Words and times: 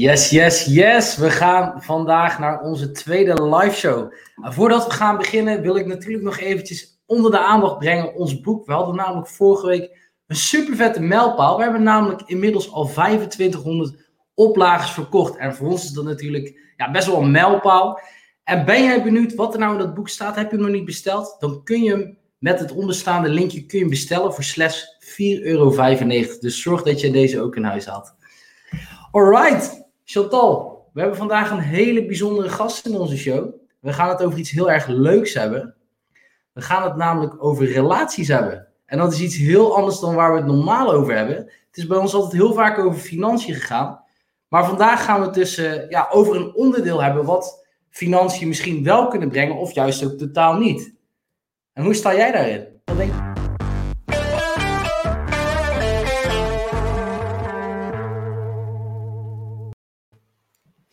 Yes, 0.00 0.30
yes, 0.30 0.64
yes. 0.64 1.16
We 1.16 1.30
gaan 1.30 1.82
vandaag 1.82 2.38
naar 2.38 2.60
onze 2.60 2.90
tweede 2.90 3.42
live 3.54 3.76
show. 3.76 4.12
voordat 4.34 4.86
we 4.86 4.92
gaan 4.92 5.16
beginnen 5.16 5.62
wil 5.62 5.76
ik 5.76 5.86
natuurlijk 5.86 6.22
nog 6.22 6.38
eventjes 6.38 7.00
onder 7.06 7.30
de 7.30 7.38
aandacht 7.38 7.78
brengen 7.78 8.14
ons 8.14 8.40
boek. 8.40 8.66
We 8.66 8.72
hadden 8.72 8.96
namelijk 8.96 9.28
vorige 9.28 9.66
week 9.66 10.12
een 10.26 10.36
super 10.36 10.76
vette 10.76 11.00
mijlpaal. 11.00 11.56
We 11.56 11.62
hebben 11.62 11.82
namelijk 11.82 12.22
inmiddels 12.26 12.72
al 12.72 12.86
2500 12.86 14.10
oplagers 14.34 14.90
verkocht. 14.90 15.36
En 15.36 15.54
voor 15.54 15.68
ons 15.68 15.84
is 15.84 15.90
dat 15.90 16.04
natuurlijk 16.04 16.72
ja, 16.76 16.90
best 16.90 17.06
wel 17.06 17.22
een 17.22 17.30
mijlpaal. 17.30 18.00
En 18.44 18.64
ben 18.64 18.82
jij 18.82 19.02
benieuwd 19.02 19.34
wat 19.34 19.52
er 19.52 19.60
nou 19.60 19.72
in 19.72 19.78
dat 19.78 19.94
boek 19.94 20.08
staat? 20.08 20.36
Heb 20.36 20.50
je 20.50 20.56
hem 20.56 20.64
nog 20.64 20.74
niet 20.74 20.84
besteld? 20.84 21.36
Dan 21.38 21.62
kun 21.64 21.82
je 21.82 21.90
hem 21.90 22.18
met 22.38 22.60
het 22.60 22.72
onderstaande 22.72 23.28
linkje 23.28 23.66
kun 23.66 23.78
je 23.78 23.88
bestellen 23.88 24.34
voor 24.34 24.44
slechts 24.44 24.96
4,95 25.00 25.16
euro. 25.42 25.70
Dus 26.40 26.62
zorg 26.62 26.82
dat 26.82 27.00
je 27.00 27.10
deze 27.10 27.40
ook 27.40 27.56
in 27.56 27.64
huis 27.64 27.86
haalt. 27.86 28.14
Alright, 29.12 29.89
Chantal, 30.12 30.84
we 30.92 31.00
hebben 31.00 31.18
vandaag 31.18 31.50
een 31.50 31.58
hele 31.58 32.06
bijzondere 32.06 32.48
gast 32.48 32.86
in 32.86 32.94
onze 32.94 33.16
show. 33.16 33.54
We 33.80 33.92
gaan 33.92 34.08
het 34.08 34.22
over 34.22 34.38
iets 34.38 34.50
heel 34.50 34.70
erg 34.70 34.86
leuks 34.86 35.34
hebben. 35.34 35.74
We 36.52 36.60
gaan 36.60 36.82
het 36.82 36.96
namelijk 36.96 37.44
over 37.44 37.66
relaties 37.66 38.28
hebben. 38.28 38.66
En 38.86 38.98
dat 38.98 39.12
is 39.12 39.20
iets 39.20 39.36
heel 39.36 39.76
anders 39.76 40.00
dan 40.00 40.14
waar 40.14 40.32
we 40.32 40.38
het 40.38 40.46
normaal 40.46 40.92
over 40.92 41.16
hebben. 41.16 41.36
Het 41.36 41.76
is 41.76 41.86
bij 41.86 41.98
ons 41.98 42.14
altijd 42.14 42.32
heel 42.32 42.52
vaak 42.52 42.78
over 42.78 43.00
financiën 43.00 43.54
gegaan. 43.54 44.00
Maar 44.48 44.64
vandaag 44.64 45.04
gaan 45.04 45.20
we 45.20 45.26
het 45.26 45.34
dus 45.34 45.58
uh, 45.58 45.88
ja, 45.88 46.08
over 46.10 46.36
een 46.36 46.54
onderdeel 46.54 47.02
hebben 47.02 47.24
wat 47.24 47.66
financiën 47.90 48.48
misschien 48.48 48.84
wel 48.84 49.08
kunnen 49.08 49.28
brengen 49.28 49.56
of 49.56 49.72
juist 49.72 50.04
ook 50.04 50.18
totaal 50.18 50.58
niet. 50.58 50.94
En 51.72 51.84
hoe 51.84 51.94
sta 51.94 52.14
jij 52.14 52.32
daarin? 52.32 52.66
Wat 52.84 52.96
denk? 52.96 53.29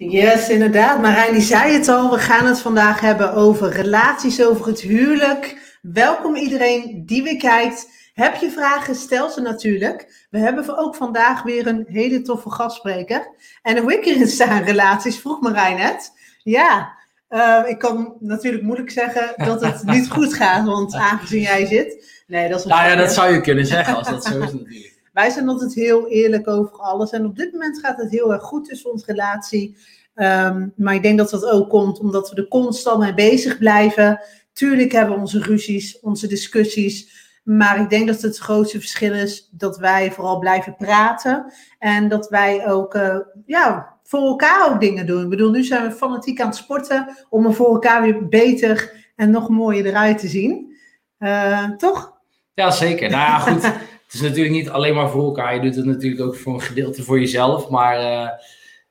Yes, 0.09 0.49
inderdaad. 0.49 1.01
Marijn 1.01 1.33
die 1.33 1.41
zei 1.41 1.73
het 1.73 1.87
al. 1.87 2.11
We 2.11 2.17
gaan 2.17 2.45
het 2.45 2.59
vandaag 2.59 2.99
hebben 2.99 3.33
over 3.33 3.69
relaties, 3.69 4.43
over 4.43 4.67
het 4.67 4.81
huwelijk. 4.81 5.77
Welkom 5.81 6.35
iedereen 6.35 7.03
die 7.05 7.23
weer 7.23 7.37
kijkt. 7.37 7.89
Heb 8.13 8.35
je 8.35 8.51
vragen, 8.51 8.95
stel 8.95 9.29
ze 9.29 9.41
natuurlijk. 9.41 10.27
We 10.29 10.37
hebben 10.37 10.77
ook 10.77 10.95
vandaag 10.95 11.43
weer 11.43 11.67
een 11.67 11.85
hele 11.87 12.21
toffe 12.21 12.49
gastspreker. 12.49 13.35
En 13.61 13.77
hoe 13.77 13.93
ik 13.93 14.05
erin 14.05 14.27
sta 14.27 14.59
in 14.59 14.65
relaties, 14.65 15.19
vroeg 15.19 15.41
Marijn 15.41 15.77
het. 15.77 16.11
Ja, 16.43 16.93
uh, 17.29 17.63
ik 17.65 17.79
kan 17.79 18.15
natuurlijk 18.19 18.63
moeilijk 18.63 18.91
zeggen 18.91 19.33
dat 19.37 19.61
het 19.61 19.83
niet 19.83 20.09
goed 20.09 20.33
gaat, 20.33 20.65
want 20.65 20.93
aangezien 21.11 21.41
jij 21.41 21.65
zit. 21.65 22.23
Nee, 22.27 22.49
dat 22.49 22.59
is 22.59 22.65
Nou 22.65 22.89
ja, 22.89 22.95
dat 22.95 23.13
zou 23.13 23.33
je 23.33 23.41
kunnen 23.41 23.65
zeggen 23.65 23.95
als 23.95 24.09
dat 24.09 24.25
zo 24.25 24.39
is 24.39 24.53
natuurlijk. 24.53 24.95
Wij 25.13 25.29
zijn 25.29 25.49
altijd 25.49 25.73
heel 25.73 26.07
eerlijk 26.07 26.47
over 26.47 26.77
alles. 26.77 27.11
En 27.11 27.25
op 27.25 27.35
dit 27.35 27.51
moment 27.51 27.79
gaat 27.79 27.97
het 27.97 28.11
heel 28.11 28.33
erg 28.33 28.43
goed 28.43 28.67
tussen 28.67 28.91
onze 28.91 29.05
relatie. 29.05 29.77
Um, 30.19 30.73
maar 30.75 30.93
ik 30.93 31.03
denk 31.03 31.17
dat 31.17 31.29
dat 31.29 31.45
ook 31.45 31.69
komt 31.69 31.99
omdat 31.99 32.29
we 32.29 32.35
er 32.35 32.47
constant 32.47 32.99
mee 32.99 33.13
bezig 33.13 33.57
blijven. 33.57 34.21
Tuurlijk 34.53 34.91
hebben 34.91 35.15
we 35.15 35.21
onze 35.21 35.39
ruzies, 35.39 35.99
onze 35.99 36.27
discussies. 36.27 37.25
Maar 37.43 37.81
ik 37.81 37.89
denk 37.89 38.07
dat 38.07 38.21
het 38.21 38.37
grootste 38.37 38.79
verschil 38.79 39.13
is 39.13 39.49
dat 39.51 39.77
wij 39.77 40.11
vooral 40.11 40.39
blijven 40.39 40.75
praten. 40.75 41.53
En 41.79 42.07
dat 42.07 42.29
wij 42.29 42.69
ook 42.69 42.95
uh, 42.95 43.17
ja, 43.45 43.97
voor 44.03 44.19
elkaar 44.19 44.71
ook 44.71 44.79
dingen 44.79 45.05
doen. 45.05 45.23
Ik 45.23 45.29
bedoel, 45.29 45.51
nu 45.51 45.63
zijn 45.63 45.87
we 45.87 45.91
fanatiek 45.91 46.41
aan 46.41 46.47
het 46.47 46.55
sporten 46.55 47.17
om 47.29 47.45
er 47.45 47.53
voor 47.53 47.73
elkaar 47.73 48.01
weer 48.01 48.27
beter 48.27 48.93
en 49.15 49.31
nog 49.31 49.49
mooier 49.49 49.85
eruit 49.85 50.17
te 50.17 50.27
zien. 50.27 50.75
Uh, 51.19 51.69
toch? 51.69 52.13
Ja, 52.53 52.71
zeker. 52.71 53.09
Nou 53.09 53.21
ja, 53.21 53.39
goed. 53.39 53.63
het 53.63 54.13
is 54.13 54.21
natuurlijk 54.21 54.55
niet 54.55 54.69
alleen 54.69 54.95
maar 54.95 55.09
voor 55.09 55.23
elkaar. 55.23 55.53
Je 55.55 55.61
doet 55.61 55.75
het 55.75 55.85
natuurlijk 55.85 56.21
ook 56.21 56.35
voor 56.35 56.53
een 56.53 56.61
gedeelte 56.61 57.03
voor 57.03 57.19
jezelf. 57.19 57.69
Maar 57.69 57.99
uh, 57.99 58.29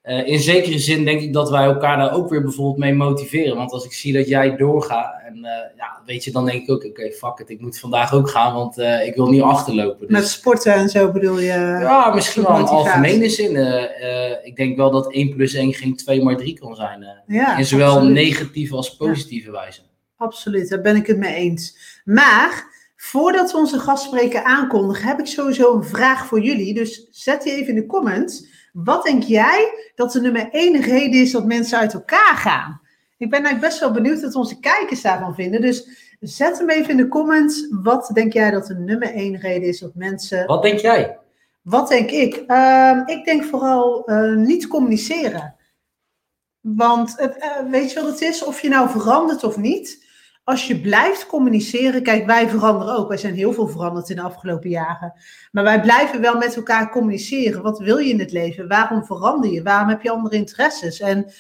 uh, 0.07 0.27
in 0.27 0.41
zekere 0.41 0.79
zin 0.79 1.05
denk 1.05 1.21
ik 1.21 1.33
dat 1.33 1.51
wij 1.51 1.65
elkaar 1.65 1.97
daar 1.97 2.15
ook 2.15 2.29
weer 2.29 2.43
bijvoorbeeld 2.43 2.79
mee 2.79 2.95
motiveren. 2.95 3.57
Want 3.57 3.73
als 3.73 3.85
ik 3.85 3.93
zie 3.93 4.13
dat 4.13 4.29
jij 4.29 4.57
doorgaat, 4.57 5.23
en 5.27 5.37
uh, 5.37 5.51
ja, 5.77 6.01
weet 6.07 6.25
je, 6.25 6.31
dan 6.31 6.45
denk 6.45 6.63
ik 6.63 6.71
ook, 6.71 6.77
oké, 6.77 6.87
okay, 6.87 7.13
fuck 7.13 7.39
it, 7.39 7.51
ik 7.51 7.61
moet 7.61 7.79
vandaag 7.79 8.13
ook 8.13 8.31
gaan, 8.31 8.55
want 8.55 8.79
uh, 8.79 9.07
ik 9.07 9.15
wil 9.15 9.29
niet 9.29 9.43
achterlopen. 9.43 10.01
Dus... 10.01 10.17
Met 10.17 10.29
sporten 10.29 10.75
en 10.75 10.89
zo 10.89 11.13
bedoel 11.13 11.39
je? 11.39 11.79
Ja, 11.81 12.15
misschien 12.15 12.43
wel 12.43 12.59
in 12.59 12.65
algemene 12.65 13.29
zin. 13.29 13.57
ik 14.45 14.57
denk 14.57 14.77
wel 14.77 14.91
dat 14.91 15.13
1 15.13 15.35
plus 15.35 15.55
1 15.55 15.75
geen 15.75 15.97
2 15.97 16.23
maar 16.23 16.37
3 16.37 16.59
kan 16.59 16.75
zijn. 16.75 17.23
Ja, 17.27 17.57
in 17.59 17.65
zowel 17.65 17.93
absoluut. 17.93 18.15
negatieve 18.15 18.77
als 18.77 18.97
positieve 18.97 19.51
ja. 19.51 19.53
wijze. 19.53 19.81
Absoluut, 20.17 20.69
daar 20.69 20.81
ben 20.81 20.97
ik 20.97 21.07
het 21.07 21.19
mee 21.19 21.35
eens. 21.35 21.79
Maar 22.05 22.65
voordat 22.97 23.53
we 23.53 23.59
onze 23.59 23.79
gastspreker 23.79 24.43
aankondigen, 24.43 25.09
heb 25.09 25.19
ik 25.19 25.27
sowieso 25.27 25.77
een 25.77 25.85
vraag 25.85 26.27
voor 26.27 26.41
jullie. 26.41 26.75
Dus 26.75 27.09
zet 27.11 27.43
die 27.43 27.53
even 27.53 27.69
in 27.69 27.81
de 27.81 27.87
comments. 27.87 28.56
Wat 28.85 29.05
denk 29.05 29.23
jij 29.23 29.91
dat 29.95 30.13
de 30.13 30.21
nummer 30.21 30.49
één 30.51 30.81
reden 30.81 31.21
is 31.21 31.33
dat 31.33 31.45
mensen 31.47 31.79
uit 31.79 31.95
elkaar 31.95 32.37
gaan? 32.37 32.81
Ik 33.19 33.31
ben 33.31 33.45
eigenlijk 33.45 33.61
best 33.61 33.81
wel 33.81 33.91
benieuwd 33.91 34.23
wat 34.23 34.35
onze 34.35 34.61
kijkers 34.61 35.03
daarvan 35.03 35.35
vinden. 35.35 35.61
Dus 35.61 35.89
zet 36.21 36.59
hem 36.59 36.71
even 36.71 36.91
in 36.91 36.97
de 36.97 37.09
comments. 37.09 37.67
Wat 37.71 38.11
denk 38.13 38.33
jij 38.33 38.51
dat 38.51 38.67
de 38.67 38.75
nummer 38.75 39.15
één 39.15 39.37
reden 39.37 39.69
is 39.69 39.79
dat 39.79 39.95
mensen. 39.95 40.47
Wat 40.47 40.63
denk 40.63 40.79
jij? 40.79 41.19
Wat 41.63 41.89
denk 41.89 42.11
ik? 42.11 42.45
Uh, 42.47 43.03
ik 43.07 43.25
denk 43.25 43.45
vooral 43.45 44.11
uh, 44.11 44.37
niet 44.37 44.67
communiceren. 44.67 45.55
Want 46.61 47.17
uh, 47.21 47.71
weet 47.71 47.93
je 47.93 48.01
wat 48.01 48.11
het 48.11 48.21
is? 48.21 48.45
Of 48.45 48.61
je 48.61 48.69
nou 48.69 48.89
verandert 48.89 49.45
of 49.45 49.57
niet 49.57 50.06
als 50.47 50.67
je 50.67 50.81
blijft 50.81 51.27
communiceren, 51.27 52.03
kijk, 52.03 52.27
wij 52.27 52.49
veranderen 52.49 52.97
ook. 52.97 53.09
Wij 53.09 53.17
zijn 53.17 53.35
heel 53.35 53.53
veel 53.53 53.69
veranderd 53.69 54.11
in 54.11 54.17
de 54.17 54.23
afgelopen 54.23 54.71
jaren. 54.71 55.13
Maar 55.53 55.65
wij 55.65 55.81
blijven 55.81 56.21
wel 56.21 56.37
met 56.37 56.57
elkaar 56.57 56.91
communiceren. 56.91 57.63
Wat 57.63 57.79
wil 57.79 57.99
je 57.99 58.11
in 58.11 58.19
het 58.19 58.33
leven? 58.33 58.69
Waarom 58.69 59.05
verander 59.05 59.51
je? 59.51 59.63
Waarom 59.63 59.89
heb 59.89 60.03
je 60.03 60.11
andere 60.11 60.37
interesses? 60.37 61.01
En 61.01 61.33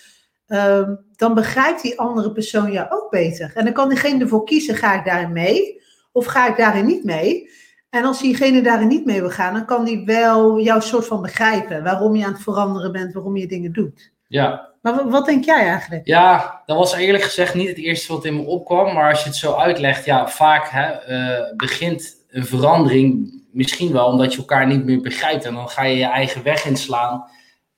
uh, 0.49 0.89
dan 1.16 1.34
begrijpt 1.34 1.83
die 1.83 1.99
andere 1.99 2.33
persoon 2.33 2.72
jou 2.72 2.87
ook 2.91 3.11
beter. 3.11 3.53
En 3.55 3.65
dan 3.65 3.72
kan 3.75 3.89
diegene 3.89 4.22
ervoor 4.22 4.45
kiezen, 4.45 4.75
ga 4.75 4.99
ik 4.99 5.05
daarin 5.05 5.33
mee? 5.33 5.83
Of 6.12 6.27
ga 6.27 6.49
ik 6.49 6.56
daarin 6.56 6.87
niet 6.87 7.05
mee? 7.05 7.50
En 7.91 8.05
als 8.05 8.21
diegene 8.21 8.62
daarin 8.62 8.89
niet 8.89 9.05
mee 9.05 9.21
wil 9.21 9.31
gaan, 9.31 9.55
dan 9.55 9.65
kan 9.65 9.84
die 9.84 10.05
wel 10.05 10.61
jouw 10.61 10.81
soort 10.81 11.06
van 11.06 11.22
begrijpen. 11.22 11.83
Waarom 11.83 12.16
je 12.16 12.25
aan 12.25 12.33
het 12.33 12.43
veranderen 12.43 12.93
bent, 12.93 13.12
waarom 13.12 13.37
je 13.37 13.47
dingen 13.47 13.72
doet. 13.72 14.12
Ja, 14.28 14.75
maar 14.94 15.08
wat 15.08 15.26
denk 15.26 15.44
jij 15.44 15.66
eigenlijk? 15.66 16.06
Ja, 16.06 16.62
dat 16.66 16.76
was 16.76 16.94
eerlijk 16.94 17.24
gezegd 17.24 17.54
niet 17.54 17.69
het 17.69 17.78
eerste 17.78 18.12
wat 18.12 18.24
in 18.24 18.36
me 18.36 18.42
opkwam. 18.42 18.94
Maar 18.94 19.10
als 19.10 19.22
je 19.22 19.28
het 19.28 19.38
zo 19.38 19.54
uitlegt, 19.54 20.04
ja, 20.04 20.28
vaak 20.28 20.69
hè, 20.69 21.10
uh, 21.10 21.56
begint 21.56 22.24
een 22.28 22.47
verandering 22.47 23.34
misschien 23.52 23.92
wel 23.92 24.06
omdat 24.06 24.32
je 24.32 24.38
elkaar 24.38 24.66
niet 24.66 24.84
meer 24.84 25.00
begrijpt. 25.00 25.44
En 25.44 25.54
dan 25.54 25.69
ga 25.69 25.82
je 25.84 25.97
je 25.97 26.04
eigen 26.04 26.42
weg 26.42 26.66
inslaan. 26.66 27.24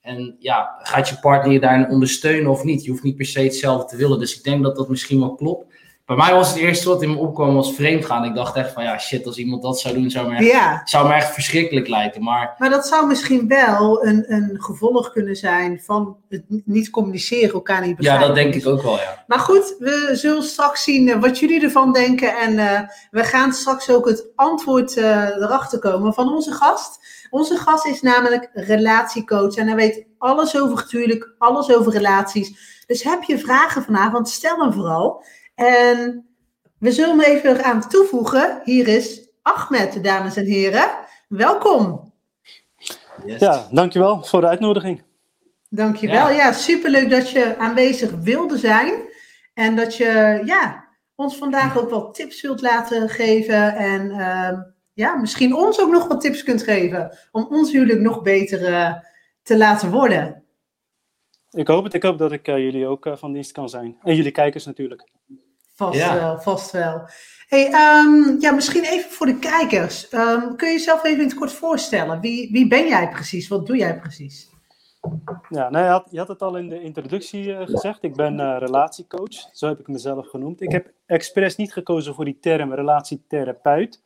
En 0.00 0.36
ja, 0.38 0.78
gaat 0.82 1.08
je 1.08 1.18
partner 1.18 1.52
je 1.52 1.60
daarin 1.60 1.88
ondersteunen 1.88 2.50
of 2.50 2.64
niet? 2.64 2.84
Je 2.84 2.90
hoeft 2.90 3.02
niet 3.02 3.16
per 3.16 3.26
se 3.26 3.40
hetzelfde 3.40 3.86
te 3.86 3.96
willen. 3.96 4.18
Dus 4.18 4.36
ik 4.36 4.44
denk 4.44 4.62
dat 4.62 4.76
dat 4.76 4.88
misschien 4.88 5.20
wel 5.20 5.34
klopt. 5.34 5.66
Bij 6.08 6.16
mij 6.16 6.34
was 6.34 6.48
het 6.48 6.58
eerste 6.58 6.88
wat 6.88 7.02
in 7.02 7.10
me 7.10 7.16
opkwam 7.16 7.54
was 7.54 7.74
vreemd 7.74 8.04
gaan. 8.04 8.24
Ik 8.24 8.34
dacht 8.34 8.56
echt 8.56 8.72
van 8.72 8.82
ja 8.82 8.98
shit, 8.98 9.26
als 9.26 9.36
iemand 9.36 9.62
dat 9.62 9.80
zou 9.80 9.94
doen, 9.94 10.10
zou 10.10 10.28
me 10.28 10.36
echt, 10.36 10.46
ja. 10.46 10.80
zou 10.84 11.08
me 11.08 11.14
echt 11.14 11.34
verschrikkelijk 11.34 11.88
lijken. 11.88 12.22
Maar, 12.22 12.54
maar 12.58 12.70
dat 12.70 12.86
zou 12.86 13.06
misschien 13.06 13.48
wel 13.48 14.06
een, 14.06 14.32
een 14.32 14.56
gevolg 14.62 15.12
kunnen 15.12 15.36
zijn 15.36 15.80
van 15.84 16.16
het 16.28 16.42
niet 16.64 16.90
communiceren, 16.90 17.52
elkaar 17.52 17.86
niet 17.86 17.96
begrijpen. 17.96 18.26
Ja, 18.26 18.34
dat 18.34 18.42
denk 18.42 18.54
ik 18.54 18.66
ook 18.66 18.82
wel, 18.82 18.96
ja. 18.96 19.24
Maar 19.26 19.38
goed, 19.38 19.74
we 19.78 20.10
zullen 20.12 20.42
straks 20.42 20.84
zien 20.84 21.08
eh, 21.08 21.20
wat 21.20 21.38
jullie 21.38 21.62
ervan 21.62 21.92
denken. 21.92 22.36
En 22.36 22.52
uh, 22.52 22.80
we 23.10 23.24
gaan 23.24 23.52
straks 23.52 23.90
ook 23.90 24.06
het 24.08 24.26
antwoord 24.34 24.96
uh, 24.96 25.26
erachter 25.26 25.78
komen 25.78 26.14
van 26.14 26.32
onze 26.32 26.52
gast. 26.52 27.00
Onze 27.30 27.56
gast 27.56 27.86
is 27.86 28.02
namelijk 28.02 28.50
relatiecoach 28.52 29.54
en 29.54 29.66
hij 29.66 29.76
weet 29.76 30.04
alles 30.18 30.60
over 30.60 30.76
natuurlijk, 30.76 31.34
alles 31.38 31.74
over 31.74 31.92
relaties. 31.92 32.82
Dus 32.86 33.02
heb 33.02 33.22
je 33.22 33.38
vragen 33.38 33.82
vanavond, 33.82 34.28
stel 34.28 34.60
hem 34.60 34.72
vooral. 34.72 35.24
En 35.58 36.26
we 36.78 36.92
zullen 36.92 37.18
hem 37.18 37.34
even 37.34 37.64
aan 37.64 37.88
toevoegen. 37.88 38.60
Hier 38.64 38.88
is 38.88 39.28
Ahmed, 39.42 40.04
dames 40.04 40.36
en 40.36 40.44
heren. 40.44 40.90
Welkom. 41.28 42.12
Yes. 43.26 43.40
Ja, 43.40 43.66
dankjewel 43.70 44.22
voor 44.24 44.40
de 44.40 44.46
uitnodiging. 44.46 45.02
Dankjewel. 45.68 46.28
Ja. 46.28 46.30
ja, 46.30 46.52
superleuk 46.52 47.10
dat 47.10 47.30
je 47.30 47.56
aanwezig 47.56 48.10
wilde 48.10 48.58
zijn. 48.58 48.92
En 49.54 49.76
dat 49.76 49.96
je 49.96 50.42
ja, 50.44 50.88
ons 51.14 51.36
vandaag 51.36 51.78
ook 51.78 51.90
wat 51.90 52.14
tips 52.14 52.40
wilt 52.40 52.60
laten 52.60 53.08
geven. 53.08 53.76
En 53.76 54.10
uh, 54.10 54.58
ja, 54.92 55.16
misschien 55.16 55.54
ons 55.54 55.80
ook 55.80 55.90
nog 55.90 56.08
wat 56.08 56.20
tips 56.20 56.42
kunt 56.42 56.62
geven. 56.62 57.18
Om 57.32 57.46
ons 57.50 57.72
huwelijk 57.72 58.00
nog 58.00 58.22
beter 58.22 58.70
uh, 58.70 58.94
te 59.42 59.56
laten 59.56 59.90
worden. 59.90 60.42
Ik 61.50 61.66
hoop 61.66 61.84
het. 61.84 61.94
Ik 61.94 62.02
hoop 62.02 62.18
dat 62.18 62.32
ik 62.32 62.48
uh, 62.48 62.58
jullie 62.58 62.86
ook 62.86 63.06
uh, 63.06 63.16
van 63.16 63.32
dienst 63.32 63.52
kan 63.52 63.68
zijn. 63.68 63.96
En 64.02 64.14
jullie 64.14 64.32
kijkers 64.32 64.64
natuurlijk. 64.64 65.16
Vast 65.78 65.98
ja. 65.98 66.14
wel, 66.14 66.40
vast 66.40 66.70
wel. 66.70 67.08
Hey, 67.48 67.66
um, 67.66 68.40
ja, 68.40 68.52
misschien 68.52 68.84
even 68.84 69.10
voor 69.10 69.26
de 69.26 69.38
kijkers. 69.38 70.12
Um, 70.12 70.56
kun 70.56 70.68
je 70.68 70.74
jezelf 70.74 71.04
even 71.04 71.18
in 71.18 71.28
het 71.28 71.34
kort 71.34 71.52
voorstellen? 71.52 72.20
Wie, 72.20 72.52
wie 72.52 72.68
ben 72.68 72.88
jij 72.88 73.08
precies? 73.08 73.48
Wat 73.48 73.66
doe 73.66 73.76
jij 73.76 73.98
precies? 73.98 74.50
Ja, 75.48 75.70
nou, 75.70 75.84
je, 75.84 75.90
had, 75.90 76.06
je 76.10 76.18
had 76.18 76.28
het 76.28 76.42
al 76.42 76.56
in 76.56 76.68
de 76.68 76.80
introductie 76.80 77.44
uh, 77.44 77.66
gezegd. 77.66 78.02
Ik 78.02 78.14
ben 78.14 78.38
uh, 78.38 78.56
relatiecoach. 78.58 79.48
Zo 79.52 79.66
heb 79.68 79.78
ik 79.78 79.88
mezelf 79.88 80.28
genoemd. 80.28 80.60
Ik 80.60 80.72
heb 80.72 80.92
expres 81.06 81.56
niet 81.56 81.72
gekozen 81.72 82.14
voor 82.14 82.24
die 82.24 82.38
term 82.40 82.74
relatietherapeut. 82.74 84.02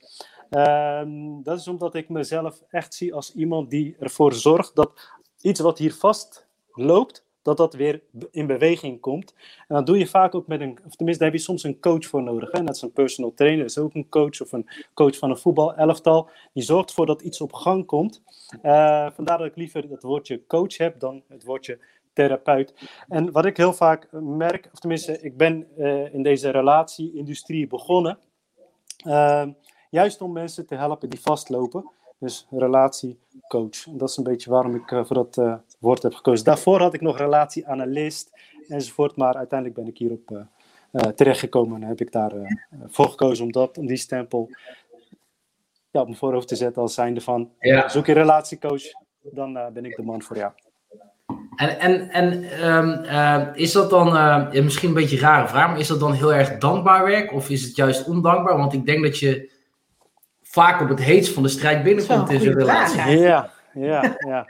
Um, 0.50 1.42
dat 1.42 1.58
is 1.58 1.68
omdat 1.68 1.94
ik 1.94 2.08
mezelf 2.08 2.62
echt 2.68 2.94
zie 2.94 3.14
als 3.14 3.34
iemand 3.34 3.70
die 3.70 3.96
ervoor 4.00 4.32
zorgt 4.32 4.74
dat 4.74 5.10
iets 5.40 5.60
wat 5.60 5.78
hier 5.78 5.94
vast 5.94 6.46
loopt, 6.72 7.24
dat 7.42 7.56
dat 7.56 7.74
weer 7.74 8.02
in 8.30 8.46
beweging 8.46 9.00
komt. 9.00 9.34
En 9.68 9.74
dat 9.74 9.86
doe 9.86 9.98
je 9.98 10.06
vaak 10.06 10.34
ook 10.34 10.46
met 10.46 10.60
een, 10.60 10.78
of 10.86 10.94
tenminste, 10.94 11.24
daar 11.24 11.32
heb 11.32 11.40
je 11.40 11.46
soms 11.46 11.62
een 11.62 11.80
coach 11.80 12.06
voor 12.06 12.22
nodig. 12.22 12.50
Hè? 12.50 12.64
Als 12.64 12.82
een 12.82 12.92
personal 12.92 13.34
trainer, 13.34 13.64
is 13.64 13.78
ook 13.78 13.94
een 13.94 14.08
coach 14.08 14.40
of 14.40 14.52
een 14.52 14.68
coach 14.94 15.18
van 15.18 15.30
een 15.30 15.38
voetbalelftal. 15.38 16.28
Die 16.52 16.62
zorgt 16.62 16.88
ervoor 16.88 17.06
dat 17.06 17.22
iets 17.22 17.40
op 17.40 17.52
gang 17.52 17.86
komt. 17.86 18.22
Uh, 18.62 19.06
vandaar 19.10 19.38
dat 19.38 19.46
ik 19.46 19.56
liever 19.56 19.84
het 19.90 20.02
woordje 20.02 20.46
coach 20.46 20.76
heb 20.76 21.00
dan 21.00 21.22
het 21.28 21.44
woordje 21.44 21.78
therapeut. 22.12 22.74
En 23.08 23.32
wat 23.32 23.44
ik 23.44 23.56
heel 23.56 23.72
vaak 23.72 24.08
merk, 24.12 24.68
of 24.72 24.78
tenminste, 24.78 25.20
ik 25.20 25.36
ben 25.36 25.66
uh, 25.78 26.14
in 26.14 26.22
deze 26.22 26.50
relatie-industrie 26.50 27.66
begonnen. 27.66 28.18
Uh, 29.06 29.46
juist 29.90 30.20
om 30.20 30.32
mensen 30.32 30.66
te 30.66 30.74
helpen 30.74 31.10
die 31.10 31.20
vastlopen. 31.20 31.90
Dus 32.18 32.46
relatiecoach. 32.50 33.84
Dat 33.90 34.08
is 34.08 34.16
een 34.16 34.24
beetje 34.24 34.50
waarom 34.50 34.74
ik 34.74 34.90
uh, 34.90 35.04
voor 35.04 35.16
dat 35.16 35.62
woord 35.82 36.02
heb 36.02 36.14
gekozen. 36.14 36.44
Daarvoor 36.44 36.80
had 36.80 36.94
ik 36.94 37.00
nog 37.00 37.18
relatieanalist 37.18 38.30
enzovoort. 38.68 39.16
Maar 39.16 39.34
uiteindelijk 39.34 39.80
ben 39.80 39.88
ik 39.88 39.98
hierop 39.98 40.30
uh, 40.92 41.02
terechtgekomen 41.02 41.82
en 41.82 41.88
heb 41.88 42.00
ik 42.00 42.12
daarvoor 42.12 42.46
voor 42.86 43.08
gekozen 43.08 43.44
om, 43.44 43.52
dat, 43.52 43.78
om 43.78 43.86
die 43.86 43.96
stempel 43.96 44.50
ja, 45.90 46.00
op 46.00 46.06
mijn 46.06 46.18
voorhoofd 46.18 46.48
te 46.48 46.56
zetten 46.56 46.82
als 46.82 46.94
zijnde 46.94 47.20
van 47.20 47.50
ja. 47.58 47.88
zoek 47.88 48.06
je 48.06 48.12
relatiecoach, 48.12 48.82
dan 49.20 49.52
ben 49.52 49.84
ik 49.84 49.96
de 49.96 50.02
man 50.02 50.22
voor 50.22 50.36
jou. 50.36 50.52
En, 51.56 51.78
en, 51.80 52.10
en 52.10 52.66
um, 52.68 53.04
uh, 53.04 53.46
is 53.54 53.72
dat 53.72 53.90
dan, 53.90 54.16
uh, 54.16 54.52
misschien 54.52 54.88
een 54.88 54.94
beetje 54.94 55.16
een 55.16 55.22
rare 55.22 55.48
vraag, 55.48 55.68
maar 55.68 55.78
is 55.78 55.88
dat 55.88 56.00
dan 56.00 56.12
heel 56.12 56.34
erg 56.34 56.58
dankbaar 56.58 57.04
werk 57.04 57.32
of 57.32 57.50
is 57.50 57.62
het 57.62 57.76
juist 57.76 58.06
ondankbaar? 58.06 58.56
Want 58.56 58.72
ik 58.72 58.86
denk 58.86 59.02
dat 59.02 59.18
je 59.18 59.50
vaak 60.42 60.80
op 60.80 60.88
het 60.88 61.02
heetst 61.02 61.32
van 61.32 61.42
de 61.42 61.48
strijd 61.48 61.82
binnenkomt 61.82 62.30
in 62.30 62.40
zo'n 62.40 62.52
relatie. 62.52 63.18
Ja, 63.18 63.50
ja, 63.74 64.16
ja. 64.18 64.46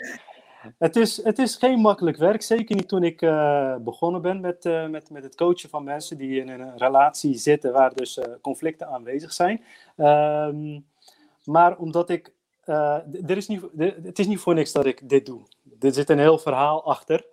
Het, 0.78 0.96
is, 0.96 1.24
het 1.24 1.38
is 1.38 1.56
geen 1.56 1.80
makkelijk 1.80 2.16
werk, 2.16 2.42
zeker 2.42 2.76
niet 2.76 2.88
toen 2.88 3.02
ik 3.02 3.22
uh, 3.22 3.76
begonnen 3.76 4.22
ben 4.22 4.40
met, 4.40 4.64
met, 4.90 5.10
met 5.10 5.22
het 5.22 5.34
coachen 5.34 5.68
van 5.68 5.84
mensen 5.84 6.18
die 6.18 6.40
in 6.40 6.48
een 6.48 6.78
relatie 6.78 7.34
zitten 7.34 7.72
waar 7.72 7.94
dus 7.94 8.18
conflicten 8.40 8.88
aanwezig 8.88 9.32
zijn. 9.32 9.62
Um, 9.96 10.86
maar 11.44 11.76
omdat 11.76 12.10
ik, 12.10 12.32
er 12.64 13.36
is 13.36 13.48
niet, 13.48 13.62
het 14.02 14.18
is 14.18 14.26
niet 14.26 14.38
voor 14.38 14.54
niks 14.54 14.72
dat 14.72 14.86
ik 14.86 15.08
dit 15.08 15.26
doe 15.26 15.42
er 15.82 15.92
zit 15.92 16.10
een 16.10 16.18
heel 16.18 16.38
verhaal 16.38 16.84
achter. 16.84 17.26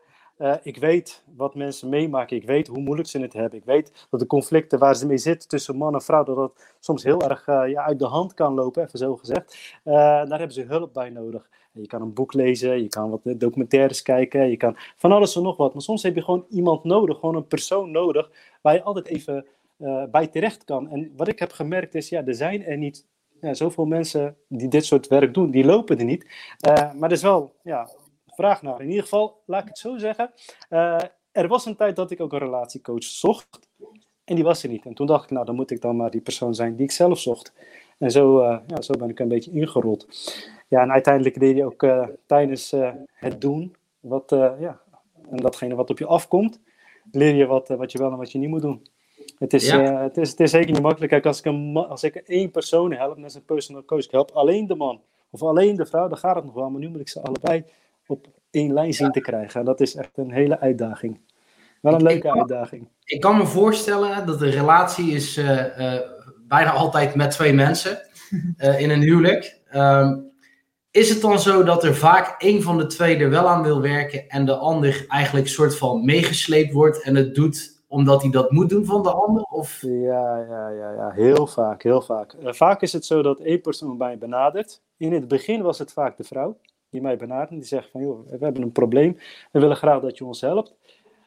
Ik 0.64 0.78
weet 0.78 1.24
wat 1.36 1.56
mensen 1.56 1.90
meemaken. 1.90 2.38
Ik 2.38 2.46
weet 2.46 2.68
hoe 2.68 2.82
moeilijk 2.82 3.10
ze 3.10 3.20
het 3.20 3.34
hebben. 3.34 3.60
Ik 3.60 3.66
weet 3.66 4.08
dat 4.10 4.20
de 4.20 4.26
conflicten 4.26 4.80
waar 4.80 4.96
ze 4.96 5.08
mee 5.08 5.18
zitten 5.18 5.50
tussen 5.50 5.76
man 5.76 5.94
en 5.94 6.02
vrouw, 6.02 6.24
dat 6.24 6.36
dat 6.36 6.76
soms 6.80 7.04
heel 7.04 7.22
erg 7.22 7.48
uit 7.48 8.00
de 8.00 8.06
hand 8.06 8.34
kan 8.34 8.54
lopen, 8.54 8.84
even 8.84 9.00
zo 9.00 9.16
gezegd. 9.16 9.80
Daar 9.84 10.28
hebben 10.28 10.52
ze 10.52 10.62
hulp 10.62 10.94
bij 10.94 11.10
nodig. 11.10 11.50
Je 11.82 11.88
kan 11.88 12.02
een 12.02 12.14
boek 12.14 12.34
lezen, 12.34 12.82
je 12.82 12.88
kan 12.88 13.10
wat 13.10 13.40
documentaires 13.40 14.02
kijken, 14.02 14.50
je 14.50 14.58
kan 14.58 14.76
van 14.96 15.12
alles 15.12 15.36
en 15.36 15.44
nog 15.44 15.58
wat. 15.58 15.74
Maar 15.74 15.82
soms 15.82 16.04
heb 16.04 16.16
je 16.16 16.24
gewoon 16.24 16.46
iemand 16.50 16.84
nodig, 16.84 17.20
gewoon 17.20 17.36
een 17.36 17.48
persoon 17.48 17.92
nodig, 17.92 18.32
waar 18.62 18.74
je 18.74 18.84
altijd 18.84 19.06
even 19.08 19.46
bij 20.12 20.28
terecht 20.28 20.64
kan. 20.64 20.90
En 20.90 21.14
wat 21.16 21.28
ik 21.28 21.40
heb 21.40 21.52
gemerkt 21.52 21.96
is, 21.96 22.10
ja, 22.10 22.26
er 22.26 22.36
zijn 22.36 22.64
er 22.64 22.78
niet 22.78 23.06
ja, 23.42 23.54
zoveel 23.54 23.86
mensen 23.86 24.36
die 24.48 24.68
dit 24.68 24.86
soort 24.86 25.08
werk 25.08 25.34
doen, 25.34 25.52
die 25.52 25.66
lopen 25.66 25.98
er 26.00 26.06
niet. 26.06 26.26
maar 26.68 27.02
er 27.02 27.12
is 27.12 27.22
wel 27.22 27.54
ja, 27.64 27.90
vraag 28.26 28.62
naar. 28.62 28.82
In 28.82 28.88
ieder 28.88 29.04
geval, 29.04 29.42
laat 29.46 29.62
ik 29.62 29.68
het 29.68 29.78
zo 29.78 29.98
zeggen. 29.98 30.32
Er 31.32 31.48
was 31.48 31.66
een 31.66 31.76
tijd 31.76 31.96
dat 31.96 32.12
ik 32.12 32.22
ook 32.22 32.34
een 32.34 32.40
relatiecoach 32.40 33.04
zocht. 33.04 33.60
En 34.24 34.36
die 34.36 34.44
was 34.44 34.64
er 34.64 34.70
niet. 34.70 34.86
En 34.86 34.94
toen 34.94 35.08
dacht 35.08 35.24
ik, 35.24 35.30
nou, 35.30 35.46
dan 35.46 35.56
moet 35.56 35.72
ik 35.72 35.82
dan 35.82 35.96
maar 35.96 36.12
die 36.12 36.22
persoon 36.22 36.56
zijn 36.56 36.76
die 36.76 36.86
ik 36.86 36.92
zelf 36.92 37.20
zocht. 37.20 37.54
En 37.98 38.12
zo, 38.12 38.44
ja, 38.44 38.82
zo 38.82 38.94
ben 38.98 39.10
ik 39.10 39.20
een 39.20 39.28
beetje 39.28 39.52
ingerold. 39.52 40.08
Ja, 40.70 40.82
en 40.82 40.92
uiteindelijk 40.92 41.36
leer 41.36 41.56
je 41.56 41.66
ook 41.66 41.84
uh, 41.84 42.08
tijdens 42.26 42.76
het 43.14 43.42
doen, 43.42 43.76
wat, 44.00 44.30
ja, 44.60 44.80
en 45.30 45.38
datgene 45.38 45.76
wat 45.76 45.90
op 45.90 45.98
je 45.98 46.06
afkomt, 46.06 46.60
leer 47.12 47.36
je 47.36 47.46
wat, 47.46 47.68
wat 47.68 47.92
je 47.92 47.98
wel 47.98 48.12
en 48.12 48.18
wat 48.18 48.32
je 48.32 48.38
niet 48.38 48.50
moet 48.50 48.62
doen. 48.62 48.88
Het 49.38 49.54
is, 49.54 49.68
ja. 49.68 50.02
het, 50.02 50.18
is, 50.18 50.30
het 50.30 50.40
is 50.40 50.52
zeker 50.52 50.72
niet 50.72 50.82
makkelijk. 50.82 51.12
Kijk, 51.12 51.26
als 51.26 51.40
ik, 51.40 51.46
een, 51.46 51.78
als 51.78 52.04
ik 52.04 52.16
één 52.16 52.52
persoon 52.52 52.94
help, 52.94 53.16
net 53.16 53.24
als 53.24 53.36
een 53.36 53.46
personal 53.46 53.86
coach, 53.86 54.04
ik 54.04 54.12
help 54.12 54.32
alleen 54.32 54.68
de 54.68 54.76
man 54.76 55.02
of 55.30 55.44
alleen 55.44 55.76
de 55.76 55.86
vrouw, 55.86 56.08
dan 56.08 56.18
gaat 56.18 56.36
het 56.36 56.46
nog 56.46 56.54
wel. 56.54 56.70
Maar 56.70 56.80
nu 56.80 56.90
moet 56.90 57.00
ik 57.00 57.10
ze 57.10 57.22
allebei 57.22 57.64
op 58.08 58.28
één 58.52 58.74
lijn 58.74 58.94
zien 58.94 59.12
te 59.12 59.22
krijgen. 59.22 59.60
En 59.60 59.66
dat 59.66 59.80
is 59.80 59.96
echt 59.96 60.18
een 60.18 60.32
hele 60.32 60.60
uitdaging. 60.60 61.20
Wel 61.82 61.94
een 61.94 62.04
leuke 62.04 62.34
uitdaging. 62.34 62.88
Ik 63.04 63.22
kan 63.22 63.38
me 63.38 63.46
voorstellen 63.46 64.26
dat 64.26 64.40
de 64.40 64.50
relatie 64.50 65.12
is 65.12 65.42
bijna 66.48 66.72
altijd 66.72 67.16
met 67.16 67.32
twee 67.32 67.54
mensen 67.54 68.02
in 68.84 68.90
een 68.90 69.02
huwelijk. 69.02 69.60
Um, 69.74 70.29
is 71.00 71.10
het 71.10 71.22
dan 71.22 71.40
zo 71.40 71.64
dat 71.64 71.84
er 71.84 71.96
vaak 71.96 72.42
één 72.42 72.62
van 72.62 72.78
de 72.78 72.86
twee 72.86 73.18
er 73.18 73.30
wel 73.30 73.48
aan 73.48 73.64
wil 73.64 73.82
werken 73.82 74.30
en 74.30 74.46
de 74.46 74.56
ander 74.56 75.06
eigenlijk 75.08 75.48
soort 75.48 75.78
van 75.78 76.06
meegesleept 76.06 76.74
wordt 76.74 77.02
en 77.02 77.16
het 77.16 77.36
doet 77.36 77.84
omdat 77.88 78.22
hij 78.22 78.32
dat 78.32 78.52
moet 78.52 78.70
doen 78.70 78.86
van 78.86 79.04
de 79.04 79.12
ander? 79.12 79.44
Of? 79.44 79.82
Ja, 79.82 80.38
ja, 80.38 80.70
ja, 80.70 80.92
ja, 80.92 81.12
heel 81.12 81.48
vaak, 81.48 81.84
heel 81.84 82.02
vaak. 82.02 82.36
vaak 82.44 82.82
is 82.82 82.94
het 82.94 83.06
zo 83.06 83.22
dat 83.22 83.40
één 83.40 83.62
persoon 83.62 83.98
je 84.10 84.18
benadert. 84.18 84.82
In 84.98 85.14
het 85.14 85.28
begin 85.28 85.62
was 85.62 85.80
het 85.80 85.94
vaak 85.94 86.18
de 86.18 86.24
vrouw 86.24 86.58
die 86.90 87.02
mij 87.02 87.18
benaderen. 87.18 87.60
Die 87.60 87.68
zeggen 87.68 87.92
van, 87.92 88.02
joh, 88.02 88.30
we 88.30 88.38
hebben 88.40 88.62
een 88.62 88.72
probleem. 88.72 89.18
We 89.52 89.60
willen 89.60 89.78
graag 89.78 90.02
dat 90.02 90.18
je 90.18 90.26
ons 90.26 90.42
helpt. 90.42 90.76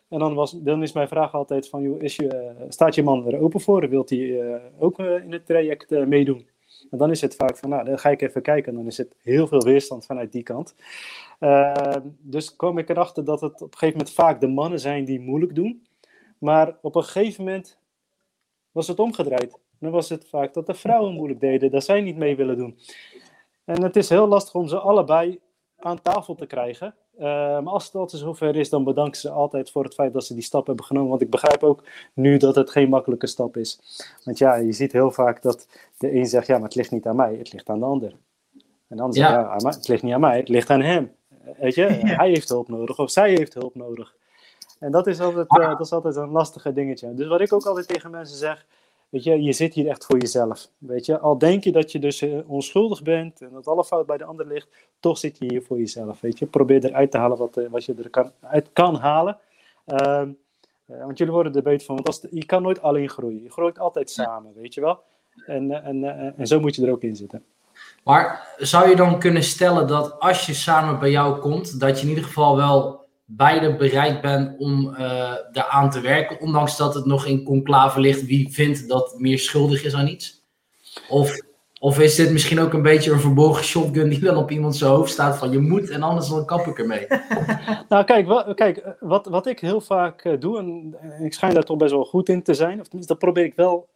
En 0.08 0.18
dan, 0.18 0.34
was, 0.34 0.52
dan 0.52 0.82
is 0.82 0.92
mijn 0.92 1.08
vraag 1.08 1.34
altijd 1.34 1.68
van, 1.68 1.82
joh, 1.82 2.02
is 2.02 2.16
je, 2.16 2.54
staat 2.68 2.94
je 2.94 3.02
man 3.02 3.26
er 3.26 3.40
open 3.40 3.60
voor? 3.60 3.88
Wilt 3.88 4.10
hij 4.10 4.18
uh, 4.18 4.56
ook 4.78 4.98
in 4.98 5.32
het 5.32 5.46
traject 5.46 5.90
meedoen? 5.90 6.46
En 6.92 6.98
dan 6.98 7.10
is 7.10 7.20
het 7.20 7.34
vaak 7.34 7.56
van, 7.56 7.68
nou, 7.68 7.84
dan 7.84 7.98
ga 7.98 8.10
ik 8.10 8.22
even 8.22 8.42
kijken. 8.42 8.72
En 8.72 8.78
dan 8.78 8.86
is 8.86 8.96
het 8.96 9.14
heel 9.22 9.46
veel 9.46 9.62
weerstand 9.62 10.06
vanuit 10.06 10.32
die 10.32 10.42
kant. 10.42 10.74
dus 12.18 12.56
kwam 12.56 12.78
ik 12.78 12.88
erachter 12.88 13.24
dat 13.24 13.40
het 13.40 13.54
op 13.54 13.72
een 13.72 13.78
gegeven 13.78 13.98
moment 13.98 14.14
vaak 14.14 14.40
de 14.40 14.48
mannen 14.48 14.80
zijn 14.80 15.04
die 15.04 15.20
moeilijk 15.20 15.54
doen. 15.54 15.86
Maar 16.38 16.76
op 16.80 16.94
een 16.94 17.04
gegeven 17.04 17.44
moment 17.44 17.78
was 18.72 18.88
het 18.88 18.98
omgedraaid. 18.98 19.58
Dan 19.78 19.90
was 19.90 20.08
het 20.08 20.28
vaak 20.28 20.54
dat 20.54 20.66
de 20.66 20.74
vrouwen 20.74 21.14
moeilijk 21.14 21.40
deden, 21.40 21.70
dat 21.70 21.84
zij 21.84 22.00
niet 22.00 22.16
mee 22.16 22.36
willen 22.36 22.56
doen. 22.56 22.78
En 23.64 23.82
het 23.82 23.96
is 23.96 24.08
heel 24.08 24.26
lastig 24.26 24.54
om 24.54 24.68
ze 24.68 24.78
allebei 24.78 25.40
aan 25.78 26.02
tafel 26.02 26.34
te 26.34 26.46
krijgen. 26.46 26.94
Maar 27.18 27.72
als 27.72 27.84
het 27.84 27.94
altijd 27.94 28.22
zover 28.22 28.56
is, 28.56 28.68
dan 28.68 28.84
bedanken 28.84 29.20
ze 29.20 29.30
altijd 29.30 29.70
voor 29.70 29.84
het 29.84 29.94
feit 29.94 30.12
dat 30.12 30.24
ze 30.24 30.34
die 30.34 30.42
stap 30.42 30.66
hebben 30.66 30.84
genomen. 30.84 31.10
Want 31.10 31.22
ik 31.22 31.30
begrijp 31.30 31.62
ook 31.62 31.82
nu 32.14 32.36
dat 32.36 32.54
het 32.54 32.70
geen 32.70 32.88
makkelijke 32.88 33.26
stap 33.26 33.56
is. 33.56 33.80
Want 34.24 34.38
ja, 34.38 34.54
je 34.54 34.72
ziet 34.72 34.92
heel 34.92 35.10
vaak 35.10 35.42
dat 35.42 35.68
de 35.98 36.14
een 36.14 36.26
zegt, 36.26 36.46
ja, 36.46 36.54
maar 36.54 36.64
het 36.64 36.74
ligt 36.74 36.90
niet 36.90 37.06
aan 37.06 37.16
mij, 37.16 37.36
het 37.36 37.52
ligt 37.52 37.68
aan 37.68 37.78
de 37.78 37.84
ander. 37.84 38.16
En 38.88 38.96
dan 38.96 39.12
zegt, 39.12 39.30
ja, 39.30 39.56
ja 39.58 39.68
het 39.68 39.88
ligt 39.88 40.02
niet 40.02 40.14
aan 40.14 40.20
mij, 40.20 40.36
het 40.36 40.48
ligt 40.48 40.70
aan 40.70 40.80
hem. 40.80 41.12
Weet 41.58 41.74
je, 41.74 41.82
hij 42.20 42.28
heeft 42.28 42.48
hulp 42.48 42.68
nodig 42.68 42.98
of 42.98 43.10
zij 43.10 43.30
heeft 43.30 43.54
hulp 43.54 43.74
nodig. 43.74 44.14
En 44.78 44.92
dat 44.92 45.06
is, 45.06 45.20
altijd, 45.20 45.58
uh, 45.58 45.68
dat 45.68 45.80
is 45.80 45.92
altijd 45.92 46.16
een 46.16 46.30
lastige 46.30 46.72
dingetje. 46.72 47.14
Dus 47.14 47.26
wat 47.26 47.40
ik 47.40 47.52
ook 47.52 47.66
altijd 47.66 47.88
tegen 47.88 48.10
mensen 48.10 48.36
zeg, 48.36 48.66
Weet 49.12 49.24
je, 49.24 49.42
je 49.42 49.52
zit 49.52 49.74
hier 49.74 49.88
echt 49.88 50.04
voor 50.04 50.18
jezelf. 50.18 50.68
Weet 50.78 51.06
je, 51.06 51.18
al 51.18 51.38
denk 51.38 51.64
je 51.64 51.72
dat 51.72 51.92
je 51.92 51.98
dus 51.98 52.22
uh, 52.22 52.50
onschuldig 52.50 53.02
bent 53.02 53.40
en 53.40 53.50
dat 53.52 53.66
alle 53.66 53.84
fout 53.84 54.06
bij 54.06 54.16
de 54.16 54.24
ander 54.24 54.46
ligt, 54.46 54.68
toch 55.00 55.18
zit 55.18 55.38
je 55.38 55.44
hier 55.44 55.62
voor 55.62 55.78
jezelf. 55.78 56.20
Weet 56.20 56.38
je, 56.38 56.46
probeer 56.46 56.84
eruit 56.84 57.10
te 57.10 57.18
halen 57.18 57.38
wat, 57.38 57.60
wat 57.70 57.84
je 57.84 57.94
er 57.94 58.10
kan, 58.10 58.32
uit 58.40 58.70
kan 58.72 58.94
halen. 58.94 59.38
Uh, 59.86 60.22
want 60.86 61.18
jullie 61.18 61.32
worden 61.32 61.54
er 61.54 61.62
beter 61.62 61.86
van, 61.86 61.94
want 61.94 62.06
als 62.06 62.26
je 62.30 62.46
kan 62.46 62.62
nooit 62.62 62.82
alleen 62.82 63.08
groeien. 63.08 63.42
Je 63.42 63.50
groeit 63.50 63.78
altijd 63.78 64.10
samen, 64.10 64.52
weet 64.54 64.74
je 64.74 64.80
wel. 64.80 65.02
En, 65.46 65.84
en, 65.84 66.04
en 66.36 66.46
zo 66.46 66.60
moet 66.60 66.74
je 66.74 66.86
er 66.86 66.92
ook 66.92 67.02
in 67.02 67.16
zitten. 67.16 67.44
Maar 68.04 68.54
zou 68.56 68.88
je 68.88 68.96
dan 68.96 69.18
kunnen 69.18 69.42
stellen 69.42 69.86
dat 69.86 70.20
als 70.20 70.46
je 70.46 70.54
samen 70.54 70.98
bij 70.98 71.10
jou 71.10 71.38
komt, 71.38 71.80
dat 71.80 71.96
je 71.96 72.02
in 72.02 72.08
ieder 72.08 72.24
geval 72.24 72.56
wel 72.56 73.01
beide 73.36 73.76
bereid 73.76 74.20
ben 74.20 74.54
om 74.58 74.88
uh, 74.88 75.32
daaraan 75.52 75.90
te 75.90 76.00
werken, 76.00 76.40
ondanks 76.40 76.76
dat 76.76 76.94
het 76.94 77.04
nog 77.04 77.26
in 77.26 77.44
conclave 77.44 78.00
ligt 78.00 78.26
wie 78.26 78.52
vindt 78.52 78.88
dat 78.88 79.14
meer 79.18 79.38
schuldig 79.38 79.84
is 79.84 79.94
aan 79.94 80.06
iets? 80.06 80.42
Of, 81.08 81.40
of 81.80 82.00
is 82.00 82.14
dit 82.14 82.30
misschien 82.30 82.60
ook 82.60 82.72
een 82.72 82.82
beetje 82.82 83.12
een 83.12 83.20
verborgen 83.20 83.64
shotgun 83.64 84.08
die 84.08 84.20
dan 84.20 84.36
op 84.36 84.50
iemand 84.50 84.76
zijn 84.76 84.90
hoofd 84.90 85.12
staat 85.12 85.38
van 85.38 85.50
je 85.50 85.58
moet 85.58 85.90
en 85.90 86.02
anders 86.02 86.28
dan 86.28 86.46
kap 86.46 86.66
ik 86.66 86.78
ermee? 86.78 87.06
nou 87.88 88.04
kijk, 88.04 88.26
wat, 88.26 88.54
kijk 88.54 88.76
eh, 88.76 88.92
wat, 89.00 89.26
wat 89.26 89.46
ik 89.46 89.60
heel 89.60 89.80
vaak 89.80 90.24
uh, 90.24 90.40
doe, 90.40 90.58
en 90.58 90.96
ik 91.24 91.34
schijn 91.34 91.54
daar 91.54 91.62
toch 91.62 91.76
best 91.76 91.92
wel 91.92 92.04
goed 92.04 92.28
in 92.28 92.42
te 92.42 92.54
zijn, 92.54 92.80
of 92.80 92.84
tenminste 92.84 93.12
dat 93.12 93.22
probeer 93.22 93.44
ik 93.44 93.54
wel. 93.54 93.88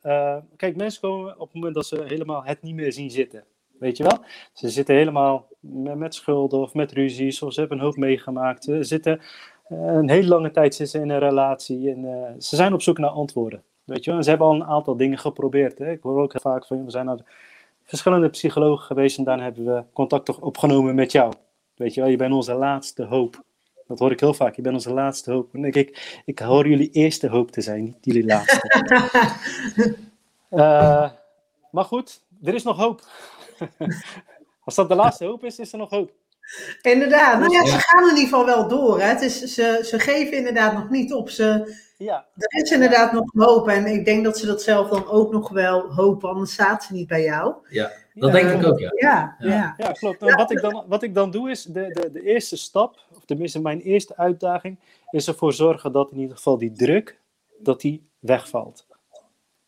Kijk, 0.56 0.76
mensen 0.76 1.00
komen 1.00 1.32
op 1.34 1.46
het 1.46 1.54
moment 1.54 1.74
dat 1.74 1.86
ze 1.86 2.04
helemaal 2.06 2.44
het 2.44 2.62
niet 2.62 2.74
meer 2.74 2.92
zien 2.92 3.10
zitten. 3.10 3.44
Weet 3.78 3.96
je 3.96 4.02
wel? 4.02 4.18
Ze 4.52 4.68
zitten 4.68 4.94
helemaal 4.94 5.46
met 5.96 6.14
schulden 6.14 6.60
of 6.60 6.74
met 6.74 6.92
ruzies, 6.92 7.42
of 7.42 7.52
ze 7.52 7.60
hebben 7.60 7.78
een 7.78 7.84
hoop 7.84 7.96
meegemaakt. 7.96 8.64
Ze 8.64 8.82
zitten 8.82 9.20
eh, 9.68 9.78
een 9.78 10.10
hele 10.10 10.28
lange 10.28 10.50
tijd 10.50 10.74
zitten 10.74 11.00
in 11.00 11.10
een 11.10 11.18
relatie 11.18 11.90
en 11.90 12.04
uh, 12.04 12.28
ze 12.38 12.56
zijn 12.56 12.72
op 12.72 12.82
zoek 12.82 12.98
naar 12.98 13.10
antwoorden. 13.10 13.62
Weet 13.84 14.04
je 14.04 14.10
wel? 14.10 14.18
En 14.18 14.24
ze 14.24 14.30
hebben 14.30 14.48
al 14.48 14.54
een 14.54 14.64
aantal 14.64 14.96
dingen 14.96 15.18
geprobeerd. 15.18 15.78
Hè? 15.78 15.90
Ik 15.90 16.02
hoor 16.02 16.22
ook 16.22 16.32
heel 16.32 16.40
vaak 16.40 16.66
van, 16.66 16.84
we 16.84 16.90
zijn 16.90 17.06
naar 17.06 17.18
verschillende 17.84 18.28
psychologen 18.28 18.86
geweest 18.86 19.18
en 19.18 19.24
daarna 19.24 19.42
hebben 19.42 19.64
we 19.64 19.82
contact 19.92 20.38
opgenomen 20.38 20.94
met 20.94 21.12
jou. 21.12 21.32
Weet 21.74 21.94
je 21.94 22.00
wel, 22.00 22.10
je 22.10 22.16
bent 22.16 22.34
onze 22.34 22.54
laatste 22.54 23.04
hoop. 23.04 23.44
Dat 23.86 23.98
hoor 23.98 24.10
ik 24.10 24.20
heel 24.20 24.34
vaak, 24.34 24.56
je 24.56 24.62
bent 24.62 24.74
onze 24.74 24.92
laatste 24.92 25.32
hoop. 25.32 25.54
En 25.54 25.64
ik, 25.64 26.20
ik 26.24 26.38
hoor 26.38 26.68
jullie 26.68 26.90
eerste 26.90 27.28
hoop 27.28 27.50
te 27.50 27.60
zijn, 27.60 27.84
niet 27.84 27.96
jullie 28.00 28.24
laatste. 28.24 28.84
uh, 30.50 31.10
maar 31.74 31.84
goed, 31.84 32.22
er 32.42 32.54
is 32.54 32.62
nog 32.62 32.76
hoop. 32.76 33.02
Als 34.64 34.74
dat 34.74 34.88
de 34.88 34.94
laatste 34.94 35.24
hoop 35.24 35.44
is, 35.44 35.58
is 35.58 35.72
er 35.72 35.78
nog 35.78 35.90
hoop. 35.90 36.12
Inderdaad. 36.82 37.38
Nou 37.38 37.52
ja, 37.52 37.66
ze 37.66 37.78
gaan 37.78 38.02
in 38.02 38.08
ieder 38.08 38.22
geval 38.24 38.46
wel 38.46 38.68
door. 38.68 39.00
Hè. 39.00 39.06
Het 39.06 39.20
is, 39.20 39.40
ze, 39.40 39.80
ze 39.84 39.98
geven 39.98 40.36
inderdaad 40.36 40.72
nog 40.72 40.90
niet 40.90 41.12
op. 41.12 41.30
Ze, 41.30 41.74
Ja, 41.96 42.26
er 42.36 42.62
is 42.62 42.70
inderdaad 42.70 43.12
nog 43.12 43.30
hoop. 43.32 43.68
En 43.68 43.86
ik 43.86 44.04
denk 44.04 44.24
dat 44.24 44.38
ze 44.38 44.46
dat 44.46 44.62
zelf 44.62 44.88
dan 44.88 45.06
ook 45.06 45.32
nog 45.32 45.48
wel 45.48 45.94
hopen, 45.94 46.28
anders 46.28 46.52
staat 46.52 46.84
ze 46.84 46.92
niet 46.92 47.08
bij 47.08 47.22
jou. 47.22 47.54
Dat 48.14 48.32
Ja, 48.32 48.40
denk 48.40 48.50
ik 48.50 48.66
ook, 48.66 48.78
ja. 48.78 48.90
Ja, 48.94 49.36
Ja. 49.38 49.48
ja. 49.48 49.74
Ja, 49.76 49.92
klopt. 49.92 50.22
En 50.22 50.36
wat, 50.36 50.50
ik 50.50 50.60
dan, 50.60 50.84
wat 50.86 51.02
ik 51.02 51.14
dan 51.14 51.30
doe 51.30 51.50
is, 51.50 51.62
de, 51.62 51.88
de, 51.92 52.10
de 52.12 52.22
eerste 52.22 52.56
stap, 52.56 52.98
of 53.16 53.24
tenminste 53.24 53.60
mijn 53.60 53.80
eerste 53.80 54.16
uitdaging, 54.16 54.78
is 55.10 55.28
ervoor 55.28 55.52
zorgen 55.52 55.92
dat 55.92 56.10
in 56.12 56.18
ieder 56.18 56.36
geval 56.36 56.58
die 56.58 56.72
druk, 56.72 57.18
dat 57.58 57.80
die 57.80 58.08
wegvalt. 58.18 58.86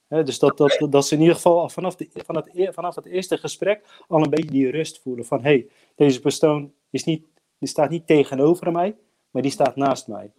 Dus 0.09 0.39
dat, 0.39 0.57
dat, 0.57 0.87
dat 0.91 1.07
ze 1.07 1.15
in 1.15 1.21
ieder 1.21 1.35
geval 1.35 1.61
al 1.61 1.69
vanaf, 1.69 1.97
de, 1.97 2.09
vanaf, 2.13 2.45
het, 2.45 2.55
e- 2.55 2.73
vanaf 2.73 2.95
het 2.95 3.07
eerste 3.07 3.39
gesprek 3.39 4.05
al 4.09 4.23
een 4.23 4.31
beetje 4.31 4.51
die 4.51 4.71
rust 4.71 5.01
voelen 5.01 5.25
van, 5.25 5.39
hé, 5.39 5.51
hey, 5.51 5.69
deze 5.95 6.21
persoon 6.21 6.73
is 6.91 7.05
niet, 7.05 7.27
die 7.59 7.69
staat 7.69 7.91
niet 7.91 8.07
tegenover 8.07 8.73
mij, 8.73 8.97
maar 9.31 9.43
die 9.43 9.51
staat 9.51 9.77
naast 9.77 10.09
mij. 10.09 10.33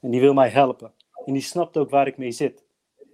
En 0.00 0.10
die 0.10 0.20
wil 0.20 0.34
mij 0.34 0.48
helpen. 0.48 0.92
En 1.24 1.32
die 1.32 1.42
snapt 1.42 1.76
ook 1.76 1.90
waar 1.90 2.06
ik 2.06 2.16
mee 2.16 2.30
zit. 2.30 2.64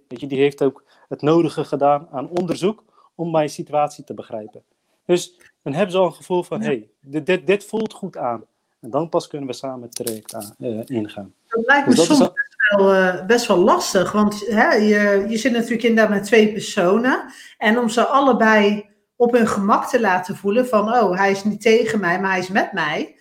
Weet 0.07 0.19
je, 0.19 0.27
die 0.27 0.39
heeft 0.39 0.63
ook 0.63 0.83
het 1.07 1.21
nodige 1.21 1.63
gedaan 1.63 2.07
aan 2.11 2.29
onderzoek 2.29 2.83
om 3.15 3.31
mijn 3.31 3.49
situatie 3.49 4.03
te 4.03 4.13
begrijpen. 4.13 4.63
Dus 5.05 5.39
dan 5.61 5.73
hebben 5.73 5.91
ze 5.91 5.97
al 5.97 6.05
een 6.05 6.13
gevoel 6.13 6.43
van, 6.43 6.61
hé, 6.61 6.67
hey, 6.67 6.89
dit, 6.99 7.25
dit, 7.25 7.47
dit 7.47 7.65
voelt 7.65 7.93
goed 7.93 8.17
aan. 8.17 8.45
En 8.79 8.89
dan 8.89 9.09
pas 9.09 9.27
kunnen 9.27 9.47
we 9.47 9.53
samen 9.53 9.81
het 9.81 9.95
traject 9.95 10.33
aan, 10.35 10.55
eh, 10.59 10.79
ingaan. 10.85 11.33
Dat 11.47 11.65
lijkt 11.65 11.87
me 11.87 11.95
Dus 11.95 12.05
soms 12.05 12.31
wel, 12.77 12.93
eh, 12.93 13.25
best 13.25 13.47
wel 13.47 13.57
lastig. 13.57 14.11
Want 14.11 14.47
hè, 14.47 14.73
je, 14.73 15.25
je 15.27 15.37
zit 15.37 15.51
natuurlijk 15.51 15.83
inderdaad 15.83 16.13
met 16.13 16.23
twee 16.23 16.51
personen. 16.51 17.23
En 17.57 17.79
om 17.79 17.89
ze 17.89 18.05
allebei 18.05 18.89
op 19.15 19.31
hun 19.33 19.47
gemak 19.47 19.89
te 19.89 19.99
laten 19.99 20.35
voelen 20.35 20.67
van... 20.67 20.93
oh, 20.93 21.17
hij 21.17 21.31
is 21.31 21.43
niet 21.43 21.61
tegen 21.61 21.99
mij, 21.99 22.19
maar 22.19 22.31
hij 22.31 22.39
is 22.39 22.47
met 22.49 22.71
mij. 22.71 23.15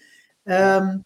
Ehm, 0.45 0.99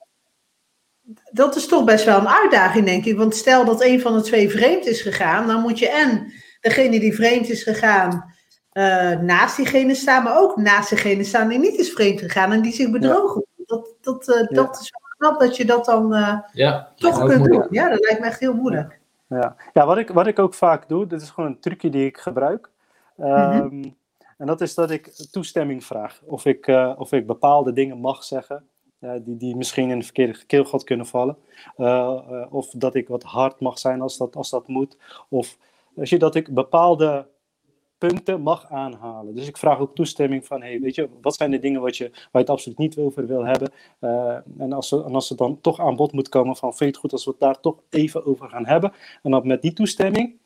dat 1.32 1.56
is 1.56 1.66
toch 1.66 1.84
best 1.84 2.04
wel 2.04 2.18
een 2.18 2.28
uitdaging, 2.28 2.84
denk 2.86 3.04
ik. 3.04 3.16
Want 3.16 3.36
stel 3.36 3.64
dat 3.64 3.82
een 3.82 4.00
van 4.00 4.14
de 4.16 4.22
twee 4.22 4.50
vreemd 4.50 4.86
is 4.86 5.00
gegaan... 5.00 5.46
dan 5.46 5.60
moet 5.60 5.78
je 5.78 5.88
en 5.88 6.32
degene 6.60 7.00
die 7.00 7.14
vreemd 7.14 7.48
is 7.48 7.62
gegaan... 7.62 8.34
eh, 8.70 9.18
naast 9.18 9.56
diegene 9.56 9.94
staan, 9.94 10.22
maar 10.22 10.38
ook 10.38 10.56
naast 10.56 10.90
degene 10.90 11.24
staan 11.24 11.48
die 11.48 11.58
niet 11.58 11.78
is 11.78 11.90
vreemd 11.92 12.20
gegaan... 12.20 12.52
en 12.52 12.62
die 12.62 12.72
zich 12.72 12.90
bedrogen 12.90 13.44
voelt. 13.54 13.68
Dat, 13.68 13.94
dat, 14.00 14.28
eh, 14.28 14.40
Ja. 14.48 14.62
dat 14.62 14.80
is 14.80 14.90
knap 15.16 15.40
dat 15.40 15.56
je 15.56 15.64
dat 15.64 15.84
dan... 15.84 16.14
eh, 16.14 16.38
Ja, 16.52 16.88
toch 16.96 17.18
kunt 17.24 17.38
moeilijk. 17.38 17.62
doen. 17.62 17.72
Ja, 17.72 17.88
dat 17.88 18.00
lijkt 18.04 18.20
me 18.20 18.26
echt 18.26 18.40
heel 18.40 18.54
moeilijk. 18.54 19.00
Ja, 19.28 19.56
ja 19.72 19.86
wat, 19.86 19.96
ik, 19.98 20.08
wat 20.10 20.26
ik 20.26 20.38
ook 20.38 20.54
vaak 20.54 20.88
doe, 20.88 21.06
dit 21.06 21.22
is 21.22 21.30
gewoon 21.30 21.50
een 21.50 21.60
trucje 21.60 21.90
die 21.90 22.06
ik 22.06 22.18
gebruik. 22.18 22.70
Ehm, 23.18 23.84
En 24.38 24.46
dat 24.46 24.60
is 24.60 24.74
dat 24.74 24.90
ik 24.90 25.06
toestemming 25.30 25.84
vraag. 25.84 26.20
Of 26.24 26.44
ik, 26.44 26.66
eh, 26.66 26.92
of 26.96 27.12
ik 27.12 27.26
bepaalde 27.26 27.72
dingen 27.72 27.98
mag 27.98 28.24
zeggen, 28.24 28.64
eh, 28.98 29.10
die, 29.20 29.36
die 29.36 29.56
misschien 29.56 29.90
in 29.90 29.98
de 29.98 30.04
verkeerde 30.04 30.46
keelgat 30.46 30.84
kunnen 30.84 31.06
vallen. 31.06 31.36
Eh, 31.76 31.86
eh, 31.86 32.54
of 32.54 32.70
dat 32.70 32.94
ik 32.94 33.08
wat 33.08 33.22
hard 33.22 33.60
mag 33.60 33.78
zijn 33.78 34.00
als 34.00 34.16
dat, 34.16 34.36
als 34.36 34.50
dat 34.50 34.68
moet. 34.68 34.96
Of 35.28 35.56
als 35.96 36.10
je, 36.10 36.18
dat 36.18 36.34
ik 36.34 36.54
bepaalde 36.54 37.26
punten 38.06 38.40
mag 38.40 38.70
aanhalen. 38.70 39.34
Dus 39.34 39.48
ik 39.48 39.56
vraag 39.56 39.78
ook 39.78 39.94
toestemming 39.94 40.46
van, 40.46 40.62
hey, 40.62 40.80
weet 40.80 40.94
je, 40.94 41.08
wat 41.20 41.34
zijn 41.34 41.50
de 41.50 41.58
dingen 41.58 41.80
wat 41.80 41.96
je, 41.96 42.10
waar 42.10 42.22
je 42.32 42.38
het 42.38 42.50
absoluut 42.50 42.78
niet 42.78 42.96
over 42.96 43.26
wil 43.26 43.44
hebben? 43.44 43.70
Eh, 43.98 44.36
en, 44.58 44.72
als 44.72 44.88
ze, 44.88 45.04
en 45.04 45.14
als 45.14 45.28
het 45.28 45.38
dan 45.38 45.60
toch 45.60 45.80
aan 45.80 45.96
bod 45.96 46.12
moet 46.12 46.28
komen 46.28 46.56
van, 46.56 46.68
vind 46.68 46.78
je 46.78 46.86
het 46.86 46.96
goed 46.96 47.12
als 47.12 47.24
we 47.24 47.30
het 47.30 47.40
daar 47.40 47.60
toch 47.60 47.76
even 47.90 48.26
over 48.26 48.48
gaan 48.48 48.66
hebben? 48.66 48.92
En 49.22 49.30
dan 49.30 49.46
met 49.46 49.62
die 49.62 49.72
toestemming, 49.72 50.36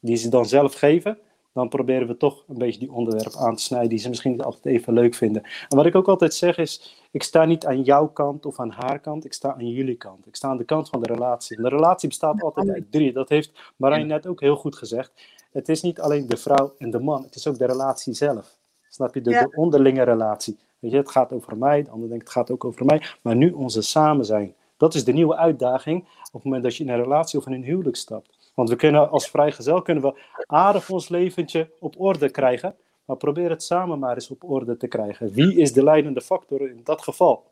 die 0.00 0.16
ze 0.16 0.28
dan 0.28 0.46
zelf 0.46 0.74
geven, 0.74 1.18
dan 1.52 1.68
proberen 1.68 2.06
we 2.06 2.16
toch 2.16 2.44
een 2.48 2.58
beetje 2.58 2.80
die 2.80 2.92
onderwerp 2.92 3.34
aan 3.34 3.56
te 3.56 3.62
snijden 3.62 3.88
die 3.88 3.98
ze 3.98 4.08
misschien 4.08 4.30
niet 4.30 4.42
altijd 4.42 4.66
even 4.66 4.92
leuk 4.92 5.14
vinden. 5.14 5.42
En 5.42 5.76
wat 5.76 5.86
ik 5.86 5.94
ook 5.94 6.08
altijd 6.08 6.34
zeg 6.34 6.58
is, 6.58 7.02
ik 7.10 7.22
sta 7.22 7.44
niet 7.44 7.66
aan 7.66 7.82
jouw 7.82 8.08
kant 8.08 8.46
of 8.46 8.60
aan 8.60 8.70
haar 8.70 8.98
kant, 8.98 9.24
ik 9.24 9.32
sta 9.32 9.54
aan 9.54 9.68
jullie 9.68 9.96
kant. 9.96 10.26
Ik 10.26 10.36
sta 10.36 10.48
aan 10.48 10.56
de 10.56 10.64
kant 10.64 10.88
van 10.88 11.02
de 11.02 11.12
relatie. 11.12 11.56
En 11.56 11.62
de 11.62 11.68
relatie 11.68 12.08
bestaat 12.08 12.42
altijd 12.42 12.70
uit 12.70 12.92
drie. 12.92 13.12
Dat 13.12 13.28
heeft 13.28 13.72
Marijn 13.76 14.06
net 14.06 14.26
ook 14.26 14.40
heel 14.40 14.56
goed 14.56 14.76
gezegd. 14.76 15.12
Het 15.52 15.68
is 15.68 15.82
niet 15.82 16.00
alleen 16.00 16.26
de 16.26 16.36
vrouw 16.36 16.74
en 16.78 16.90
de 16.90 17.00
man, 17.00 17.22
het 17.22 17.34
is 17.34 17.46
ook 17.46 17.58
de 17.58 17.66
relatie 17.66 18.14
zelf. 18.14 18.56
Snap 18.88 19.14
je? 19.14 19.20
De, 19.20 19.30
Ja. 19.30 19.42
de 19.42 19.56
onderlinge 19.56 20.02
relatie. 20.02 20.58
Weet 20.78 20.90
je, 20.90 20.96
het 20.96 21.10
gaat 21.10 21.32
over 21.32 21.56
mij, 21.56 21.82
de 21.82 21.90
ander 21.90 22.08
denkt 22.08 22.24
het 22.24 22.32
gaat 22.32 22.50
ook 22.50 22.64
over 22.64 22.84
mij. 22.84 23.02
Maar 23.22 23.36
nu 23.36 23.50
onze 23.50 23.82
samen 23.82 24.24
zijn. 24.24 24.54
Dat 24.76 24.94
is 24.94 25.04
de 25.04 25.12
nieuwe 25.12 25.36
uitdaging 25.36 26.00
op 26.02 26.32
het 26.32 26.44
moment 26.44 26.62
dat 26.62 26.76
je 26.76 26.84
in 26.84 26.90
een 26.90 27.02
relatie 27.02 27.38
of 27.38 27.46
in 27.46 27.52
een 27.52 27.62
huwelijk 27.62 27.96
stapt. 27.96 28.50
Want 28.54 28.68
we 28.68 28.76
kunnen 28.76 29.10
als 29.10 29.28
vrijgezel 29.30 29.82
kunnen 29.82 30.02
we 30.02 30.20
aardig 30.46 30.90
ons 30.90 31.08
leventje 31.08 31.70
op 31.80 32.00
orde 32.00 32.30
krijgen. 32.30 32.74
Maar 33.04 33.16
probeer 33.16 33.50
het 33.50 33.62
samen 33.62 33.98
maar 33.98 34.14
eens 34.14 34.30
op 34.30 34.44
orde 34.50 34.76
te 34.76 34.86
krijgen. 34.86 35.32
Wie 35.32 35.54
is 35.56 35.72
de 35.72 35.82
leidende 35.82 36.20
factor 36.20 36.60
in 36.68 36.80
dat 36.84 37.02
geval? 37.02 37.44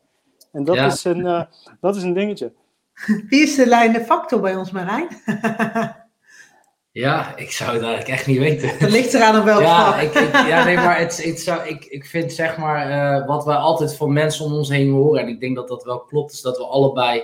En 0.53 0.65
dat, 0.65 0.75
Ja. 0.77 0.87
is, 0.87 1.05
een, 1.05 1.27
eh, 1.27 1.43
dat 1.81 1.97
is 1.97 2.03
een 2.03 2.13
dingetje. 2.13 2.53
Wie 3.29 3.43
is 3.43 3.55
de 3.57 3.67
leidende 3.67 4.05
factor 4.07 4.41
bij 4.41 4.57
ons, 4.57 4.71
Marijn? 4.71 5.09
Ja, 6.93 7.37
ik 7.37 7.51
zou 7.51 7.71
het 7.73 7.83
eigenlijk 7.83 8.11
echt 8.13 8.27
niet 8.27 8.39
weten. 8.39 8.71
Dat 8.79 8.91
ligt 8.91 9.15
eraan 9.15 9.39
op 9.39 9.45
welk 9.45 9.61
Ja, 9.61 9.93
vlak. 9.93 10.03
ik, 10.03 10.15
ik- 10.15 10.33
ja, 10.49 10.65
nee, 10.65 10.77
maar 10.77 10.99
het, 10.99 11.25
het 11.25 11.41
zou, 11.41 11.69
ik, 11.69 11.85
ik 11.85 12.07
vind 12.07 12.33
zeg 12.33 12.57
maar 12.59 12.91
eh, 13.21 13.27
wat 13.27 13.45
wij 13.45 13.55
altijd 13.57 13.97
van 13.97 14.13
mensen 14.13 14.45
om 14.45 14.53
ons 14.53 14.69
heen 14.69 14.91
horen, 14.91 15.21
en 15.23 15.29
ik 15.29 15.41
denk 15.41 15.57
dat 15.57 15.69
dat 15.69 15.85
wel 15.85 16.01
klopt, 16.01 16.33
is 16.33 16.41
dat 16.41 16.57
we 16.57 16.65
allebei, 16.65 17.23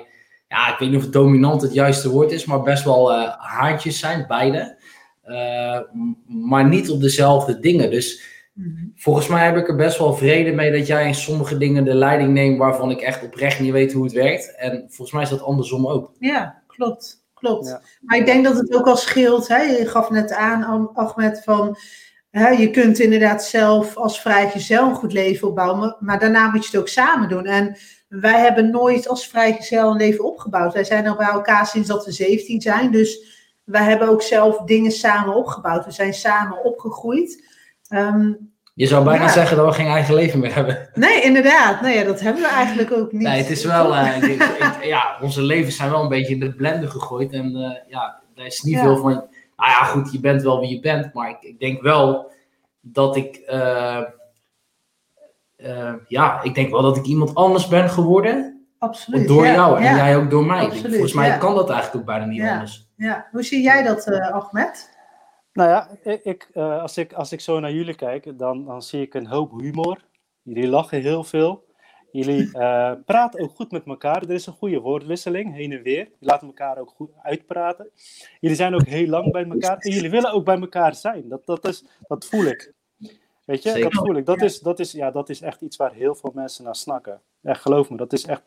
ja, 0.48 0.72
ik 0.72 0.78
weet 0.78 0.88
niet 0.88 0.98
of 0.98 1.04
het 1.04 1.12
dominant 1.12 1.62
het 1.62 1.72
juiste 1.74 2.10
woord 2.10 2.32
is, 2.32 2.44
maar 2.44 2.62
best 2.62 2.84
wel 2.84 3.12
eh 3.12 3.32
haantjes 3.38 3.98
zijn, 3.98 4.24
beide. 4.28 4.78
Eh, 5.22 5.80
maar 6.26 6.68
niet 6.68 6.90
op 6.90 7.00
dezelfde 7.00 7.58
dingen. 7.60 7.90
Dus 7.90 8.34
Mhm. 8.52 8.84
volgens 8.96 9.26
mij 9.28 9.44
heb 9.44 9.56
ik 9.56 9.68
er 9.68 9.76
best 9.76 9.98
wel 9.98 10.14
vrede 10.14 10.52
mee 10.52 10.72
dat 10.72 10.86
jij 10.86 11.06
in 11.06 11.14
sommige 11.14 11.56
dingen 11.58 11.84
de 11.84 11.94
leiding 11.94 12.32
neemt 12.32 12.58
waarvan 12.58 12.90
ik 12.90 13.00
echt 13.00 13.24
oprecht 13.24 13.60
niet 13.60 13.72
weet 13.72 13.92
hoe 13.92 14.04
het 14.04 14.12
werkt. 14.12 14.54
En 14.56 14.84
volgens 14.88 15.12
mij 15.12 15.22
is 15.22 15.28
dat 15.28 15.42
andersom 15.42 15.86
ook. 15.88 16.12
Ja, 16.18 16.62
klopt. 16.66 17.24
Klopt. 17.40 17.66
Ja. 17.66 17.82
Maar 18.00 18.18
ik 18.18 18.26
denk 18.26 18.44
dat 18.44 18.56
het 18.56 18.74
ook 18.74 18.86
al 18.86 18.96
scheelt. 18.96 19.48
Hè? 19.48 19.62
Je 19.62 19.86
gaf 19.86 20.10
net 20.10 20.32
aan, 20.32 20.92
Ahmed, 20.94 21.42
van 21.44 21.78
hè, 22.30 22.48
je 22.48 22.70
kunt 22.70 22.98
inderdaad 22.98 23.44
zelf 23.44 23.96
als 23.96 24.20
vrijgezel 24.20 24.88
een 24.88 24.94
goed 24.94 25.12
leven 25.12 25.48
opbouwen, 25.48 25.96
maar- 26.00 26.18
daarna 26.18 26.50
moet 26.50 26.62
je 26.64 26.70
het 26.70 26.80
ook 26.80 26.88
samen 26.88 27.28
doen. 27.28 27.46
En 27.46 27.76
wij 28.08 28.40
hebben 28.40 28.70
nooit 28.70 29.08
als 29.08 29.28
vrijgezel 29.28 29.90
een 29.90 29.96
leven 29.96 30.24
opgebouwd. 30.24 30.72
Wij 30.72 30.84
zijn 30.84 31.06
al 31.06 31.16
bij 31.16 31.26
elkaar 31.26 31.66
sinds 31.66 31.88
dat 31.88 32.04
we 32.04 32.12
17 32.12 32.60
zijn. 32.60 32.90
Dus 32.90 33.34
wij 33.64 33.82
hebben 33.82 34.08
ook 34.08 34.22
zelf 34.22 34.58
dingen 34.58 34.90
samen 34.90 35.34
opgebouwd. 35.34 35.84
We 35.84 35.90
zijn 35.90 36.14
samen 36.14 36.64
opgegroeid. 36.64 37.44
Ehm, 37.88 38.32
Je 38.78 38.86
zou 38.86 39.04
bijna 39.04 39.24
Ja. 39.24 39.28
zeggen 39.30 39.56
dat 39.56 39.66
we 39.66 39.72
geen 39.72 39.86
eigen 39.86 40.14
leven 40.14 40.38
meer 40.40 40.54
hebben. 40.54 40.88
nee, 40.94 41.22
inderdaad. 41.22 41.80
Nee, 41.80 42.04
dat 42.04 42.20
hebben 42.20 42.42
we 42.42 42.48
eigenlijk 42.48 42.92
ook 42.92 43.12
niet. 43.12 43.22
Nee, 43.22 43.38
het 43.42 43.50
is 43.50 43.64
wel, 43.64 43.94
eh, 43.96 44.38
ja, 44.94 45.16
onze 45.20 45.42
levens 45.42 45.76
zijn 45.76 45.90
wel 45.90 46.02
een 46.02 46.08
beetje 46.08 46.34
in 46.34 46.40
de 46.40 46.54
blender 46.54 46.88
gegooid. 46.90 47.32
En 47.32 47.56
eh, 47.56 47.90
ja, 47.90 48.20
daar 48.34 48.46
is 48.46 48.62
niet 48.62 48.74
Ja. 48.74 48.82
veel 48.82 48.96
van. 48.96 49.10
Nou 49.56 49.70
ja, 49.70 49.84
goed, 49.84 50.12
je 50.12 50.20
bent 50.20 50.42
wel 50.42 50.60
wie 50.60 50.68
je 50.68 50.80
bent. 50.80 51.14
Maar 51.14 51.30
ik, 51.30 51.36
ik 51.40 51.58
denk 51.60 51.82
wel 51.82 52.32
dat 52.80 53.16
ik. 53.16 53.36
eh, 53.36 54.02
ja, 56.08 56.42
ik 56.42 56.54
denk 56.54 56.70
wel 56.70 56.82
dat 56.82 56.96
ik 56.96 57.04
iemand 57.04 57.34
anders 57.34 57.68
ben 57.68 57.90
geworden. 57.90 58.66
Absoluut. 58.78 59.28
door 59.28 59.44
ja, 59.46 59.52
jou 59.52 59.78
en 59.82 59.94
jij 59.96 60.16
ook 60.16 60.30
door 60.30 60.44
mij. 60.46 60.64
Absoluut, 60.64 60.90
Volgens 60.92 61.12
mij 61.12 61.38
kan 61.38 61.54
dat 61.54 61.70
eigenlijk 61.70 62.00
ook 62.00 62.06
bijna 62.06 62.24
niet 62.24 62.42
anders. 62.42 62.88
Ja. 62.96 63.26
Hoe 63.30 63.42
zie 63.42 63.62
jij 63.62 63.82
dat, 63.82 64.10
Ahmed? 64.10 64.95
Nou 65.56 65.68
ja, 65.70 65.88
ik, 66.22 66.48
eh, 66.52 66.82
als, 66.82 66.98
ik, 66.98 67.12
als 67.12 67.32
ik 67.32 67.40
zo 67.40 67.60
naar 67.60 67.72
jullie 67.72 67.94
kijk, 67.94 68.38
dan, 68.38 68.64
dan 68.64 68.82
zie 68.82 69.02
ik 69.02 69.14
een 69.14 69.26
hoop 69.26 69.60
humor. 69.60 70.04
Jullie 70.42 70.68
lachen 70.68 71.00
heel 71.00 71.24
veel. 71.24 71.64
Jullie 72.12 72.52
eh, 72.52 72.92
praten 73.04 73.40
ook 73.40 73.54
goed 73.54 73.70
met 73.70 73.86
elkaar. 73.86 74.22
Er 74.22 74.30
is 74.30 74.46
een 74.46 74.52
goede 74.52 74.80
woordwisseling, 74.80 75.54
heen 75.54 75.72
en 75.72 75.82
weer. 75.82 76.08
Je 76.18 76.26
laat 76.26 76.42
elkaar 76.42 76.78
ook 76.78 76.90
goed 76.90 77.10
uitpraten. 77.22 77.90
Jullie 78.40 78.56
zijn 78.56 78.74
ook 78.74 78.86
heel 78.86 79.06
lang 79.06 79.32
bij 79.32 79.44
elkaar. 79.44 79.78
En 79.78 79.90
jullie 79.90 80.10
willen 80.10 80.32
ook 80.32 80.44
bij 80.44 80.60
elkaar 80.60 80.94
zijn. 80.94 81.28
Dat, 81.28 81.46
dat, 81.46 81.64
is, 81.64 81.84
dat 82.06 82.26
voel 82.26 82.44
ik. 82.44 82.72
Weet 83.44 83.62
je, 83.62 83.70
Zeker. 83.70 83.90
dat 83.90 84.04
voel 84.04 84.16
ik. 84.16 84.26
Dat 84.26 84.42
is, 84.42 84.60
dat, 84.60 84.78
is, 84.78 84.92
ja, 84.92 85.10
dat 85.10 85.28
is 85.28 85.40
echt 85.40 85.60
iets 85.60 85.76
waar 85.76 85.92
heel 85.92 86.14
veel 86.14 86.32
mensen 86.34 86.64
naar 86.64 86.76
snakken. 86.76 87.20
Echt, 87.42 87.60
geloof 87.60 87.90
me, 87.90 87.96
dat 87.96 88.12
is 88.12 88.24
echt... 88.24 88.42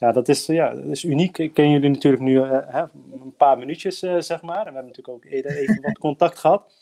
Ja, 0.00 0.12
dat 0.12 0.28
is, 0.28 0.46
ja, 0.46 0.74
dat 0.74 0.84
is 0.84 1.04
uniek. 1.04 1.38
Ik 1.38 1.54
ken 1.54 1.70
jullie 1.70 1.90
natuurlijk 1.90 2.22
nu 2.22 2.42
eh, 2.42 2.58
hè, 2.66 2.80
een 3.12 3.34
paar 3.36 3.58
minuutjes, 3.58 4.02
eh, 4.02 4.20
zeg 4.20 4.42
maar. 4.42 4.66
En 4.66 4.72
we 4.72 4.74
hebben 4.74 4.86
natuurlijk 4.86 5.08
ook 5.08 5.24
eerder 5.24 5.56
even 5.56 5.82
wat 5.82 5.98
contact 6.08 6.38
gehad. 6.38 6.74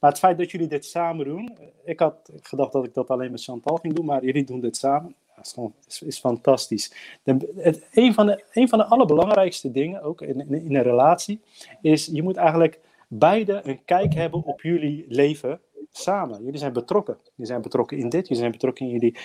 Maar 0.00 0.10
het 0.10 0.18
feit 0.18 0.38
dat 0.38 0.50
jullie 0.50 0.66
dit 0.66 0.84
samen 0.84 1.24
doen, 1.24 1.56
eh, 1.58 1.66
ik 1.84 2.00
had 2.00 2.30
gedacht 2.42 2.72
dat 2.72 2.84
ik 2.84 2.94
dat 2.94 3.08
alleen 3.08 3.30
met 3.30 3.42
Chantal 3.42 3.76
ging 3.76 3.94
doen, 3.94 4.04
maar 4.04 4.24
jullie 4.24 4.44
doen 4.44 4.60
dit 4.60 4.76
samen. 4.76 5.14
Ja, 5.36 5.42
is, 5.42 5.52
gewoon, 5.52 5.74
is, 5.86 6.02
is 6.02 6.18
fantastisch. 6.18 6.92
De, 7.22 7.52
het, 7.56 7.86
een, 7.92 8.14
van 8.14 8.26
de, 8.26 8.44
een 8.52 8.68
van 8.68 8.78
de 8.78 8.84
allerbelangrijkste 8.84 9.70
dingen, 9.70 10.02
ook 10.02 10.22
in, 10.22 10.40
in, 10.40 10.64
in 10.64 10.74
een 10.74 10.82
relatie, 10.82 11.40
is 11.82 12.06
je 12.06 12.22
moet 12.22 12.36
eigenlijk 12.36 12.80
beide 13.08 13.60
een 13.64 13.84
kijk 13.84 14.14
hebben 14.14 14.44
op 14.44 14.62
jullie 14.62 15.04
leven 15.08 15.60
samen. 15.90 16.44
Jullie 16.44 16.58
zijn 16.58 16.72
betrokken. 16.72 17.18
Jullie 17.22 17.46
zijn 17.46 17.62
betrokken 17.62 17.98
in 17.98 18.08
dit, 18.08 18.22
jullie 18.22 18.42
zijn 18.42 18.52
betrokken 18.52 18.86
in 18.86 18.92
jullie 18.92 19.16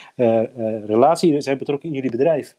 relatie, 0.86 1.28
jullie 1.28 1.44
zijn 1.44 1.58
betrokken 1.58 1.90
in 1.90 1.96
jullie 1.96 2.12
bedrijf. 2.12 2.56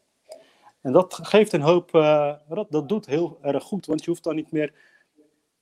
En 0.85 0.91
dat 0.91 1.19
geeft 1.21 1.53
een 1.53 1.61
hoop, 1.61 1.95
eh, 1.95 2.33
dat, 2.49 2.67
dat 2.69 2.89
doet 2.89 3.05
heel 3.05 3.37
erg 3.41 3.63
goed, 3.63 3.85
want 3.85 4.03
je 4.03 4.09
hoeft 4.09 4.23
dan 4.23 4.35
niet 4.35 4.51
meer 4.51 4.73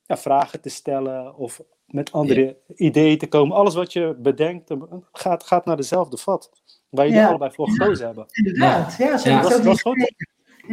ja, 0.06 0.18
vragen 0.18 0.62
te 0.62 0.70
stellen 0.70 1.36
of 1.36 1.62
met 1.86 2.12
andere 2.12 2.58
ideeën 2.75 3.18
te 3.18 3.27
komen. 3.27 3.56
Alles 3.56 3.74
wat 3.75 3.94
je 3.94 4.15
bedenkt 4.18 4.72
gaat, 5.12 5.44
gaat 5.44 5.65
naar 5.65 5.77
dezelfde 5.77 6.18
vat. 6.18 6.50
waar 6.89 7.08
jullie 7.08 7.25
allebei 7.25 7.51
voor 7.51 7.70
gekozen 7.70 8.06
hebben. 8.06 8.25
Inderdaad, 8.32 8.96
ja, 8.98 9.18
zo 9.18 9.30
Ja, 9.30 9.42
is 9.44 9.50
dat 9.50 9.63
was 9.63 9.82
goed. 9.82 10.13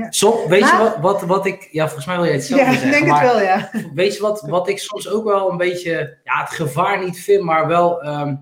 Som, 0.09 0.49
weet 0.49 0.71
je 0.71 0.76
wat, 0.76 0.97
wat, 0.97 1.23
wat 1.23 1.47
ik... 1.47 1.69
Ja, 1.71 1.85
volgens 1.85 2.07
mij 2.07 2.16
wil 2.16 2.25
je 2.25 2.33
het 2.33 2.45
zelf 2.45 2.61
Ja, 2.61 2.66
wel 2.66 2.75
ik 2.75 2.80
zeggen. 2.80 3.00
denk 3.07 3.12
het 3.12 3.23
maar 3.23 3.35
wel, 3.35 3.42
ja. 3.42 3.71
Weet 3.95 4.14
je 4.16 4.23
wat, 4.23 4.40
wat 4.40 4.69
ik 4.69 4.78
soms 4.78 5.09
ook 5.09 5.25
wel 5.25 5.50
een 5.50 5.57
beetje... 5.57 6.19
Ja, 6.25 6.40
het 6.40 6.50
gevaar 6.50 7.04
niet 7.04 7.21
vind, 7.21 7.42
maar 7.42 7.66
wel... 7.66 8.02
ehm, 8.02 8.35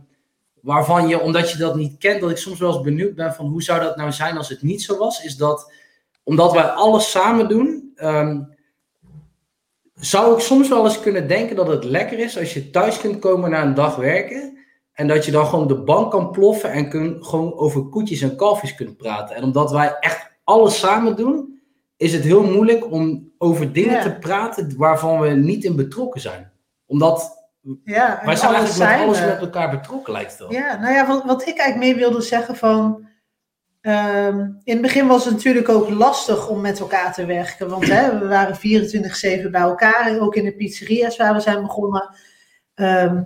waarvan 0.63 1.09
je, 1.09 1.21
omdat 1.21 1.51
je 1.51 1.59
dat 1.59 1.77
niet 1.77 1.99
kent, 1.99 2.21
dat 2.21 2.31
ik 2.31 2.37
soms 2.37 2.59
wel 2.59 2.73
eens 2.73 2.83
benieuwd 2.83 3.15
ben 3.15 3.35
van 3.35 3.47
hoe 3.47 3.63
zou 3.63 3.81
dat 3.81 3.97
nou 3.97 4.13
zijn 4.13 4.37
als 4.37 4.49
het 4.49 4.63
niet 4.63 4.83
zo 4.83 4.99
was, 4.99 5.25
is 5.25 5.37
dat 5.37 5.73
omdat 6.29 6.53
wij 6.53 6.63
alles 6.63 7.11
samen 7.11 7.49
doen, 7.49 7.93
ehm, 7.95 8.41
zou 9.95 10.35
ik 10.35 10.41
soms 10.41 10.69
wel 10.69 10.85
eens 10.85 11.01
kunnen 11.01 11.29
denken 11.29 11.57
dat 11.57 11.69
het 11.69 11.85
lekker 11.85 12.19
is 12.19 12.39
als 12.39 12.55
je 12.55 12.71
thuis 12.71 12.99
kunt 13.01 13.19
komen 13.19 13.51
na 13.51 13.63
een 13.63 13.75
dag 13.75 13.97
werken 13.97 14.59
en 14.93 15.07
dat 15.09 15.25
je 15.25 15.31
dan 15.31 15.47
gewoon 15.47 15.69
de 15.69 15.83
bank 15.83 16.11
kan 16.11 16.31
ploffen 16.31 16.71
en 16.71 16.89
kun, 16.89 17.17
gewoon 17.25 17.55
over 17.55 17.83
koetjes 17.89 18.21
en 18.21 18.37
kalfjes 18.37 18.75
kunt 18.75 18.97
praten. 18.97 19.37
En 19.37 19.43
omdat 19.43 19.71
wij 19.71 19.97
echt 20.01 20.31
alles 20.45 20.79
samen 20.79 21.17
doen, 21.17 21.61
is 21.97 22.13
het 22.13 22.23
heel 22.23 22.43
moeilijk 22.43 22.93
om 22.93 23.33
over 23.39 23.73
dingen 23.73 23.95
Ja. 23.95 24.03
te 24.03 24.15
praten 24.19 24.75
waarvan 24.77 25.21
we 25.21 25.29
niet 25.29 25.65
in 25.65 25.77
betrokken 25.77 26.21
zijn. 26.21 26.53
Omdat 26.87 27.47
Ja, 27.85 28.21
wij 28.25 28.37
zijn 28.37 28.55
eigenlijk 28.55 28.91
met 28.91 29.07
alles 29.07 29.21
met 29.21 29.41
elkaar 29.41 29.71
betrokken, 29.71 30.13
lijkt 30.13 30.31
het 30.31 30.39
wel. 30.41 30.53
Ja, 30.53 30.77
nou 30.81 30.95
ja, 30.95 31.07
wat, 31.07 31.25
wat 31.25 31.41
ik 31.47 31.59
eigenlijk 31.59 31.79
mee 31.79 31.95
wilde 31.95 32.23
zeggen 32.23 32.57
van... 32.57 33.07
ehm, 33.89 34.39
in 34.39 34.73
het 34.73 34.81
begin 34.81 35.07
was 35.07 35.25
het 35.25 35.35
natuurlijk 35.35 35.69
ook 35.69 35.91
lastig 35.91 36.49
om 36.49 36.61
met 36.61 36.81
elkaar 36.81 37.15
te 37.15 37.27
werken. 37.27 37.69
Want 37.69 37.87
hè, 37.87 38.19
we 38.19 38.29
waren 38.29 38.57
24-7 39.47 39.51
bij 39.51 39.61
elkaar, 39.61 40.19
ook 40.21 40.35
in 40.35 40.45
de 40.45 40.57
pizzeria's 40.57 41.17
waar 41.17 41.35
we 41.35 41.41
zijn 41.41 41.63
begonnen. 41.63 42.15
Ehm, 42.75 43.23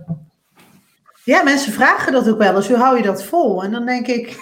ja, 1.25 1.43
mensen 1.43 1.73
vragen 1.73 2.13
dat 2.13 2.29
ook 2.29 2.39
wel 2.39 2.57
eens. 2.57 2.69
Hoe 2.69 2.77
hou 2.77 2.97
je 2.97 3.03
dat 3.03 3.25
vol? 3.25 3.63
En 3.65 3.71
dan 3.71 3.87
denk 3.87 4.07
ik... 4.07 4.41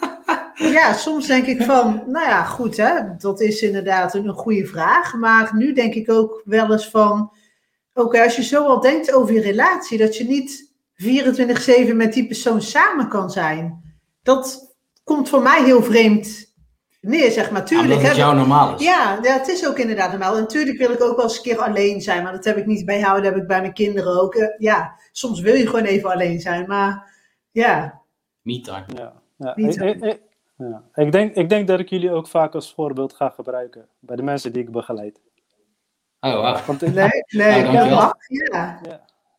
ja, 0.76 0.92
soms 0.92 1.26
denk 1.26 1.46
ik 1.46 1.62
van... 1.62 2.02
Nou 2.06 2.26
ja, 2.26 2.44
goed 2.44 2.76
hè, 2.76 3.16
dat 3.18 3.40
is 3.40 3.62
inderdaad 3.62 4.14
een, 4.14 4.28
een 4.28 4.34
goede 4.34 4.66
vraag. 4.66 5.14
Maar 5.14 5.50
nu 5.54 5.72
denk 5.72 5.94
ik 5.94 6.10
ook 6.10 6.42
wel 6.44 6.72
eens 6.72 6.90
van... 6.90 7.32
Oké, 7.94 8.22
als 8.22 8.36
je 8.36 8.42
zo 8.42 8.64
al 8.64 8.80
denkt 8.80 9.12
over 9.12 9.34
je 9.34 9.40
relatie, 9.40 9.98
dat 9.98 10.16
je 10.16 10.24
niet 10.24 10.72
24-7 11.90 11.94
met 11.94 12.12
die 12.12 12.26
persoon 12.26 12.62
samen 12.62 13.08
kan 13.08 13.30
zijn. 13.30 13.84
Dat 14.22 14.65
komt 15.06 15.28
voor 15.28 15.42
mij 15.42 15.64
heel 15.64 15.82
vreemd 15.82 16.54
neer, 17.00 17.30
zeg 17.30 17.50
maar. 17.50 17.60
Ja, 17.60 17.66
Tuurlijk, 17.66 17.90
omdat 17.92 18.02
het 18.08 18.16
hè, 18.16 18.22
jou 18.22 18.36
normaal 18.36 18.74
is. 18.74 18.82
ja, 18.84 19.18
ja, 19.22 19.32
het 19.32 19.48
is 19.48 19.66
ook 19.68 19.78
inderdaad 19.78 20.10
normaal. 20.10 20.34
En 20.34 20.40
natuurlijk 20.40 20.78
wil 20.78 20.90
ik 20.90 21.02
ook 21.02 21.16
wel 21.16 21.24
eens 21.24 21.36
een 21.36 21.42
keer 21.42 21.58
alleen 21.58 22.00
zijn, 22.00 22.22
maar 22.22 22.32
dat 22.32 22.44
heb 22.44 22.56
ik 22.56 22.66
niet 22.66 22.84
bij 22.84 22.98
jou, 22.98 23.14
dat 23.22 23.24
heb 23.32 23.36
ik 23.42 23.46
bij 23.46 23.60
mijn 23.60 23.72
kinderen 23.72 24.20
ook. 24.22 24.34
Eh, 24.34 24.48
Ja, 24.58 24.98
soms 25.12 25.40
wil 25.40 25.54
je 25.54 25.66
gewoon 25.66 25.84
even 25.84 26.10
alleen 26.10 26.40
zijn, 26.40 26.66
maar 26.66 27.12
ja. 27.50 28.00
Me-time. 28.42 28.84
Ja, 28.94 29.12
ja. 29.36 29.52
Niet 29.56 29.76
Ik, 29.76 29.82
ik, 29.82 30.02
ik- 30.04 30.20
ja. 30.58 30.82
Ik, 30.94 31.12
denk, 31.12 31.34
ik 31.34 31.48
denk 31.48 31.68
dat 31.68 31.80
ik 31.80 31.88
jullie 31.88 32.10
ook 32.12 32.28
vaak 32.28 32.54
als 32.54 32.74
voorbeeld 32.74 33.12
ga 33.14 33.28
gebruiken 33.28 33.88
bij 34.00 34.16
de 34.16 34.22
mensen 34.22 34.52
die 34.52 34.62
ik 34.62 34.70
begeleid. 34.70 35.20
Oh, 36.20 36.34
wow. 36.34 36.58
Want 36.66 36.80
Nee, 36.80 37.08
nee, 37.28 37.62
Ja. 37.72 38.16
Ja, 38.28 38.80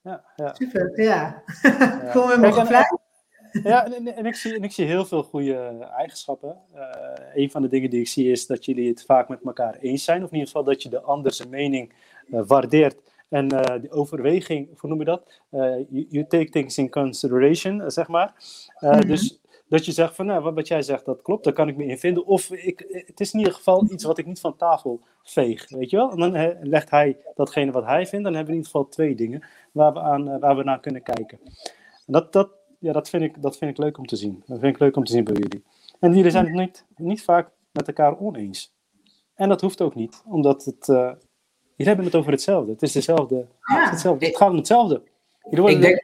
ja, 0.03 0.23
ja, 0.35 0.53
super, 0.53 1.01
ja. 1.01 1.43
ja. 1.61 1.71
Gewoon 2.11 2.27
weer 2.27 2.39
Kijk, 2.39 2.41
mogen 2.41 2.61
en- 2.61 2.67
blij. 2.67 2.97
Ja, 3.63 3.85
en, 3.85 4.15
en, 4.15 4.25
ik 4.25 4.35
zie, 4.35 4.55
en 4.55 4.63
ik 4.63 4.71
zie 4.71 4.85
heel 4.85 5.05
veel 5.05 5.23
goede 5.23 5.87
eigenschappen. 5.97 6.57
Eh 6.73 6.83
een 7.33 7.51
van 7.51 7.61
de 7.61 7.67
dingen 7.67 7.89
die 7.89 7.99
ik 7.99 8.07
zie 8.07 8.31
is 8.31 8.47
dat 8.47 8.65
jullie 8.65 8.89
het 8.89 9.05
vaak 9.05 9.29
met 9.29 9.39
elkaar 9.45 9.75
eens 9.75 10.03
zijn. 10.03 10.23
Of 10.23 10.27
in 10.29 10.33
ieder 10.33 10.47
geval 10.47 10.63
dat 10.63 10.83
je 10.83 10.89
de 10.89 11.01
ander 11.01 11.33
zijn 11.33 11.49
mening 11.49 11.93
eh, 12.31 12.41
waardeert. 12.47 12.95
En 13.29 13.49
eh 13.51 13.81
die 13.81 13.91
overweging, 13.91 14.79
hoe 14.79 14.89
noem 14.89 14.99
je 14.99 15.05
dat? 15.05 15.41
Eh, 15.49 15.59
you, 15.89 16.05
you 16.09 16.27
take 16.27 16.49
things 16.49 16.77
in 16.77 16.89
consideration, 16.89 17.81
eh, 17.81 17.87
zeg 17.89 18.07
maar. 18.07 18.33
Eh, 18.79 18.89
Mhm. 18.91 19.07
Dus 19.07 19.39
dat 19.69 19.85
je 19.85 19.91
zegt 19.91 20.15
van, 20.15 20.25
nou, 20.25 20.41
wat, 20.43 20.53
wat 20.53 20.67
jij 20.67 20.81
zegt, 20.81 21.05
dat 21.05 21.21
klopt, 21.21 21.43
daar 21.43 21.53
kan 21.53 21.67
ik 21.67 21.77
me 21.77 21.85
in 21.85 21.97
vinden. 21.97 22.25
Of 22.25 22.51
ik, 22.51 23.03
het 23.05 23.19
is 23.19 23.33
in 23.33 23.39
ieder 23.39 23.53
geval 23.53 23.85
iets 23.91 24.03
wat 24.03 24.17
ik 24.17 24.25
niet 24.25 24.39
van 24.39 24.55
tafel 24.55 25.01
veeg, 25.23 25.69
weet 25.69 25.89
je 25.89 25.97
wel? 25.97 26.11
En 26.11 26.17
dan 26.19 26.35
eh, 26.35 26.55
legt 26.61 26.89
hij 26.89 27.17
datgene 27.35 27.71
wat 27.71 27.85
hij 27.85 28.05
vindt. 28.07 28.25
Dan 28.25 28.33
hebben 28.35 28.53
we 28.53 28.59
in 28.59 28.65
ieder 28.65 28.71
geval 28.71 28.87
twee 28.89 29.15
dingen 29.15 29.43
waar 29.71 29.93
we, 29.93 29.99
aan, 29.99 30.29
eh, 30.29 30.39
waar 30.39 30.55
we 30.55 30.63
naar 30.63 30.79
kunnen 30.79 31.03
kijken. 31.03 31.39
En 32.05 32.13
dat, 32.13 32.33
dat, 32.33 32.49
ja, 32.79 32.93
dat, 32.93 33.09
vind 33.09 33.23
ik, 33.23 33.41
dat 33.41 33.57
vind 33.57 33.71
ik 33.71 33.77
leuk 33.77 33.97
om 33.97 34.05
te 34.05 34.15
zien. 34.15 34.43
Dat 34.45 34.59
vind 34.59 34.73
ik 34.75 34.81
leuk 34.81 34.95
om 34.95 35.03
te 35.03 35.11
zien 35.11 35.23
bij 35.23 35.33
jullie. 35.33 35.63
En 35.99 36.15
jullie 36.15 36.31
zijn 36.31 36.45
het 36.45 36.53
niet, 36.55 36.85
niet 36.97 37.23
vaak 37.23 37.49
met 37.71 37.87
elkaar 37.87 38.19
oneens. 38.19 38.73
En 39.35 39.49
dat 39.49 39.61
hoeft 39.61 39.81
ook 39.81 39.95
niet, 39.95 40.21
omdat 40.25 40.65
het, 40.65 40.89
eh, 40.89 41.11
jullie 41.75 41.93
hebben 41.93 42.05
het 42.05 42.15
over 42.15 42.31
hetzelfde. 42.31 42.71
Het 42.71 42.81
is 42.81 42.91
dezelfde. 42.91 43.47
Het, 43.59 43.83
is 43.83 43.89
hetzelfde. 43.89 44.25
het 44.25 44.37
gaat 44.37 44.49
om 44.49 44.55
hetzelfde. 44.55 45.01
Ik 45.49 45.81
denk, 45.81 46.03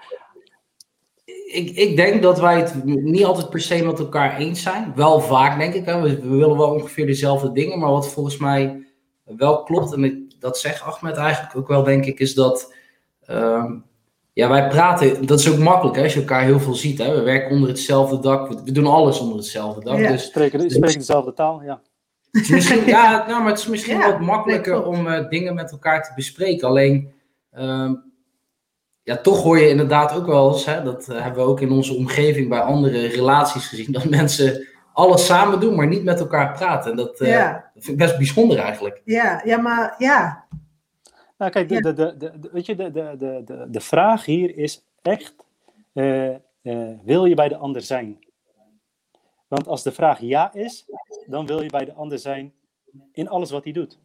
ik, 1.45 1.69
ik 1.69 1.95
denk 1.95 2.21
dat 2.21 2.39
wij 2.39 2.57
het 2.59 2.83
niet 2.83 3.25
altijd 3.25 3.49
per 3.49 3.61
se 3.61 3.85
met 3.85 3.99
elkaar 3.99 4.37
eens 4.37 4.61
zijn. 4.61 4.95
Wel 4.95 5.19
vaak, 5.19 5.59
denk 5.59 5.73
ik. 5.73 5.85
Hè. 5.85 6.01
We, 6.01 6.21
we 6.21 6.35
willen 6.35 6.57
wel 6.57 6.73
ongeveer 6.73 7.05
dezelfde 7.05 7.51
dingen. 7.51 7.79
Maar 7.79 7.91
wat 7.91 8.11
volgens 8.11 8.37
mij 8.37 8.85
wel 9.23 9.63
klopt, 9.63 9.93
en 9.93 10.03
ik, 10.03 10.41
dat 10.41 10.57
zegt 10.57 10.81
Ahmed 10.81 11.17
eigenlijk 11.17 11.55
ook 11.55 11.67
wel, 11.67 11.83
denk 11.83 12.05
ik, 12.05 12.19
is 12.19 12.33
dat. 12.33 12.73
ehm, 13.25 13.77
ja, 14.33 14.49
wij 14.49 14.67
praten, 14.67 15.25
dat 15.25 15.39
is 15.39 15.51
ook 15.51 15.57
makkelijk 15.57 15.95
hè, 15.95 16.03
als 16.03 16.13
je 16.13 16.19
elkaar 16.19 16.43
heel 16.43 16.59
veel 16.59 16.73
ziet. 16.73 16.97
Hè. 16.97 17.15
We 17.15 17.21
werken 17.21 17.51
onder 17.51 17.69
hetzelfde 17.69 18.19
dak, 18.19 18.49
we, 18.49 18.63
we 18.63 18.71
doen 18.71 18.85
alles 18.85 19.19
onder 19.19 19.37
hetzelfde 19.37 19.83
dak. 19.83 19.97
Ja. 19.97 20.11
Dus 20.11 20.23
spreken, 20.23 20.69
spreken 20.71 20.97
dezelfde 20.97 21.33
taal, 21.33 21.61
ja. 21.63 21.81
het 22.31 22.41
is 22.41 22.49
misschien, 22.49 22.85
ja, 22.95 23.25
nou, 23.27 23.41
maar 23.41 23.51
het 23.51 23.59
is 23.59 23.67
misschien 23.67 23.97
Ja, 23.97 24.11
wat 24.11 24.19
makkelijker 24.19 24.85
om 24.85 25.07
eh, 25.07 25.29
dingen 25.29 25.53
met 25.53 25.71
elkaar 25.71 26.03
te 26.03 26.11
bespreken. 26.15 26.67
Alleen, 26.67 27.13
ehm, 27.51 27.93
ja, 29.03 29.17
toch 29.17 29.43
hoor 29.43 29.59
je 29.59 29.69
inderdaad 29.69 30.13
ook 30.15 30.25
wel 30.25 30.51
eens, 30.51 30.65
hè, 30.65 30.83
dat 30.83 31.09
eh, 31.09 31.21
hebben 31.21 31.43
we 31.43 31.49
ook 31.49 31.61
in 31.61 31.71
onze 31.71 31.93
omgeving 31.95 32.49
bij 32.49 32.59
andere 32.59 33.07
relaties 33.07 33.67
gezien, 33.67 33.91
dat 33.91 34.09
mensen 34.19 34.67
alles 34.93 35.25
samen 35.25 35.59
doen, 35.59 35.75
maar 35.75 35.87
niet 35.87 36.03
met 36.03 36.19
elkaar 36.19 36.51
praten. 36.51 36.91
En 36.91 36.97
dat, 36.97 37.19
eh, 37.19 37.29
Ja. 37.29 37.51
dat 37.73 37.83
vind 37.83 37.99
ik 37.99 38.05
best 38.05 38.17
bijzonder 38.17 38.57
eigenlijk. 38.57 39.01
Ja, 39.05 39.41
ja, 39.45 39.57
maar 39.57 39.95
ja. 39.97 40.45
Nou, 41.37 41.51
kijk, 41.51 41.69
de, 41.69 41.81
de, 41.81 41.93
de, 41.93 42.17
de, 42.17 42.49
weet 42.51 42.65
je, 42.65 42.75
de, 42.75 42.91
de, 42.91 43.15
de, 43.17 43.41
de, 43.45 43.67
de 43.69 43.81
vraag 43.81 44.25
hier 44.25 44.57
is 44.57 44.85
echt: 45.01 45.35
eh, 45.93 46.33
eh, 46.61 46.99
wil 47.03 47.25
je 47.25 47.35
bij 47.35 47.47
de 47.47 47.57
ander 47.57 47.81
zijn? 47.81 48.25
Want 49.47 49.67
als 49.67 49.83
de 49.83 49.91
vraag 49.91 50.19
ja 50.19 50.53
is, 50.53 50.85
dan 51.25 51.45
wil 51.45 51.61
je 51.61 51.69
bij 51.69 51.85
de 51.85 51.93
ander 51.93 52.19
zijn 52.19 52.53
in 53.11 53.27
alles 53.27 53.51
wat 53.51 53.63
hij 53.63 53.73
doet, 53.73 53.99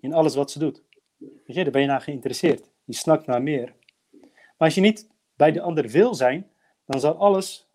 in 0.00 0.12
alles 0.12 0.34
wat 0.34 0.50
ze 0.50 0.58
doet. 0.58 0.82
Weet 1.18 1.56
je, 1.56 1.62
daar 1.62 1.72
ben 1.72 1.80
je 1.80 1.86
naar 1.86 2.00
geïnteresseerd. 2.00 2.70
Je 2.84 2.94
snakt 2.94 3.26
naar 3.26 3.42
meer. 3.42 3.74
Maar 4.30 4.68
als 4.68 4.74
je 4.74 4.80
niet 4.80 5.08
bij 5.36 5.52
de 5.52 5.60
ander 5.60 5.88
wil 5.88 6.14
zijn, 6.14 6.50
dan 6.84 7.00
zal 7.00 7.14
alles 7.14 7.68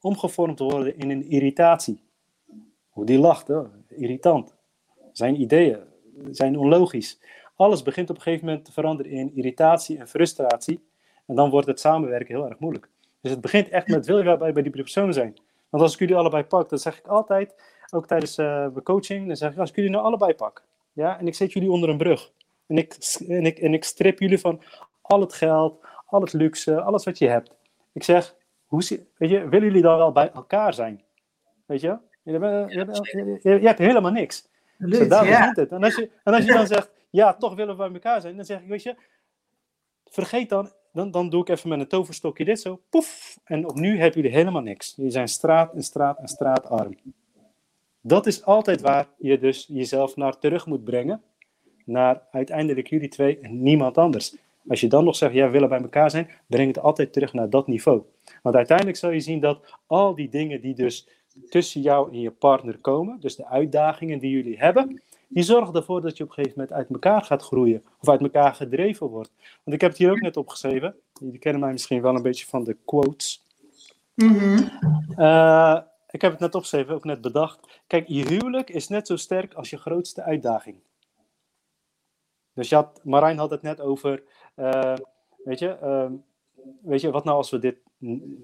omgevormd 0.00 0.58
worden 0.58 0.98
in 0.98 1.10
een 1.10 1.24
irritatie. 1.24 2.02
Hoe 2.88 3.06
die 3.06 3.18
lacht, 3.18 3.50
irritant. 3.88 4.54
Zijn 5.12 5.40
ideeën 5.40 5.78
zijn 6.30 6.58
onlogisch. 6.58 7.18
Alles 7.58 7.82
begint 7.82 8.10
op 8.10 8.16
een 8.16 8.22
gegeven 8.22 8.46
moment 8.46 8.64
te 8.64 8.72
veranderen 8.72 9.12
in 9.12 9.34
irritatie 9.34 9.98
en 9.98 10.08
frustratie. 10.08 10.88
En 11.26 11.34
dan 11.34 11.50
wordt 11.50 11.66
het 11.66 11.80
samenwerken 11.80 12.34
heel 12.34 12.48
erg 12.48 12.58
moeilijk. 12.58 12.88
Dus 13.20 13.30
het 13.30 13.40
begint 13.40 13.68
echt 13.68 13.88
met, 13.88 14.06
wil 14.06 14.18
je 14.18 14.36
bij, 14.36 14.52
bij 14.52 14.62
die 14.62 14.72
persoon 14.72 15.12
zijn? 15.12 15.36
Want 15.68 15.82
als 15.82 15.92
ik 15.92 15.98
jullie 15.98 16.16
allebei 16.16 16.44
pak, 16.44 16.68
dan 16.68 16.78
zeg 16.78 16.98
ik 16.98 17.06
altijd, 17.06 17.54
ook 17.90 18.06
tijdens 18.06 18.38
eh, 18.38 18.46
mijn 18.46 18.82
coaching, 18.82 19.26
dan 19.26 19.36
zeg 19.36 19.52
ik, 19.52 19.58
als 19.58 19.70
ik 19.70 19.76
jullie 19.76 19.90
nou 19.90 20.04
allebei 20.04 20.34
pak, 20.34 20.64
ja, 20.92 21.18
en 21.18 21.26
ik 21.26 21.34
zet 21.34 21.52
jullie 21.52 21.70
onder 21.70 21.88
een 21.88 21.96
brug. 21.96 22.32
En 22.66 22.76
ik, 22.76 22.94
en 23.28 23.46
ik, 23.46 23.58
en 23.58 23.74
ik 23.74 23.84
strip 23.84 24.18
jullie 24.18 24.38
van 24.38 24.62
al 25.00 25.20
het 25.20 25.32
geld, 25.32 25.84
al 26.06 26.20
het 26.20 26.32
luxe, 26.32 26.80
alles 26.80 27.04
wat 27.04 27.18
je 27.18 27.28
hebt. 27.28 27.54
Ik 27.92 28.02
zeg, 28.02 28.34
hoe, 28.66 28.82
weet 29.16 29.30
je, 29.30 29.48
willen 29.48 29.66
jullie 29.66 29.82
dan 29.82 29.96
wel 29.96 30.12
bij 30.12 30.30
elkaar 30.32 30.74
zijn? 30.74 31.02
Weet 31.66 31.80
je? 31.80 31.96
Je 32.22 32.32
hebt, 32.32 32.72
je 32.72 32.78
hebt, 32.78 33.42
je 33.42 33.66
hebt 33.66 33.78
helemaal 33.78 34.12
niks. 34.12 34.48
Absoluut, 34.80 35.10
daar 35.10 35.26
ja. 35.26 35.38
begint 35.38 35.56
het. 35.56 35.72
En 35.72 35.84
als, 35.84 35.96
je, 35.96 36.10
en 36.24 36.34
als 36.34 36.44
je 36.44 36.52
dan 36.52 36.66
zegt, 36.66 36.90
ja, 37.10 37.34
toch 37.34 37.54
willen 37.54 37.76
we 37.76 37.82
bij 37.82 37.92
elkaar 37.92 38.20
zijn, 38.20 38.36
dan 38.36 38.44
zeg 38.44 38.60
ik, 38.60 38.68
weet 38.68 38.82
je, 38.82 38.96
vergeet 40.04 40.48
dan, 40.48 40.72
dan, 40.92 41.10
dan 41.10 41.30
doe 41.30 41.40
ik 41.40 41.48
even 41.48 41.68
met 41.68 41.80
een 41.80 41.88
toverstokje 41.88 42.44
dit 42.44 42.60
zo, 42.60 42.80
poef, 42.88 43.38
en 43.44 43.68
opnieuw 43.68 43.96
hebben 43.96 44.20
jullie 44.20 44.36
helemaal 44.36 44.62
niks. 44.62 44.94
Jullie 44.96 45.12
zijn 45.12 45.28
straat 45.28 45.74
en 45.74 45.82
straat 45.82 46.18
en 46.18 46.28
straatarm. 46.28 46.96
Dat 48.00 48.26
is 48.26 48.44
altijd 48.44 48.80
waar 48.80 49.06
je 49.18 49.38
dus 49.38 49.66
jezelf 49.68 50.16
naar 50.16 50.38
terug 50.38 50.66
moet 50.66 50.84
brengen, 50.84 51.22
naar 51.84 52.22
uiteindelijk 52.30 52.88
jullie 52.88 53.08
twee 53.08 53.38
en 53.38 53.62
niemand 53.62 53.98
anders. 53.98 54.36
Als 54.68 54.80
je 54.80 54.88
dan 54.88 55.04
nog 55.04 55.16
zegt, 55.16 55.34
ja, 55.34 55.46
we 55.46 55.52
willen 55.52 55.68
bij 55.68 55.80
elkaar 55.80 56.10
zijn, 56.10 56.30
breng 56.46 56.68
het 56.68 56.78
altijd 56.78 57.12
terug 57.12 57.32
naar 57.32 57.50
dat 57.50 57.66
niveau. 57.66 58.02
Want 58.42 58.56
uiteindelijk 58.56 58.96
zal 58.96 59.10
je 59.10 59.20
zien 59.20 59.40
dat 59.40 59.76
al 59.86 60.14
die 60.14 60.28
dingen 60.28 60.60
die 60.60 60.74
dus 60.74 61.08
tussen 61.48 61.80
jou 61.80 62.12
en 62.12 62.20
je 62.20 62.30
partner 62.30 62.78
komen, 62.78 63.20
dus 63.20 63.36
de 63.36 63.46
uitdagingen 63.46 64.18
die 64.18 64.30
jullie 64.30 64.58
hebben, 64.58 65.02
die 65.28 65.42
zorgen 65.42 65.74
ervoor 65.74 66.00
dat 66.00 66.16
je 66.16 66.22
op 66.22 66.28
een 66.28 66.34
gegeven 66.34 66.58
moment 66.58 66.76
uit 66.76 66.90
elkaar 66.90 67.22
gaat 67.22 67.42
groeien 67.42 67.84
of 68.00 68.08
uit 68.08 68.20
elkaar 68.20 68.54
gedreven 68.54 69.06
wordt. 69.06 69.30
Want 69.64 69.76
ik 69.76 69.80
heb 69.80 69.90
het 69.90 69.98
hier 69.98 70.10
ook 70.10 70.20
net 70.20 70.36
opgeschreven. 70.36 70.94
Jullie 71.20 71.38
kennen 71.38 71.60
mij 71.60 71.72
misschien 71.72 72.02
wel 72.02 72.14
een 72.14 72.22
beetje 72.22 72.46
van 72.46 72.64
de 72.64 72.76
quotes. 72.84 73.42
Mhm. 74.14 74.68
Eh, 75.16 75.80
ik 76.10 76.20
heb 76.20 76.30
het 76.30 76.40
net 76.40 76.54
opgeschreven, 76.54 76.94
ook 76.94 77.04
net 77.04 77.20
bedacht. 77.20 77.82
Kijk, 77.86 78.08
je 78.08 78.28
huwelijk 78.28 78.70
is 78.70 78.88
net 78.88 79.06
zo 79.06 79.16
sterk 79.16 79.54
als 79.54 79.70
je 79.70 79.76
grootste 79.76 80.22
uitdaging. 80.22 80.76
Dus 82.52 82.68
je 82.68 82.74
had, 82.74 83.00
Marijn 83.04 83.38
had 83.38 83.50
het 83.50 83.62
net 83.62 83.80
over, 83.80 84.22
eh, 84.54 84.94
weet 85.44 85.58
je, 85.58 85.68
ehm, 85.68 86.12
weet 86.82 87.00
je, 87.00 87.10
wat 87.10 87.24
nou 87.24 87.36
als 87.36 87.50
we 87.50 87.58
dit 87.58 87.76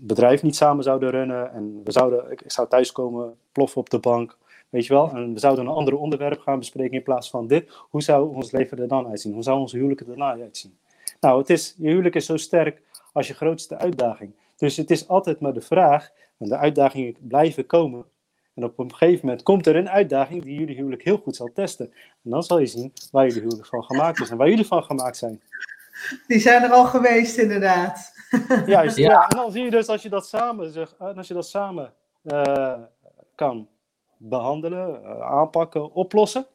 bedrijf 0.01 0.43
niet 0.43 0.57
samen 0.57 0.85
zouden 0.85 1.11
runnen 1.11 1.53
en 1.53 1.81
we 1.85 1.93
zouden, 1.93 2.31
ik, 2.31 2.43
ik 2.43 2.53
zou 2.53 2.69
thuiskomen, 2.69 3.39
ploffen 3.53 3.81
op 3.81 3.91
de 3.91 3.99
bank, 3.99 4.39
weet 4.75 4.87
je 4.87 4.93
wel, 4.93 5.11
en 5.11 5.33
we 5.33 5.39
zouden 5.39 5.67
een 5.67 5.73
ander 5.73 5.97
onderwerp 5.97 6.41
gaan 6.41 6.59
bespreken 6.59 6.97
in 6.97 7.03
plaats 7.03 7.31
van 7.31 7.47
dit, 7.47 7.71
hoe 7.91 8.03
zou 8.03 8.35
ons 8.35 8.51
leven 8.51 8.79
er 8.79 8.89
dan 8.89 9.07
uitzien? 9.07 9.33
Hoe 9.33 9.43
zou 9.43 9.59
ons 9.59 9.73
huwelijk 9.73 10.01
er 10.01 10.07
dan 10.07 10.23
uitzien? 10.23 10.79
Nou, 11.21 11.39
het 11.39 11.51
is, 11.51 11.75
je 11.79 11.89
huwelijk 11.89 12.15
is 12.15 12.27
zo 12.27 12.37
sterk 12.37 12.83
als 13.13 13.29
je 13.29 13.35
grootste 13.35 13.79
uitdaging. 13.79 14.33
Dus 14.57 14.77
het 14.77 14.91
is 14.91 15.09
altijd 15.09 15.41
maar 15.41 15.53
de 15.53 15.61
vraag, 15.61 16.11
en 16.39 16.49
de 16.49 16.57
uitdagingen 16.57 17.17
blijven 17.21 17.67
komen. 17.67 18.05
En 18.55 18.65
op 18.65 18.79
een 18.79 18.95
gegeven 18.95 19.27
moment 19.27 19.43
komt 19.43 19.67
er 19.67 19.77
een 19.77 19.91
uitdaging 19.91 20.43
die 20.43 20.59
jullie 20.59 20.77
huwelijk 20.77 21.03
heel 21.03 21.19
goed 21.19 21.37
zal 21.37 21.51
testen. 21.55 21.93
En 22.25 22.31
dan 22.31 22.43
zal 22.43 22.59
je 22.59 22.67
zien 22.67 22.93
waar 23.11 23.27
jullie 23.27 23.43
huwelijk 23.43 23.69
van 23.69 23.85
gemaakt 23.85 24.21
is 24.21 24.31
en 24.31 24.37
waar 24.37 24.49
jullie 24.49 24.67
van 24.67 24.83
gemaakt 24.83 25.17
zijn. 25.17 25.43
Die 26.27 26.39
zijn 26.39 26.63
er 26.63 26.71
al 26.71 26.85
geweest, 26.85 27.39
inderdaad. 27.39 28.13
Juist, 28.67 28.97
ja. 28.97 29.11
ja. 29.11 29.29
En 29.29 29.37
dan 29.37 29.53
zie 29.53 29.65
je 29.65 29.71
dus 29.71 29.87
als 29.87 30.03
je 30.03 30.09
dat 30.09 30.27
samen, 30.27 30.73
zeg, 30.73 30.99
als 30.99 31.29
je 31.29 31.35
dat 31.35 31.49
samen 31.49 31.93
uh, 32.25 32.75
kan 33.35 33.69
behandelen, 34.17 35.01
uh, 35.03 35.21
aanpakken, 35.21 35.93
oplossen, 35.93 36.47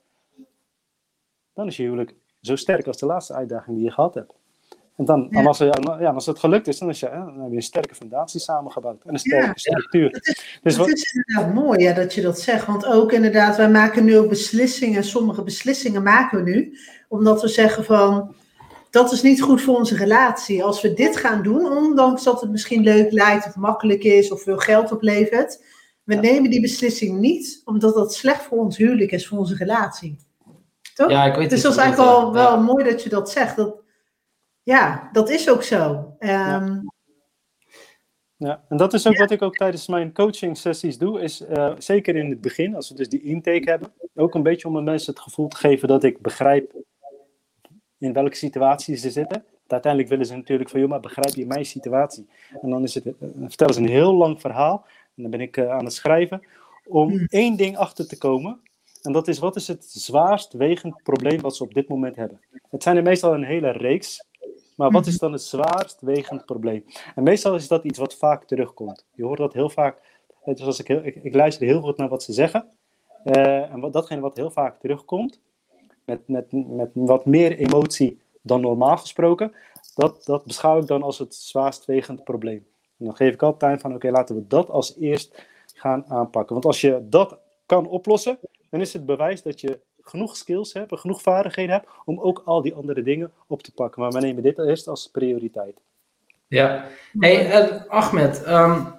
dan 1.53 1.67
is 1.67 1.77
je 1.77 1.83
huwelijk 1.83 2.15
zo 2.41 2.55
sterk 2.55 2.87
als 2.87 2.97
de 2.97 3.05
laatste 3.05 3.33
uitdaging 3.33 3.75
die 3.75 3.85
je 3.85 3.91
gehad 3.91 4.13
hebt. 4.13 4.33
En, 4.97 5.05
dan, 5.05 5.27
ja. 5.29 5.39
en 5.39 5.47
als, 5.47 5.57
ja, 5.57 6.11
als 6.11 6.25
het 6.25 6.39
gelukt 6.39 6.67
is, 6.67 6.77
dan, 6.77 6.89
is 6.89 6.99
je, 6.99 7.09
dan 7.09 7.39
heb 7.41 7.49
je 7.49 7.55
een 7.55 7.61
sterke 7.61 7.95
fundatie 7.95 8.39
samengebouwd 8.39 9.03
en 9.03 9.13
een 9.13 9.19
sterke 9.19 9.45
ja, 9.45 9.53
structuur. 9.55 10.11
Het 10.11 10.27
is, 10.27 10.59
dus 10.61 10.77
het 10.77 10.87
is 10.87 11.13
inderdaad 11.13 11.53
mooi 11.53 11.79
ja, 11.79 11.93
dat 11.93 12.13
je 12.13 12.21
dat 12.21 12.39
zegt, 12.39 12.65
want 12.65 12.85
ook 12.85 13.11
inderdaad, 13.11 13.57
wij 13.57 13.69
maken 13.69 14.05
nu 14.05 14.17
ook 14.17 14.29
beslissingen, 14.29 15.03
sommige 15.03 15.43
beslissingen 15.43 16.03
maken 16.03 16.43
we 16.43 16.51
nu, 16.51 16.77
omdat 17.07 17.41
we 17.41 17.47
zeggen 17.47 17.85
van, 17.85 18.35
dat 18.89 19.11
is 19.11 19.21
niet 19.21 19.41
goed 19.41 19.61
voor 19.61 19.75
onze 19.75 19.95
relatie. 19.95 20.63
Als 20.63 20.81
we 20.81 20.93
dit 20.93 21.17
gaan 21.17 21.43
doen, 21.43 21.71
ondanks 21.71 22.23
dat 22.23 22.41
het 22.41 22.51
misschien 22.51 22.83
leuk 22.83 23.11
lijkt 23.11 23.47
of 23.47 23.55
makkelijk 23.55 24.03
is 24.03 24.31
of 24.31 24.41
veel 24.41 24.57
geld 24.57 24.91
oplevert, 24.91 25.63
we 26.09 26.15
nemen 26.15 26.49
die 26.49 26.61
beslissing 26.61 27.19
niet, 27.19 27.61
omdat 27.65 27.93
dat 27.93 28.13
slecht 28.13 28.41
voor 28.41 28.57
ons 28.57 28.77
huwelijk 28.77 29.11
is, 29.11 29.27
voor 29.27 29.37
onze 29.37 29.55
relatie. 29.55 30.17
Toch? 30.95 31.09
Ja, 31.09 31.25
ik 31.25 31.35
weet 31.35 31.49
dus 31.49 31.61
dat 31.61 31.71
is 31.71 31.77
eigenlijk 31.77 32.09
wel, 32.09 32.33
wel 32.33 32.61
mooi 32.61 32.83
dat 32.83 33.03
je 33.03 33.09
dat 33.09 33.31
zegt. 33.31 33.55
Dat, 33.55 33.81
ja, 34.63 35.09
dat 35.11 35.29
is 35.29 35.49
ook 35.49 35.63
zo. 35.63 35.91
Um, 36.19 36.27
ja. 36.27 36.81
ja. 38.37 38.63
en 38.69 38.77
dat 38.77 38.93
is 38.93 39.07
ook 39.07 39.17
wat 39.17 39.31
ik 39.31 39.41
ook 39.41 39.55
tijdens 39.55 39.87
mijn 39.87 40.13
coaching 40.13 40.57
sessies 40.57 40.97
doe, 40.97 41.21
is 41.21 41.41
uh, 41.41 41.73
zeker 41.77 42.15
in 42.15 42.29
het 42.29 42.41
begin, 42.41 42.75
als 42.75 42.89
we 42.89 42.95
dus 42.95 43.09
die 43.09 43.23
intake 43.23 43.69
hebben, 43.69 43.91
ook 44.15 44.35
een 44.35 44.43
beetje 44.43 44.67
om 44.67 44.73
de 44.73 44.81
mensen 44.81 45.13
het 45.13 45.21
gevoel 45.21 45.47
te 45.47 45.57
geven 45.57 45.87
dat 45.87 46.03
ik 46.03 46.21
begrijp 46.21 46.73
in 47.97 48.13
welke 48.13 48.35
situatie 48.35 48.95
ze 48.95 49.11
zitten. 49.11 49.45
uiteindelijk 49.67 50.11
willen 50.11 50.25
ze 50.25 50.35
natuurlijk 50.35 50.69
van, 50.69 50.79
joh, 50.79 50.89
maar 50.89 50.99
begrijp 50.99 51.35
je 51.35 51.45
mijn 51.45 51.65
situatie? 51.65 52.29
En 52.61 52.69
dan 52.69 52.83
is 52.83 52.93
het, 52.93 53.05
uh, 53.05 53.13
vertellen 53.47 53.73
ze 53.73 53.79
een 53.79 53.87
heel 53.87 54.13
lang 54.13 54.41
verhaal, 54.41 54.85
en 55.19 55.29
dan 55.29 55.32
ben 55.32 55.41
ik 55.41 55.58
uh, 55.58 55.71
aan 55.71 55.84
het 55.84 55.93
schrijven, 55.93 56.41
om 56.88 57.10
hmm. 57.10 57.25
één 57.27 57.55
ding 57.55 57.77
achter 57.77 58.08
te 58.08 58.17
komen. 58.17 58.60
En 59.01 59.12
dat 59.12 59.27
is, 59.27 59.39
wat 59.39 59.55
is 59.55 59.67
het 59.67 59.86
zwaarst 59.86 60.53
wegend 60.53 61.03
probleem 61.03 61.41
wat 61.41 61.55
ze 61.55 61.63
op 61.63 61.73
dit 61.73 61.88
moment 61.88 62.15
hebben? 62.15 62.39
Het 62.69 62.84
zijn 62.84 62.97
er 62.97 63.03
meestal 63.03 63.34
een 63.34 63.43
hele 63.43 63.71
reeks 63.71 64.27
maar 64.79 64.91
wat 64.91 65.08
is 65.08 65.13
mhm. 65.13 65.23
dan 65.23 65.32
het 65.32 65.41
zwaarst 65.41 66.01
wegend 66.01 66.45
probleem? 66.45 66.86
En 67.15 67.23
meestal 67.23 67.55
is 67.55 67.67
dat 67.67 67.84
iets 67.84 67.97
wat 67.97 68.15
vaak 68.15 68.43
terugkomt. 68.43 69.05
Je 69.13 69.23
hoort 69.23 69.38
dat 69.38 69.53
heel 69.53 69.69
vaak. 69.69 69.97
Dus 70.45 70.62
als 70.62 70.79
ik, 70.79 70.88
heel, 70.88 71.05
ik, 71.05 71.15
ik 71.15 71.36
luister 71.36 71.67
heel 71.67 71.82
goed 71.82 71.97
naar 71.97 72.10
wat 72.10 72.23
ze 72.23 72.34
zeggen. 72.34 72.69
Uh, 73.25 73.71
en 73.73 73.79
wat, 73.79 73.93
datgene 73.93 74.21
wat 74.21 74.36
heel 74.36 74.51
vaak 74.51 74.79
terugkomt, 74.79 75.39
met, 76.05 76.27
met, 76.27 76.51
met 76.51 76.89
wat 76.93 77.25
meer 77.25 77.58
emotie 77.58 78.19
dan 78.41 78.62
normaal 78.62 78.97
gesproken, 78.97 79.53
dat, 79.95 80.25
dat 80.25 80.45
beschouw 80.45 80.79
ik 80.79 80.88
dan 80.88 81.03
als 81.03 81.17
het 81.17 81.36
zwaarst 81.36 81.86
wegend 81.86 82.23
probleem. 82.23 82.65
Dan 82.99 83.15
geef 83.15 83.33
ik 83.33 83.41
altijd 83.41 83.71
aan 83.71 83.79
van, 83.79 83.93
oké, 83.93 84.12
laten 84.12 84.35
we 84.35 84.47
dat 84.47 84.69
als 84.69 84.95
eerst 84.99 85.45
gaan 85.73 86.05
aanpakken. 86.07 86.53
Want 86.53 86.65
als 86.65 86.81
je 86.81 87.05
dat 87.09 87.38
kan 87.65 87.88
oplossen, 87.88 88.39
dan 88.69 88.81
is 88.81 88.93
het 88.93 89.05
bewijs 89.05 89.41
dat 89.41 89.62
je 89.62 89.79
genoeg 90.01 90.35
skills 90.35 90.73
hebt, 90.73 90.99
genoeg 90.99 91.21
vaardigheden 91.21 91.75
hebt 91.75 91.88
om 92.05 92.19
ook 92.19 92.41
al 92.45 92.62
die 92.62 92.73
andere 92.73 93.03
dingen 93.03 93.31
op 93.47 93.62
te 93.62 93.73
pakken. 93.73 94.01
Maar 94.01 94.12
we 94.12 94.19
nemen 94.19 94.43
dit 94.43 94.59
eerst 94.59 94.88
als 94.88 95.09
prioriteit. 95.12 95.81
Ja, 96.47 96.85
hey 97.19 97.62
uh, 97.62 97.81
Ahmed, 97.88 98.47
um, 98.47 98.93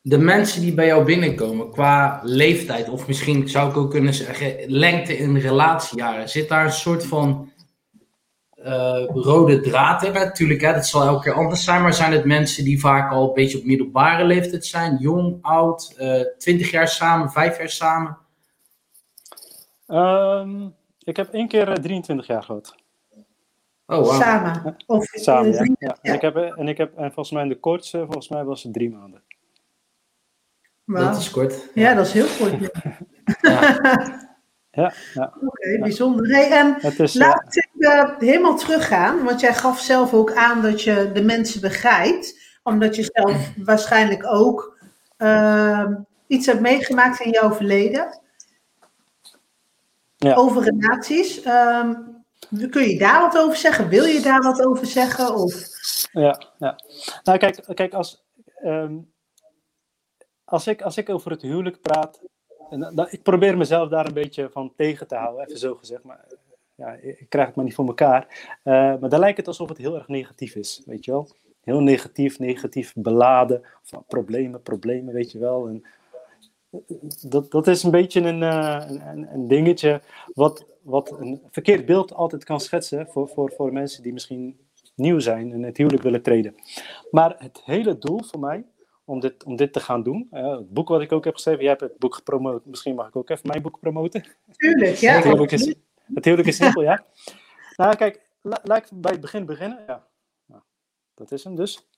de 0.00 0.18
mensen 0.18 0.60
die 0.60 0.74
bij 0.74 0.86
jou 0.86 1.04
binnenkomen 1.04 1.70
qua 1.70 2.20
leeftijd, 2.22 2.88
of 2.88 3.06
misschien 3.06 3.48
zou 3.48 3.70
ik 3.70 3.76
ook 3.76 3.90
kunnen 3.90 4.14
zeggen 4.14 4.54
lengte 4.66 5.16
in 5.16 5.36
relatiejaren, 5.36 6.28
zit 6.28 6.48
daar 6.48 6.64
een 6.64 6.72
soort 6.72 7.04
van 7.04 7.50
rode 9.12 9.60
draad 9.60 10.02
in? 10.02 10.12
Natuurlijk, 10.12 10.60
hè, 10.60 10.72
dat 10.72 10.86
zal 10.86 11.02
elke 11.02 11.22
keer 11.22 11.32
anders 11.32 11.64
zijn, 11.64 11.82
maar 11.82 11.94
zijn 11.94 12.12
het 12.12 12.24
mensen 12.24 12.64
die 12.64 12.80
vaak 12.80 13.12
al 13.12 13.28
een 13.28 13.34
beetje 13.34 13.58
op 13.58 13.64
middelbare 13.64 14.24
leeftijd 14.24 14.66
zijn, 14.66 14.96
jong, 14.96 15.38
oud, 15.42 15.94
uh, 15.98 16.20
eh, 16.20 16.26
20 16.38 16.70
jaar 16.70 16.88
samen, 16.88 17.30
5 17.30 17.58
jaar 17.58 17.68
samen? 17.68 18.18
Um, 19.88 20.74
ik 20.98 21.16
heb 21.16 21.32
één 21.32 21.48
keer 21.48 21.74
23 21.80 22.26
eh, 22.26 22.34
jaar 22.34 22.44
gehad. 22.44 22.74
Oh, 23.86 23.98
wow. 23.98 24.20
Samen? 24.20 24.76
Of 24.86 25.04
Samen, 25.04 25.52
ja. 25.52 25.76
ja. 25.78 25.96
En, 26.02 26.14
ik 26.14 26.20
heb, 26.20 26.36
eh, 26.36 26.58
en 26.58 26.68
ik 26.68 26.76
heb, 26.76 26.96
en 26.96 27.12
volgens 27.12 27.30
mij 27.30 27.48
de 27.48 27.60
kortste, 27.60 27.98
volgens 27.98 28.28
mij 28.28 28.44
was 28.44 28.62
het 28.62 28.72
drie 28.72 28.90
maanden. 28.90 29.22
Wow. 30.84 30.98
Dat 30.98 31.16
is 31.16 31.30
kort. 31.30 31.70
Ja, 31.74 31.94
dat 31.94 32.06
is 32.06 32.12
heel 32.12 32.26
kort. 32.38 32.70
ja. 33.40 34.24
Ja, 34.76 34.92
ja. 35.14 35.32
Oké, 35.36 35.46
okay, 35.46 35.78
bijzonder. 35.78 36.26
Hey, 36.26 36.50
en 36.50 36.96
is, 36.98 37.14
laat 37.14 37.65
uh, 37.78 38.18
helemaal 38.18 38.56
teruggaan, 38.56 39.24
want 39.24 39.40
jij 39.40 39.54
gaf 39.54 39.80
zelf 39.80 40.14
ook 40.14 40.34
aan 40.34 40.62
dat 40.62 40.82
je 40.82 41.10
de 41.12 41.22
mensen 41.22 41.60
begrijpt, 41.60 42.40
omdat 42.62 42.96
je 42.96 43.08
zelf 43.12 43.50
waarschijnlijk 43.70 44.26
ook 44.26 44.78
uh, 45.18 45.86
iets 46.26 46.46
hebt 46.46 46.60
meegemaakt 46.60 47.20
in 47.20 47.30
jouw 47.30 47.52
verleden 47.52 48.20
ja. 50.16 50.34
over 50.34 50.62
relaties. 50.62 51.46
Um, 51.46 52.24
kun 52.70 52.88
je 52.88 52.98
daar 52.98 53.20
wat 53.20 53.38
over 53.38 53.56
zeggen? 53.56 53.88
Wil 53.88 54.04
je 54.04 54.20
daar 54.20 54.42
wat 54.42 54.66
over 54.66 54.86
zeggen? 54.86 55.34
Of... 55.34 55.54
Ja, 56.12 56.42
ja. 56.58 56.78
Nou, 57.22 57.38
kijk, 57.38 57.64
kijk 57.74 57.94
als, 57.94 58.24
um, 58.64 59.12
als, 60.44 60.66
ik, 60.66 60.82
als 60.82 60.96
ik 60.96 61.08
over 61.08 61.30
het 61.30 61.42
huwelijk 61.42 61.80
praat. 61.80 62.20
En, 62.70 62.80
dan, 62.80 63.06
ik 63.10 63.22
probeer 63.22 63.56
mezelf 63.56 63.88
daar 63.88 64.06
een 64.06 64.14
beetje 64.14 64.50
van 64.50 64.72
tegen 64.76 65.06
te 65.06 65.14
houden, 65.14 65.46
even 65.46 65.58
zo 65.58 65.74
gezegd. 65.74 66.02
Maar 66.04 66.24
ja, 66.76 66.92
ik 66.92 67.26
krijg 67.28 67.46
het 67.46 67.56
maar 67.56 67.64
niet 67.64 67.74
voor 67.74 67.86
elkaar. 67.86 68.48
Uh, 68.64 68.72
maar 68.72 69.08
dan 69.08 69.20
lijkt 69.20 69.36
het 69.36 69.46
alsof 69.46 69.68
het 69.68 69.78
heel 69.78 69.94
erg 69.94 70.08
negatief 70.08 70.54
is, 70.54 70.82
weet 70.86 71.04
je 71.04 71.10
wel. 71.10 71.28
Heel 71.60 71.80
negatief, 71.80 72.38
negatief 72.38 72.92
beladen. 72.94 73.62
Van 73.82 74.04
problemen, 74.06 74.62
problemen, 74.62 75.14
weet 75.14 75.32
je 75.32 75.38
wel. 75.38 75.68
En 75.68 75.84
dat, 77.28 77.50
dat 77.50 77.66
is 77.66 77.82
een 77.82 77.90
beetje 77.90 78.20
een, 78.20 78.42
uh, 78.42 78.84
een, 78.88 79.32
een, 79.32 79.48
dingetje 79.48 80.00
wat, 80.34 80.66
wat 80.82 81.10
een 81.20 81.42
verkeerd 81.50 81.86
beeld 81.86 82.14
altijd 82.14 82.44
kan 82.44 82.60
schetsen 82.60 83.06
voor, 83.06 83.28
voor, 83.28 83.52
voor 83.56 83.72
mensen 83.72 84.02
die 84.02 84.12
misschien 84.12 84.58
nieuw 84.94 85.18
zijn 85.18 85.52
en 85.52 85.62
het 85.62 85.76
huwelijk 85.76 86.02
willen 86.02 86.22
treden. 86.22 86.54
Maar 87.10 87.34
het 87.38 87.62
hele 87.64 87.98
doel 87.98 88.22
voor 88.22 88.40
mij 88.40 88.64
om 89.04 89.20
dit, 89.20 89.44
om 89.44 89.56
dit 89.56 89.72
te 89.72 89.80
gaan 89.80 90.02
doen, 90.02 90.28
uh, 90.32 90.56
het 90.56 90.72
boek 90.72 90.88
wat 90.88 91.00
ik 91.00 91.12
ook 91.12 91.24
heb 91.24 91.34
geschreven, 91.34 91.60
jij 91.60 91.70
hebt 91.70 91.80
het 91.80 91.98
boek 91.98 92.14
gepromoot, 92.14 92.66
misschien 92.66 92.94
mag 92.94 93.08
ik 93.08 93.16
ook 93.16 93.30
even 93.30 93.48
mijn 93.48 93.62
boek 93.62 93.80
promoten. 93.80 94.24
Tuurlijk, 94.56 94.96
ja. 94.96 95.14
Het 95.14 95.24
huwelijk 95.24 95.52
is, 95.52 95.74
het 96.14 96.24
huwelijk 96.24 96.48
is 96.48 96.56
simpel, 96.56 96.82
ja. 96.90 97.04
Nou 97.76 97.96
kijk, 97.96 98.30
laat 98.42 98.76
ik 98.76 98.88
bij 98.92 99.12
het 99.12 99.20
begin 99.20 99.46
beginnen. 99.46 99.84
Ja, 99.86 100.06
nou, 100.46 100.62
dat 101.14 101.32
is 101.32 101.44
hem 101.44 101.56
dus. 101.56 101.88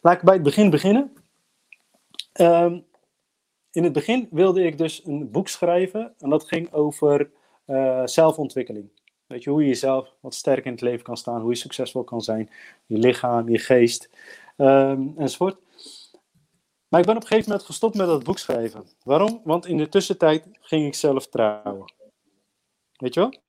Laat 0.00 0.16
ik 0.16 0.22
bij 0.22 0.34
het 0.34 0.42
begin 0.42 0.70
beginnen. 0.70 1.12
Um, 2.40 2.86
in 3.70 3.84
het 3.84 3.92
begin 3.92 4.28
wilde 4.30 4.62
ik 4.62 4.78
dus 4.78 5.04
een 5.04 5.30
boek 5.30 5.48
schrijven 5.48 6.14
en 6.18 6.30
dat 6.30 6.48
ging 6.48 6.72
over 6.72 7.30
uh, 7.66 8.02
zelfontwikkeling. 8.04 8.90
Weet 9.26 9.42
je, 9.42 9.50
hoe 9.50 9.62
je 9.62 9.68
jezelf 9.68 10.14
wat 10.20 10.34
sterker 10.34 10.66
in 10.66 10.72
het 10.72 10.80
leven 10.80 11.04
kan 11.04 11.16
staan, 11.16 11.40
hoe 11.40 11.50
je 11.50 11.56
succesvol 11.56 12.04
kan 12.04 12.20
zijn, 12.20 12.50
je 12.86 12.98
lichaam, 12.98 13.48
je 13.48 13.58
geest, 13.58 14.10
um, 14.56 15.14
enzovoort. 15.18 15.56
Maar 16.88 17.00
ik 17.00 17.06
ben 17.06 17.16
op 17.16 17.22
een 17.22 17.28
gegeven 17.28 17.50
moment 17.50 17.66
gestopt 17.66 17.96
met 17.96 18.06
dat 18.06 18.24
boek 18.24 18.38
schrijven. 18.38 18.84
Waarom? 19.02 19.40
Want 19.44 19.66
in 19.66 19.76
de 19.76 19.88
tussentijd 19.88 20.48
ging 20.60 20.86
ik 20.86 20.94
zelf 20.94 21.28
trouwen. 21.28 21.92
Weet 22.96 23.14
je 23.14 23.20
wel? 23.20 23.42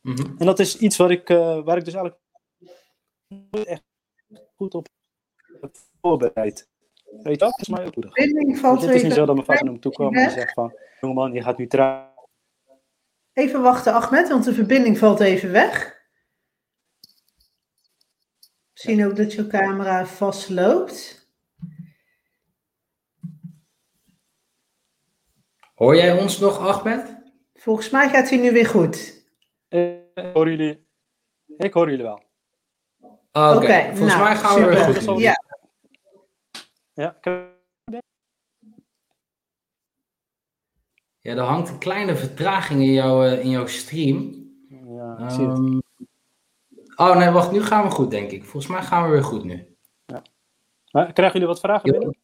Mm 0.00 0.16
-hmm. 0.16 0.34
En 0.38 0.46
dat 0.46 0.58
is 0.58 0.76
iets 0.78 0.96
waar 0.96 1.10
ik, 1.10 1.30
uh, 1.30 1.64
waar 1.64 1.76
ik 1.76 1.84
dus 1.84 1.94
eigenlijk 1.94 2.22
echt 3.66 3.82
goed 4.56 4.74
op 4.74 4.88
heb 5.60 5.76
voorbereid. 6.00 6.68
Weet 7.04 7.32
je 7.32 7.36
dat 7.36 7.60
is 7.60 7.68
mij 7.68 7.86
ook 7.86 7.92
goed. 7.94 8.04
Het 8.82 8.94
is 8.94 9.02
niet 9.02 9.12
zo 9.12 9.24
dat 9.24 9.34
mijn 9.34 9.46
vader 9.46 9.64
naar 9.64 9.72
me 9.72 9.78
toe 9.78 9.92
kwam 9.92 10.14
en 10.14 10.30
zegt 10.30 10.52
van, 10.52 10.78
jongeman, 11.00 11.32
je 11.32 11.42
gaat 11.42 11.58
nu 11.58 11.66
trouwen. 11.66 12.12
Even 13.32 13.62
wachten, 13.62 13.92
Ahmed, 13.92 14.28
want 14.28 14.44
de 14.44 14.54
verbinding 14.54 14.98
valt 14.98 15.20
even 15.20 15.50
weg. 15.50 16.02
Misschien 18.72 19.06
ook 19.06 19.16
dat 19.16 19.32
je 19.32 19.46
camera 19.46 20.06
vastloopt. 20.06 21.28
Hoor 25.74 25.96
jij 25.96 26.20
ons 26.20 26.38
nog, 26.38 26.58
Ahmed? 26.58 27.13
Volgens 27.64 27.90
mij 27.90 28.08
gaat 28.08 28.30
hij 28.30 28.38
nu 28.38 28.52
weer 28.52 28.66
goed. 28.66 29.24
Ik 29.68 30.30
hoor 30.32 30.50
jullie, 30.50 30.86
ik 31.56 31.72
hoor 31.72 31.90
jullie 31.90 32.04
wel. 32.04 32.22
Oké, 33.32 33.56
okay. 33.56 33.86
volgens 33.96 34.14
nou, 34.14 34.22
mij 34.24 34.36
gaan 34.36 34.60
we 34.60 34.66
weer 34.66 35.02
goed. 35.02 35.20
Ja, 35.20 35.42
Ja, 36.94 37.18
Ja, 41.20 41.32
er 41.32 41.38
hangt 41.38 41.68
een 41.68 41.78
kleine 41.78 42.16
vertraging 42.16 42.82
in, 42.82 42.92
jouw 42.92 43.22
in 43.22 43.50
jouw 43.50 43.66
stream. 43.66 44.48
Ja, 44.68 45.18
ik 45.18 45.30
zie 45.30 45.48
het. 45.48 45.58
Ehm, 45.58 45.78
oh 46.96 47.16
nee, 47.16 47.30
wacht, 47.30 47.52
nu 47.52 47.62
gaan 47.62 47.84
we 47.84 47.90
goed, 47.90 48.10
denk 48.10 48.30
ik. 48.30 48.44
Volgens 48.44 48.72
mij 48.72 48.82
gaan 48.82 49.04
we 49.04 49.10
weer 49.10 49.24
goed 49.24 49.44
nu. 49.44 49.76
Maar 50.90 51.12
krijgen 51.12 51.32
jullie 51.32 51.48
wat 51.48 51.60
vragen 51.60 51.92
Ja. 51.92 51.98
binnen? 51.98 52.16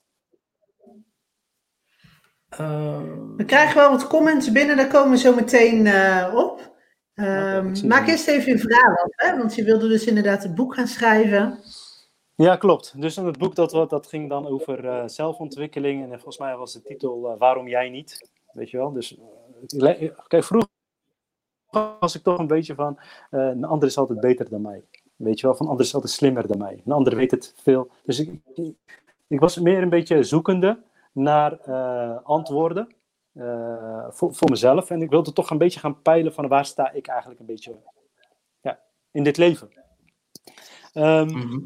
Ehm, 2.61 3.37
We 3.37 3.45
krijgen 3.45 3.77
wel 3.77 3.91
wat 3.91 4.07
comments 4.07 4.53
binnen, 4.53 4.77
daar 4.77 4.89
komen 4.89 5.11
we 5.11 5.17
zo 5.17 5.35
meteen 5.35 5.87
eh, 5.87 6.33
op. 6.35 6.73
Ehm, 7.15 7.69
ik 7.69 7.77
zie 7.77 7.89
maak 7.89 8.09
eerst 8.09 8.29
even 8.29 8.53
je 8.53 8.59
vraag 8.59 9.03
af, 9.03 9.09
hè? 9.11 9.37
want 9.37 9.55
je 9.55 9.65
wilde 9.65 9.89
dus 9.89 10.07
inderdaad 10.07 10.43
het 10.43 10.55
boek 10.55 10.75
gaan 10.75 10.87
schrijven. 10.87 11.59
Ja, 12.35 12.57
klopt. 12.57 13.01
Dus 13.01 13.17
in 13.17 13.27
het 13.27 13.39
boek 13.39 13.55
dat, 13.55 13.91
dat 13.91 14.07
ging 14.07 14.29
dan 14.29 14.47
over 14.47 14.89
eh, 14.89 15.03
zelfontwikkeling. 15.07 16.03
En 16.03 16.09
volgens 16.09 16.39
mij 16.39 16.57
was 16.57 16.73
de 16.73 16.83
titel 16.83 17.31
eh, 17.31 17.39
Waarom 17.39 17.69
jij 17.69 17.89
niet? 17.89 18.31
Weet 18.53 18.71
je 18.71 18.77
wel? 18.77 18.93
Dus 18.93 19.19
kijk, 20.27 20.45
vroeger 20.45 20.71
was 22.01 22.15
ik 22.15 22.23
toch 22.23 22.39
een 22.39 22.47
beetje 22.47 22.75
van 22.75 22.99
een 23.31 23.65
ander 23.65 23.89
is 23.89 23.99
altijd 23.99 24.21
beter 24.21 24.49
dan 24.49 24.63
mij. 24.63 24.85
Weet 25.17 25.41
je 25.41 25.47
wel? 25.47 25.57
Van 25.57 25.67
een 25.67 25.71
ander 25.71 25.87
is 25.87 25.95
altijd 25.95 26.13
slimmer 26.13 26.47
dan 26.47 26.59
mij. 26.59 26.83
Een 26.85 26.93
ander 26.93 27.17
weet 27.17 27.31
het 27.31 27.55
veel. 27.57 27.91
Dus 28.05 28.19
ik, 28.19 28.41
ik, 28.55 28.75
ik 29.29 29.41
was 29.41 29.59
meer 29.59 29.83
een 29.83 29.89
beetje 29.89 30.23
zoekende 30.23 30.79
naar 31.13 31.61
eh, 31.61 32.17
antwoorden 32.23 32.95
eh, 33.33 34.07
voor, 34.11 34.35
voor 34.35 34.51
mezelf. 34.51 34.91
En 34.91 35.03
ik 35.03 35.11
wilde 35.11 35.33
toch 35.33 35.51
een 35.51 35.59
beetje 35.59 35.81
gaan 35.81 36.03
peilen 36.03 36.33
van 36.33 36.49
waar 36.49 36.65
sta 36.65 36.93
ik 36.93 37.07
eigenlijk 37.07 37.41
een 37.41 37.47
beetje 37.47 37.77
ja, 38.61 38.81
in 39.11 39.25
dit 39.25 39.37
leven. 39.37 39.71
Mhm. 40.93 41.61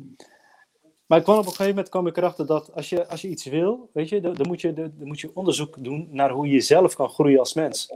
maar 1.06 1.18
ik 1.18 1.24
kwam 1.24 1.38
op 1.38 1.44
een 1.44 1.50
gegeven 1.50 1.68
moment 1.68 1.88
kwam 1.88 2.06
ik 2.06 2.16
erachter 2.16 2.46
dat 2.46 2.72
als 2.74 2.88
je, 2.88 3.08
als 3.08 3.20
je 3.20 3.28
iets 3.28 3.44
wil, 3.44 3.90
weet 3.92 4.08
je, 4.08 4.20
dan, 4.20 4.34
dan, 4.34 4.46
moet 4.46 4.60
je, 4.60 4.72
dan, 4.72 4.92
dan 4.98 5.06
moet 5.06 5.20
je 5.20 5.30
onderzoek 5.34 5.84
doen 5.84 6.08
naar 6.10 6.30
hoe 6.30 6.48
je 6.48 6.60
zelf 6.60 6.94
kan 6.94 7.08
groeien 7.08 7.38
als 7.38 7.54
mens. 7.54 7.94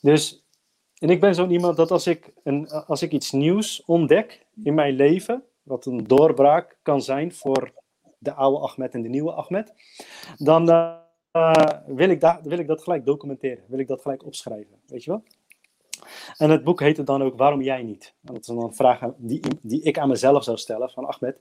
Dus, 0.00 0.44
en 0.98 1.10
ik 1.10 1.20
ben 1.20 1.34
zo'n 1.34 1.50
iemand 1.50 1.76
dat 1.76 1.90
als 1.90 2.06
ik, 2.06 2.32
een, 2.42 2.68
als 2.68 3.02
ik 3.02 3.12
iets 3.12 3.32
nieuws 3.32 3.82
ontdek 3.84 4.46
in 4.62 4.74
mijn 4.74 4.94
leven, 4.94 5.44
wat 5.62 5.86
een 5.86 6.04
doorbraak 6.06 6.78
kan 6.82 7.02
zijn 7.02 7.32
voor 7.32 7.72
de 8.26 8.34
oude 8.34 8.58
Ahmed 8.58 8.94
en 8.94 9.02
de 9.02 9.08
nieuwe 9.08 9.32
Ahmed, 9.32 9.74
dan 10.36 10.70
eh, 10.70 11.52
wil, 11.86 12.10
ik 12.10 12.38
wil 12.42 12.58
ik 12.58 12.66
dat 12.66 12.82
gelijk 12.82 13.04
documenteren, 13.04 13.64
wil 13.68 13.78
ik 13.78 13.88
dat 13.88 14.00
gelijk 14.02 14.24
opschrijven, 14.24 14.76
weet 14.86 15.04
je 15.04 15.10
wel? 15.10 15.22
En 16.36 16.50
het 16.50 16.64
boek 16.64 16.80
heette 16.80 17.02
dan 17.02 17.22
ook 17.22 17.36
Waarom 17.36 17.62
jij 17.62 17.82
niet? 17.82 18.14
En 18.24 18.34
dat 18.34 18.40
is 18.42 18.46
dan 18.46 18.62
een 18.62 18.74
vraag 18.74 19.00
die, 19.16 19.42
die 19.62 19.82
ik 19.82 19.98
aan 19.98 20.08
mezelf 20.08 20.44
zou 20.44 20.56
stellen 20.56 20.90
van 20.90 21.06
Ahmed, 21.06 21.40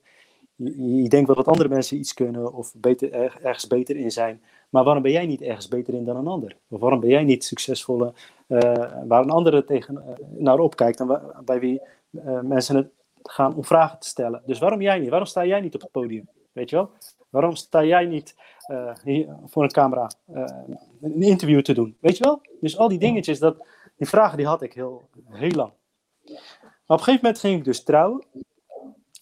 je, 0.55 1.01
je 1.03 1.09
denkt 1.09 1.27
wel 1.27 1.35
dat 1.35 1.47
andere 1.47 1.69
mensen 1.69 1.97
iets 1.97 2.13
kunnen 2.13 2.53
of 2.53 2.73
beter, 2.75 3.13
er- 3.13 3.39
ergens 3.43 3.67
beter 3.67 3.95
in 3.95 4.11
zijn. 4.11 4.41
Maar 4.69 4.83
waarom 4.83 5.03
ben 5.03 5.11
jij 5.11 5.25
niet 5.25 5.41
ergens 5.41 5.67
beter 5.67 5.93
in 5.93 6.05
dan 6.05 6.15
een 6.15 6.27
ander? 6.27 6.57
Of 6.69 6.79
waarom 6.79 6.99
ben 6.99 7.09
jij 7.09 7.23
niet 7.23 7.43
succesvolle, 7.43 8.13
eh, 8.47 8.59
waar 9.07 9.23
een 9.23 9.29
ander 9.29 9.65
tegen, 9.65 9.97
eh, 9.97 10.13
naar 10.37 10.59
opkijkt 10.59 10.99
en 10.99 11.21
bij 11.45 11.59
wie 11.59 11.81
mensen 12.41 12.75
het 12.75 12.87
gaan 13.23 13.55
om 13.55 13.65
vragen 13.65 13.99
te 13.99 14.07
stellen? 14.07 14.41
Dus 14.45 14.59
waarom 14.59 14.81
jij 14.81 14.99
niet? 14.99 15.09
Waarom 15.09 15.27
sta 15.27 15.45
jij 15.45 15.61
niet 15.61 15.75
op 15.75 15.81
het 15.81 15.91
podium? 15.91 16.29
Weet 16.55 16.69
je 16.69 16.75
wel? 16.75 16.89
Waarom 17.29 17.55
sta 17.55 17.83
jij 17.83 18.05
niet 18.05 18.35
eh, 18.67 18.95
hier 19.03 19.35
voor 19.45 19.63
een 19.63 19.71
camera 19.71 20.09
eh, 20.33 20.43
een 21.01 21.21
interview 21.21 21.61
te 21.61 21.73
doen? 21.73 21.97
Weet 21.99 22.17
je 22.17 22.23
wel? 22.23 22.41
Dus 22.59 22.77
al 22.77 22.87
die 22.87 22.99
dingetjes, 22.99 23.39
dat, 23.39 23.67
die 23.97 24.07
vragen 24.07 24.37
die 24.37 24.45
had 24.45 24.61
ik 24.61 24.73
heel, 24.73 25.09
heel 25.29 25.51
lang. 25.51 25.71
Maar 26.25 26.37
op 26.87 26.97
een 26.97 26.97
gegeven 26.97 27.19
moment 27.21 27.39
ging 27.39 27.57
ik 27.57 27.63
dus 27.63 27.83
trouwen. 27.83 28.23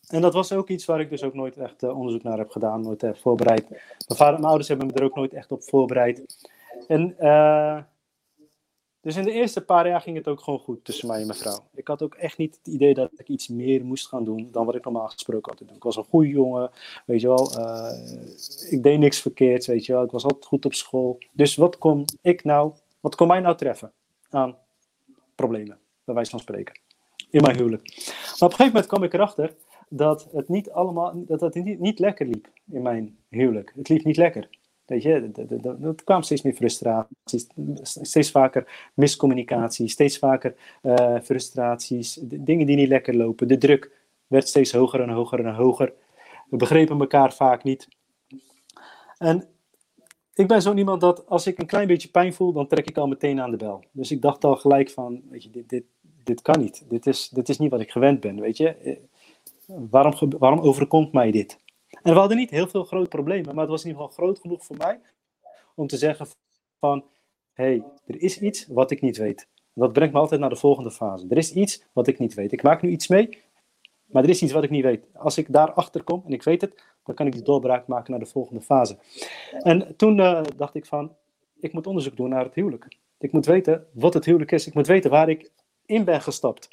En 0.08 0.22
dat 0.22 0.34
was 0.34 0.52
ook 0.52 0.69
iets 0.69 0.86
waar 0.86 1.00
ik 1.00 1.10
dus 1.10 1.24
ook 1.24 1.34
nooit 1.34 1.58
echt 1.58 1.84
eh, 1.84 1.98
onderzoek 1.98 2.24
naar 2.24 2.38
heb 2.38 2.50
gedaan, 2.50 2.82
nooit 2.82 3.02
heb 3.02 3.17
voorbereid. 3.17 3.69
Mijn 3.69 3.84
vader 4.08 4.34
mijn 4.34 4.46
ouders 4.46 4.67
hebben 4.67 4.88
me 4.88 4.93
er 4.93 5.04
ook 5.04 5.15
nooit 5.15 5.34
echt 5.34 5.52
op 5.52 5.63
voorbereid. 5.63 6.48
En 6.88 7.15
dus 9.04 9.16
in 9.16 9.24
de 9.24 9.32
eerste 9.32 9.62
paar 9.62 9.88
jaar 9.88 10.02
ging 10.02 10.18
het 10.18 10.28
ook 10.28 10.39
gewoon 10.42 10.60
goed 10.60 10.86
tussen 10.86 11.08
mij 11.08 11.20
en 11.20 11.28
mijn 11.28 11.38
vrouw. 11.39 11.60
Ik 11.74 11.88
had 11.88 12.02
ook 12.02 12.16
echt 12.16 12.38
niet 12.38 12.58
het 12.63 12.74
idee 12.74 12.94
dat 12.94 13.10
ik 13.16 13.28
iets 13.28 13.48
meer 13.48 13.86
moest 13.86 14.08
gaan 14.08 14.24
doen 14.24 14.50
dan 14.52 14.66
wat 14.66 14.76
ik 14.76 14.84
normaal 14.84 15.08
gesproken 15.08 15.50
had 15.52 15.58
te 15.58 15.66
doen. 15.66 15.76
Ik 15.76 15.84
was 15.84 15.96
een 15.96 16.04
goede 16.04 16.28
jongen, 16.30 16.72
weet 17.06 17.22
je 17.22 17.28
wel. 17.28 17.52
eh, 17.52 18.72
ik 18.72 18.84
deed 18.84 19.00
niks 19.00 19.22
verkeerds, 19.22 19.68
weet 19.68 19.86
je 19.86 19.94
wel. 19.94 20.04
Ik 20.04 20.12
was 20.12 20.24
altijd 20.24 20.46
goed 20.46 20.66
op 20.66 20.74
school. 20.74 21.18
Dus 21.32 21.56
wat 21.56 21.78
kon 21.78 22.06
ik 22.22 22.44
nou, 22.44 22.74
wat 23.00 23.16
kon 23.16 23.28
mij 23.28 23.39
nou 23.39 23.58
treffen 23.58 23.92
aan 24.30 24.58
problemen, 25.36 25.80
bij 26.04 26.16
wijze 26.16 26.32
van 26.32 26.39
spreken, 26.39 26.80
in 27.30 27.42
mijn 27.42 27.56
huwelijk. 27.56 27.82
Maar 27.96 28.34
op 28.34 28.42
een 28.42 28.50
gegeven 28.50 28.66
moment 28.66 28.86
kwam 28.86 29.04
ik 29.04 29.13
erachter 29.13 29.56
dat 29.89 30.28
het 30.32 30.50
niet 30.50 30.72
allemaal, 30.72 31.13
dat 31.16 31.42
het 31.42 31.54
niet, 31.54 31.80
niet 31.80 32.00
lekker 32.00 32.26
liep 32.26 32.48
in 32.72 32.82
mijn 32.82 33.18
huwelijk. 33.30 33.74
Het 33.76 33.89
liep 33.89 34.04
niet 34.04 34.18
lekker. 34.18 34.50
Weet 34.86 35.04
je, 35.04 35.32
er 35.82 35.96
kwam 36.04 36.22
steeds 36.22 36.41
meer 36.41 36.54
frustraties, 36.54 37.48
steeds 37.82 38.32
vaker 38.32 38.89
miscommunicatie, 38.93 39.88
steeds 39.88 40.17
vaker 40.17 40.56
eh, 40.82 41.15
frustraties, 41.24 42.19
dingen 42.22 42.65
die 42.65 42.76
niet 42.76 42.88
lekker 42.88 43.15
lopen. 43.15 43.48
De 43.48 43.58
druk 43.58 43.91
werd 44.28 44.48
steeds 44.48 44.72
hoger 44.72 45.02
en 45.02 45.10
hoger 45.10 45.46
en 45.46 45.56
hoger. 45.56 45.93
We 46.50 46.58
begrepen 46.58 47.00
elkaar 47.00 47.34
vaak 47.34 47.63
niet. 47.63 47.88
En 49.17 49.48
ik 50.34 50.48
ben 50.48 50.62
zo'n 50.62 50.78
iemand 50.78 51.02
dat 51.02 51.28
als 51.28 51.48
ik 51.48 51.58
een 51.58 51.65
klein 51.65 51.88
beetje 51.88 52.10
pijn 52.10 52.34
voel, 52.34 52.54
dan 52.54 52.67
trek 52.67 52.89
ik 52.89 52.98
al 52.98 53.08
meteen 53.08 53.41
aan 53.41 53.52
de 53.52 53.58
bel. 53.58 53.84
Dus 53.91 54.12
ik 54.12 54.22
dacht 54.22 54.43
al 54.43 54.56
gelijk 54.56 54.89
van, 54.89 55.22
weet 55.30 55.43
je, 55.43 55.50
dit, 55.50 55.69
dit, 55.69 55.84
dit 56.24 56.41
kan 56.41 56.60
niet. 56.60 56.86
Dit 56.89 57.08
is, 57.08 57.30
dit 57.30 57.50
is 57.50 57.58
niet 57.58 57.72
wat 57.72 57.82
ik 57.82 57.91
gewend 57.91 58.19
ben, 58.19 58.39
weet 58.39 58.58
je. 58.58 58.76
Eh, 58.76 58.96
Waarom, 59.65 60.13
waarom 60.38 60.60
overkomt 60.60 61.12
mij 61.12 61.32
dit? 61.32 61.58
En 62.01 62.13
we 62.13 62.19
hadden 62.19 62.38
niet 62.38 62.49
heel 62.49 62.67
veel 62.67 62.84
grote 62.84 63.10
problemen, 63.10 63.56
maar 63.56 63.63
het 63.63 63.71
was 63.71 63.84
in 63.84 63.88
ieder 63.88 64.03
geval 64.03 64.17
groot 64.17 64.39
genoeg 64.39 64.65
voor 64.65 64.77
mij 64.77 64.99
om 65.75 65.88
te 65.88 65.97
zeggen 65.97 66.27
van, 66.79 67.03
hey, 67.53 67.84
er 68.06 68.21
is 68.21 68.39
iets 68.39 68.67
wat 68.67 68.91
ik 68.91 69.01
niet 69.01 69.17
weet. 69.17 69.47
Dat 69.73 69.93
brengt 69.93 70.13
me 70.13 70.19
altijd 70.19 70.41
naar 70.41 70.49
de 70.49 70.56
volgende 70.56 70.91
fase. 70.91 71.25
Er 71.29 71.38
is 71.38 71.53
iets 71.53 71.84
wat 71.93 72.08
ik 72.08 72.19
niet 72.19 72.34
weet. 72.34 72.51
Ik 72.51 72.63
maak 72.63 72.82
nu 72.82 72.89
iets 72.89 73.08
mee, 73.08 73.43
maar 74.06 74.23
er 74.23 74.29
is 74.29 74.41
iets 74.41 74.51
wat 74.51 74.63
ik 74.63 74.69
niet 74.69 74.84
weet. 74.84 75.06
Als 75.13 75.38
ik 75.38 75.51
daarachter 75.51 76.03
kom 76.03 76.23
en 76.25 76.32
ik 76.32 76.43
weet 76.43 76.62
het, 76.62 76.84
dan 77.03 77.15
kan 77.15 77.25
ik 77.25 77.34
die 77.34 77.41
doorbraak 77.41 77.88
maken 77.88 78.12
naar 78.12 78.19
de 78.19 78.25
volgende 78.25 78.62
fase. 78.62 78.97
En 79.51 79.95
toen 79.95 80.19
eh, 80.19 80.41
dacht 80.58 80.75
ik 80.75 80.86
van, 80.86 81.15
ik 81.60 81.73
moet 81.73 81.88
onderzoek 81.88 82.15
doen 82.15 82.29
naar 82.29 82.43
het 82.43 82.56
huwelijk. 82.56 82.88
Ik 83.17 83.32
moet 83.32 83.45
weten 83.45 83.88
wat 83.93 84.13
het 84.13 84.25
huwelijk 84.25 84.51
is. 84.51 84.67
Ik 84.67 84.73
moet 84.73 84.88
weten 84.88 85.12
waar 85.12 85.29
ik 85.29 85.51
in 85.86 86.03
ben 86.03 86.21
gestapt. 86.21 86.67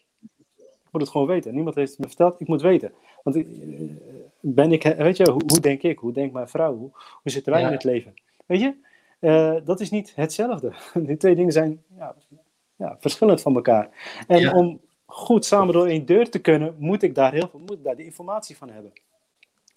Ik 0.59 0.89
moet 0.91 1.03
het 1.03 1.11
gewoon 1.11 1.27
weten. 1.27 1.55
Niemand 1.55 1.75
heeft 1.75 1.91
het 1.91 1.99
me 1.99 2.07
verteld. 2.07 2.41
Ik 2.41 2.49
moet 2.49 2.63
weten. 2.63 2.93
Want 3.23 3.37
eh, 3.37 3.45
ben 4.41 4.73
ik, 4.73 4.83
weet 4.83 5.17
je, 5.17 5.31
hoe, 5.31 5.43
hoe 5.47 5.61
denk 5.61 5.83
ik? 5.83 5.99
Hoe 5.99 6.13
denkt 6.13 6.33
mijn 6.33 6.49
vrouw? 6.49 6.77
Hoe, 6.77 6.91
hoe 6.93 7.33
zitten 7.33 7.53
wij 7.53 7.61
Ja. 7.61 7.67
in 7.67 7.73
het 7.73 7.85
leven? 7.85 8.15
Weet 8.47 8.61
je? 8.61 8.75
Eh, 9.21 9.55
dat 9.65 9.81
is 9.81 9.91
niet 9.91 10.13
hetzelfde. 10.15 10.73
Die 11.07 11.17
twee 11.17 11.35
dingen 11.35 11.53
zijn 11.53 11.83
ja, 11.97 12.15
ja, 12.77 12.97
verschillend 13.01 13.41
van 13.43 13.55
elkaar. 13.55 13.89
En 14.27 14.55
om 14.55 14.81
goed 15.07 15.45
samen 15.45 15.75
door 15.75 15.87
één 15.87 16.07
deur 16.07 16.31
te 16.31 16.39
kunnen, 16.39 16.75
moet 16.79 17.03
ik 17.03 17.15
daar 17.15 17.33
heel 17.33 17.49
veel, 17.49 17.61
moet 17.61 17.73
ik 17.73 17.85
daar 17.85 17.97
de 17.97 18.05
informatie 18.05 18.57
van 18.57 18.71
hebben. 18.71 18.93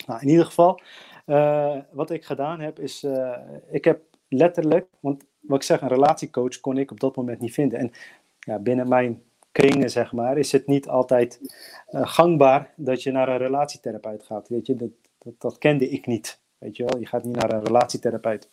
Nou, 0.07 0.21
in 0.21 0.29
ieder 0.29 0.45
geval, 0.45 0.79
eh, 1.25 1.77
wat 1.91 2.09
ik 2.09 2.25
gedaan 2.25 2.59
heb, 2.59 2.79
is, 2.79 3.03
eh, 3.03 3.37
ik 3.71 3.85
heb 3.85 4.01
letterlijk, 4.27 4.87
want 4.99 5.23
wat 5.39 5.57
ik 5.57 5.63
zeg, 5.63 5.81
een 5.81 5.87
relatiecoach 5.87 6.59
kon 6.59 6.77
ik 6.77 6.91
op 6.91 6.99
dat 6.99 7.15
moment 7.15 7.39
niet 7.39 7.53
vinden. 7.53 7.79
En 7.79 7.91
ja, 8.39 8.59
binnen 8.59 8.87
mijn 8.87 9.23
kringen, 9.53 9.89
zeg 9.89 10.11
maar, 10.11 10.37
is 10.37 10.51
het 10.51 10.67
niet 10.67 10.87
altijd 10.87 11.39
eh, 11.87 12.07
gangbaar 12.07 12.73
dat 12.75 13.03
je 13.03 13.11
naar 13.11 13.29
een 13.29 13.37
relatietherapeut 13.37 14.23
gaat. 14.23 14.47
Weet 14.47 14.67
je, 14.67 14.75
dat, 14.75 14.89
dat, 15.37 15.57
kende 15.57 15.89
ik 15.89 16.05
niet. 16.05 16.39
Weet 16.57 16.77
je 16.77 16.83
wel, 16.83 16.99
je 16.99 17.05
gaat 17.05 17.23
niet 17.23 17.35
naar 17.35 17.53
een 17.53 17.63
relatietherapeut. 17.63 18.47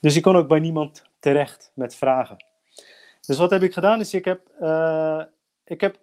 Dus 0.00 0.16
ik 0.16 0.22
kon 0.22 0.36
ook 0.36 0.48
bij 0.48 0.58
niemand 0.60 1.04
terecht 1.18 1.72
met 1.74 1.94
vragen. 1.94 2.44
Dus 3.26 3.38
wat 3.38 3.50
heb 3.50 3.62
ik 3.62 3.72
gedaan? 3.72 4.00
Is 4.00 4.14
ik 4.14 4.24
heb, 4.24 4.40
eh, 4.58 5.22
ik 5.64 5.80
heb 5.80 5.98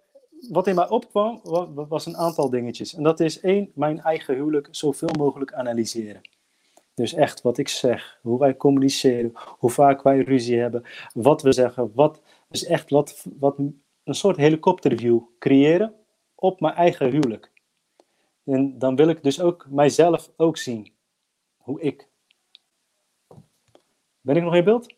wat 0.48 0.66
in 0.66 0.74
mij 0.74 0.88
opkwam, 0.88 1.40
wa- 1.42 1.86
was 1.86 2.06
een 2.06 2.16
aantal 2.16 2.50
dingetjes. 2.50 2.94
En 2.94 3.02
dat 3.02 3.20
is 3.20 3.40
één, 3.40 3.70
mijn 3.74 4.00
eigen 4.00 4.34
huwelijk 4.34 4.68
zoveel 4.70 5.10
mogelijk 5.18 5.52
analyseren. 5.52 6.20
Dus 6.94 7.14
echt 7.14 7.42
wat 7.42 7.58
ik 7.58 7.68
zeg, 7.68 8.18
hoe 8.22 8.38
wij 8.38 8.56
communiceren, 8.56 9.32
hoe 9.58 9.70
vaak 9.70 10.02
wij 10.02 10.18
ruzie 10.18 10.58
hebben, 10.58 10.84
wat 11.14 11.42
we 11.42 11.52
zeggen, 11.52 11.92
wat, 11.94 12.20
dus 12.50 12.64
echt 12.64 12.90
wat, 12.90 13.26
wat 13.38 13.58
een 13.58 13.82
soort 14.04 14.36
helikopterview 14.36 15.20
creëren 15.38 15.94
op 16.34 16.60
mijn 16.60 16.74
eigen 16.74 17.10
huwelijk. 17.10 17.52
En 18.44 18.78
dan 18.78 18.96
wil 18.96 19.08
ik 19.08 19.22
dus 19.22 19.40
ook 19.40 19.66
mijzelf 19.68 20.30
ook 20.36 20.56
zien, 20.56 20.92
hoe 21.56 21.80
ik. 21.80 22.08
Ben 24.20 24.36
ik 24.36 24.42
nog 24.42 24.54
in 24.54 24.64
beeld? 24.64 24.94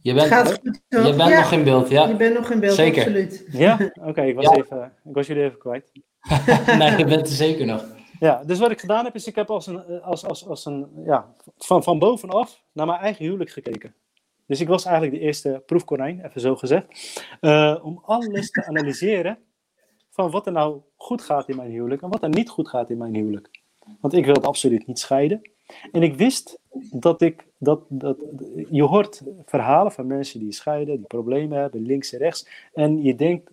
Je 0.00 0.14
bent, 0.14 0.26
Gaat 0.26 0.52
goed, 0.52 0.80
je 0.88 1.14
bent 1.16 1.16
Ja, 1.16 1.40
nog 1.40 1.52
in 1.52 1.64
beeld, 1.64 1.88
ja. 1.88 2.08
Je 2.08 2.16
bent 2.16 2.34
nog 2.34 2.50
in 2.50 2.60
beeld, 2.60 2.74
Zeker. 2.74 2.98
absoluut. 3.02 3.46
Ja? 3.50 3.92
Oké, 4.08 4.22
ik, 4.22 4.34
was 4.34 4.44
Ja. 4.44 4.84
ik 5.04 5.14
was 5.14 5.26
jullie 5.26 5.42
even 5.44 5.58
kwijt. 5.58 5.90
nee, 6.78 6.96
je 6.96 7.04
bent 7.04 7.26
er 7.28 7.34
zeker 7.34 7.66
nog. 7.66 7.96
Ja, 8.18 8.42
dus 8.44 8.58
wat 8.58 8.70
ik 8.70 8.80
gedaan 8.80 9.04
heb, 9.04 9.14
is 9.14 9.26
ik 9.26 9.34
heb 9.34 9.50
als 9.50 9.66
een, 9.66 9.84
eh, 9.84 10.06
als, 10.06 10.24
als, 10.24 10.46
als 10.46 10.64
een 10.64 10.86
ja, 11.04 11.34
van, 11.58 11.82
van 11.82 11.98
bovenaf 11.98 12.62
naar 12.72 12.86
mijn 12.86 13.00
eigen 13.00 13.24
huwelijk 13.24 13.50
gekeken. 13.50 13.94
Dus 14.46 14.60
ik 14.60 14.68
was 14.68 14.84
eigenlijk 14.84 15.16
de 15.16 15.26
eerste 15.26 15.62
proefkonijn, 15.66 16.24
even 16.24 16.40
zo 16.40 16.56
gezegd. 16.56 16.86
eh, 17.40 17.78
om 17.82 18.02
alles 18.04 18.50
te 18.50 18.66
analyseren 18.66 19.38
van 20.10 20.30
wat 20.30 20.46
er 20.46 20.52
nou 20.52 20.80
goed 20.96 21.22
gaat 21.22 21.48
in 21.48 21.56
mijn 21.56 21.70
huwelijk 21.70 22.02
en 22.02 22.08
wat 22.08 22.22
er 22.22 22.28
niet 22.28 22.48
goed 22.48 22.68
gaat 22.68 22.90
in 22.90 22.98
mijn 22.98 23.14
huwelijk. 23.14 23.50
Want 24.00 24.14
ik 24.14 24.24
wilde 24.24 24.46
absoluut 24.46 24.86
niet 24.86 24.98
scheiden. 24.98 25.50
En 25.92 26.02
ik 26.02 26.14
wist 26.14 26.58
dat 26.90 27.22
ik, 27.22 27.46
dat, 27.58 27.80
dat, 27.88 28.16
je 28.70 28.82
hoort 28.82 29.22
verhalen 29.44 29.92
van 29.92 30.06
mensen 30.06 30.40
die 30.40 30.52
scheiden, 30.52 30.96
die 30.96 31.06
problemen 31.06 31.58
hebben, 31.58 31.82
links 31.82 32.12
en 32.12 32.18
rechts. 32.18 32.48
En 32.74 33.02
je 33.02 33.14
denkt, 33.14 33.50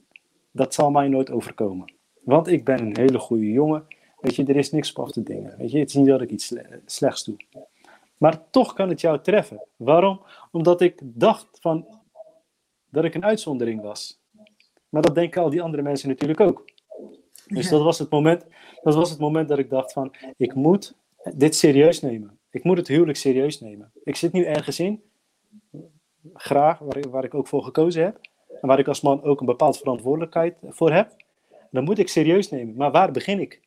dat 0.52 0.74
zal 0.74 0.92
mij 0.92 1.08
nooit 1.08 1.32
overkomen. 1.32 1.94
Want 2.24 2.48
ik 2.48 2.66
ben 2.66 2.80
een 2.80 2.98
hele 2.98 3.20
goede 3.20 3.52
jongen. 3.52 3.86
Weet 4.26 4.36
je, 4.36 4.46
er 4.46 4.56
is 4.56 4.72
niks 4.72 4.90
op 4.90 5.06
af 5.06 5.12
te 5.12 5.24
dingen. 5.24 5.58
Weet 5.58 5.72
je, 5.72 5.80
het 5.80 5.90
is 5.90 5.96
niet 5.96 6.08
dat 6.08 6.22
ik 6.22 6.30
iets 6.30 6.54
slechts 6.86 7.24
doe. 7.24 7.36
Maar 8.18 8.50
toch 8.50 8.74
kan 8.74 8.90
het 8.90 9.02
jou 9.02 9.22
treffen. 9.22 9.62
Waarom? 9.76 10.22
Omdat 10.52 10.82
ik 10.82 11.00
dacht 11.04 11.48
van, 11.60 11.86
dat 12.90 13.04
ik 13.04 13.16
een 13.16 13.26
uitzondering 13.26 13.82
was. 13.82 14.20
Maar 14.90 15.02
dat 15.02 15.16
denken 15.16 15.42
al 15.42 15.50
die 15.50 15.62
andere 15.62 15.84
mensen 15.84 16.10
natuurlijk 16.10 16.40
ook. 16.40 16.70
Dus 17.48 17.70
dat 17.70 17.82
was 17.82 18.00
het 18.00 18.10
moment 18.10 18.46
dat, 18.84 18.96
was 18.96 19.10
het 19.10 19.20
moment 19.20 19.50
dat 19.50 19.60
ik 19.60 19.70
dacht 19.70 19.94
van, 19.94 20.14
ik 20.38 20.54
moet 20.54 20.96
dit 21.36 21.56
serieus 21.56 22.02
nemen. 22.02 22.40
Ik 22.50 22.64
moet 22.64 22.78
het 22.78 22.88
huwelijk 22.88 23.18
serieus 23.18 23.60
nemen. 23.60 23.92
Ik 24.04 24.16
zit 24.16 24.32
nu 24.32 24.44
ergens 24.44 24.80
in, 24.80 25.02
graag, 26.34 26.80
waar, 26.80 27.10
waar 27.10 27.24
ik 27.24 27.34
ook 27.34 27.48
voor 27.48 27.64
gekozen 27.64 28.04
heb. 28.04 28.20
En 28.62 28.68
waar 28.68 28.80
ik 28.80 28.88
als 28.88 29.02
man 29.02 29.24
ook 29.24 29.40
een 29.40 29.46
bepaalde 29.46 29.78
verantwoordelijkheid 29.78 30.58
voor 30.64 30.92
heb. 30.92 31.16
Dan 31.72 31.84
moet 31.84 32.00
ik 32.00 32.10
serieus 32.10 32.50
nemen. 32.50 32.76
Maar 32.76 32.92
waar 32.92 33.12
begin 33.12 33.40
ik? 33.40 33.64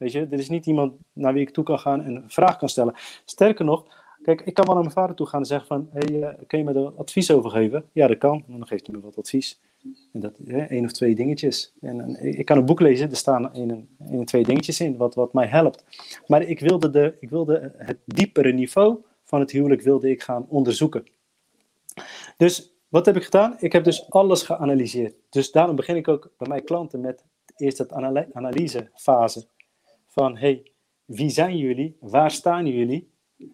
Weet 0.00 0.12
je, 0.12 0.26
er 0.30 0.38
is 0.38 0.48
niet 0.48 0.66
iemand 0.66 0.92
naar 1.12 1.32
wie 1.32 1.42
ik 1.42 1.50
toe 1.50 1.64
kan 1.64 1.78
gaan 1.78 2.02
en 2.02 2.14
een 2.14 2.30
vraag 2.30 2.56
kan 2.56 2.68
stellen. 2.68 2.94
Sterker 3.24 3.64
nog, 3.64 3.84
kijk, 4.22 4.40
ik 4.40 4.54
kan 4.54 4.64
wel 4.64 4.74
naar 4.74 4.82
mijn 4.82 4.94
vader 4.94 5.16
toe 5.16 5.26
gaan 5.26 5.40
en 5.40 5.46
zeggen 5.46 5.66
van, 5.66 5.88
hey, 5.92 6.10
uh, 6.10 6.28
kun 6.46 6.58
je 6.58 6.64
me 6.64 6.72
er 6.72 6.92
advies 6.96 7.30
over 7.30 7.50
geven? 7.50 7.84
Ja, 7.92 8.06
dat 8.06 8.18
kan. 8.18 8.44
Dan 8.46 8.66
geeft 8.66 8.86
hij 8.86 8.96
me 8.96 9.02
wat 9.02 9.18
advies. 9.18 9.60
En 10.12 10.20
dat, 10.20 10.38
hè, 10.46 10.62
één 10.64 10.84
of 10.84 10.92
twee 10.92 11.14
dingetjes. 11.14 11.72
En, 11.80 12.00
en, 12.00 12.38
ik 12.38 12.44
kan 12.44 12.56
een 12.56 12.64
boek 12.64 12.80
lezen, 12.80 13.10
er 13.10 13.16
staan 13.16 13.54
één 13.54 13.88
en 13.98 14.24
twee 14.24 14.44
dingetjes 14.44 14.80
in, 14.80 14.96
wat, 14.96 15.14
wat 15.14 15.32
mij 15.32 15.46
helpt. 15.46 15.84
Maar 16.26 16.42
ik 16.42 16.60
wilde, 16.60 16.90
de, 16.90 17.16
ik 17.20 17.30
wilde 17.30 17.72
het 17.76 17.98
diepere 18.04 18.52
niveau 18.52 18.98
van 19.24 19.40
het 19.40 19.50
huwelijk 19.50 19.82
wilde 19.82 20.10
ik 20.10 20.22
gaan 20.22 20.46
onderzoeken. 20.48 21.06
Dus 22.36 22.72
wat 22.88 23.06
heb 23.06 23.16
ik 23.16 23.24
gedaan? 23.24 23.56
Ik 23.58 23.72
heb 23.72 23.84
dus 23.84 24.10
alles 24.10 24.42
geanalyseerd. 24.42 25.14
Dus 25.30 25.50
daarom 25.50 25.76
begin 25.76 25.96
ik 25.96 26.08
ook 26.08 26.30
bij 26.38 26.48
mijn 26.48 26.64
klanten 26.64 27.00
met 27.00 27.24
eerst 27.56 27.78
het 27.78 27.92
analysefase. 28.32 29.46
Van, 30.10 30.36
hey, 30.36 30.72
wie 31.04 31.30
zijn 31.30 31.56
jullie? 31.56 31.96
Waar 32.00 32.30
staan 32.30 32.66
jullie? 32.66 33.10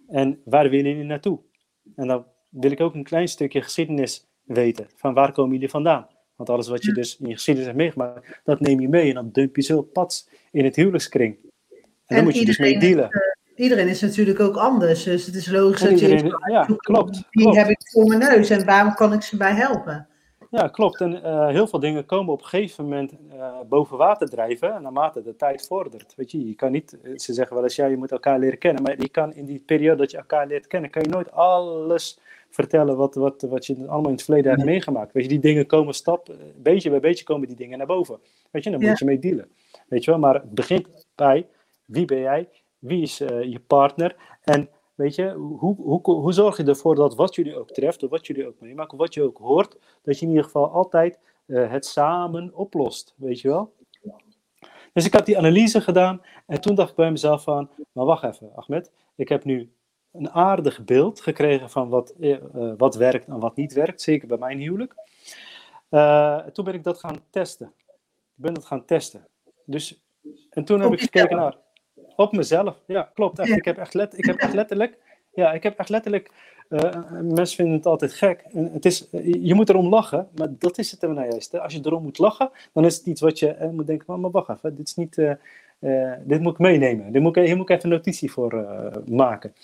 En 0.08 0.40
waar 0.44 0.70
willen 0.70 0.90
jullie 0.90 1.04
naartoe? 1.04 1.38
En 1.96 2.06
dan 2.06 2.26
wil 2.48 2.70
ik 2.70 2.80
ook 2.80 2.94
een 2.94 3.04
klein 3.04 3.28
stukje 3.28 3.62
geschiedenis 3.62 4.26
weten. 4.42 4.86
Van 4.96 5.14
waar 5.14 5.32
komen 5.32 5.52
jullie 5.52 5.70
vandaan? 5.70 6.06
Want 6.36 6.50
alles 6.50 6.68
wat 6.68 6.84
je 6.84 6.92
dus 6.92 7.16
in 7.16 7.28
je 7.28 7.34
geschiedenis 7.34 7.68
hebt 7.68 7.80
meegemaakt, 7.80 8.40
dat 8.44 8.60
neem 8.60 8.80
je 8.80 8.88
mee 8.88 9.08
en 9.08 9.14
dan 9.14 9.30
dump 9.32 9.56
je 9.56 9.62
zo 9.62 9.82
pad 9.82 10.30
in 10.50 10.64
het 10.64 10.76
huwelijkskring. 10.76 11.36
En, 12.06 12.16
dan 12.16 12.24
moet 12.24 12.38
je 12.38 12.44
dus 12.44 12.58
mee 12.58 12.78
dealen. 12.78 13.08
Uh, 13.10 13.64
iedereen 13.64 13.88
is 13.88 14.00
natuurlijk 14.00 14.40
ook 14.40 14.56
anders, 14.56 15.02
dus 15.02 15.26
het 15.26 15.34
is 15.34 15.50
logisch 15.50 15.80
dat 15.80 16.00
je 16.00 16.38
ja, 16.50 16.64
klopt, 16.76 17.22
wie 17.30 17.58
heb 17.58 17.68
ik 17.68 17.88
voor 17.90 18.06
mijn 18.06 18.20
neus 18.20 18.50
en 18.50 18.64
waarom 18.64 18.94
kan 18.94 19.12
ik 19.12 19.22
ze 19.22 19.36
bij 19.36 19.54
helpen? 19.54 20.08
Ja, 20.56 20.68
klopt. 20.68 21.00
En 21.00 21.12
uh, 21.12 21.48
heel 21.48 21.66
veel 21.66 21.78
dingen 21.78 22.06
komen 22.06 22.32
op 22.32 22.40
een 22.40 22.46
gegeven 22.46 22.84
moment 22.84 23.12
uh, 23.12 23.60
boven 23.68 23.96
water 23.96 24.28
drijven 24.28 24.82
naarmate 24.82 25.22
de 25.22 25.36
tijd 25.36 25.66
vordert. 25.66 26.14
Weet 26.16 26.30
je, 26.30 26.48
je 26.48 26.54
kan 26.54 26.72
niet, 26.72 26.98
ze 27.14 27.32
zeggen 27.32 27.54
wel 27.54 27.64
eens, 27.64 27.76
ja, 27.76 27.86
je 27.86 27.96
moet 27.96 28.12
elkaar 28.12 28.38
leren 28.38 28.58
kennen, 28.58 28.82
maar 28.82 29.00
je 29.00 29.08
kan 29.08 29.34
in 29.34 29.44
die 29.44 29.62
periode 29.66 29.96
dat 29.96 30.10
je 30.10 30.16
elkaar 30.16 30.46
leert 30.46 30.66
kennen, 30.66 30.90
kan 30.90 31.02
je 31.02 31.08
nooit 31.08 31.32
alles 31.32 32.18
vertellen 32.50 32.96
wat, 32.96 33.14
wat, 33.14 33.42
wat 33.42 33.66
je 33.66 33.74
allemaal 33.74 34.10
in 34.10 34.16
het 34.16 34.22
verleden 34.22 34.50
hebt 34.50 34.64
meegemaakt. 34.64 35.12
Weet 35.12 35.22
je, 35.22 35.28
die 35.28 35.38
dingen 35.38 35.66
komen 35.66 35.94
stap, 35.94 36.34
beetje 36.56 36.90
bij 36.90 37.00
beetje 37.00 37.24
komen 37.24 37.48
die 37.48 37.56
dingen 37.56 37.78
naar 37.78 37.86
boven. 37.86 38.18
Weet 38.50 38.64
je, 38.64 38.70
dan 38.70 38.80
moet 38.80 38.98
je 38.98 39.04
mee 39.04 39.18
dealen. 39.18 39.48
Weet 39.88 40.04
je 40.04 40.10
wel, 40.10 40.20
maar 40.20 40.34
het 40.34 40.54
begint 40.54 40.88
bij 41.14 41.46
wie 41.84 42.04
ben 42.04 42.20
jij, 42.20 42.48
wie 42.78 43.02
is 43.02 43.20
eh, 43.20 43.42
je 43.42 43.60
partner 43.66 44.16
en 44.44 44.68
weet 44.96 45.14
je, 45.14 45.32
hoe, 45.32 45.76
hoe, 45.76 46.00
hoe 46.02 46.32
zorg 46.32 46.56
je 46.56 46.64
ervoor 46.64 46.94
dat 46.94 47.14
wat 47.14 47.34
jullie 47.34 47.58
ook 47.58 47.70
treft, 47.70 48.02
of 48.02 48.10
wat 48.10 48.26
jullie 48.26 48.46
ook 48.46 48.60
meemaken, 48.60 48.92
of 48.92 48.98
wat 48.98 49.14
je 49.14 49.22
ook 49.22 49.38
hoort, 49.38 49.76
dat 50.02 50.18
je 50.18 50.24
in 50.24 50.30
ieder 50.30 50.44
geval 50.44 50.70
altijd 50.70 51.18
eh, 51.46 51.70
het 51.70 51.86
samen 51.86 52.54
oplost, 52.54 53.14
weet 53.16 53.40
je 53.40 53.48
wel. 53.48 53.74
Dus 54.92 55.04
ik 55.04 55.12
had 55.12 55.26
die 55.26 55.38
analyse 55.38 55.80
gedaan 55.80 56.22
en 56.46 56.60
toen 56.60 56.74
dacht 56.74 56.90
ik 56.90 56.96
bij 56.96 57.10
mezelf 57.10 57.42
van, 57.42 57.70
maar 57.92 58.04
wacht 58.04 58.22
even 58.22 58.52
Ahmed, 58.54 58.90
ik 59.16 59.28
heb 59.28 59.44
nu 59.44 59.70
een 60.12 60.30
aardig 60.30 60.84
beeld 60.84 61.20
gekregen 61.20 61.70
van 61.70 61.88
wat, 61.88 62.10
eh, 62.10 62.32
eh, 62.32 62.72
wat 62.76 62.94
werkt 62.94 63.26
en 63.26 63.38
wat 63.38 63.56
niet 63.56 63.72
werkt, 63.72 64.02
zeker 64.02 64.28
bij 64.28 64.38
mijn 64.38 64.58
huwelijk. 64.58 64.94
Toen 66.52 66.64
ben 66.64 66.74
ik 66.74 66.84
dat 66.84 66.98
gaan 66.98 67.24
testen. 67.30 67.72
Ik 68.36 68.42
ben 68.42 68.54
dat 68.54 68.64
gaan 68.64 68.84
testen. 68.84 69.26
Dus, 69.64 70.02
en 70.50 70.64
toen 70.64 70.80
heb 70.80 70.92
ik 70.92 71.00
gekeken 71.00 71.36
naar, 71.36 71.56
op 72.16 72.32
mezelf. 72.32 72.76
Ja, 72.86 73.10
klopt. 73.14 73.38
Echt. 73.38 73.48
Ja. 73.48 73.56
Ik, 73.56 73.64
heb 73.64 73.78
echt 73.78 73.94
let, 73.94 74.18
ik 74.18 74.24
heb 74.24 74.36
echt 74.36 74.54
letterlijk, 74.54 74.98
ja, 75.34 75.52
ik 75.52 75.62
heb 75.62 75.78
echt 75.78 75.88
letterlijk, 75.88 76.30
eh, 76.68 77.20
mensen 77.22 77.56
vinden 77.56 77.74
het 77.74 77.86
altijd 77.86 78.12
gek. 78.12 78.44
En 78.52 78.70
het 78.72 78.84
is, 78.84 79.08
je 79.22 79.54
moet 79.54 79.68
erom 79.68 79.88
lachen, 79.88 80.28
maar 80.34 80.48
dat 80.58 80.78
is 80.78 80.90
het 80.90 81.02
er 81.02 81.12
nou 81.12 81.28
juist. 81.28 81.52
Hè. 81.52 81.60
Als 81.60 81.72
je 81.72 81.80
erom 81.82 82.02
moet 82.02 82.18
lachen, 82.18 82.50
dan 82.72 82.84
is 82.84 82.96
het 82.96 83.06
iets 83.06 83.20
wat 83.20 83.38
je 83.38 83.50
eh, 83.50 83.68
moet 83.68 83.86
denken, 83.86 84.04
maar, 84.08 84.18
maar 84.18 84.30
wacht 84.30 84.48
even, 84.48 84.76
dit 84.76 84.86
is 84.88 84.94
niet... 84.94 85.18
eh, 85.18 85.32
eh, 85.78 86.12
dit 86.24 86.40
moet 86.40 86.52
ik 86.52 86.58
meenemen. 86.58 87.12
Dit 87.12 87.22
moet 87.22 87.36
ik, 87.36 87.44
hier 87.46 87.56
moet 87.56 87.70
ik 87.70 87.76
even 87.76 87.88
notitie 87.88 88.30
voor 88.32 88.52
eh, 88.52 88.96
maken. 89.06 89.54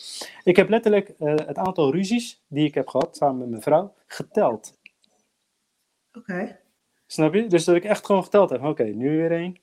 Ik 0.45 0.57
heb 0.57 0.69
letterlijk 0.69 1.09
eh, 1.19 1.35
het 1.35 1.57
aantal 1.57 1.93
ruzies 1.93 2.43
die 2.49 2.67
ik 2.67 2.75
heb 2.75 2.89
gehad 2.89 3.17
samen 3.17 3.39
met 3.39 3.49
mijn 3.49 3.63
vrouw 3.63 3.95
geteld. 4.07 4.79
Oké. 6.19 6.59
Snap 7.07 7.35
je? 7.35 7.47
Dus 7.47 7.65
dat 7.65 7.77
ik 7.77 7.85
echt 7.85 8.07
gewoon 8.07 8.23
geteld 8.23 8.51
heb. 8.51 8.65
Oké, 8.65 8.85
nu 8.85 9.17
weer 9.17 9.33
één. 9.33 9.57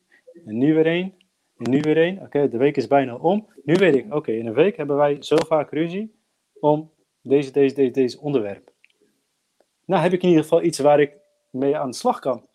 En 0.46 0.58
nu 0.58 0.74
weer 0.74 0.86
één. 0.86 1.14
Nu 1.60 1.80
weer 1.82 1.98
één. 1.98 2.22
Oké, 2.22 2.50
de 2.50 2.58
week 2.58 2.78
is 2.78 2.88
bijna 2.88 3.16
om. 3.16 3.48
Nu 3.64 3.74
weet 3.74 3.96
ik, 3.96 4.14
oké, 4.14 4.32
in 4.32 4.48
een 4.48 4.54
week 4.54 4.78
hebben 4.78 4.96
wij 4.96 5.18
zo 5.20 5.36
vaak 5.48 5.72
ruzie 5.72 6.16
om 6.60 6.92
deze, 7.22 7.52
deze, 7.52 7.76
deze, 7.76 7.92
deze 7.92 8.20
onderwerp. 8.20 8.72
Nou 9.86 10.02
heb 10.02 10.14
ik 10.14 10.22
in 10.22 10.28
ieder 10.28 10.44
geval 10.44 10.64
iets 10.64 10.80
waar 10.80 11.00
ik 11.00 11.12
mee 11.52 11.78
aan 11.78 11.90
de 11.90 11.96
slag 11.96 12.20
kan. 12.20 12.48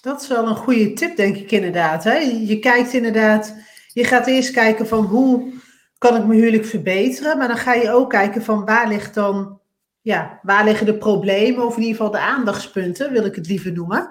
Dat 0.00 0.22
is 0.22 0.28
wel 0.28 0.46
een 0.46 0.56
goede 0.56 0.92
tip, 0.92 1.16
denk 1.16 1.36
ik 1.36 1.50
inderdaad. 1.50 2.04
Hè? 2.04 2.16
Je 2.18 2.58
kijkt 2.58 2.92
inderdaad, 2.92 3.56
je 3.92 4.04
gaat 4.04 4.26
eerst 4.26 4.50
kijken 4.50 4.86
van 4.86 5.04
hoe 5.04 5.52
kan 5.98 6.16
ik 6.16 6.26
mijn 6.26 6.38
huwelijk 6.38 6.64
verbeteren, 6.64 7.38
maar 7.38 7.48
dan 7.48 7.56
ga 7.56 7.74
je 7.74 7.90
ook 7.90 8.10
kijken 8.10 8.42
van 8.42 8.64
waar 8.64 8.88
ligt 8.88 9.14
dan, 9.14 9.60
ja, 10.00 10.40
waar 10.42 10.64
liggen 10.64 10.86
de 10.86 10.98
problemen 10.98 11.66
of 11.66 11.76
in 11.76 11.82
ieder 11.82 11.96
geval 11.96 12.10
de 12.10 12.18
aandachtspunten, 12.18 13.12
wil 13.12 13.24
ik 13.24 13.34
het 13.34 13.48
liever 13.48 13.72
noemen. 13.72 14.10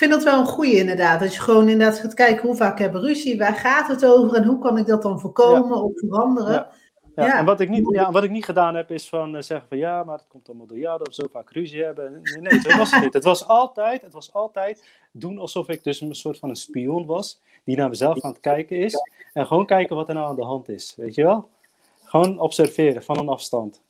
Ik 0.00 0.06
vind 0.06 0.20
dat 0.20 0.32
wel 0.32 0.40
een 0.40 0.52
goede 0.52 0.76
inderdaad, 0.76 1.20
dat 1.20 1.34
je 1.34 1.40
gewoon 1.40 1.68
inderdaad 1.68 1.98
gaat 1.98 2.14
kijken 2.14 2.46
hoe 2.46 2.56
vaak 2.56 2.78
hebben 2.78 3.00
ruzie, 3.00 3.38
waar 3.38 3.54
gaat 3.54 3.88
het 3.88 4.04
over 4.04 4.36
en 4.36 4.44
hoe 4.44 4.58
kan 4.58 4.78
ik 4.78 4.86
dat 4.86 5.02
dan 5.02 5.20
voorkomen 5.20 5.82
of 5.82 5.92
veranderen. 5.94 6.52
Ja. 6.52 6.70
Ja, 7.16 7.26
Ja. 7.26 7.38
En 7.38 7.44
wat 7.44 7.60
ik, 7.60 7.68
niet, 7.68 7.88
ja, 7.90 8.10
wat 8.10 8.24
ik 8.24 8.30
niet 8.30 8.44
gedaan 8.44 8.74
heb, 8.74 8.90
is 8.90 9.08
van 9.08 9.36
eh, 9.36 9.42
zeggen 9.42 9.68
van 9.68 9.78
ja, 9.78 10.04
maar 10.04 10.16
het 10.16 10.26
komt 10.28 10.48
allemaal 10.48 10.66
door 10.66 10.78
jou 10.78 10.98
dat 10.98 11.06
we 11.06 11.14
zo 11.14 11.28
vaak 11.32 11.50
ruzie 11.50 11.84
hebben. 11.84 12.20
Nee, 12.22 12.40
nee, 12.40 12.60
zo 12.60 12.76
was 12.76 12.90
het 12.90 13.02
niet. 13.02 13.12
Het 13.12 13.24
was 13.24 13.46
altijd, 13.46 14.02
het 14.02 14.12
was 14.12 14.32
altijd 14.32 14.88
doen 15.12 15.38
alsof 15.38 15.68
ik 15.68 15.84
dus 15.84 16.00
een 16.00 16.14
soort 16.14 16.38
van 16.38 16.48
een 16.48 16.56
spion 16.56 17.06
was, 17.06 17.40
die 17.64 17.76
naar 17.76 17.88
mezelf 17.88 18.20
aan 18.20 18.30
het 18.30 18.40
kijken 18.40 18.76
is. 18.76 18.96
En 19.32 19.46
gewoon 19.46 19.66
kijken 19.66 19.96
wat 19.96 20.08
er 20.08 20.14
nou 20.14 20.28
aan 20.28 20.36
de 20.36 20.44
hand 20.44 20.68
is, 20.68 20.94
weet 20.96 21.14
je 21.14 21.22
wel? 21.22 21.48
Gewoon 22.04 22.38
observeren 22.38 23.02
van 23.02 23.18
een 23.18 23.28
afstand. 23.28 23.82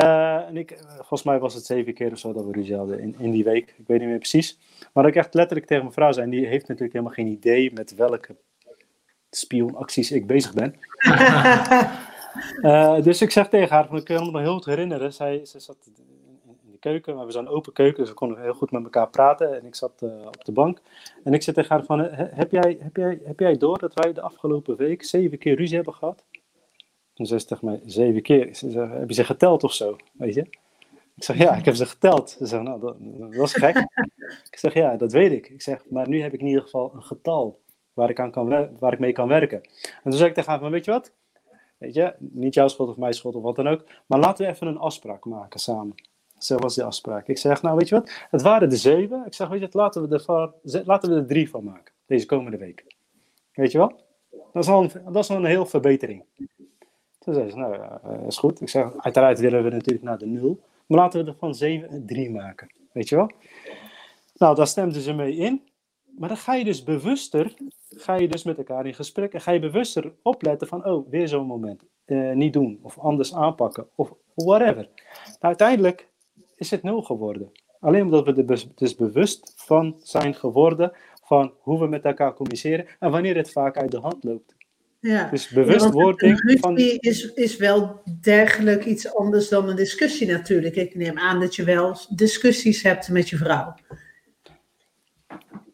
Eh, 0.00 0.48
en 0.48 0.56
ik, 0.56 0.70
eh, 0.70 0.94
volgens 0.94 1.22
mij 1.22 1.38
was 1.38 1.54
het 1.54 1.64
zeven 1.66 1.94
keer 1.94 2.12
of 2.12 2.18
zo 2.18 2.32
dat 2.32 2.44
we 2.44 2.52
ruzie 2.52 2.76
hadden 2.76 3.00
in, 3.00 3.14
in 3.18 3.30
die 3.30 3.44
week. 3.44 3.74
Ik 3.78 3.86
weet 3.86 3.98
niet 3.98 4.08
meer 4.08 4.18
precies. 4.18 4.58
Maar 4.92 5.04
dat 5.04 5.12
ik 5.12 5.18
echt 5.18 5.34
letterlijk 5.34 5.66
tegen 5.66 5.82
mijn 5.82 5.94
vrouw 5.94 6.12
zei, 6.12 6.24
en 6.24 6.30
die 6.30 6.46
heeft 6.46 6.68
natuurlijk 6.68 6.92
helemaal 6.92 7.14
geen 7.14 7.26
idee 7.26 7.72
met 7.72 7.94
welke 7.94 8.36
spionacties 9.30 10.12
ik 10.12 10.26
bezig 10.26 10.54
ben. 10.54 10.74
Eh, 12.62 13.02
dus 13.02 13.22
ik 13.22 13.30
zeg 13.30 13.48
tegen 13.48 13.74
haar, 13.76 13.86
van, 13.86 13.96
ik 13.96 14.04
kan 14.04 14.24
me 14.24 14.30
nog 14.30 14.40
heel 14.40 14.54
goed 14.54 14.64
herinneren, 14.64 15.12
zij, 15.12 15.44
ze 15.44 15.60
zat 15.60 15.76
in, 15.96 16.04
de 16.72 16.78
keuken, 16.78 17.16
maar 17.16 17.26
we 17.26 17.32
zijn 17.32 17.46
een 17.46 17.52
open 17.52 17.72
keuken, 17.72 17.98
dus 17.98 18.08
we 18.08 18.14
konden 18.14 18.42
heel 18.42 18.54
goed 18.54 18.70
met 18.70 18.82
elkaar 18.84 19.08
praten. 19.08 19.60
En 19.60 19.66
ik 19.66 19.74
zat 19.74 19.92
op 20.26 20.44
de 20.44 20.52
bank. 20.52 20.80
En 21.24 21.34
ik 21.34 21.42
zei 21.42 21.56
tegen 21.56 21.76
haar 21.76 21.84
van, 21.84 21.98
"He- 21.98 22.28
heb 22.30 22.50
jij, 22.50 22.76
heb, 22.80 22.96
jij, 22.96 23.20
heb 23.24 23.40
jij 23.40 23.56
door 23.56 23.78
dat 23.78 23.94
wij 23.94 24.12
de 24.12 24.20
afgelopen 24.20 24.76
week 24.76 25.04
zeven 25.04 25.38
keer 25.38 25.56
ruzie 25.56 25.76
hebben 25.76 25.94
gehad? 25.94 26.24
En 27.16 27.26
ze 27.26 27.38
zei 27.38 27.44
tegen 27.44 27.66
mij, 27.66 27.80
zeven 27.86 28.22
keer? 28.22 28.54
Ze 28.54 28.70
zei, 28.70 28.88
heb 28.88 29.08
je 29.08 29.14
ze 29.14 29.24
geteld 29.24 29.64
of 29.64 29.72
zo? 29.72 29.96
Weet 30.12 30.34
je? 30.34 30.40
Ik 31.16 31.24
zeg, 31.24 31.36
ja, 31.36 31.54
ik 31.54 31.64
heb 31.64 31.74
ze 31.74 31.86
geteld. 31.86 32.30
Ze 32.30 32.46
zegt, 32.46 32.62
nou, 32.62 32.80
dat, 32.80 32.96
dat 32.98 33.34
was 33.34 33.52
gek. 33.52 33.76
ik 34.50 34.58
zeg, 34.58 34.74
ja, 34.74 34.96
dat 34.96 35.12
weet 35.12 35.32
ik. 35.32 35.48
Ik 35.48 35.62
zeg, 35.62 35.82
maar 35.90 36.08
nu 36.08 36.22
heb 36.22 36.32
ik 36.32 36.40
in 36.40 36.46
ieder 36.46 36.62
geval 36.62 36.92
een 36.94 37.02
getal 37.02 37.60
waar 37.92 38.10
ik, 38.10 38.20
aan 38.20 38.30
kan, 38.30 38.68
waar 38.78 38.92
ik 38.92 38.98
mee 38.98 39.12
kan 39.12 39.28
werken. 39.28 39.62
En 39.62 40.02
toen 40.02 40.12
zei 40.12 40.28
ik 40.28 40.34
tegen 40.34 40.50
haar 40.50 40.60
van, 40.60 40.70
weet 40.70 40.84
je 40.84 40.90
wat? 40.90 41.12
Weet 41.78 41.94
je, 41.94 42.14
niet 42.18 42.54
jouw 42.54 42.68
schuld 42.68 42.88
of 42.88 42.96
mijn 42.96 43.14
schuld 43.14 43.34
of 43.34 43.42
wat 43.42 43.56
dan 43.56 43.68
ook. 43.68 43.84
Maar 44.06 44.18
laten 44.18 44.46
we 44.46 44.52
even 44.52 44.66
een 44.66 44.78
afspraak 44.78 45.24
maken 45.24 45.60
samen. 45.60 45.94
Zo 46.38 46.56
was 46.56 46.74
die 46.74 46.84
afspraak. 46.84 47.28
Ik 47.28 47.38
zeg, 47.38 47.62
nou 47.62 47.76
weet 47.76 47.88
je 47.88 47.94
wat? 47.94 48.10
Het 48.30 48.42
waren 48.42 48.70
er 48.70 48.76
zeven. 48.76 49.26
Ik 49.26 49.34
zeg, 49.34 49.48
weet 49.48 49.58
je 49.58 49.64
wat? 49.64 49.74
Laten 49.74 50.08
we 50.08 50.14
er, 50.14 50.22
van, 50.22 50.52
laten 50.62 51.10
we 51.10 51.16
er 51.16 51.26
drie 51.26 51.50
van 51.50 51.64
maken. 51.64 51.92
Deze 52.06 52.26
komende 52.26 52.56
week. 52.56 52.84
Weet 53.52 53.72
je 53.72 53.78
wel? 53.78 54.04
Dat 54.52 54.64
is 54.64 54.68
al 54.70 54.82
een, 54.82 54.90
dat 55.12 55.24
is 55.24 55.30
al 55.30 55.36
een 55.36 55.44
heel 55.44 55.66
verbetering. 55.66 56.24
Toen 57.26 57.34
zei 57.34 57.50
ze, 57.50 57.56
nou 57.56 57.74
eh, 57.74 58.26
is 58.26 58.38
goed. 58.38 58.60
Ik 58.60 58.68
zeg, 58.68 58.96
uiteraard 58.96 59.38
willen 59.38 59.64
we 59.64 59.70
natuurlijk 59.70 60.04
naar 60.04 60.18
de 60.18 60.26
nul. 60.26 60.60
Maar 60.86 60.98
laten 60.98 61.24
we 61.24 61.30
er 61.30 61.36
van 61.38 61.54
zeven 61.54 61.92
een 61.92 62.06
drie 62.06 62.30
maken. 62.30 62.68
Weet 62.92 63.08
je 63.08 63.16
wel? 63.16 63.30
Nou, 64.36 64.54
daar 64.54 64.66
stemden 64.66 65.00
ze 65.00 65.12
mee 65.12 65.36
in. 65.36 65.62
maar 66.18 66.28
dan 66.28 66.38
ga 66.38 66.54
je 66.54 66.64
dus 66.64 66.82
bewuster, 66.82 67.54
ga 67.88 68.14
je 68.14 68.28
dus 68.28 68.42
met 68.42 68.58
elkaar 68.58 68.86
in 68.86 68.94
gesprek 68.94 69.32
en 69.32 69.40
ga 69.40 69.50
je 69.50 69.58
bewuster 69.58 70.12
opletten 70.22 70.68
van, 70.68 70.84
oh, 70.84 71.10
weer 71.10 71.28
zo'n 71.28 71.46
moment. 71.46 71.82
Eh, 72.04 72.32
niet 72.32 72.52
doen, 72.52 72.78
of 72.82 72.98
anders 72.98 73.34
aanpakken, 73.34 73.86
of 73.94 74.12
whatever. 74.34 74.88
Nou, 75.24 75.36
uiteindelijk 75.40 76.08
is 76.56 76.70
het 76.70 76.82
nul 76.82 77.02
geworden. 77.02 77.52
Alleen 77.80 78.02
omdat 78.02 78.24
we 78.24 78.44
er 78.44 78.66
dus 78.74 78.94
bewust 78.94 79.52
van 79.56 79.94
zijn 79.98 80.34
geworden 80.34 80.92
van 81.24 81.52
hoe 81.58 81.78
we 81.78 81.86
met 81.86 82.04
elkaar 82.04 82.34
communiceren 82.34 82.86
en 82.98 83.10
wanneer 83.10 83.36
het 83.36 83.52
vaak 83.52 83.76
uit 83.76 83.90
de 83.90 84.00
hand 84.00 84.24
loopt. 84.24 84.55
Ja. 85.00 85.28
Dus 85.30 85.48
bewustwording 85.48 86.50
Een 86.50 86.58
van... 86.58 86.76
is, 86.76 87.32
is 87.32 87.56
wel 87.56 88.02
dergelijk 88.20 88.84
iets 88.84 89.14
anders 89.14 89.48
dan 89.48 89.68
een 89.68 89.76
discussie 89.76 90.26
natuurlijk. 90.26 90.74
Ik 90.76 90.94
neem 90.94 91.18
aan 91.18 91.40
dat 91.40 91.54
je 91.54 91.64
wel 91.64 91.98
discussies 92.08 92.82
hebt 92.82 93.08
met 93.08 93.28
je 93.28 93.36
vrouw. 93.36 93.74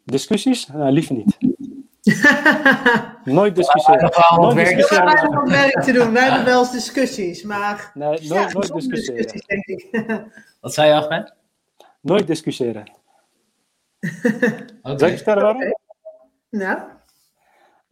Discussies? 0.05 0.67
Nou, 0.67 0.91
liever 0.91 1.15
niet. 1.15 1.37
Nooit 3.23 3.55
Ja, 3.55 3.61
discussiëren. 3.61 4.11
Nooit 4.35 4.53
werk. 4.53 4.69
We 4.69 4.75
discussiëren. 4.75 5.49
werk 5.49 5.81
te 5.81 5.91
doen. 5.91 6.13
Wij 6.13 6.23
hebben 6.23 6.45
wel 6.45 6.59
eens 6.59 6.71
discussies, 6.71 7.43
maar 7.43 7.91
Nee, 7.93 8.07
nooit, 8.07 8.27
ja, 8.27 8.51
nooit 8.51 8.73
discussiëren. 8.73 9.23
discussies, 9.23 9.45
denk 9.45 9.65
ik. 9.65 9.87
Wat 10.61 10.73
zei 10.73 10.87
je, 10.87 10.93
Ahmed? 10.93 11.33
Nooit 12.01 12.27
discussiëren. 12.27 12.91
Oké. 14.01 14.67
Zal 14.81 14.93
ik 14.93 14.99
je 14.99 15.15
vertellen 15.15 15.43
waarom? 15.43 15.61
nou, 16.49 16.79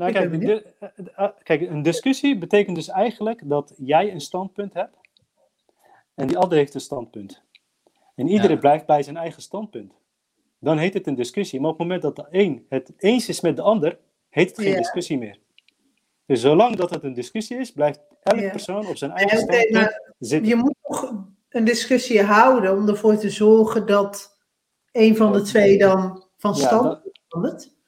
Nou, 0.02 0.14
kijk, 0.14 0.40
de- 0.42 0.74
eh, 0.80 0.90
eh, 1.16 1.30
kijk, 1.44 1.62
een 1.62 1.82
discussie 1.82 2.38
betekent 2.38 2.76
dus 2.76 2.88
eigenlijk 2.88 3.42
dat 3.50 3.74
jij 3.78 4.12
een 4.12 4.22
standpunt 4.22 4.74
hebt 4.74 4.96
en 6.16 6.28
die 6.28 6.38
ander 6.38 6.58
heeft 6.58 6.74
een 6.74 6.82
standpunt. 6.82 7.42
En 8.16 8.28
iedereen 8.28 8.56
Ja. 8.56 8.62
blijft 8.62 8.86
bij 8.86 9.04
zijn 9.04 9.18
eigen 9.18 9.42
standpunt. 9.42 9.94
Dan 10.60 10.78
heet 10.78 10.94
het 10.94 11.08
een 11.08 11.16
discussie. 11.16 11.60
Maar 11.60 11.70
op 11.70 11.78
het 11.78 11.88
moment 11.88 12.02
dat 12.02 12.16
de 12.16 12.26
een 12.40 12.66
het 12.70 12.94
eens 12.98 13.30
is 13.30 13.42
met 13.42 13.56
de 13.56 13.62
ander, 13.62 13.98
heet 14.30 14.50
het 14.50 14.60
geen 14.62 14.72
Ja. 14.72 14.78
discussie 14.78 15.18
meer. 15.18 15.40
Dus 16.26 16.42
zolang 16.42 16.76
dat 16.76 16.90
het 16.90 17.04
een 17.04 17.14
discussie 17.14 17.58
is, 17.58 17.72
blijft 17.72 18.00
elke 18.24 18.42
Ja. 18.42 18.50
persoon 18.50 18.88
op 18.88 18.98
zijn 18.98 19.12
eigen 19.12 19.38
standpunt 19.38 20.02
zitten. 20.20 20.50
je 20.50 20.56
moet 20.56 20.76
toch 20.82 21.24
een 21.50 21.64
discussie 21.66 22.22
houden 22.24 22.78
om 22.78 22.88
ervoor 22.88 23.18
te 23.18 23.30
zorgen 23.30 23.86
dat 23.86 24.38
een 24.92 25.16
van 25.16 25.34
de 25.34 25.42
twee 25.42 25.78
dan 25.78 26.24
van 26.38 26.56
stand 26.56 27.02
verandert. 27.28 27.80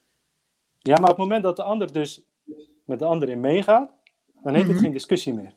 Ja, 0.88 0.94
maar 0.94 1.10
op 1.10 1.16
het 1.16 1.26
moment 1.26 1.42
dat 1.42 1.56
de 1.56 1.62
ander 1.62 1.92
dus 1.92 2.22
met 2.84 2.98
de 2.98 3.04
ander 3.04 3.28
in 3.28 3.40
meegaat, 3.40 3.90
dan 4.42 4.54
heet 4.54 4.62
het 4.62 4.72
Mhm. 4.72 4.82
geen 4.82 4.92
discussie 4.92 5.34
meer. 5.34 5.54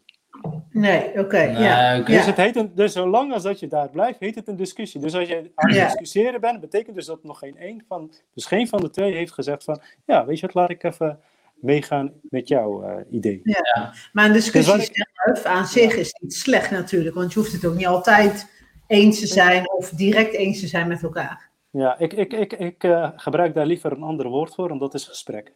Nee, 0.70 1.20
oké. 1.20 1.38
Nee, 1.38 1.64
ja. 1.64 2.00
oké. 2.00 2.12
Ja. 2.12 2.18
Dus, 2.18 2.26
het 2.26 2.38
heet 2.38 2.56
een, 2.56 2.72
dus 2.76 2.94
zolang 2.94 3.34
als 3.34 3.44
dat 3.44 3.60
je 3.60 3.68
daar 3.68 3.90
blijft, 3.90 4.20
heet 4.20 4.36
het 4.36 4.48
een 4.48 4.56
discussie. 4.56 5.02
Dus 5.02 5.14
als 5.16 5.28
je 5.28 5.52
aan 5.56 5.68
het 5.70 5.76
Ja. 5.78 5.86
discussiëren 5.86 6.42
bent, 6.42 6.60
betekent 6.60 6.96
dus 6.96 7.06
dat 7.06 7.24
nog 7.24 7.40
geen 7.40 7.58
één 7.58 7.84
van, 7.88 8.12
dus 8.34 8.46
geen 8.46 8.68
van 8.68 8.82
de 8.82 8.90
twee 8.90 9.14
heeft 9.14 9.32
gezegd 9.34 9.64
van, 9.64 9.82
ja, 10.06 10.26
weet 10.26 10.40
je 10.40 10.46
wat, 10.46 10.56
laat 10.56 10.70
ik 10.70 10.84
even 10.84 11.20
meegaan 11.56 12.12
met 12.22 12.48
jouw 12.48 12.84
eh, 12.84 12.96
idee. 13.10 13.42
Maar 14.14 14.26
een 14.26 14.34
discussie 14.34 14.76
Dus 14.76 14.90
zelf 15.26 15.44
aan 15.46 15.66
zich 15.66 15.96
is 15.96 16.16
niet 16.22 16.34
slecht 16.34 16.72
natuurlijk, 16.72 17.16
want 17.16 17.34
je 17.34 17.40
hoeft 17.40 17.52
het 17.52 17.66
ook 17.66 17.76
niet 17.76 17.88
altijd 17.88 18.50
eens 18.88 19.20
te 19.20 19.28
zijn 19.28 19.70
of 19.72 19.90
direct 19.90 20.34
eens 20.34 20.60
te 20.60 20.68
zijn 20.68 20.88
met 20.88 21.04
elkaar. 21.04 21.47
Ja, 21.78 21.98
ik, 21.98 22.14
ik, 22.14 22.34
ik, 22.34 22.54
ik 22.54 22.84
eh, 22.84 23.10
gebruik 23.16 23.54
daar 23.54 23.66
liever 23.66 23.92
een 23.92 24.04
ander 24.04 24.28
woord 24.28 24.56
voor, 24.56 24.70
en 24.70 24.78
dat 24.78 24.94
is 24.94 25.06
gesprek. 25.06 25.54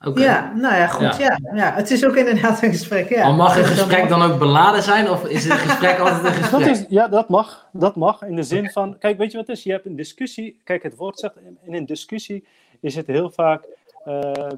Oké. 0.00 0.20
Ja, 0.20 0.52
nou 0.54 0.74
ja, 0.74 0.86
goed. 0.86 1.16
Ja. 1.16 1.38
Ja, 1.54 1.72
het 1.74 1.90
is 1.90 2.06
ook 2.06 2.16
inderdaad 2.16 2.62
een 2.62 2.70
gesprek. 2.70 3.08
Ja. 3.08 3.30
Mag 3.30 3.56
een 3.56 3.62
Dat 3.62 3.70
gesprek 3.70 4.08
dan 4.08 4.22
ook 4.22 4.38
beladen 4.38 4.82
zijn, 4.82 5.10
of 5.10 5.24
is 5.24 5.44
het 5.44 5.58
gesprek 5.58 5.98
altijd 6.04 6.18
een 6.18 6.40
Dat 6.40 6.50
gesprek? 6.50 6.74
is, 6.74 6.84
ja, 6.88 7.08
dat 7.08 7.28
mag. 7.28 7.68
Dat 7.72 7.96
mag 7.96 8.22
in 8.22 8.36
de 8.36 8.42
zin 8.42 8.70
van, 8.70 8.98
kijk, 8.98 9.18
weet 9.18 9.30
je 9.30 9.36
wat 9.36 9.46
het 9.46 9.56
is? 9.56 9.62
Je 9.62 9.72
hebt 9.72 9.86
een 9.86 9.96
discussie, 9.96 10.60
kijk, 10.64 10.82
het 10.82 10.96
woord 10.96 11.18
zegt, 11.18 11.34
in 11.62 11.74
een 11.74 11.86
discussie 11.86 12.46
is 12.80 12.94
het 12.94 13.06
heel 13.06 13.30
vaak, 13.30 13.64
eh, 14.04 14.50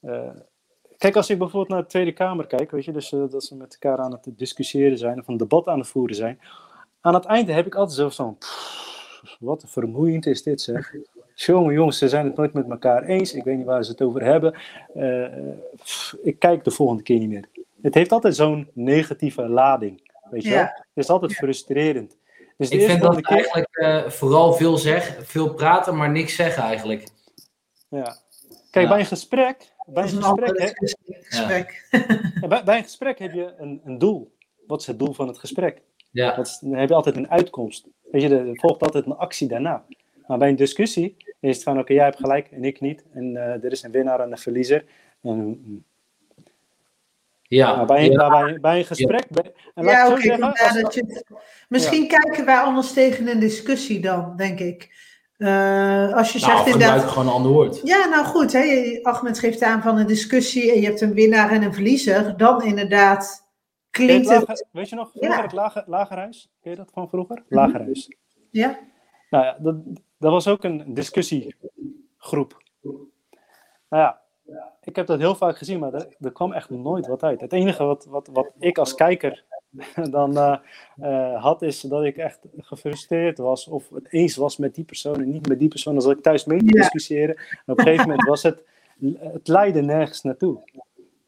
eh, 0.00 0.30
kijk, 0.98 1.16
als 1.16 1.30
ik 1.30 1.38
bijvoorbeeld 1.38 1.72
naar 1.72 1.82
de 1.82 1.88
Tweede 1.88 2.12
Kamer 2.12 2.46
kijk, 2.46 2.70
weet 2.70 2.84
je, 2.84 2.92
dus 2.92 3.08
dat 3.08 3.44
ze 3.44 3.56
met 3.56 3.78
elkaar 3.80 4.04
aan 4.04 4.12
het 4.12 4.28
discussiëren 4.38 4.98
zijn, 4.98 5.20
of 5.20 5.28
een 5.28 5.36
debat 5.36 5.66
aan 5.66 5.78
het 5.78 5.88
voeren 5.88 6.16
zijn, 6.16 6.40
aan 7.00 7.14
het 7.14 7.24
einde 7.24 7.52
heb 7.52 7.66
ik 7.66 7.74
altijd 7.74 7.98
zo 7.98 8.08
van, 8.08 8.36
pff, 8.38 8.85
wat 9.40 9.64
vermoeiend 9.66 10.26
is 10.26 10.42
dit 10.42 10.60
zeg. 10.60 10.94
Jongen, 11.34 11.72
jongens, 11.74 11.98
ze 11.98 12.08
zijn 12.08 12.24
het 12.26 12.36
nooit 12.36 12.52
met 12.52 12.70
elkaar 12.70 13.02
eens. 13.04 13.34
Ik 13.34 13.44
weet 13.44 13.56
niet 13.56 13.66
waar 13.66 13.84
ze 13.84 13.90
het 13.90 14.02
over 14.02 14.22
hebben. 14.24 14.54
Eh, 14.94 15.26
pff, 15.76 16.16
ik 16.22 16.38
kijk 16.38 16.64
de 16.64 16.70
volgende 16.70 17.02
keer 17.02 17.18
niet 17.18 17.28
meer. 17.28 17.48
Het 17.82 17.94
heeft 17.94 18.12
altijd 18.12 18.36
zo'n 18.36 18.68
negatieve 18.72 19.48
lading. 19.48 20.10
Weet 20.30 20.42
je 20.42 20.48
Ja. 20.48 20.54
wel? 20.54 20.64
Het 20.64 21.04
is 21.04 21.08
altijd 21.08 21.34
frustrerend. 21.34 22.16
Dus 22.56 22.70
de 22.70 22.76
Ik 22.76 22.86
vind 22.90 23.02
dat 23.02 23.20
keer. 23.20 23.32
eigenlijk 23.36 23.68
eh, 23.70 24.08
vooral 24.10 24.52
veel 24.52 24.76
zeggen, 24.76 25.26
veel 25.26 25.54
praten, 25.54 25.96
maar 25.96 26.10
niks 26.10 26.34
zeggen 26.34 26.62
eigenlijk. 26.62 27.08
Ja. 27.88 28.16
Kijk, 28.70 28.84
Ja. 28.84 28.88
bij 28.92 28.98
een 29.00 29.06
gesprek. 29.06 29.72
Bij 29.86 30.02
een 30.02 30.08
gesprek, 30.08 30.96
gesprek. 31.28 31.88
bij, 32.48 32.64
bij 32.64 32.76
een 32.76 32.82
gesprek 32.82 33.18
heb 33.18 33.32
je 33.32 33.54
een, 33.58 33.80
een 33.84 33.98
doel. 33.98 34.34
Wat 34.66 34.80
is 34.80 34.86
het 34.86 34.98
doel 34.98 35.12
van 35.12 35.28
het 35.28 35.38
gesprek? 35.38 35.82
Ja, 36.16 36.36
is- 36.38 36.58
dan 36.60 36.74
heb 36.74 36.88
je 36.88 36.94
altijd 36.94 37.16
een 37.16 37.30
uitkomst. 37.30 37.86
Weet 38.10 38.22
je, 38.22 38.28
er 38.38 38.50
volgt 38.52 38.82
altijd 38.82 39.06
een 39.06 39.16
actie 39.16 39.48
daarna. 39.48 39.84
Maar 40.26 40.38
bij 40.38 40.48
een 40.48 40.56
discussie 40.56 41.16
is 41.40 41.54
het 41.54 41.62
van: 41.64 41.78
oké, 41.78 41.92
jij 41.92 42.04
hebt 42.04 42.18
gelijk 42.20 42.48
en 42.50 42.64
ik 42.64 42.80
niet. 42.80 43.04
En 43.14 43.36
eh, 43.36 43.64
er 43.64 43.72
is 43.72 43.82
een 43.82 43.90
winnaar 43.90 44.20
en 44.20 44.30
een 44.32 44.38
verliezer. 44.38 44.84
En, 45.22 45.84
ja. 47.42 47.84
bij, 47.84 48.04
een, 48.06 48.12
ja. 48.12 48.28
bij, 48.30 48.52
een- 48.52 48.60
bij 48.60 48.78
een 48.78 48.84
gesprek. 48.84 49.26
bij- 49.30 49.52
en 49.74 49.84
Ja, 49.84 50.16
zeggen, 50.20 50.42
als- 50.42 50.80
dat 50.82 50.94
je 50.94 51.24
Misschien 51.68 52.08
kijken 52.08 52.44
wij 52.44 52.56
anders 52.58 52.92
tegen 52.92 53.28
een 53.28 53.38
discussie 53.40 54.00
dan, 54.00 54.32
denk 54.36 54.58
ik. 54.60 55.04
Eh, 55.36 56.12
als 56.14 56.32
je 56.32 56.38
Nou, 56.38 56.52
zegt 56.52 56.66
inderdaad. 56.66 57.02
gewoon 57.02 57.26
een 57.26 57.32
ander 57.32 57.52
woord. 57.52 57.80
Ja, 57.84 58.08
nou 58.08 58.24
goed. 58.24 58.52
Hè, 58.52 58.98
Ahmed 59.02 59.38
geeft 59.38 59.62
aan 59.62 59.82
van 59.82 59.98
een 59.98 60.06
discussie 60.06 60.72
en 60.72 60.80
je 60.80 60.86
hebt 60.86 61.00
een 61.00 61.14
winnaar 61.14 61.50
en 61.50 61.62
een 61.62 61.74
verliezer. 61.74 62.36
Dan 62.36 62.64
inderdaad 62.64 63.45
klinkt 63.96 64.28
het. 64.28 64.38
lager- 64.48 64.66
weet 64.70 64.88
je 64.88 64.94
nog, 64.96 65.10
vroeger 65.10 65.30
Ja. 65.36 65.42
het 65.42 65.52
lager, 65.52 65.84
lagerhuis? 65.86 66.48
Ken 66.60 66.70
je 66.70 66.76
dat 66.76 66.90
van 66.92 67.08
vroeger? 67.08 67.42
Lagerhuis. 67.48 68.10
Ja, 68.50 68.78
Nou 69.30 69.44
ja, 69.44 69.56
dat, 69.60 69.76
dat 70.18 70.30
was 70.32 70.48
ook 70.48 70.64
een 70.64 70.94
discussiegroep. 70.94 72.62
Nou 73.88 74.02
ja, 74.02 74.20
ik 74.82 74.96
heb 74.96 75.06
dat 75.06 75.18
heel 75.18 75.34
vaak 75.34 75.56
gezien, 75.58 75.78
maar 75.78 75.94
er, 75.94 76.08
er 76.20 76.32
kwam 76.32 76.52
echt 76.52 76.70
nooit 76.70 77.06
wat 77.06 77.22
uit. 77.22 77.40
Het 77.40 77.52
enige 77.52 77.84
wat, 77.84 78.04
wat, 78.04 78.26
wat 78.32 78.50
ik 78.58 78.78
als 78.78 78.94
kijker 78.94 79.44
dan 80.10 80.36
eh, 80.36 80.56
eh, 80.96 81.42
had, 81.42 81.62
is 81.62 81.80
dat 81.80 82.04
ik 82.04 82.16
echt 82.16 82.38
gefrustreerd 82.56 83.38
was 83.38 83.68
of 83.68 83.88
het 83.90 84.12
eens 84.12 84.36
was 84.36 84.56
met 84.56 84.74
die 84.74 84.84
persoon 84.84 85.14
en 85.20 85.30
niet 85.30 85.48
met 85.48 85.58
die 85.58 85.68
persoon. 85.68 85.94
Als 85.94 86.06
ik 86.06 86.22
thuis 86.22 86.44
mee 86.44 86.58
te 86.58 86.64
discussiëren. 86.64 87.36
En 87.36 87.72
op 87.72 87.78
een 87.78 87.84
gegeven 87.84 88.08
moment 88.08 88.28
was 88.28 88.42
het, 88.42 88.62
het 89.18 89.48
leidde 89.48 89.82
nergens 89.82 90.22
naartoe. 90.22 90.62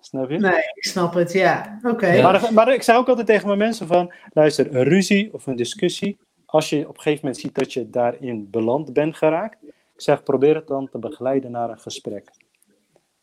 Snap 0.00 0.30
je? 0.30 0.38
nee, 0.38 0.62
ik 0.74 0.84
snap 0.84 1.14
het. 1.14 1.32
Ja, 1.32 1.78
oké. 1.82 2.06
Ja. 2.06 2.22
Maar, 2.30 2.52
maar 2.52 2.72
ik 2.74 2.82
zeg 2.82 2.96
ook 2.96 3.08
altijd 3.08 3.26
tegen 3.26 3.46
mijn 3.46 3.58
mensen 3.58 3.86
van, 3.86 4.12
luister, 4.32 4.74
een 4.74 4.82
ruzie 4.84 5.34
of 5.34 5.46
een 5.46 5.56
discussie, 5.56 6.18
als 6.46 6.70
je 6.70 6.88
op 6.88 6.96
een 6.96 7.02
gegeven 7.02 7.24
moment 7.24 7.40
ziet 7.42 7.54
dat 7.54 7.72
je 7.72 7.90
daarin 7.90 8.50
beland 8.50 8.92
bent 8.92 9.16
geraakt, 9.16 9.58
ik 9.94 10.00
zeg, 10.04 10.22
probeer 10.22 10.54
het 10.54 10.66
dan 10.66 10.88
te 10.88 10.98
begeleiden 10.98 11.50
naar 11.50 11.70
een 11.70 11.78
gesprek. 11.80 12.30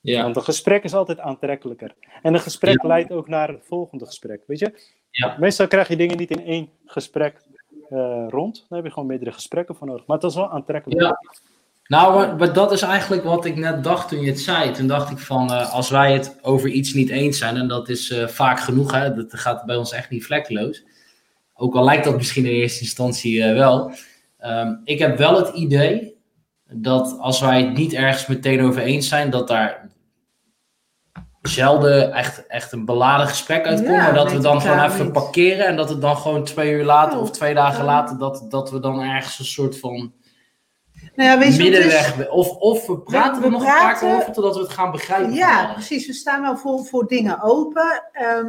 Ja, 0.01 0.23
Want 0.23 0.35
een 0.35 0.41
gesprek 0.43 0.83
is 0.83 0.93
altijd 0.93 1.19
aantrekkelijker. 1.19 1.95
En 2.21 2.33
een 2.33 2.39
gesprek 2.39 2.81
Ja. 2.81 2.87
leidt 2.87 3.11
ook 3.11 3.27
naar 3.27 3.47
het 3.47 3.65
volgende 3.65 4.05
gesprek, 4.05 4.41
weet 4.47 4.59
je? 4.59 4.73
ja. 5.09 5.35
Meestal 5.39 5.67
krijg 5.67 5.87
je 5.87 5.95
dingen 5.95 6.17
niet 6.17 6.31
in 6.31 6.45
één 6.45 6.69
gesprek 6.85 7.41
eh, 7.89 8.25
rond, 8.29 8.65
dan 8.69 8.77
heb 8.77 8.87
je 8.87 8.93
gewoon 8.93 9.07
meerdere 9.07 9.31
gesprekken 9.31 9.75
voor 9.75 9.87
nodig. 9.87 10.05
Maar 10.05 10.17
het 10.17 10.25
is 10.25 10.35
wel 10.35 10.49
aantrekkelijk. 10.49 11.01
Ja. 11.01 11.19
Nou, 11.87 12.35
maar, 12.37 12.53
dat 12.53 12.71
is 12.71 12.81
eigenlijk 12.81 13.23
wat 13.23 13.45
ik 13.45 13.55
net 13.55 13.83
dacht 13.83 14.09
toen 14.09 14.21
je 14.21 14.29
het 14.29 14.39
zei. 14.39 14.71
Toen 14.71 14.87
dacht 14.87 15.11
ik 15.11 15.17
van, 15.17 15.53
eh, 15.53 15.73
als 15.73 15.89
wij 15.89 16.13
het 16.13 16.37
over 16.41 16.69
iets 16.69 16.93
niet 16.93 17.09
eens 17.09 17.37
zijn, 17.37 17.57
en 17.57 17.67
dat 17.67 17.89
is 17.89 18.09
eh, 18.09 18.27
vaak 18.27 18.59
genoeg, 18.59 18.91
hè, 18.91 19.13
dat 19.13 19.33
gaat 19.33 19.65
bij 19.65 19.75
ons 19.75 19.91
echt 19.91 20.09
niet 20.09 20.25
vlekkeloos. 20.25 20.83
Ook 21.53 21.75
al 21.75 21.83
lijkt 21.83 22.03
dat 22.03 22.15
misschien 22.15 22.45
in 22.45 22.51
eerste 22.51 22.81
instantie 22.81 23.43
eh, 23.43 23.53
wel. 23.53 23.91
Ehm, 24.37 24.73
ik 24.83 24.99
heb 24.99 25.17
wel 25.17 25.35
het 25.37 25.55
idee 25.55 26.15
dat 26.69 27.17
als 27.19 27.39
wij 27.39 27.61
het 27.61 27.73
niet 27.73 27.93
ergens 27.93 28.27
meteen 28.27 28.61
over 28.61 28.81
eens 28.81 29.07
zijn, 29.07 29.29
dat 29.29 29.47
daar 29.47 29.89
zelden 31.41 32.13
echt, 32.13 32.47
echt 32.47 32.71
een 32.71 32.85
beladen 32.85 33.27
gesprek 33.27 33.65
uitkomt. 33.65 33.89
Ja, 33.89 34.01
maar 34.03 34.13
dat 34.13 34.31
we 34.31 34.39
dan 34.39 34.61
gewoon 34.61 34.83
even 34.83 35.03
niet. 35.03 35.13
parkeren 35.13 35.65
en 35.65 35.75
dat 35.75 35.89
het 35.89 36.01
dan 36.01 36.17
gewoon 36.17 36.43
twee 36.43 36.71
uur 36.71 36.83
later 36.83 37.17
Oh, 37.17 37.23
of 37.23 37.31
twee 37.31 37.53
dagen 37.53 37.79
ja. 37.79 37.85
later, 37.85 38.17
dat, 38.17 38.45
dat 38.49 38.71
we 38.71 38.79
dan 38.79 39.01
ergens 39.01 39.39
een 39.39 39.45
soort 39.45 39.79
van 39.79 40.13
Nou 41.15 41.29
ja, 41.29 41.37
weet 41.37 41.55
je 41.55 41.63
is? 41.63 41.69
middenweg. 41.69 42.29
Of, 42.29 42.49
of 42.49 42.87
we 42.87 42.99
praten 42.99 43.39
We- 43.41 43.45
er 43.45 43.51
nog 43.51 43.61
een 43.61 43.67
paar 43.67 43.79
praten- 43.79 44.07
keer 44.07 44.17
over 44.17 44.31
totdat 44.33 44.55
we 44.55 44.61
het 44.61 44.71
gaan 44.71 44.91
begrijpen. 44.91 45.33
Ja, 45.33 45.73
precies. 45.73 46.07
We 46.07 46.13
staan 46.13 46.41
wel 46.41 46.57
voor, 46.57 46.85
voor 46.85 47.07
dingen 47.07 47.41
open. 47.41 48.03
Ehm, 48.11 48.47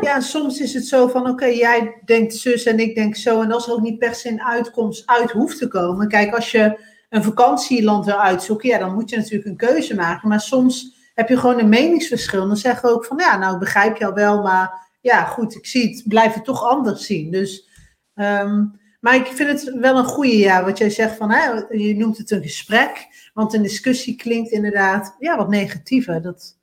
ja, 0.00 0.20
soms 0.20 0.60
is 0.60 0.74
het 0.74 0.86
zo 0.86 1.06
van, 1.08 1.28
oké, 1.28 1.44
jij 1.46 2.00
denkt 2.04 2.34
zus 2.34 2.64
en 2.64 2.78
ik 2.78 2.94
denk 2.94 3.16
zo. 3.16 3.42
En 3.42 3.52
als 3.52 3.66
er 3.66 3.72
ook 3.72 3.80
niet 3.80 3.98
per 3.98 4.14
se 4.14 4.28
een 4.28 4.42
uitkomst 4.42 5.06
uit 5.06 5.30
hoeft 5.30 5.58
te 5.58 5.68
komen. 5.68 6.08
Kijk, 6.08 6.34
als 6.34 6.50
je 6.50 6.80
een 7.08 7.22
vakantieland 7.22 8.04
wil 8.04 8.20
uitzoeken, 8.20 8.68
ja, 8.68 8.78
dan 8.78 8.94
moet 8.94 9.10
je 9.10 9.16
natuurlijk 9.16 9.44
een 9.46 9.56
keuze 9.56 9.94
maken. 9.94 10.28
Maar 10.28 10.40
soms 10.40 10.96
heb 11.14 11.28
je 11.28 11.36
gewoon 11.38 11.58
een 11.58 11.68
meningsverschil. 11.68 12.46
Dan 12.46 12.56
zeggen 12.56 12.88
we 12.88 12.94
ook 12.94 13.04
van, 13.04 13.16
ja, 13.18 13.36
nou, 13.38 13.58
begrijp 13.58 13.96
jou 13.96 14.14
wel, 14.14 14.42
maar 14.42 14.88
ja, 15.00 15.24
goed, 15.24 15.54
ik 15.54 15.66
zie 15.66 15.88
het, 15.88 16.02
blijf 16.08 16.34
het 16.34 16.44
toch 16.44 16.64
anders 16.64 17.06
zien. 17.06 17.30
Dus, 17.30 17.68
ehm, 18.14 18.64
Maar 19.00 19.14
ik 19.14 19.26
vind 19.26 19.48
het 19.48 19.74
wel 19.74 19.98
een 19.98 20.04
goede, 20.04 20.38
ja, 20.38 20.64
wat 20.64 20.78
jij 20.78 20.90
zegt 20.90 21.16
van, 21.16 21.30
hè, 21.30 21.50
je 21.68 21.96
noemt 21.96 22.18
het 22.18 22.30
een 22.30 22.42
gesprek, 22.42 23.08
want 23.34 23.54
een 23.54 23.62
discussie 23.62 24.16
klinkt 24.16 24.50
inderdaad, 24.50 25.16
ja, 25.18 25.36
wat 25.36 25.48
negatiever. 25.48 26.22
Dat, 26.22 26.58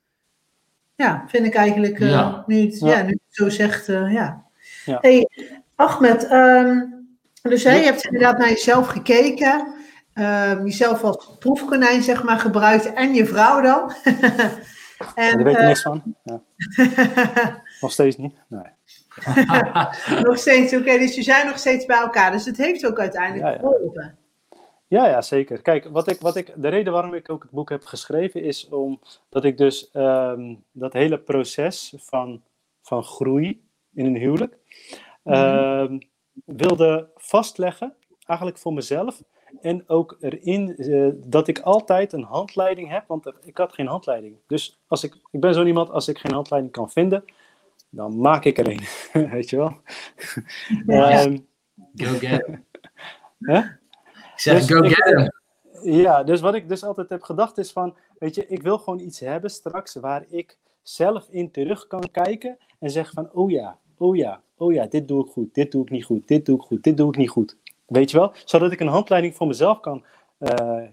ja, 0.94 1.24
vind 1.28 1.46
ik 1.46 1.54
eigenlijk, 1.54 1.98
uh, 1.98 2.10
Ja. 2.10 2.44
nu, 2.46 2.60
het, 2.60 2.78
ja. 2.78 2.88
Ja. 2.98 3.02
nu 3.02 3.10
het 3.10 3.20
zo 3.28 3.48
zegt, 3.48 3.88
eh, 3.88 4.12
ja. 4.12 4.44
Ja. 4.84 4.98
Hey, 5.00 5.28
Ahmed, 5.74 6.26
ehm, 6.26 6.84
dus 7.42 7.64
hè, 7.64 7.74
je 7.74 7.84
hebt 7.84 8.04
inderdaad 8.04 8.38
naar 8.38 8.48
jezelf 8.48 8.86
gekeken, 8.86 9.74
ehm, 10.12 10.64
jezelf 10.64 11.02
als 11.02 11.36
proefkonijn, 11.38 12.02
zeg 12.02 12.22
maar, 12.22 12.38
gebruikt 12.38 12.92
en 12.92 13.14
je 13.14 13.26
vrouw 13.26 13.60
dan. 13.60 13.92
en, 15.14 15.34
Daar 15.34 15.44
weet 15.44 15.54
je 15.54 15.60
eh, 15.60 15.66
niks 15.66 15.82
van. 15.82 16.02
Ja. 16.24 16.42
Nog 17.80 17.92
steeds 17.92 18.16
niet. 18.16 18.34
Nee. 18.48 18.62
Nog 20.22 20.38
steeds, 20.38 20.74
oké, 20.74 20.98
dus 20.98 21.14
je 21.14 21.22
zijn 21.22 21.46
nog 21.46 21.58
steeds 21.58 21.86
bij 21.86 21.98
elkaar, 21.98 22.32
dus 22.32 22.44
het 22.44 22.56
heeft 22.56 22.86
ook 22.86 22.98
uiteindelijk 22.98 23.60
geholpen. 23.60 24.18
Ja, 24.88 25.06
ja, 25.08 25.22
zeker. 25.22 25.62
Kijk, 25.62 25.84
wat 25.84 26.10
ik, 26.10 26.20
wat 26.20 26.36
ik, 26.36 26.52
de 26.56 26.68
reden 26.68 26.92
waarom 26.92 27.14
ik 27.14 27.30
ook 27.30 27.42
het 27.42 27.50
boek 27.50 27.68
heb 27.70 27.84
geschreven 27.84 28.42
is 28.42 28.68
omdat 28.68 29.44
ik 29.44 29.56
dus 29.56 29.90
ehm, 29.90 30.54
dat 30.72 30.92
hele 30.92 31.18
proces 31.18 31.94
van, 31.96 32.42
van 32.82 33.02
groei 33.02 33.62
in 33.94 34.06
een 34.06 34.16
huwelijk 34.16 34.56
ehm, 35.24 35.98
wilde 36.44 37.08
vastleggen, 37.16 37.94
eigenlijk 38.26 38.58
voor 38.58 38.72
mezelf. 38.72 39.22
En 39.60 39.88
ook 39.88 40.16
erin 40.20 40.76
eh, 40.76 41.08
dat 41.14 41.48
ik 41.48 41.58
altijd 41.58 42.12
een 42.12 42.22
handleiding 42.22 42.90
heb, 42.90 43.04
want 43.06 43.32
ik 43.42 43.58
had 43.58 43.72
geen 43.72 43.86
handleiding. 43.86 44.36
Dus 44.46 44.80
als 44.86 45.04
ik, 45.04 45.14
ik 45.30 45.40
ben 45.40 45.54
zo 45.54 45.64
iemand, 45.64 45.90
als 45.90 46.08
ik 46.08 46.18
geen 46.18 46.32
handleiding 46.32 46.72
kan 46.72 46.90
vinden, 46.90 47.24
dan 47.90 48.20
maak 48.20 48.44
ik 48.44 48.58
er 48.58 48.68
een. 48.68 48.80
Weet 49.30 49.50
je 49.50 49.56
wel? 49.56 49.76
Ja. 50.86 51.10
Ehm, 51.10 51.38
Go 51.96 52.18
get 52.18 52.46
him. 52.46 52.64
Hè? 53.52 53.58
Ik 53.58 53.70
zeg, 54.36 54.58
Dus 54.58 54.70
go 54.70 54.82
ik- 54.82 54.94
get 54.94 55.14
him. 55.16 55.32
Ja, 55.82 56.22
dus 56.24 56.40
wat 56.40 56.54
ik 56.54 56.68
dus 56.68 56.84
altijd 56.84 57.08
heb 57.08 57.22
gedacht 57.22 57.58
is 57.58 57.72
van, 57.72 57.96
weet 58.18 58.34
je, 58.34 58.46
ik 58.46 58.62
wil 58.62 58.78
gewoon 58.78 58.98
iets 59.00 59.20
hebben 59.20 59.50
straks 59.50 59.94
waar 59.94 60.24
ik 60.28 60.56
zelf 60.82 61.28
in 61.30 61.50
terug 61.50 61.86
kan 61.86 62.08
kijken 62.12 62.58
en 62.78 62.90
zeggen 62.90 63.14
van, 63.14 63.30
oh 63.32 63.50
ja, 63.50 63.78
oh 63.98 64.16
ja, 64.16 64.40
oh 64.56 64.72
ja, 64.72 64.86
dit 64.86 65.08
doe 65.08 65.24
ik 65.24 65.30
goed, 65.30 65.54
dit 65.54 65.72
doe 65.72 65.82
ik 65.82 65.90
niet 65.90 66.04
goed, 66.04 66.28
dit 66.28 66.46
doe 66.46 66.56
ik 66.56 66.62
goed, 66.62 66.82
dit 66.82 66.96
doe 66.96 67.08
ik 67.08 67.16
niet 67.16 67.30
goed. 67.30 67.56
Weet 67.86 68.10
je 68.10 68.18
wel? 68.18 68.32
Zodat 68.44 68.72
ik 68.72 68.80
een 68.80 68.86
handleiding 68.88 69.34
voor 69.36 69.46
mezelf 69.46 69.80
kan 69.80 70.04
eh, 70.38 70.78
eh, 70.78 70.88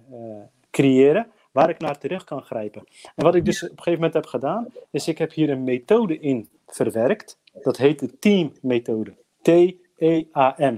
creëren 0.72 1.28
waar 1.56 1.70
ik 1.70 1.80
naar 1.80 1.98
terug 1.98 2.24
kan 2.24 2.42
grijpen. 2.42 2.84
En 3.16 3.24
wat 3.24 3.36
ik 3.36 3.46
dus 3.46 3.64
op 3.64 3.70
een 3.70 3.76
gegeven 3.78 3.94
moment 3.94 4.14
heb 4.14 4.26
gedaan, 4.26 4.68
is 4.92 5.08
ik 5.08 5.18
heb 5.18 5.32
hier 5.32 5.50
een 5.50 5.64
methode 5.64 6.20
in 6.20 6.50
verwerkt. 6.68 7.40
Dat 7.64 7.78
heet 7.78 8.00
de 8.00 8.20
teammethode. 8.20 9.14
T-E-A-M. 9.42 10.78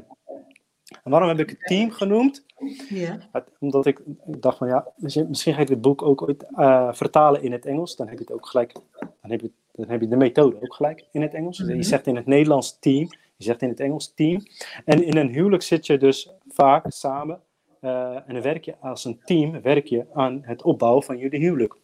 En 1.03 1.11
waarom 1.11 1.29
heb 1.29 1.39
ik 1.39 1.49
het 1.49 1.65
team 1.65 1.91
genoemd? 1.91 2.45
Ja. 2.89 3.17
Omdat 3.59 3.85
ik 3.85 4.01
dacht 4.25 4.57
van 4.57 4.67
ja, 4.67 4.87
misschien 5.27 5.53
ga 5.53 5.61
ik 5.61 5.67
dit 5.67 5.81
boek 5.81 6.01
ook 6.01 6.21
ooit 6.21 6.45
eh, 6.55 6.93
vertalen 6.93 7.41
in 7.41 7.51
het 7.51 7.65
Engels. 7.65 7.95
Dan 7.95 8.07
heb 8.07 8.17
je 8.17 8.23
het 8.23 8.33
ook 8.33 8.47
gelijk, 8.47 8.73
dan 8.99 9.31
heb 9.31 9.41
je, 9.41 9.51
dan 9.71 9.89
heb 9.89 10.01
je 10.01 10.07
de 10.07 10.15
methode 10.15 10.55
ook 10.61 10.73
gelijk 10.73 11.05
in 11.11 11.21
het 11.21 11.33
Engels. 11.33 11.57
Dus 11.57 11.67
Mhm. 11.67 11.75
Je 11.75 11.83
zegt 11.83 12.07
in 12.07 12.15
het 12.15 12.25
Nederlands 12.25 12.79
team, 12.79 13.07
je 13.35 13.43
zegt 13.43 13.61
in 13.61 13.69
het 13.69 13.79
Engels 13.79 14.13
team. 14.13 14.41
En 14.85 15.03
in 15.03 15.17
een 15.17 15.29
huwelijk 15.29 15.63
zit 15.63 15.85
je 15.85 15.97
dus 15.97 16.29
vaak 16.47 16.85
samen 16.91 17.41
en 17.79 18.23
dan 18.27 18.41
werk 18.41 18.65
je 18.65 18.77
als 18.79 19.05
een 19.05 19.19
team 19.23 19.61
werk 19.61 19.85
je 19.85 20.05
aan 20.13 20.39
het 20.41 20.61
opbouwen 20.61 21.03
van 21.03 21.17
jullie 21.17 21.39
huwelijk. 21.39 21.75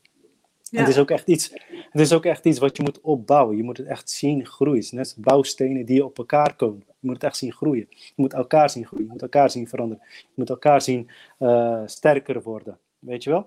Ja. 0.73 0.79
Het, 0.79 0.89
is 0.89 0.97
ook 0.97 1.09
echt 1.11 1.27
iets, 1.27 1.53
het 1.89 2.01
is 2.01 2.13
ook 2.13 2.25
echt 2.25 2.45
iets 2.45 2.59
wat 2.59 2.77
je 2.77 2.83
moet 2.83 3.01
opbouwen. 3.01 3.57
Je 3.57 3.63
moet 3.63 3.77
het 3.77 3.87
echt 3.87 4.09
zien 4.09 4.45
groeien. 4.45 4.75
Het 4.75 4.83
is 4.83 4.91
net 4.91 5.01
als 5.01 5.15
bouwstenen 5.15 5.85
die 5.85 6.05
op 6.05 6.17
elkaar 6.17 6.55
komen. 6.55 6.83
Je 6.87 7.07
moet 7.07 7.15
het 7.15 7.23
echt 7.23 7.37
zien 7.37 7.53
groeien. 7.53 7.87
Je 7.89 8.13
moet 8.15 8.33
elkaar 8.33 8.69
zien 8.69 8.85
groeien. 8.85 9.05
Je 9.05 9.11
moet 9.11 9.21
elkaar 9.21 9.49
zien 9.49 9.67
veranderen. 9.67 10.03
Je 10.19 10.33
moet 10.35 10.49
elkaar 10.49 10.81
zien 10.81 11.09
eh, 11.37 11.81
sterker 11.85 12.41
worden. 12.41 12.79
Weet 12.99 13.23
je 13.23 13.29
wel? 13.29 13.45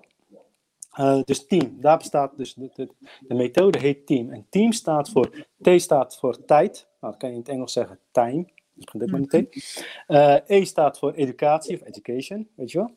Eh, 0.91 1.19
dus 1.25 1.47
team, 1.47 1.77
daar 1.81 1.97
bestaat 1.97 2.37
dus 2.37 2.53
de, 2.53 2.69
de, 2.75 2.89
de 3.27 3.33
methode 3.33 3.79
heet 3.79 4.05
team. 4.05 4.31
En 4.31 4.45
team 4.49 4.71
staat 4.71 5.09
voor, 5.09 5.47
T 5.61 5.69
staat 5.81 6.17
voor 6.17 6.45
tijd. 6.45 6.87
Nou, 7.01 7.13
dat 7.13 7.21
kan 7.21 7.29
je 7.29 7.35
in 7.35 7.41
het 7.41 7.49
Engels 7.49 7.73
zeggen 7.73 7.99
time. 8.11 8.45
Dus 8.77 8.85
begint 8.85 9.03
ook 9.03 9.19
met 9.19 9.33
een 9.33 9.47
T. 9.49 9.85
Eh, 10.07 10.35
E 10.59 10.65
staat 10.65 10.97
voor 10.99 11.13
educatie 11.13 11.75
of 11.75 11.87
education, 11.87 12.47
weet 12.55 12.71
je 12.71 12.77
wel. 12.77 12.95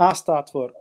A 0.00 0.14
staat 0.14 0.50
voor 0.50 0.74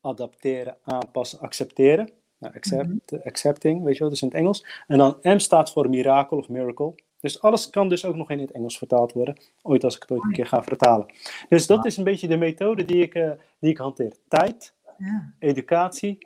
adapteren, 0.00 0.76
aanpassen, 0.82 1.38
accepteren. 1.40 2.10
Nou, 2.38 2.54
accept, 2.54 3.24
accepting, 3.24 3.82
weet 3.82 3.94
je 3.94 4.00
wel, 4.00 4.08
dus 4.08 4.22
in 4.22 4.28
het 4.28 4.36
Engels. 4.36 4.66
En 4.86 4.98
dan 4.98 5.18
M 5.22 5.38
staat 5.38 5.72
voor 5.72 5.88
miracle 5.88 6.38
of 6.38 6.48
miracle. 6.48 6.94
Dus 7.20 7.40
alles 7.42 7.70
kan 7.70 7.88
dus 7.88 8.04
ook 8.04 8.14
nog 8.14 8.30
in 8.30 8.38
het 8.38 8.50
Engels 8.50 8.78
vertaald 8.78 9.12
worden. 9.12 9.36
Ooit 9.62 9.84
als 9.84 9.94
ik 9.96 10.00
het 10.02 10.10
ooit 10.10 10.22
een 10.24 10.32
keer 10.32 10.46
ga 10.46 10.62
vertalen. 10.62 11.06
Dus 11.48 11.66
dat 11.66 11.84
is 11.86 11.96
een 11.96 12.04
beetje 12.04 12.28
de 12.28 12.36
methode 12.36 12.84
die 12.84 13.02
ik, 13.02 13.14
eh, 13.14 13.30
die 13.58 13.70
ik 13.70 13.76
hanteer. 13.78 14.12
Tijd, 14.28 14.74
Ja. 14.98 15.34
educatie, 15.38 16.18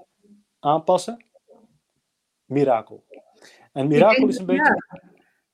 aanpassen, 0.61 1.25
mirakel. 2.45 3.05
En 3.73 3.87
mirakel 3.89 4.29
is 4.29 4.39
een 4.39 4.47
beetje. 4.47 4.83
ja. 4.91 5.11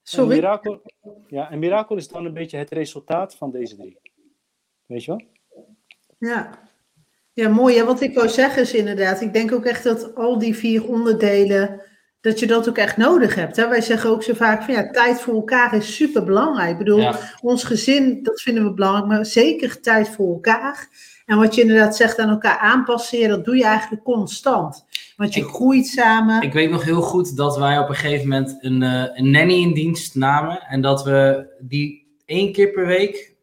Een 0.08 0.14
Sorry. 0.14 0.34
mirakel, 0.34 0.82
ja, 1.26 1.50
en 1.50 1.58
mirakel 1.58 1.96
is 1.96 2.08
dan 2.08 2.24
een 2.24 2.32
beetje 2.32 2.56
het 2.56 2.70
resultaat 2.70 3.34
van 3.34 3.50
deze 3.50 3.76
drie. 3.76 3.98
Weet 4.86 5.04
je 5.04 5.10
wel? 5.10 5.22
Ja. 6.18 6.58
ja, 7.32 7.48
mooi. 7.48 7.74
Ja, 7.74 7.84
wat 7.84 8.00
ik 8.00 8.14
wou 8.14 8.28
zeggen 8.28 8.62
is 8.62 8.74
inderdaad, 8.74 9.20
ik 9.20 9.32
denk 9.32 9.52
ook 9.52 9.64
echt 9.64 9.84
dat 9.84 10.14
al 10.14 10.38
die 10.38 10.56
vier 10.56 10.88
onderdelen, 10.88 11.82
dat 12.20 12.38
je 12.40 12.46
dat 12.46 12.68
ook 12.68 12.78
echt 12.78 12.96
nodig 12.96 13.34
hebt. 13.34 13.56
Hè? 13.56 13.68
Wij 13.68 13.80
zeggen 13.80 14.10
ook 14.10 14.22
zo 14.22 14.34
vaak 14.34 14.62
van 14.62 14.74
ja, 14.74 14.90
tijd 14.90 15.20
voor 15.20 15.34
elkaar 15.34 15.74
is 15.74 15.94
super 15.94 16.24
belangrijk. 16.24 16.70
Ik 16.70 16.78
bedoel, 16.78 17.00
Ja. 17.00 17.18
ons 17.42 17.64
gezin, 17.64 18.22
dat 18.22 18.40
vinden 18.40 18.64
we 18.64 18.72
belangrijk, 18.74 19.06
maar 19.06 19.26
zeker 19.26 19.80
tijd 19.80 20.08
voor 20.08 20.32
elkaar. 20.32 20.88
En 21.26 21.36
wat 21.38 21.54
je 21.54 21.60
inderdaad 21.60 21.96
zegt 21.96 22.18
aan 22.18 22.28
elkaar 22.28 22.58
aanpassen, 22.58 23.18
ja, 23.18 23.28
dat 23.28 23.44
doe 23.44 23.56
je 23.56 23.64
eigenlijk 23.64 24.02
constant. 24.04 24.84
Want 25.16 25.34
je 25.34 25.40
Ik- 25.40 25.46
groeit 25.46 25.86
samen. 25.86 26.42
Ik 26.42 26.52
weet 26.52 26.70
nog 26.70 26.84
heel 26.84 27.02
goed 27.02 27.36
dat 27.36 27.56
wij 27.58 27.78
op 27.78 27.88
een 27.88 27.94
gegeven 27.94 28.28
moment 28.28 28.56
een, 28.60 28.82
eh, 28.82 29.04
een 29.14 29.30
nanny 29.30 29.54
in 29.54 29.74
dienst 29.74 30.14
namen. 30.14 30.60
En 30.68 30.80
dat 30.80 31.04
we 31.04 31.46
die 31.60 32.06
één 32.24 32.52
keer 32.52 32.70
per 32.70 32.86
week, 32.86 33.34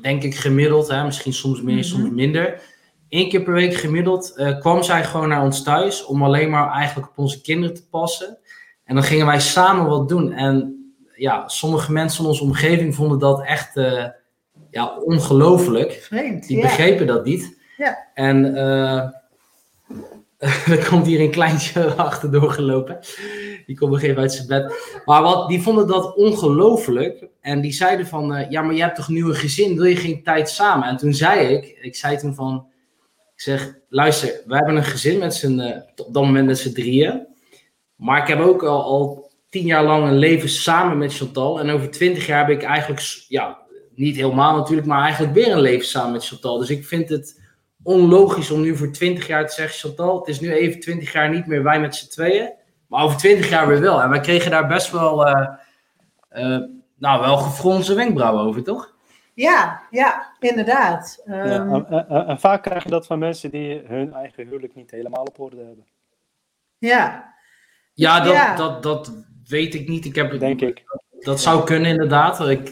denk 0.00 0.22
ik 0.22 0.34
gemiddeld, 0.34 0.88
hè, 0.88 1.04
misschien 1.04 1.32
soms 1.32 1.62
meer, 1.62 1.74
Mhm. 1.74 1.84
soms 1.84 2.10
minder. 2.10 2.60
Eén 3.08 3.28
keer 3.28 3.42
per 3.42 3.52
week 3.52 3.74
gemiddeld 3.74 4.36
eh, 4.36 4.58
kwam 4.58 4.82
zij 4.82 5.04
gewoon 5.04 5.28
naar 5.28 5.42
ons 5.42 5.62
thuis 5.62 6.04
om 6.04 6.22
alleen 6.22 6.50
maar 6.50 6.70
eigenlijk 6.70 7.08
op 7.08 7.18
onze 7.18 7.40
kinderen 7.40 7.74
te 7.74 7.88
passen. 7.88 8.38
En 8.84 8.94
dan 8.94 9.04
gingen 9.04 9.26
wij 9.26 9.40
samen 9.40 9.86
wat 9.86 10.08
doen. 10.08 10.32
En 10.32 10.76
ja, 11.14 11.48
sommige 11.48 11.92
mensen 11.92 12.22
in 12.22 12.28
onze 12.28 12.42
omgeving 12.42 12.94
vonden 12.94 13.18
dat 13.18 13.42
echt 13.44 13.76
eh, 13.76 14.04
ja, 14.70 14.98
ongelooflijk. 14.98 15.92
Vreemd. 15.92 16.46
Die 16.46 16.56
ja. 16.56 16.62
begrepen 16.62 17.06
dat 17.06 17.24
niet. 17.24 17.58
Ja. 17.76 18.08
En 18.14 18.54
eh 18.56 19.08
er 20.66 20.88
komt 20.88 21.06
hier 21.06 21.20
een 21.20 21.30
kleintje 21.30 21.94
achterdoor 21.94 22.50
gelopen. 22.50 22.98
Die 23.66 23.76
komt 23.76 23.90
nog 23.90 24.02
even 24.02 24.22
uit 24.22 24.32
zijn 24.32 24.46
bed. 24.46 24.72
Maar 25.04 25.22
wat, 25.22 25.48
die 25.48 25.62
vonden 25.62 25.86
dat 25.86 26.16
ongelooflijk. 26.16 27.26
En 27.40 27.60
die 27.60 27.72
zeiden 27.72 28.06
van, 28.06 28.46
ja, 28.50 28.62
maar 28.62 28.74
je 28.74 28.82
hebt 28.82 28.96
toch 28.96 29.08
nu 29.08 29.24
een 29.24 29.34
gezin, 29.34 29.76
wil 29.76 29.84
je 29.84 29.96
geen 29.96 30.22
tijd 30.22 30.48
samen? 30.48 30.88
En 30.88 30.96
toen 30.96 31.14
zei 31.14 31.46
ik, 31.48 31.78
ik 31.80 31.96
zei 31.96 32.16
toen 32.16 32.34
van, 32.34 32.66
ik 33.36 33.42
zeg, 33.42 33.74
luister, 33.88 34.40
we 34.46 34.56
hebben 34.56 34.76
een 34.76 34.84
gezin 34.84 35.18
met 35.18 35.34
z'n, 35.34 35.58
eh, 35.58 35.82
op 35.96 36.14
dat 36.14 36.22
moment 36.22 36.46
met 36.46 36.58
z'n 36.58 36.72
drieën. 36.72 37.26
Maar 37.96 38.20
ik 38.20 38.28
heb 38.28 38.40
ook 38.40 38.62
al, 38.62 38.82
al 38.82 39.30
tien 39.48 39.66
jaar 39.66 39.84
lang 39.84 40.06
een 40.06 40.18
leven 40.18 40.48
samen 40.48 40.98
met 40.98 41.16
Chantal. 41.16 41.60
En 41.60 41.70
over 41.70 41.90
twintig 41.90 42.26
jaar 42.26 42.46
heb 42.46 42.56
ik 42.56 42.64
eigenlijk, 42.64 43.24
ja, 43.28 43.58
niet 43.94 44.16
helemaal 44.16 44.56
natuurlijk, 44.56 44.86
maar 44.86 45.02
eigenlijk 45.02 45.34
weer 45.34 45.52
een 45.52 45.60
leven 45.60 45.86
samen 45.86 46.12
met 46.12 46.26
Chantal. 46.26 46.58
Dus 46.58 46.70
ik 46.70 46.86
vind 46.86 47.08
het 47.08 47.42
onlogisch 47.82 48.50
om 48.50 48.60
nu 48.60 48.76
voor 48.76 48.92
20 48.92 49.26
jaar 49.26 49.46
te 49.46 49.54
zeggen: 49.54 49.78
Chantal, 49.78 50.18
het 50.18 50.28
is 50.28 50.40
nu 50.40 50.52
even 50.52 50.80
20 50.80 51.12
jaar 51.12 51.30
niet 51.30 51.46
meer 51.46 51.62
wij 51.62 51.80
met 51.80 51.94
z'n 51.94 52.08
tweeën. 52.08 52.52
Maar 52.86 53.04
over 53.04 53.16
20 53.16 53.48
jaar 53.48 53.68
weer 53.68 53.80
wel. 53.80 54.02
En 54.02 54.10
wij 54.10 54.20
kregen 54.20 54.50
daar 54.50 54.66
best 54.66 54.90
wel, 54.90 55.26
eh, 55.26 55.48
eh, 56.28 56.62
nou, 56.98 57.20
wel 57.20 57.36
gefronste 57.36 57.94
wenkbrauwen 57.94 58.44
over, 58.44 58.62
toch? 58.62 58.95
Ja, 59.36 59.82
ja, 59.90 60.32
inderdaad. 60.38 61.22
Ja, 61.26 61.32
Ehm, 61.42 61.74
en, 61.74 61.86
en- 61.88 62.08
en- 62.08 62.26
en 62.26 62.40
vaak 62.40 62.62
krijg 62.62 62.82
je 62.82 62.90
dat 62.90 63.06
van 63.06 63.18
mensen 63.18 63.50
die 63.50 63.82
hun 63.86 64.12
eigen 64.12 64.46
huwelijk 64.46 64.74
niet 64.74 64.90
helemaal 64.90 65.22
op 65.22 65.40
orde 65.40 65.56
hebben. 65.64 65.86
ja. 66.78 67.34
Ja, 67.94 68.20
dat, 68.20 68.32
Ja. 68.32 68.56
Dat, 68.56 68.82
dat 68.82 69.12
weet 69.48 69.74
ik 69.74 69.88
niet. 69.88 70.04
Ik 70.04 70.14
heb, 70.14 70.38
Denk 70.38 70.60
ik. 70.60 70.84
Dat 71.20 71.40
zou 71.40 71.64
kunnen, 71.64 71.90
inderdaad. 71.90 72.40
Ik, 72.48 72.68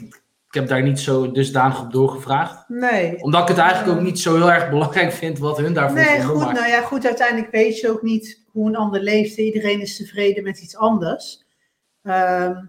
ik 0.48 0.54
heb 0.54 0.68
daar 0.68 0.82
niet 0.82 1.00
zo 1.00 1.30
dusdanig 1.30 1.80
op 1.82 1.92
doorgevraagd. 1.92 2.68
Nee. 2.68 3.22
Omdat 3.22 3.42
ik 3.42 3.48
het 3.48 3.58
eigenlijk 3.58 3.98
ook 3.98 4.04
niet 4.04 4.18
zo 4.20 4.34
heel 4.34 4.50
erg 4.52 4.70
belangrijk 4.70 5.12
vind 5.12 5.38
wat 5.38 5.56
hun 5.58 5.72
daarvoor 5.74 5.98
Nee, 5.98 6.06
vonden. 6.06 6.26
goed. 6.26 6.44
maar- 6.44 6.54
Nou 6.54 6.66
ja, 6.66 6.80
goed. 6.80 7.06
Uiteindelijk 7.06 7.50
weet 7.52 7.80
je 7.80 7.90
ook 7.90 8.02
niet 8.02 8.42
hoe 8.50 8.68
een 8.68 8.76
ander 8.76 9.00
leeft. 9.00 9.36
Iedereen 9.38 9.80
is 9.80 9.96
tevreden 9.96 10.44
met 10.44 10.58
iets 10.60 10.76
anders. 10.76 11.44
Ehm, 12.02 12.64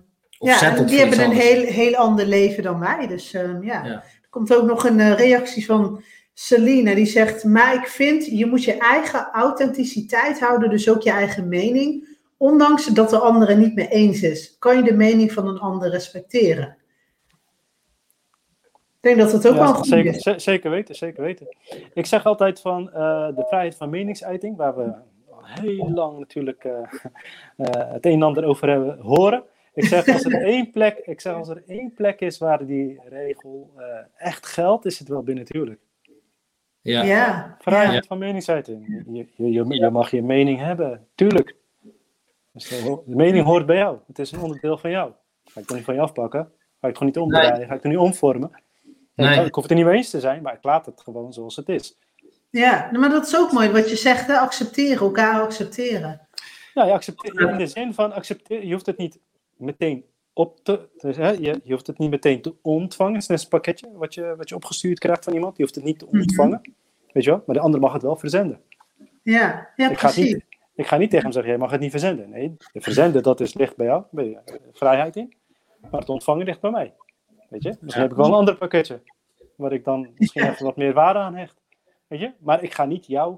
of 0.54 0.62
ja, 0.62 0.76
en 0.78 0.86
die 0.86 1.00
hebben 1.00 1.20
een 1.20 1.26
anders. 1.26 1.44
heel, 1.46 1.64
heel 1.66 1.96
ander 1.96 2.26
leven 2.26 2.64
dan 2.64 2.80
wij. 2.80 3.08
Dus 3.08 3.34
ehm, 3.34 3.64
ja. 3.64 3.86
Ja. 3.86 3.92
Er 3.94 4.30
komt 4.30 4.56
ook 4.56 4.66
nog 4.66 4.86
een 4.86 5.00
eh, 5.00 5.14
reactie 5.14 5.66
van 5.66 6.02
Celine. 6.34 6.96
Die 6.96 7.06
zegt, 7.06 7.44
maar 7.44 7.74
ik 7.76 7.88
vind, 7.88 8.26
je 8.26 8.46
moet 8.46 8.64
je 8.64 8.78
eigen 8.78 9.30
authenticiteit 9.32 10.40
houden. 10.40 10.70
Dus 10.70 10.90
ook 10.90 11.02
je 11.02 11.12
eigen 11.12 11.48
mening. 11.48 12.08
Ondanks 12.38 12.86
dat 12.86 13.10
de 13.10 13.20
ander 13.20 13.48
het 13.50 13.58
niet 13.58 13.76
mee 13.76 13.88
eens 13.88 14.22
is. 14.22 14.56
Kan 14.60 14.76
je 14.78 14.84
de 14.84 14.94
mening 14.94 15.32
van 15.32 15.48
een 15.48 15.60
ander 15.60 15.90
respecteren? 15.90 16.78
denk 19.06 19.18
dat 19.18 19.32
het 19.32 19.48
ook 19.48 19.54
Ja, 19.56 19.60
wel 19.64 19.74
goed 19.74 19.88
zeker, 19.88 20.16
is. 20.16 20.22
ze- 20.22 20.40
zeker 20.40 20.70
weten, 20.70 20.96
zeker 20.96 21.24
weten. 21.24 21.48
Ik 21.94 22.06
zeg 22.06 22.26
altijd 22.26 22.62
van 22.62 22.92
eh, 22.92 23.28
de 23.36 23.46
vrijheid 23.48 23.76
van 23.76 23.90
meningsuiting, 23.90 24.58
waar 24.58 24.76
we 24.76 24.84
al 25.32 25.42
heel 25.44 25.92
lang 25.94 26.20
natuurlijk 26.20 26.64
eh, 26.64 26.72
eh, 27.58 27.92
het 27.94 28.06
een 28.06 28.12
en 28.12 28.22
ander 28.22 28.44
over 28.46 28.70
hebben 28.70 29.00
horen. 29.00 29.44
Ik 29.76 29.86
zeg 29.86 30.08
als 30.08 30.24
er 30.24 30.44
één 30.44 30.72
plek, 30.72 30.98
ik 30.98 31.22
zeg 31.22 31.34
als 31.34 31.50
er 31.50 31.64
één 31.68 31.94
plek 31.94 32.20
is 32.20 32.38
waar 32.38 32.66
die 32.66 33.02
regel 33.10 33.72
eh, 33.78 33.86
echt 34.28 34.46
geldt, 34.46 34.86
is 34.86 35.00
het 35.00 35.08
wel 35.08 35.24
binnen 35.24 35.44
het 35.44 35.54
huwelijk. 35.54 35.80
Ja. 36.82 37.04
Ja, 37.04 37.56
Vrijheid 37.60 38.04
ja. 38.04 38.08
van 38.08 38.18
meningsuiting. 38.18 39.04
Je, 39.08 39.28
je, 39.36 39.52
je, 39.52 39.66
je 39.68 39.90
mag 39.90 40.12
je 40.12 40.24
mening 40.24 40.60
hebben, 40.60 41.08
tuurlijk. 41.16 41.56
Dus 42.52 42.68
de, 42.68 43.02
de 43.06 43.16
mening 43.16 43.46
hoort 43.46 43.66
bij 43.66 43.78
jou. 43.78 43.98
Het 44.08 44.20
is 44.20 44.32
een 44.32 44.42
onderdeel 44.42 44.78
van 44.78 44.90
jou. 44.90 45.12
Ga 45.46 45.60
ik 45.60 45.66
toch 45.66 45.76
niet 45.76 45.86
van 45.86 45.94
je 45.94 46.02
afpakken? 46.02 46.40
Ga 46.42 46.88
ik 46.88 46.98
het 46.98 46.98
gewoon 46.98 47.14
niet 47.14 47.18
omdraaien? 47.18 47.68
Ga 47.68 47.74
ik 47.74 47.84
het 47.84 47.92
niet 47.92 48.02
omvormen? 48.02 48.52
Nee. 49.16 49.40
Ik, 49.40 49.46
ik 49.46 49.54
hoef 49.54 49.64
het 49.64 49.72
er 49.72 49.78
niet 49.78 49.86
mee 49.86 49.96
eens 49.96 50.10
te 50.10 50.20
zijn, 50.20 50.42
maar 50.42 50.54
ik 50.54 50.64
laat 50.64 50.86
het 50.86 51.02
gewoon 51.02 51.34
zoals 51.34 51.56
het 51.56 51.70
is. 51.70 51.98
ja, 52.50 52.90
maar 52.92 53.10
dat 53.10 53.26
is 53.26 53.38
ook 53.38 53.52
mooi 53.52 53.70
wat 53.70 53.90
je 53.90 53.96
zegt, 53.96 54.28
hè? 54.28 54.38
accepteren, 54.38 55.00
elkaar 55.00 55.42
accepteren. 55.42 56.28
Ja, 56.74 56.86
je 56.86 56.92
accepteert, 56.92 57.40
in 57.40 57.58
de 57.58 57.68
zin 57.68 57.94
van 57.94 58.12
accepteren, 58.12 58.68
je 58.68 58.74
hoeft 58.74 58.86
het 58.86 58.98
niet 58.98 59.20
meteen 59.58 60.06
op 60.34 60.60
te, 60.64 60.90
dus, 60.98 61.18
hè, 61.18 61.30
je, 61.30 61.60
je 61.64 61.72
hoeft 61.74 61.88
het 61.88 61.98
niet 61.98 62.10
meteen 62.10 62.42
te 62.42 62.56
ontvangen. 62.62 63.14
Het 63.14 63.22
is 63.22 63.28
net 63.28 63.42
een 63.44 63.50
pakketje 63.50 63.90
wat 63.94 64.14
je, 64.14 64.34
wat 64.38 64.50
je 64.50 64.56
opgestuurd 64.56 65.00
krijgt 65.00 65.24
van 65.24 65.34
iemand. 65.34 65.58
Je 65.58 65.64
hoeft 65.64 65.76
het 65.76 65.84
niet 65.84 66.00
te 66.00 66.06
Mhm. 66.06 66.18
ontvangen, 66.20 66.62
weet 67.12 67.24
je 67.24 67.30
wel. 67.30 67.44
Maar 67.46 67.56
de 67.56 67.62
ander 67.62 67.80
mag 67.80 67.94
het 67.94 68.02
wel 68.02 68.16
verzenden. 68.16 68.62
Ja, 69.24 69.70
ja 69.76 69.90
ik, 69.90 69.98
ga 69.98 70.08
precies. 70.12 70.34
niet, 70.34 70.46
ik 70.76 70.88
ga 70.88 70.98
niet 70.98 71.10
tegen 71.10 71.24
hem 71.24 71.34
zeggen, 71.34 71.52
jij 71.52 71.62
mag 71.62 71.72
het 71.72 71.80
niet 71.80 71.92
verzenden. 71.92 72.30
Nee, 72.30 72.56
de 72.72 72.82
verzenden, 72.82 73.24
dat 73.24 73.40
is 73.40 73.54
ligt 73.54 73.76
bij 73.76 73.86
jou, 73.86 74.04
bij 74.12 74.26
je, 74.30 74.36
eh, 74.46 74.56
vrijheid 74.74 75.16
in. 75.16 75.34
Maar 75.92 76.00
het 76.00 76.10
ontvangen 76.10 76.46
ligt 76.46 76.62
bij 76.62 76.72
mij. 76.72 76.94
Weet 77.50 77.64
je, 77.64 77.70
misschien 77.80 77.88
Ja. 77.88 78.00
heb 78.02 78.12
ik 78.12 78.18
wel 78.18 78.26
een 78.26 78.34
ander 78.34 78.58
pakketje. 78.58 79.02
Waar 79.56 79.74
ik 79.74 79.84
dan 79.84 80.12
misschien 80.18 80.44
even 80.50 80.66
wat 80.66 80.76
meer 80.76 80.94
waarde 80.94 81.20
aan 81.20 81.36
hecht. 81.36 81.62
Weet 82.08 82.20
je, 82.20 82.32
maar 82.40 82.64
ik 82.64 82.74
ga 82.74 82.86
niet 82.86 83.06
jou 83.06 83.38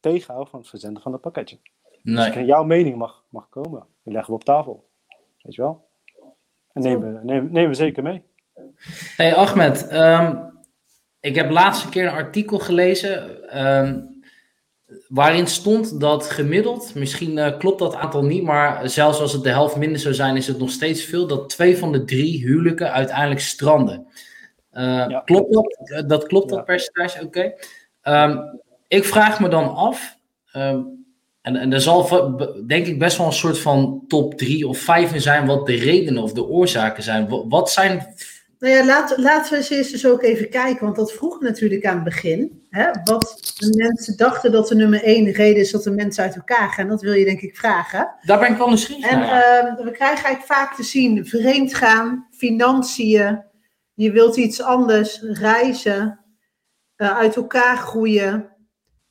tegenhouden 0.00 0.50
van 0.50 0.60
het 0.60 0.68
verzenden 0.68 1.02
van 1.02 1.12
dat 1.12 1.20
pakketje. 1.20 1.58
Dus 2.02 2.34
Nee. 2.34 2.44
jouw 2.44 2.64
mening 2.64 2.96
mag, 2.96 3.24
mag 3.28 3.48
komen. 3.48 3.86
Die 4.02 4.12
leggen 4.12 4.30
we 4.32 4.38
op 4.38 4.44
tafel. 4.44 4.88
Weet 5.44 5.54
je 5.54 5.62
wel? 5.62 5.88
En 6.72 6.82
nemen 7.26 7.68
we, 7.68 7.74
zeker 7.74 8.02
mee. 8.02 8.22
Hey 9.16 9.34
Ahmed, 9.34 9.88
ehm, 9.88 10.36
ik 11.20 11.34
heb 11.34 11.50
laatst 11.50 11.84
een 11.84 11.90
keer 11.90 12.06
een 12.06 12.12
artikel 12.12 12.58
gelezen 12.58 13.48
ehm, 13.50 14.00
waarin 15.08 15.46
stond 15.46 16.00
dat 16.00 16.24
gemiddeld, 16.30 16.94
misschien 16.94 17.38
eh, 17.38 17.58
klopt 17.58 17.78
dat 17.78 17.94
aantal 17.94 18.24
niet, 18.24 18.42
maar 18.42 18.88
zelfs 18.88 19.20
als 19.20 19.32
het 19.32 19.42
de 19.42 19.48
helft 19.48 19.76
minder 19.76 19.98
zou 19.98 20.14
zijn, 20.14 20.36
is 20.36 20.46
het 20.46 20.58
nog 20.58 20.70
steeds 20.70 21.04
veel, 21.04 21.26
dat 21.26 21.48
twee 21.48 21.78
van 21.78 21.92
de 21.92 22.04
drie 22.04 22.44
huwelijken 22.46 22.92
uiteindelijk 22.92 23.40
stranden. 23.40 24.06
Eh, 24.70 24.82
Ja. 25.08 25.20
Klopt 25.24 25.52
dat? 25.52 25.78
Eh, 25.84 26.02
Dat 26.06 26.26
klopt 26.26 26.50
Ja. 26.50 26.56
dat 26.56 26.64
percentage? 26.64 27.24
Oké. 27.24 27.52
Ehm, 28.00 28.38
ik 28.88 29.04
vraag 29.04 29.40
me 29.40 29.48
dan 29.48 29.74
af, 29.74 30.18
ehm, 30.52 30.82
en, 31.44 31.56
en 31.56 31.72
er 31.72 31.80
zal 31.80 32.36
denk 32.66 32.86
ik 32.86 32.98
best 32.98 33.16
wel 33.18 33.26
een 33.26 33.32
soort 33.32 33.58
van 33.58 34.04
top 34.08 34.34
drie 34.38 34.68
of 34.68 34.78
vijf 34.78 35.12
in 35.12 35.20
zijn 35.20 35.46
wat 35.46 35.66
de 35.66 35.74
redenen 35.74 36.22
of 36.22 36.32
de 36.32 36.46
oorzaken 36.46 37.02
zijn. 37.02 37.28
Wa- 37.28 37.46
Wat 37.48 37.70
zijn 37.70 38.14
Nou 38.58 38.74
ja, 38.74 38.84
laten, 38.84 39.22
laten 39.22 39.50
we 39.50 39.56
eens 39.56 39.70
eerst 39.70 39.90
dus 39.90 40.06
ook 40.06 40.22
even 40.22 40.48
kijken, 40.50 40.84
want 40.84 40.96
dat 40.96 41.12
vroeg 41.12 41.40
natuurlijk 41.40 41.86
aan 41.86 41.94
het 41.94 42.04
begin. 42.04 42.62
Hè, 42.70 42.84
wat 43.04 43.52
de 43.58 43.76
mensen 43.76 44.16
dachten 44.16 44.52
dat 44.52 44.68
de 44.68 44.74
nummer 44.74 45.02
één 45.02 45.30
reden 45.32 45.60
is 45.62 45.70
dat 45.70 45.82
de 45.82 45.90
mensen 45.90 46.24
uit 46.24 46.36
elkaar 46.36 46.68
gaan. 46.70 46.88
Dat 46.88 47.02
wil 47.02 47.12
je 47.12 47.24
denk 47.24 47.40
ik 47.40 47.56
vragen. 47.56 48.14
Daar 48.22 48.38
ben 48.38 48.50
ik 48.50 48.56
wel 48.58 48.68
nieuwsgierig 48.68 49.10
En 49.10 49.18
naar. 49.18 49.42
ehm, 49.42 49.84
we 49.84 49.90
krijgen 49.90 50.24
eigenlijk 50.24 50.52
vaak 50.52 50.74
te 50.74 50.82
zien 50.82 51.26
vreemd 51.26 51.74
gaan, 51.74 52.26
financiën, 52.30 53.42
je 53.94 54.10
wilt 54.12 54.36
iets 54.36 54.62
anders, 54.62 55.20
reizen, 55.22 56.18
eh, 56.96 57.16
uit 57.18 57.36
elkaar 57.36 57.76
groeien, 57.76 58.48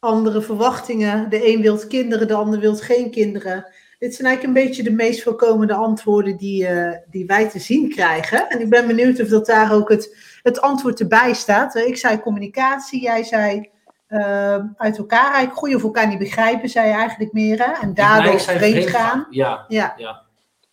andere 0.04 0.42
verwachtingen. 0.42 1.30
De 1.30 1.48
een 1.54 1.62
wilt 1.62 1.88
kinderen, 1.88 2.28
de 2.28 2.34
ander 2.34 2.60
wilt 2.60 2.82
geen 2.82 3.12
kinderen. 3.12 3.66
Dit 4.00 4.16
zijn 4.16 4.28
eigenlijk 4.28 4.58
een 4.58 4.66
beetje 4.66 4.84
de 4.84 4.92
meest 4.96 5.24
voorkomende 5.24 5.74
antwoorden 5.74 6.38
die, 6.38 6.68
eh, 6.68 6.98
die 7.10 7.26
wij 7.26 7.50
te 7.50 7.60
zien 7.60 7.90
krijgen. 7.90 8.50
En 8.50 8.60
ik 8.62 8.70
ben 8.70 8.88
benieuwd 8.88 9.22
of 9.22 9.28
dat 9.28 9.46
daar 9.46 9.74
ook 9.74 9.90
het, 9.90 10.18
het 10.42 10.62
antwoord 10.62 11.00
erbij 11.00 11.34
staat. 11.34 11.76
Ik 11.76 11.98
zei 11.98 12.20
communicatie, 12.20 13.02
jij 13.02 13.24
zei 13.24 13.70
ehm, 14.08 14.66
uit 14.78 14.98
elkaar 14.98 15.24
eigenlijk 15.26 15.58
groeien 15.58 15.76
of 15.76 15.84
elkaar 15.84 16.08
niet 16.08 16.18
begrijpen, 16.20 16.70
zei 16.70 16.88
je 16.88 16.94
eigenlijk 16.94 17.34
meer. 17.34 17.66
Hè? 17.66 17.72
En 17.82 17.94
daardoor 17.94 18.40
vreemd 18.40 18.60
vreemd 18.60 18.90
gaan. 18.90 19.28
Ja, 19.30 19.66
Ja. 19.68 19.94
ja. 19.98 20.22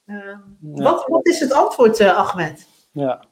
Ehm, 0.06 0.18
Ja. 0.74 0.82
wat, 0.82 1.04
wat 1.06 1.26
is 1.26 1.40
het 1.40 1.52
antwoord, 1.52 2.00
eh, 2.00 2.16
Ahmed? 2.16 2.66
Ja. 2.92 3.24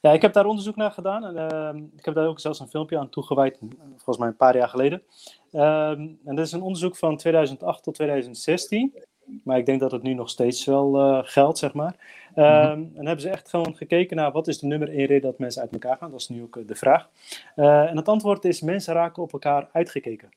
Ja, 0.00 0.12
ik 0.12 0.22
heb 0.22 0.32
daar 0.32 0.46
onderzoek 0.46 0.76
naar 0.76 0.90
gedaan. 0.90 1.24
En, 1.24 1.50
ehm, 1.50 1.76
ik 1.96 2.04
heb 2.04 2.14
daar 2.14 2.26
ook 2.26 2.40
zelfs 2.40 2.60
een 2.60 2.68
filmpje 2.68 2.98
aan 2.98 3.08
toegewijd, 3.08 3.58
volgens 3.96 4.18
mij 4.18 4.28
een 4.28 4.36
paar 4.36 4.56
jaar 4.56 4.68
geleden. 4.68 5.02
Ehm, 5.52 6.00
en 6.24 6.34
dat 6.34 6.46
is 6.46 6.52
een 6.52 6.62
onderzoek 6.62 6.96
van 6.96 7.16
2008 7.16 7.82
tot 7.82 7.94
2016. 7.94 8.94
Maar 9.44 9.58
ik 9.58 9.66
denk 9.66 9.80
dat 9.80 9.90
het 9.92 10.02
nu 10.02 10.14
nog 10.14 10.30
steeds 10.30 10.64
wel 10.64 10.96
eh, 10.98 11.18
geldt, 11.22 11.58
zeg 11.58 11.72
maar. 11.74 11.96
Ehm, 12.34 12.84
En 12.94 13.06
hebben 13.06 13.20
ze 13.20 13.28
echt 13.30 13.48
gewoon 13.50 13.74
gekeken 13.76 14.16
naar 14.16 14.32
wat 14.32 14.48
is 14.48 14.58
de 14.58 14.66
nummer 14.66 14.88
één 14.88 15.06
reden 15.06 15.30
dat 15.30 15.38
mensen 15.38 15.62
uit 15.62 15.72
elkaar 15.72 15.96
gaan. 15.96 16.10
Dat 16.10 16.20
is 16.20 16.28
nu 16.28 16.42
ook 16.42 16.56
eh, 16.56 16.66
de 16.66 16.74
vraag. 16.74 17.08
Eh, 17.54 17.90
en 17.90 17.96
het 17.96 18.08
antwoord 18.08 18.44
is 18.44 18.60
mensen 18.60 18.94
raken 18.94 19.22
op 19.22 19.32
elkaar 19.32 19.68
uitgekeken. 19.72 20.28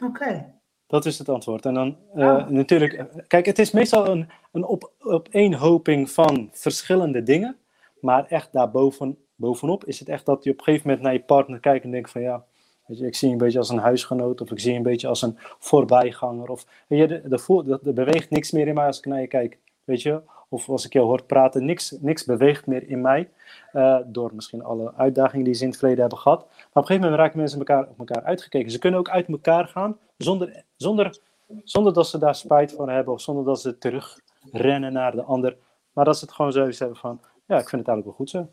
Oké. 0.00 0.52
Dat 0.86 1.04
is 1.06 1.18
het 1.18 1.28
antwoord. 1.28 1.66
En 1.66 1.74
dan 1.74 1.96
eh, 2.14 2.28
Ah. 2.28 2.48
natuurlijk, 2.48 3.04
kijk, 3.26 3.46
het 3.46 3.58
is 3.58 3.70
meestal 3.70 4.06
een, 4.08 4.28
een 4.52 4.64
op, 4.64 4.92
opeenhoping 4.98 6.10
van 6.10 6.48
verschillende 6.52 7.22
dingen. 7.22 7.56
Maar 8.04 8.26
echt 8.26 8.52
daarboven, 8.52 9.18
bovenop 9.34 9.84
is 9.84 9.98
het 9.98 10.08
echt 10.08 10.26
dat 10.26 10.44
je 10.44 10.50
op 10.50 10.58
een 10.58 10.64
gegeven 10.64 10.86
moment 10.86 11.04
naar 11.04 11.12
je 11.12 11.22
partner 11.22 11.60
kijkt 11.60 11.84
en 11.84 11.90
denkt 11.90 12.10
van 12.10 12.20
ja, 12.20 12.44
weet 12.86 12.98
je, 12.98 13.06
ik 13.06 13.14
zie 13.14 13.28
je 13.28 13.34
een 13.34 13.40
beetje 13.40 13.58
als 13.58 13.68
een 13.68 13.78
huisgenoot 13.78 14.40
of 14.40 14.50
ik 14.50 14.60
zie 14.60 14.70
je 14.70 14.76
een 14.76 14.82
beetje 14.82 15.08
als 15.08 15.22
een 15.22 15.38
voorbijganger. 15.58 16.48
Of 16.48 16.66
weet 16.86 16.98
je, 16.98 17.16
er, 17.16 17.86
er, 17.86 17.94
beweegt 17.94 18.30
niks 18.30 18.50
meer 18.50 18.66
in 18.66 18.74
mij 18.74 18.86
als 18.86 18.98
ik 18.98 19.06
naar 19.06 19.20
je 19.20 19.26
kijk. 19.26 19.58
Weet 19.84 20.02
je, 20.02 20.22
of 20.48 20.68
als 20.68 20.84
ik 20.84 20.92
jou 20.92 21.06
hoor 21.06 21.22
praten, 21.22 21.64
niks, 21.64 21.96
niks 22.00 22.24
beweegt 22.24 22.66
meer 22.66 22.88
in 22.88 23.00
mij. 23.00 23.30
eh, 23.72 23.98
door 24.06 24.30
misschien 24.34 24.64
alle 24.64 24.94
uitdagingen 24.96 25.44
die 25.44 25.54
ze 25.54 25.62
in 25.62 25.68
het 25.68 25.78
verleden 25.78 26.00
hebben 26.00 26.18
gehad. 26.18 26.38
Maar 26.38 26.56
op 26.56 26.76
een 26.76 26.86
gegeven 26.86 27.02
moment 27.02 27.20
raken 27.20 27.38
mensen 27.38 27.58
elkaar, 27.58 27.88
op 27.88 27.98
elkaar 27.98 28.22
uitgekeken. 28.22 28.70
Ze 28.70 28.78
kunnen 28.78 29.00
ook 29.00 29.08
uit 29.08 29.28
elkaar 29.28 29.66
gaan 29.68 29.98
zonder, 30.16 30.64
zonder, 30.76 31.18
zonder 31.62 31.92
dat 31.92 32.06
ze 32.06 32.18
daar 32.18 32.34
spijt 32.34 32.72
van 32.72 32.88
hebben 32.88 33.14
of 33.14 33.20
zonder 33.20 33.44
dat 33.44 33.60
ze 33.60 33.78
terugrennen 33.78 34.92
naar 34.92 35.12
de 35.12 35.22
ander. 35.22 35.56
Maar 35.92 36.04
dat 36.04 36.18
ze 36.18 36.24
het 36.24 36.34
gewoon 36.34 36.52
zoiets 36.52 36.78
hebben 36.78 36.98
van, 36.98 37.20
ja, 37.46 37.58
ik 37.58 37.68
vind 37.68 37.86
het 37.86 37.88
eigenlijk 37.88 38.04
wel 38.04 38.12
goed 38.14 38.30
zo. 38.30 38.48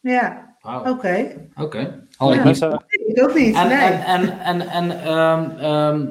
Ja, 0.00 0.56
oké. 0.62 1.48
Oké. 1.56 2.06
Had 2.16 2.34
ik 2.34 2.44
Ja. 2.44 2.44
niet. 2.44 2.62
Ik 3.06 3.22
ook 3.22 3.34
niet, 3.34 3.54
En, 3.56 3.68
nee. 3.68 3.76
en, 3.78 4.02
en, 4.04 4.38
en, 4.40 4.60
en 4.68 5.00
ehm, 5.04 5.50
ehm, 5.58 6.06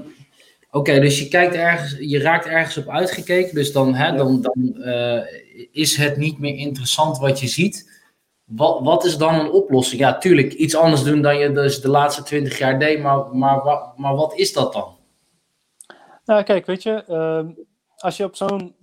oké, 0.71 0.99
dus 0.99 1.19
je 1.19 1.27
kijkt 1.27 1.55
ergens, 1.55 1.95
je 1.99 2.19
raakt 2.19 2.45
ergens 2.45 2.77
op 2.77 2.87
uitgekeken, 2.89 3.55
dus 3.55 3.71
dan, 3.71 3.95
hè, 3.95 4.15
dan, 4.15 4.41
dan 4.41 4.75
eh, 4.83 5.21
is 5.71 5.95
het 5.97 6.17
niet 6.17 6.39
meer 6.39 6.55
interessant 6.55 7.17
wat 7.17 7.39
je 7.39 7.47
ziet. 7.47 7.95
Wat, 8.43 8.79
wat 8.83 9.05
is 9.05 9.17
dan 9.17 9.39
een 9.39 9.51
oplossing? 9.51 10.01
Ja, 10.01 10.17
tuurlijk, 10.17 10.53
iets 10.53 10.75
anders 10.75 11.03
doen 11.03 11.21
dan 11.21 11.37
je 11.37 11.51
dus 11.51 11.81
de 11.81 11.89
laatste 11.89 12.23
twintig 12.23 12.57
jaar 12.57 12.79
deed, 12.79 13.01
maar, 13.01 13.35
maar, 13.35 13.63
wa- 13.63 13.93
maar 13.95 14.15
wat 14.15 14.33
is 14.37 14.53
dat 14.53 14.73
dan? 14.73 14.95
Nou, 16.25 16.43
kijk, 16.43 16.65
weet 16.65 16.83
je, 16.83 17.03
ehm, 17.07 17.47
als 17.97 18.17
je 18.17 18.23
op 18.23 18.35
zo'n 18.35 18.75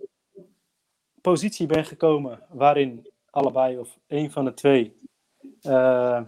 positie 1.25 1.67
bent 1.67 1.87
gekomen 1.87 2.41
waarin 2.49 3.09
allebei 3.31 3.79
of 3.79 3.99
één 4.07 4.31
van 4.31 4.45
de 4.45 4.55
twee 4.55 4.97
eh, 5.63 6.23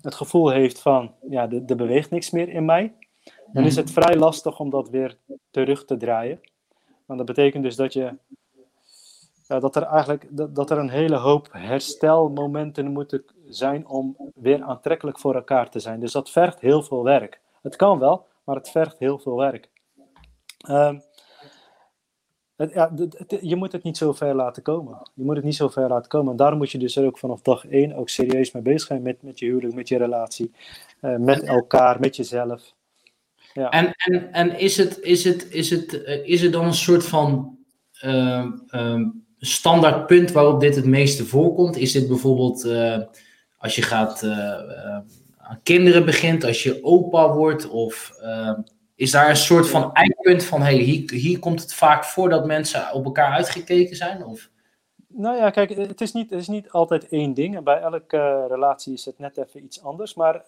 het 0.00 0.14
gevoel 0.14 0.50
heeft 0.50 0.80
van, 0.80 1.14
ja, 1.28 1.50
er, 1.50 1.76
beweegt 1.76 2.10
niks 2.10 2.30
meer 2.30 2.48
in 2.48 2.64
mij, 2.64 2.94
dan 3.52 3.64
is 3.64 3.76
het 3.76 3.90
vrij 3.90 4.16
lastig 4.16 4.60
om 4.60 4.70
dat 4.70 4.88
weer 4.88 5.18
terug 5.50 5.84
te 5.84 5.96
draaien. 5.96 6.40
Want 7.06 7.18
dat 7.18 7.36
betekent 7.36 7.62
dus 7.62 7.76
dat 7.76 7.92
je, 7.92 8.14
dat 9.46 9.76
er 9.76 9.82
eigenlijk, 9.82 10.26
dat, 10.30 10.54
dat 10.54 10.70
er 10.70 10.78
een 10.78 10.90
hele 10.90 11.16
hoop 11.16 11.48
herstelmomenten 11.52 12.92
moeten 12.92 13.24
zijn 13.48 13.86
om 13.86 14.16
weer 14.34 14.62
aantrekkelijk 14.62 15.18
voor 15.18 15.34
elkaar 15.34 15.70
te 15.70 15.80
zijn. 15.80 16.00
Dus 16.00 16.12
dat 16.12 16.30
vergt 16.30 16.60
heel 16.60 16.82
veel 16.82 17.02
werk. 17.02 17.40
Het 17.62 17.76
kan 17.76 17.98
wel, 17.98 18.26
maar 18.44 18.56
het 18.56 18.70
vergt 18.70 18.98
heel 18.98 19.18
veel 19.18 19.36
werk. 19.36 19.70
Ehm, 20.58 20.98
ja, 22.66 22.92
je 23.40 23.56
moet 23.56 23.72
het 23.72 23.82
niet 23.82 23.96
zo 23.96 24.12
ver 24.12 24.34
laten 24.34 24.62
komen. 24.62 25.10
Je 25.14 25.24
moet 25.24 25.36
het 25.36 25.44
niet 25.44 25.54
zo 25.54 25.68
ver 25.68 25.88
laten 25.88 26.08
komen. 26.08 26.30
En 26.30 26.36
daarom 26.36 26.58
moet 26.58 26.70
je 26.70 26.78
dus 26.78 26.98
ook 26.98 27.18
vanaf 27.18 27.42
dag 27.42 27.66
één 27.66 27.94
ook 27.94 28.08
serieus 28.08 28.52
mee 28.52 28.62
bezig 28.62 28.86
zijn 28.86 29.02
met, 29.02 29.22
met 29.22 29.38
je 29.38 29.46
huwelijk, 29.46 29.74
met 29.74 29.88
je 29.88 29.98
relatie, 29.98 30.52
eh, 31.00 31.16
met 31.16 31.42
elkaar, 31.42 32.00
met 32.00 32.16
jezelf. 32.16 32.74
Ja. 33.54 33.70
En, 33.70 33.92
en, 33.96 34.32
en 34.32 34.58
is, 34.58 34.76
het, 34.76 35.00
is, 35.00 35.24
het, 35.24 35.50
is, 35.50 35.70
het, 35.70 36.02
eh, 36.02 36.28
is 36.28 36.42
er 36.42 36.50
dan 36.50 36.64
een 36.64 36.74
soort 36.74 37.06
van 37.06 37.58
ehm, 37.92 39.08
standaard 39.38 40.06
punt 40.06 40.32
waarop 40.32 40.60
dit 40.60 40.76
het 40.76 40.84
meeste 40.84 41.24
voorkomt? 41.24 41.76
Is 41.76 41.92
dit 41.92 42.08
bijvoorbeeld 42.08 42.64
eh, 42.64 42.98
als 43.58 43.74
je 43.74 43.82
gaat 43.82 44.22
aan 45.36 45.60
kinderen 45.62 46.04
begint, 46.04 46.44
als 46.44 46.62
je 46.62 46.84
opa 46.84 47.32
wordt? 47.32 47.68
Of 47.68 48.12
ehm, 48.20 48.60
is 48.98 49.10
daar 49.10 49.28
een 49.28 49.36
soort 49.36 49.68
van 49.68 49.92
eindpunt 49.92 50.44
van 50.44 50.62
hey, 50.62 50.74
hier, 50.74 51.10
hier 51.10 51.38
komt 51.38 51.60
het 51.60 51.74
vaak 51.74 52.04
voor 52.04 52.28
dat 52.28 52.46
mensen 52.46 52.92
op 52.92 53.04
elkaar 53.04 53.32
uitgekeken 53.32 53.96
zijn? 53.96 54.24
Of? 54.24 54.50
Nou 55.08 55.36
ja, 55.36 55.50
kijk, 55.50 55.70
het 55.70 56.00
is 56.00 56.12
niet, 56.12 56.30
het 56.30 56.40
is 56.40 56.48
niet 56.48 56.70
altijd 56.70 57.08
één 57.08 57.34
ding. 57.34 57.56
En 57.56 57.64
bij 57.64 57.80
elke 57.80 58.46
relatie 58.48 58.92
is 58.92 59.04
het 59.04 59.18
net 59.18 59.36
even 59.36 59.64
iets 59.64 59.82
anders. 59.82 60.14
Maar 60.14 60.42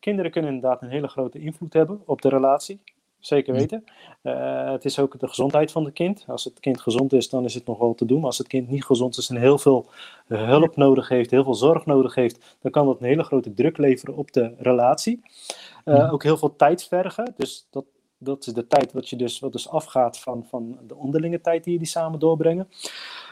kinderen 0.00 0.30
kunnen 0.30 0.54
inderdaad 0.54 0.82
een 0.82 0.88
hele 0.88 1.08
grote 1.08 1.38
invloed 1.38 1.72
hebben 1.72 2.02
op 2.04 2.22
de 2.22 2.28
relatie 2.28 2.80
zeker 3.26 3.54
weten. 3.54 3.84
Uh, 4.22 4.70
het 4.70 4.84
is 4.84 4.98
ook 4.98 5.20
de 5.20 5.28
gezondheid 5.28 5.72
van 5.72 5.84
het 5.84 5.94
kind. 5.94 6.24
Als 6.26 6.44
het 6.44 6.60
kind 6.60 6.80
gezond 6.80 7.12
is, 7.12 7.28
dan 7.28 7.44
is 7.44 7.54
het 7.54 7.66
nog 7.66 7.78
wel 7.78 7.94
te 7.94 8.04
doen. 8.04 8.16
Maar 8.16 8.26
als 8.26 8.38
het 8.38 8.46
kind 8.46 8.68
niet 8.68 8.84
gezond 8.84 9.16
is 9.16 9.28
en 9.28 9.36
heel 9.36 9.58
veel 9.58 9.86
eh, 10.28 10.44
hulp 10.44 10.76
nodig 10.76 11.08
heeft, 11.08 11.30
heel 11.30 11.44
veel 11.44 11.54
zorg 11.54 11.86
nodig 11.86 12.14
heeft, 12.14 12.56
dan 12.60 12.70
kan 12.70 12.86
dat 12.86 13.00
een 13.00 13.06
hele 13.06 13.22
grote 13.22 13.54
druk 13.54 13.78
leveren 13.78 14.16
op 14.16 14.32
de 14.32 14.54
relatie. 14.58 15.22
Uh, 15.88 16.12
ook 16.12 16.22
heel 16.22 16.36
veel 16.36 16.56
tijd 16.56 16.84
vergen. 16.84 17.34
Dus 17.36 17.66
dat, 17.70 17.84
dat 18.18 18.46
is 18.46 18.52
de 18.52 18.66
tijd 18.66 18.92
wat, 18.92 19.08
je 19.08 19.16
dus, 19.16 19.38
wat 19.38 19.52
dus 19.52 19.68
afgaat 19.68 20.18
van, 20.18 20.46
van 20.48 20.78
de 20.86 20.96
onderlinge 20.96 21.40
tijd 21.40 21.64
die 21.64 21.72
jullie 21.72 21.88
samen 21.88 22.18
doorbrengen. 22.18 22.68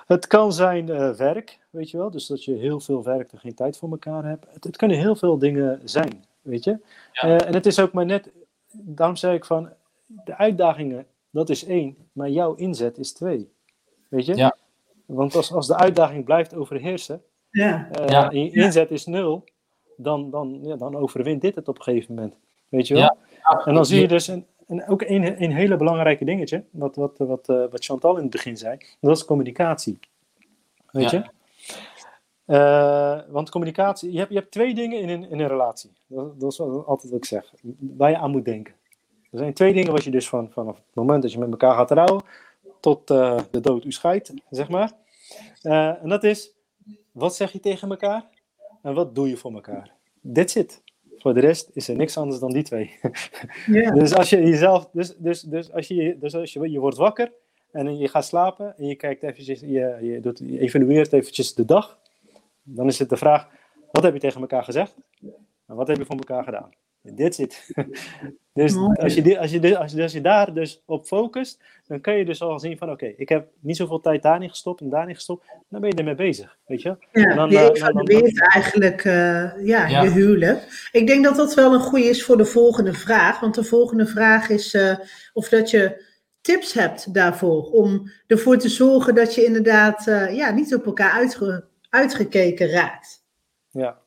Het 0.07 0.27
kan 0.27 0.53
zijn 0.53 0.87
werk, 1.17 1.59
weet 1.71 1.91
je 1.91 1.97
wel. 1.97 2.11
Dus 2.11 2.27
dat 2.27 2.45
je 2.45 2.55
heel 2.55 2.81
veel 2.81 3.03
werkt 3.03 3.33
en 3.33 3.39
geen 3.39 3.55
tijd 3.55 3.79
voor 3.79 3.91
elkaar 3.91 4.25
hebt. 4.25 4.47
Het, 4.53 4.65
het 4.65 4.77
kunnen 4.77 4.97
heel 4.97 5.17
veel 5.17 5.39
dingen 5.39 5.81
zijn, 5.85 6.25
weet 6.43 6.65
je. 6.65 6.79
Ja. 7.13 7.39
en 7.39 7.55
het 7.55 7.67
is 7.67 7.81
ook 7.81 7.93
maar 7.93 8.07
net 8.07 8.31
daarom 8.83 9.17
zeg 9.17 9.35
ik 9.35 9.45
van, 9.45 9.69
de 10.07 10.37
uitdagingen, 10.37 11.07
dat 11.31 11.51
is 11.51 11.65
één, 11.65 11.97
maar 12.13 12.31
jouw 12.31 12.55
inzet 12.55 12.99
is 12.99 13.13
twee. 13.13 13.53
Weet 14.09 14.27
je? 14.27 14.37
Ja. 14.37 14.57
Want 15.07 15.35
als, 15.35 15.53
als 15.53 15.67
de 15.67 15.77
uitdaging 15.77 16.25
blijft 16.25 16.55
overheersen, 16.55 17.23
ja. 17.51 17.89
Uh, 18.01 18.09
ja. 18.09 18.31
en 18.31 18.45
je 18.45 18.51
inzet 18.51 18.91
is 18.91 19.07
nul, 19.07 19.45
dan, 19.97 20.31
dan, 20.31 20.61
ja, 20.63 20.77
dan 20.77 20.97
overwint 20.97 21.41
dit 21.41 21.55
het 21.55 21.69
op 21.69 21.77
een 21.77 21.83
gegeven 21.83 22.15
moment. 22.15 22.35
Weet 22.75 22.89
je 22.89 22.95
wel? 22.95 23.17
En 23.65 23.75
dan 23.75 23.87
zie 23.87 24.01
je 24.01 24.09
dus, 24.09 24.29
een, 24.29 24.47
en 24.67 24.87
ook 24.87 25.03
een, 25.03 25.43
een 25.43 25.53
hele 25.53 25.77
belangrijke 25.77 26.25
dingetje, 26.25 26.65
wat, 26.71 26.97
wat, 26.97 27.19
wat, 27.19 27.49
uh, 27.49 27.65
wat 27.71 27.85
Chantal 27.85 28.17
in 28.17 28.23
het 28.23 28.31
begin 28.31 28.57
zei, 28.57 28.79
dat 29.01 29.17
is 29.17 29.25
communicatie. 29.25 29.99
Weet 30.91 31.11
je? 31.11 31.23
Uh, 32.47 33.21
want 33.29 33.51
communicatie, 33.51 34.13
je 34.13 34.19
hebt, 34.19 34.31
je 34.31 34.39
hebt 34.39 34.51
twee 34.51 34.75
dingen 34.75 35.01
in 35.01 35.09
een, 35.09 35.31
in 35.31 35.41
een 35.41 35.49
relatie. 35.49 35.91
Dat, 36.07 36.41
dat 36.41 36.53
is 36.53 36.61
altijd 36.61 37.11
wat 37.11 37.19
ik 37.19 37.25
zeg, 37.25 37.53
waar 37.79 38.11
je 38.11 38.19
aan 38.19 38.31
moet 38.31 38.45
denken. 38.45 38.75
Er 39.31 39.39
zijn 39.39 39.55
twee 39.55 39.73
dingen 39.73 39.93
wat 39.93 40.05
je 40.05 40.11
dus 40.11 40.29
van, 40.29 40.51
vanaf 40.51 40.77
het 40.77 40.95
moment 40.95 41.23
dat 41.23 41.33
je 41.33 41.39
met 41.39 41.51
elkaar 41.51 41.75
gaat 41.75 41.89
trouwen, 41.89 42.23
tot 42.81 43.11
uh, 43.11 43.39
de 43.51 43.61
dood 43.61 43.85
u 43.85 43.93
scheidt, 43.93 44.33
zeg 44.51 44.69
maar. 44.69 44.93
En 45.63 46.09
dat 46.09 46.25
is, 46.25 46.51
wat 47.13 47.35
zeg 47.35 47.53
je 47.53 47.61
tegen 47.61 47.91
elkaar 47.91 48.29
en 48.83 48.95
wat 48.95 49.15
doe 49.15 49.29
je 49.29 49.37
voor 49.37 49.53
elkaar? 49.53 49.93
That's 50.33 50.55
it. 50.55 50.83
Voor 51.25 51.35
de 51.35 51.41
rest 51.41 51.71
is 51.73 51.89
er 51.89 51.97
niks 51.97 52.17
anders 52.17 52.41
dan 52.41 52.53
die 52.53 52.63
twee. 52.63 52.91
Yeah. 53.67 53.95
dus 54.01 54.15
als 54.15 54.31
je 54.31 54.41
jezelf, 54.43 54.89
dus, 54.93 55.17
dus, 55.17 55.41
dus 55.41 55.73
als 55.73 55.89
je, 55.89 56.17
dus 56.19 56.35
als 56.35 56.53
je, 56.53 56.71
je 56.71 56.81
wordt 56.81 56.97
wakker 56.97 57.33
en 57.71 57.99
je 57.99 58.09
gaat 58.09 58.25
slapen 58.25 58.77
en 58.77 58.87
je 58.87 58.95
kijkt 58.95 59.23
eventjes, 59.23 59.61
je, 59.61 59.99
je, 60.01 60.21
doet, 60.21 60.39
je 60.39 60.59
evalueert 60.59 61.13
eventjes 61.13 61.55
de 61.55 61.65
dag 61.65 61.99
dan 62.63 62.87
is 62.87 62.99
het 62.99 63.09
de 63.09 63.17
vraag, 63.17 63.49
wat 63.93 64.03
heb 64.03 64.13
je 64.13 64.21
tegen 64.21 64.41
elkaar 64.41 64.65
gezegd? 64.65 64.97
En 65.67 65.75
wat 65.75 65.89
heb 65.89 65.97
je 65.97 66.05
voor 66.05 66.17
elkaar 66.17 66.45
gedaan? 66.45 66.71
Dit 67.13 67.35
zit. 67.35 67.71
dus 68.53 68.77
als 68.77 69.15
je, 69.15 69.39
als, 69.39 69.51
je, 69.51 69.79
als, 69.79 69.93
je, 69.93 70.03
als 70.03 70.13
je 70.13 70.21
daar 70.21 70.55
dus 70.55 70.83
op 70.87 71.07
focust, 71.07 71.63
dan 71.87 72.01
kun 72.01 72.15
je 72.15 72.25
dus 72.25 72.43
al 72.43 72.61
zien 72.61 72.79
van 72.79 72.91
oké, 72.91 73.07
ik 73.17 73.29
heb 73.29 73.49
niet 73.61 73.77
zoveel 73.77 74.01
tijd 74.01 74.23
daarin 74.23 74.49
gestopt 74.49 74.81
en 74.81 74.89
daarin 74.89 75.15
gestopt. 75.15 75.47
Dan 75.69 75.81
ben 75.81 75.91
je 75.91 75.97
ermee 75.97 76.15
bezig, 76.15 76.59
weet 76.67 76.83
je? 76.83 76.97
Ja, 77.13 77.25
en 77.25 77.37
dan, 77.37 77.51
je 77.51 77.73
uh, 77.75 77.85
dan, 77.85 78.05
dan, 78.05 78.31
eigenlijk 78.53 79.05
uh, 79.05 79.13
ja, 79.67 79.87
ja, 79.87 80.03
je 80.03 80.11
huwelijk. 80.11 80.89
Ik 80.93 81.07
denk 81.07 81.25
dat 81.25 81.37
dat 81.37 81.55
wel 81.55 81.75
een 81.75 81.81
goede 81.81 82.05
is 82.05 82.25
voor 82.25 82.37
de 82.37 82.45
volgende 82.45 82.93
vraag. 82.93 83.41
Want 83.41 83.55
de 83.55 83.65
volgende 83.65 84.07
vraag 84.07 84.49
is 84.49 84.75
uh, 84.75 84.99
of 85.33 85.49
dat 85.49 85.71
je 85.71 86.05
tips 86.41 86.73
hebt 86.73 87.15
daarvoor. 87.15 87.63
Om 87.63 88.11
ervoor 88.27 88.59
te 88.59 88.69
zorgen 88.69 89.15
dat 89.15 89.35
je 89.35 89.45
inderdaad 89.45 90.05
ja, 90.33 90.51
niet 90.51 90.75
op 90.75 90.87
elkaar 90.87 91.13
uitge 91.13 91.65
uitgekeken 91.89 92.69
raakt. 92.69 93.25
Ja, 93.71 93.99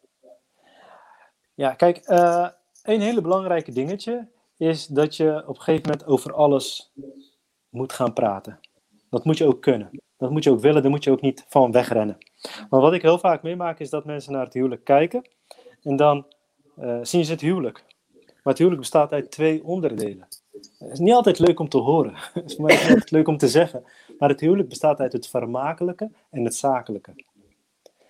ja 1.53 1.73
kijk, 1.73 1.99
een 2.93 3.01
hele 3.01 3.21
belangrijke 3.21 3.71
dingetje 3.71 4.27
is 4.57 4.87
dat 4.87 5.15
je 5.15 5.43
op 5.47 5.55
een 5.55 5.61
gegeven 5.61 5.89
moment 5.89 6.05
over 6.07 6.33
alles 6.33 6.93
moet 7.69 7.93
gaan 7.93 8.13
praten. 8.13 8.59
Dat 9.09 9.25
moet 9.25 9.37
je 9.37 9.45
ook 9.45 9.61
kunnen. 9.61 9.89
Dat 10.17 10.29
moet 10.29 10.43
je 10.43 10.51
ook 10.51 10.59
willen, 10.59 10.81
daar 10.81 10.91
moet 10.91 11.03
je 11.03 11.11
ook 11.11 11.21
niet 11.21 11.45
van 11.47 11.71
wegrennen. 11.71 12.17
Maar 12.69 12.81
wat 12.81 12.93
ik 12.93 13.01
heel 13.01 13.19
vaak 13.19 13.43
meemaak 13.43 13.79
is 13.79 13.89
dat 13.89 14.05
mensen 14.05 14.31
naar 14.33 14.45
het 14.45 14.53
huwelijk 14.53 14.83
kijken 14.83 15.29
en 15.83 15.95
dan 15.95 16.25
uh, 16.79 16.99
zien 17.01 17.25
ze 17.25 17.31
het 17.31 17.41
huwelijk. 17.41 17.83
Maar 18.15 18.55
het 18.55 18.57
huwelijk 18.57 18.81
bestaat 18.81 19.11
uit 19.11 19.31
twee 19.31 19.63
onderdelen. 19.63 20.27
Het 20.77 20.91
is 20.91 20.99
niet 20.99 21.13
altijd 21.13 21.39
leuk 21.39 21.59
om 21.59 21.69
te 21.69 21.77
horen. 21.77 22.13
Het 22.33 22.51
is 22.51 22.57
niet 22.57 22.69
altijd 22.69 23.11
leuk 23.11 23.27
om 23.27 23.37
te 23.37 23.47
zeggen. 23.47 23.83
Maar 24.17 24.29
het 24.29 24.39
huwelijk 24.39 24.69
bestaat 24.69 24.99
uit 24.99 25.13
het 25.13 25.27
vermakelijke 25.27 26.11
en 26.29 26.43
het 26.43 26.55
zakelijke. 26.55 27.13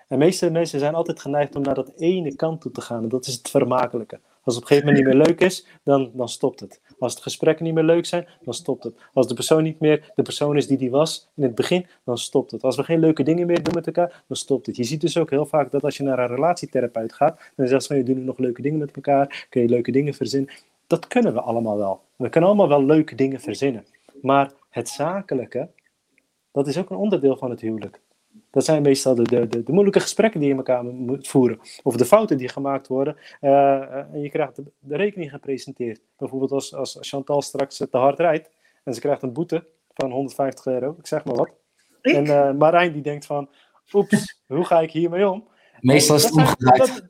En 0.08 0.18
meeste 0.18 0.52
mensen 0.52 0.80
zijn 0.80 0.96
altijd 0.96 1.20
geneigd 1.20 1.56
om 1.56 1.62
naar 1.62 1.76
dat 1.76 1.92
ene 1.96 2.36
kant 2.36 2.62
toe 2.62 2.72
te 2.72 2.82
gaan. 2.82 3.04
En 3.04 3.10
dat 3.10 3.28
is 3.28 3.34
het 3.34 3.50
vermakelijke. 3.50 4.20
Als 4.48 4.56
het 4.56 4.64
op 4.66 4.72
een 4.72 4.78
gegeven 4.78 4.96
moment 4.96 5.16
niet 5.16 5.16
meer 5.16 5.28
leuk 5.28 5.50
is, 5.50 5.66
dan, 5.84 6.12
dan 6.14 6.30
stopt 6.30 6.60
het. 6.60 6.82
Als 7.00 7.16
de 7.16 7.22
gesprekken 7.22 7.66
niet 7.66 7.74
meer 7.74 7.84
leuk 7.84 8.06
zijn, 8.06 8.28
dan 8.42 8.54
stopt 8.54 8.84
het. 8.84 8.96
Als 9.14 9.28
de 9.28 9.34
persoon 9.34 9.64
niet 9.64 9.80
meer 9.80 10.12
de 10.16 10.22
persoon 10.22 10.58
is 10.58 10.68
die 10.68 10.78
die 10.78 10.92
was 10.92 11.30
in 11.36 11.44
het 11.44 11.56
begin, 11.56 11.86
dan 12.04 12.18
stopt 12.18 12.52
het. 12.52 12.64
Als 12.64 12.76
we 12.76 12.84
geen 12.84 13.00
leuke 13.00 13.24
dingen 13.24 13.48
meer 13.48 13.64
doen 13.64 13.74
met 13.74 13.86
elkaar, 13.88 14.24
dan 14.28 14.38
stopt 14.38 14.66
het. 14.66 14.76
Je 14.76 14.84
ziet 14.84 15.02
dus 15.02 15.18
ook 15.18 15.30
heel 15.30 15.46
vaak 15.46 15.72
dat 15.72 15.84
als 15.84 15.98
je 15.98 16.04
naar 16.04 16.20
een 16.20 16.28
relatietherapeut 16.28 17.14
gaat, 17.14 17.40
dan 17.56 17.68
zegt 17.68 17.82
ze 17.82 17.88
van 17.88 17.98
je 17.98 18.04
doet 18.04 18.26
nog 18.26 18.38
leuke 18.38 18.62
dingen 18.62 18.80
met 18.80 18.96
elkaar, 18.96 19.48
kun 19.50 19.62
je 19.62 19.70
leuke 19.70 19.92
dingen 19.92 20.14
verzinnen. 20.14 20.54
Dat 20.88 21.08
kunnen 21.08 21.34
we 21.34 21.42
allemaal 21.42 21.78
wel. 21.78 22.02
We 22.16 22.30
kunnen 22.30 22.50
allemaal 22.50 22.70
wel 22.70 22.86
leuke 22.86 23.16
dingen 23.16 23.40
verzinnen. 23.40 23.86
Maar 24.22 24.52
het 24.70 24.90
zakelijke, 24.90 25.70
dat 26.52 26.68
is 26.68 26.78
ook 26.78 26.90
een 26.90 26.98
onderdeel 26.98 27.38
van 27.38 27.50
het 27.50 27.62
huwelijk. 27.62 28.00
Dat 28.58 28.66
zijn 28.66 28.82
meestal 28.82 29.16
de, 29.16 29.24
de, 29.24 29.48
de, 29.48 29.64
de, 29.64 29.72
moeilijke 29.72 30.00
gesprekken 30.00 30.40
die 30.40 30.50
je 30.50 30.56
elkaar 30.56 30.84
moet 30.84 31.28
voeren. 31.28 31.60
Of 31.84 31.96
de 31.96 32.06
fouten 32.06 32.38
die 32.38 32.50
gemaakt 32.50 32.88
worden. 32.88 33.18
Uh, 33.42 34.14
en 34.14 34.22
je 34.22 34.30
krijgt 34.30 34.56
de, 34.56 34.64
de, 34.80 34.96
rekening 34.96 35.32
gepresenteerd. 35.32 36.02
Bijvoorbeeld 36.18 36.52
als, 36.52 36.74
als 36.74 36.98
Chantal 37.00 37.42
straks 37.42 37.78
te 37.78 37.98
hard 37.98 38.20
rijdt. 38.20 38.50
En 38.84 38.94
ze 38.94 39.00
krijgt 39.00 39.22
een 39.22 39.34
boete 39.34 39.68
van 39.94 40.12
150 40.12 40.66
euro. 40.66 40.96
Ik 41.00 41.08
zeg 41.08 41.24
maar 41.24 41.36
wat. 41.36 41.50
Ik? 42.02 42.14
En 42.14 42.26
uh, 42.26 42.52
Marijn 42.52 42.94
die 42.94 43.02
denkt 43.02 43.26
van... 43.26 43.50
Oeps, 43.94 44.42
hoe 44.48 44.66
ga 44.66 44.80
ik 44.80 44.92
hiermee 44.92 45.30
om? 45.30 45.48
Meestal 45.80 46.16
is 46.16 46.24
het 46.24 46.34
omgedraaid. 46.34 47.06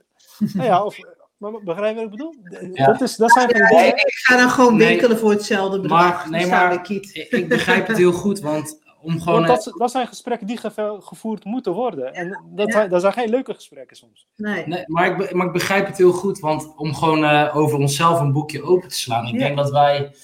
Nou 0.54 0.68
ja, 0.68 0.84
of, 0.84 0.98
maar 1.38 1.52
begrijp 1.64 1.95
je 1.95 1.95
wat 1.95 2.04
ik 2.04 2.10
bedoel? 2.10 2.36
Ja. 2.74 2.86
Dat, 2.86 3.02
is, 3.02 3.16
dat 3.16 3.32
zijn 3.32 3.50
ja, 3.50 3.95
ik 3.95 4.18
ga 4.26 4.38
dan 4.38 4.50
gewoon 4.50 4.78
winkelen 4.78 5.10
nee, 5.12 5.20
voor 5.20 5.32
hetzelfde 5.32 5.80
bedrag. 5.80 6.00
Maar, 6.00 6.30
nee, 6.30 6.48
maar 6.48 6.74
ik, 6.74 6.89
ik 7.30 7.48
begrijp 7.48 7.88
het 7.88 7.98
heel 7.98 8.12
goed, 8.12 8.39
want 8.39 8.86
om 9.02 9.22
gewoon... 9.22 9.45
dat, 9.45 9.74
dat, 9.78 9.91
zijn 9.91 10.08
gesprekken 10.08 10.48
die 10.48 10.60
gevoerd 11.00 11.45
moeten 11.45 11.74
worden. 11.74 12.14
En 12.14 12.43
dat, 12.50 12.72
zijn, 12.72 12.89
dat 12.89 13.02
zijn 13.02 13.14
geen 13.14 13.30
leuke 13.30 13.54
gesprekken 13.54 13.98
soms. 13.98 14.28
Nee. 14.36 14.68
nee 14.68 14.84
maar, 14.86 15.22
ik, 15.22 15.34
maar 15.34 15.45
ik 15.45 15.52
begrijp 15.52 15.88
het 15.88 15.98
heel 15.98 16.12
goed, 16.12 16.39
want 16.39 16.74
om 16.76 16.95
gewoon 16.95 17.24
uh, 17.24 17.56
over 17.56 17.80
onszelf 17.80 18.20
een 18.20 18.32
boekje 18.32 18.64
open 18.64 18.89
te 18.89 18.95
slaan. 18.95 19.28
Ik 19.28 19.39
denk 19.39 19.58
dat 19.58 19.72
wij 19.72 20.16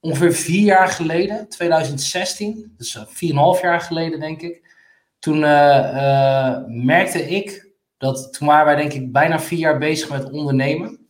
ongeveer 0.00 0.32
vier 0.32 0.64
jaar 0.64 0.88
geleden, 0.88 1.48
2016, 1.48 2.74
dus 2.76 2.94
uh, 2.94 3.02
vier 3.06 3.30
en 3.30 3.36
half 3.36 3.60
jaar 3.60 3.80
geleden 3.80 4.20
denk 4.20 4.42
ik, 4.42 4.74
toen 5.18 5.38
uh, 5.38 6.58
merkte 6.66 7.28
ik 7.28 7.70
dat, 7.96 8.32
toen 8.32 8.48
waren 8.48 8.66
wij 8.66 8.76
denk 8.76 8.92
ik 8.92 9.12
bijna 9.12 9.40
vier 9.40 9.58
jaar 9.58 9.78
bezig 9.78 10.10
met 10.10 10.30
ondernemen. 10.30 11.06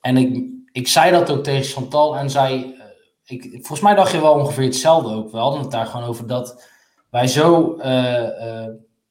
En 0.00 0.16
ik, 0.16 0.44
ik 0.72 0.88
zei 0.88 1.10
dat 1.10 1.30
ook 1.30 1.44
tegen 1.44 1.64
Chantal 1.64 2.16
en 2.16 2.30
zij 2.30 2.77
ik, 3.28 3.50
volgens 3.50 3.80
mij 3.80 3.94
dacht 3.94 4.12
je 4.12 4.20
wel 4.20 4.32
ongeveer 4.32 4.64
hetzelfde 4.64 5.14
ook. 5.14 5.30
We 5.30 5.38
hadden 5.38 5.60
het 5.60 5.70
daar 5.70 5.86
gewoon 5.86 6.06
over 6.06 6.26
dat 6.26 6.68
wij 7.10 7.26
zo. 7.26 7.76
Uh, 7.78 8.22
uh, 8.22 8.66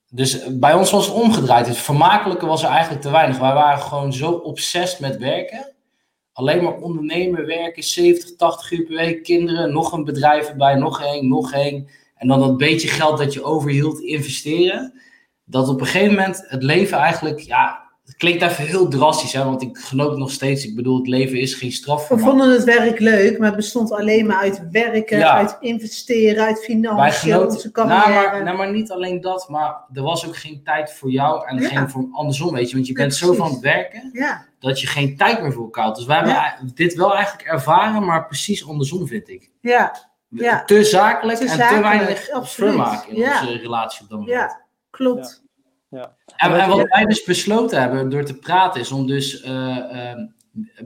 dus 0.10 0.58
bij 0.60 0.74
ons 0.74 0.92
was 0.92 1.06
het 1.06 1.16
omgedraaid. 1.16 1.68
Het 1.68 1.78
vermakelijke 1.78 2.46
was 2.46 2.64
er 2.64 2.70
eigenlijk 2.70 3.02
te 3.02 3.12
weinig. 3.12 3.38
Wij 3.38 3.54
waren 3.54 3.82
gewoon 3.82 4.14
zo 4.14 4.32
obsessief 4.32 5.00
met 5.00 5.18
werken. 5.18 5.74
Alleen 6.34 6.64
maar 6.64 6.76
ondernemen, 6.76 7.46
werken, 7.46 7.84
70, 7.84 8.36
80 8.36 8.72
uur 8.72 8.84
per 8.84 8.96
week, 8.96 9.24
kinderen, 9.24 9.74
nog 9.74 9.92
een 9.92 10.04
bedrijf 10.04 10.48
erbij, 10.48 10.76
nog 10.76 11.02
één, 11.02 11.28
nog 11.28 11.54
één. 11.54 11.90
En 12.16 12.28
dan 12.28 12.40
dat 12.40 12.58
beetje 12.58 12.88
geld 12.88 13.18
dat 13.18 13.34
je 13.34 13.44
overhield 13.44 14.00
investeren. 14.00 15.02
Dat 15.44 15.70
op 15.70 15.80
een 15.80 15.86
gegeven 15.86 16.16
moment 16.16 16.44
het 16.48 16.64
leven 16.64 16.98
eigenlijk, 16.98 17.40
ja, 17.40 17.87
klinkt 18.18 18.42
even 18.42 18.66
heel 18.66 18.88
drastisch, 18.88 19.34
hè, 19.34 19.44
want 19.44 19.62
ik 19.62 19.78
geloof 19.78 20.18
nog 20.18 20.32
steeds. 20.32 20.66
Ik 20.66 20.76
bedoel, 20.76 20.98
het 20.98 21.08
leven 21.08 21.40
is 21.40 21.54
geen 21.54 21.72
straf. 21.72 22.08
We 22.08 22.18
vonden 22.18 22.52
het 22.52 22.64
werk 22.64 23.00
leuk, 23.00 23.38
maar 23.38 23.48
het 23.48 23.56
bestond 23.56 23.92
alleen 23.92 24.26
maar 24.26 24.38
uit 24.38 24.62
werken, 24.72 25.32
uit 25.32 25.58
investeren, 25.60 26.44
uit 26.44 26.60
financiën, 26.60 27.40
onze 27.40 27.72
carrière. 27.72 28.10
Nou 28.10 28.14
maar, 28.14 28.44
nou, 28.44 28.58
maar 28.58 28.72
niet 28.72 28.92
alleen 28.92 29.22
dat, 29.22 29.50
maar 29.50 29.76
er 29.94 30.02
was 30.02 30.28
ook 30.28 30.36
geen 30.36 30.62
tijd 30.64 30.94
voor 30.94 31.12
jou 31.12 31.48
en 31.48 31.62
geen 31.62 31.90
voor 31.90 32.08
andersom, 32.12 32.54
weet 32.54 32.70
je. 32.70 32.76
Want 32.76 32.88
je 32.88 32.94
bent 32.94 33.16
zo 33.16 33.34
van 33.34 33.52
het 33.52 33.60
werken, 33.60 34.12
dat 34.60 34.82
je 34.82 34.88
geen 34.88 35.18
tijd 35.18 35.42
meer 35.42 35.54
voor 35.54 35.64
elkaar 35.64 35.86
had. 35.86 35.96
Dus 35.96 36.06
wij 36.06 36.18
hebben 36.18 36.72
dit 36.76 36.94
wel 36.94 37.16
eigenlijk 37.16 37.48
ervaren, 37.48 38.06
maar 38.06 38.26
precies 38.26 38.68
andersom, 38.68 39.08
vind 39.08 39.30
ik. 39.30 39.52
Ja. 39.62 39.96
ja. 40.30 40.64
Te 40.64 40.84
zakelijk 40.84 41.40
en 41.40 41.48
te 41.48 41.80
weinig 41.82 42.30
vermaak 42.42 43.06
in 43.06 43.16
onze 43.16 43.58
relatie 43.58 44.04
op 44.04 44.10
dat 44.10 44.20
moment. 44.20 44.38
Ja, 44.38 44.62
klopt. 44.90 45.46
Ja. 45.90 46.16
En, 46.36 46.60
en, 46.60 46.70
wat 46.70 46.88
wij 46.90 47.06
dus 47.06 47.24
besloten 47.24 47.82
hebben 47.82 48.10
door 48.10 48.24
te 48.24 48.38
praten 48.38 48.82
is 48.82 48.92
om 48.92 49.08
dus 49.08 49.44
uh, 49.44 49.52
uh, 49.52 50.12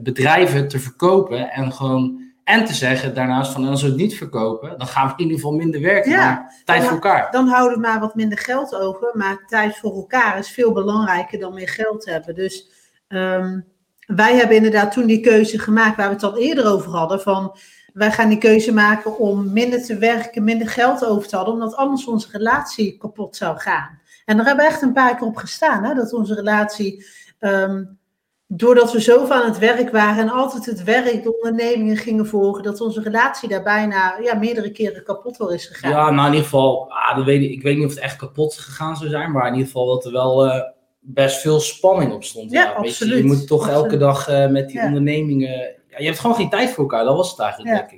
bedrijven 0.00 0.68
te 0.68 0.78
verkopen 0.78 1.50
en 1.50 1.72
gewoon 1.72 2.22
En 2.44 2.64
te 2.64 2.74
zeggen 2.74 3.14
daarnaast 3.14 3.52
van, 3.52 3.64
als 3.64 3.82
we 3.82 3.88
het 3.88 3.96
niet 3.96 4.16
verkopen, 4.16 4.78
dan 4.78 4.86
gaan 4.86 5.06
we 5.06 5.12
in 5.12 5.22
ieder 5.22 5.36
geval 5.36 5.52
minder 5.52 5.80
werken. 5.80 6.10
Ja. 6.10 6.50
tijd 6.64 6.78
Dan- 6.78 6.86
voor 6.86 7.00
elkaar. 7.02 7.30
Dan 7.30 7.48
houden 7.48 7.80
we 7.80 7.86
maar 7.86 8.00
wat 8.00 8.14
minder 8.14 8.38
geld 8.38 8.74
over. 8.74 9.10
Maar 9.14 9.44
tijd 9.46 9.76
voor 9.76 9.94
elkaar 9.94 10.38
is 10.38 10.50
veel 10.50 10.72
belangrijker 10.72 11.38
dan 11.38 11.54
meer 11.54 11.68
geld 11.68 12.04
hebben. 12.04 12.34
Dus 12.34 12.70
ehm, 13.08 13.60
wij 14.06 14.36
hebben 14.36 14.56
inderdaad 14.56 14.92
toen 14.92 15.06
die 15.06 15.20
keuze 15.20 15.58
gemaakt, 15.58 15.96
waar 15.96 16.08
we 16.08 16.14
het 16.14 16.22
al 16.22 16.38
eerder 16.38 16.66
over 16.66 16.90
hadden. 16.90 17.20
Van 17.20 17.56
wij 17.92 18.12
gaan 18.12 18.28
die 18.28 18.38
keuze 18.38 18.72
maken 18.72 19.18
om 19.18 19.52
minder 19.52 19.82
te 19.82 19.98
werken, 19.98 20.44
minder 20.44 20.68
geld 20.68 21.04
over 21.04 21.28
te 21.28 21.34
houden. 21.34 21.54
Omdat 21.54 21.76
anders 21.76 22.06
onze 22.06 22.28
relatie 22.30 22.96
kapot 22.98 23.36
zou 23.36 23.58
gaan. 23.58 24.00
En 24.24 24.36
daar 24.36 24.46
hebben 24.46 24.64
we 24.64 24.70
echt 24.70 24.82
een 24.82 24.92
paar 24.92 25.16
keer 25.16 25.26
op 25.26 25.36
gestaan. 25.36 25.84
Hè, 25.84 25.94
dat 25.94 26.12
onze 26.12 26.34
relatie, 26.34 27.06
ehm, 27.38 27.84
doordat 28.46 28.92
we 28.92 29.00
zoveel 29.00 29.36
aan 29.36 29.48
het 29.48 29.58
werk 29.58 29.90
waren 29.90 30.22
en 30.22 30.30
altijd 30.30 30.66
het 30.66 30.82
werk, 30.84 31.22
de 31.22 31.34
ondernemingen 31.36 31.96
gingen 31.96 32.26
volgen. 32.26 32.62
Dat 32.62 32.80
onze 32.80 33.02
relatie 33.02 33.48
daar 33.48 33.62
bijna 33.62 34.18
ja, 34.22 34.34
meerdere 34.34 34.70
keren 34.72 35.04
kapot 35.04 35.36
door 35.36 35.54
is 35.54 35.66
gegaan. 35.66 35.90
Ja, 35.90 36.10
nou 36.10 36.26
in 36.26 36.32
ieder 36.32 36.44
geval, 36.44 36.90
ah, 36.92 37.16
dat 37.16 37.24
weet 37.24 37.42
ik, 37.42 37.50
ik 37.50 37.62
weet 37.62 37.76
niet 37.76 37.86
of 37.86 37.94
het 37.94 38.02
echt 38.02 38.16
kapot 38.16 38.54
gegaan 38.54 38.96
zou 38.96 39.10
zijn, 39.10 39.32
maar 39.32 39.46
in 39.46 39.52
ieder 39.52 39.66
geval 39.66 39.86
dat 39.86 40.04
er 40.04 40.12
wel 40.12 40.46
eh, 40.46 40.62
best 41.00 41.40
veel 41.40 41.60
spanning 41.60 42.12
op 42.12 42.24
stond. 42.24 42.50
Ja, 42.50 42.62
je. 42.62 42.74
absoluut. 42.74 43.18
Je 43.18 43.24
moet 43.24 43.46
toch 43.46 43.60
Absoluut. 43.60 43.82
elke 43.82 43.96
dag 43.96 44.28
eh, 44.28 44.48
met 44.48 44.68
die 44.68 44.76
Ja. 44.76 44.86
ondernemingen, 44.86 45.58
ja, 45.88 45.98
je 45.98 46.04
hebt 46.04 46.18
gewoon 46.18 46.36
geen 46.36 46.50
tijd 46.50 46.70
voor 46.70 46.82
elkaar, 46.82 47.04
dat 47.04 47.16
was 47.16 47.30
het 47.30 47.38
eigenlijk, 47.40 47.70
Ja. 47.70 47.76
denk 47.76 47.90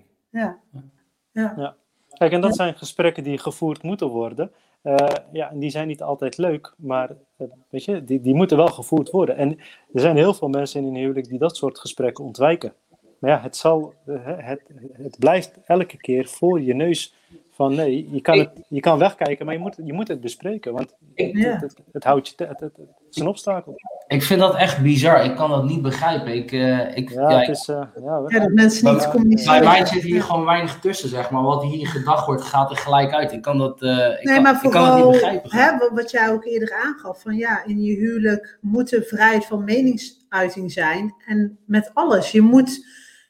ik. 1.62 1.72
Kijk, 2.18 2.32
en 2.32 2.40
dat 2.40 2.56
zijn 2.56 2.74
gesprekken 2.74 3.24
die 3.24 3.38
gevoerd 3.38 3.82
moeten 3.82 4.08
worden. 4.08 4.52
Eh, 4.84 5.06
ja, 5.32 5.50
en 5.50 5.58
die 5.58 5.70
zijn 5.70 5.86
niet 5.86 6.02
altijd 6.02 6.38
leuk, 6.38 6.74
maar 6.76 7.10
eh, 7.36 7.46
weet 7.68 7.84
je, 7.84 8.04
die, 8.04 8.20
die 8.20 8.34
moeten 8.34 8.56
wel 8.56 8.68
gevoerd 8.68 9.10
worden. 9.10 9.36
En 9.36 9.58
er 9.92 10.00
zijn 10.00 10.16
heel 10.16 10.34
veel 10.34 10.48
mensen 10.48 10.80
in 10.80 10.86
een 10.86 11.00
huwelijk 11.00 11.28
die 11.28 11.38
dat 11.38 11.56
soort 11.56 11.78
gesprekken 11.78 12.24
ontwijken. 12.24 12.72
Maar 13.18 13.30
ja, 13.30 13.40
het, 13.40 13.56
zal, 13.56 13.94
eh, 14.06 14.14
het, 14.24 14.62
het 14.92 15.18
blijft 15.18 15.58
elke 15.64 15.96
keer 15.96 16.26
voor 16.26 16.60
je 16.60 16.74
neus 16.74 17.14
van 17.56 17.74
nee, 17.74 18.08
je 18.10 18.20
kan, 18.20 18.38
het, 18.38 18.50
je 18.68 18.80
kan 18.80 18.98
wegkijken, 18.98 19.44
maar 19.46 19.54
je 19.54 19.60
moet, 19.60 19.76
je 19.84 19.92
moet 19.92 20.08
het 20.08 20.20
bespreken. 20.20 20.72
Want 20.72 20.94
het, 21.14 21.30
Ja. 21.32 21.50
het, 21.52 21.60
het, 21.60 21.76
het 21.92 22.04
houdt 22.04 22.28
je, 22.28 22.34
te- 22.34 22.44
het, 22.46 22.60
het, 22.60 22.76
het 22.76 22.88
is 23.10 23.16
een 23.20 23.26
obstakel. 23.28 23.74
Ik 24.06 24.22
vind 24.22 24.40
dat 24.40 24.56
echt 24.56 24.82
bizar, 24.82 25.24
ik 25.24 25.36
kan 25.36 25.50
dat 25.50 25.64
niet 25.64 25.82
begrijpen. 25.82 26.34
Ik, 26.34 26.52
eh, 26.52 26.96
ik, 26.96 27.10
Ja, 27.10 27.30
ja, 27.30 27.38
het 27.38 27.48
is, 27.48 27.68
eh, 27.68 27.82
ja, 28.04 28.20
dat 28.38 28.50
mensen 28.52 28.54
niet 28.54 28.82
Maar- 28.82 28.96
Bij 28.96 29.10
communiceren. 29.10 29.64
mij 29.64 29.86
zit 29.86 30.02
hier 30.02 30.22
gewoon 30.22 30.44
weinig 30.44 30.78
tussen, 30.80 31.08
zeg 31.08 31.30
maar. 31.30 31.42
Wat 31.42 31.62
hier 31.64 31.86
gedacht 31.86 32.26
wordt, 32.26 32.42
gaat 32.42 32.70
er 32.70 32.76
gelijk 32.76 33.12
uit. 33.12 33.32
Ik 33.32 33.42
kan 33.42 33.58
dat, 33.58 33.82
eh, 33.82 33.90
ik 33.90 34.24
Nee, 34.24 34.34
kan, 34.34 34.42
maar 34.42 34.54
ik 34.64 34.70
kan 34.70 34.82
het 34.84 34.90
vooral, 34.92 35.10
niet 35.10 35.12
begrijpen. 35.12 35.50
hè, 35.50 35.78
wat- 35.78 35.90
wat 35.94 36.10
jij 36.10 36.30
ook 36.30 36.44
eerder 36.44 36.74
aangaf, 36.84 37.22
van 37.22 37.34
ja, 37.36 37.64
in 37.64 37.82
je 37.82 37.94
huwelijk 37.94 38.58
moet 38.60 38.92
er 38.92 39.02
vrijheid 39.02 39.46
van 39.46 39.64
meningsuiting 39.64 40.72
zijn. 40.72 41.14
En 41.26 41.58
met 41.66 41.90
alles. 41.94 42.30
Je, 42.32 42.40
moet, 42.40 42.86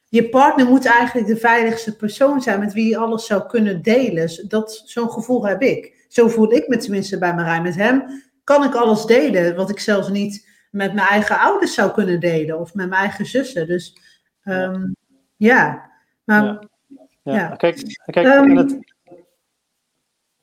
je 0.09 0.29
partner 0.29 0.65
moet 0.65 0.85
eigenlijk 0.85 1.27
de 1.27 1.37
veiligste 1.37 1.95
persoon 1.95 2.41
zijn 2.41 2.59
met 2.59 2.73
wie 2.73 2.89
je 2.89 2.97
alles 2.97 3.25
zou 3.25 3.47
kunnen 3.47 3.81
delen. 3.81 4.47
Dat, 4.47 4.81
zo'n 4.85 5.11
gevoel 5.11 5.47
heb 5.47 5.61
ik. 5.61 6.05
Zo 6.07 6.27
voel 6.27 6.53
ik 6.53 6.67
me 6.67 6.77
tenminste 6.77 7.17
bij 7.17 7.35
Marijn. 7.35 7.63
Met 7.63 7.75
hem 7.75 8.23
kan 8.43 8.63
ik 8.63 8.75
alles 8.75 9.05
delen, 9.05 9.55
wat 9.55 9.69
ik 9.69 9.79
zelfs 9.79 10.09
niet 10.09 10.49
met 10.71 10.93
mijn 10.93 11.07
eigen 11.07 11.39
ouders 11.39 11.73
zou 11.73 11.91
kunnen 11.91 12.19
delen. 12.19 12.59
Of 12.59 12.73
met 12.73 12.89
mijn 12.89 13.01
eigen 13.01 13.25
zussen. 13.25 13.67
Dus 13.67 13.97
ehm, 14.41 14.83
ja. 15.35 15.91
Maar 16.23 16.43
Ja. 16.43 16.61
ja. 17.23 17.33
Ja, 17.33 17.55
kijk, 17.55 17.99
kijk 18.05 18.25
Ehm, 18.27 18.49
en 18.49 18.55
het, 18.55 18.77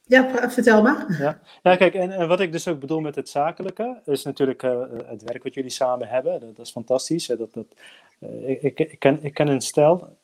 ja, 0.03 0.51
vertel 0.51 0.83
maar. 0.83 1.17
Ja, 1.19 1.41
ja 1.63 1.77
kijk, 1.77 1.95
en, 1.95 2.11
en 2.11 2.29
wat 2.29 2.41
ik 2.41 2.53
dus 2.53 2.69
ook 2.69 2.81
bedoel 2.81 3.01
met 3.01 3.15
het 3.15 3.29
zakelijke, 3.29 4.01
is 4.05 4.23
natuurlijk 4.25 4.63
eh, 4.63 4.83
het 5.07 5.23
werk 5.23 5.43
wat 5.43 5.55
jullie 5.55 5.71
samen 5.71 6.09
hebben. 6.09 6.41
Dat, 6.41 6.57
dat 6.57 6.67
is 6.67 6.73
fantastisch. 6.73 7.27
hè, 7.27 7.37
Dat, 7.37 7.53
dat, 7.53 7.67
ik, 8.47 8.63
ik, 8.63 8.79
ik 8.79 8.99
ken, 8.99 9.19
ik 9.23 9.35
ken 9.35 9.49
een 9.49 9.61
stel, 9.61 10.17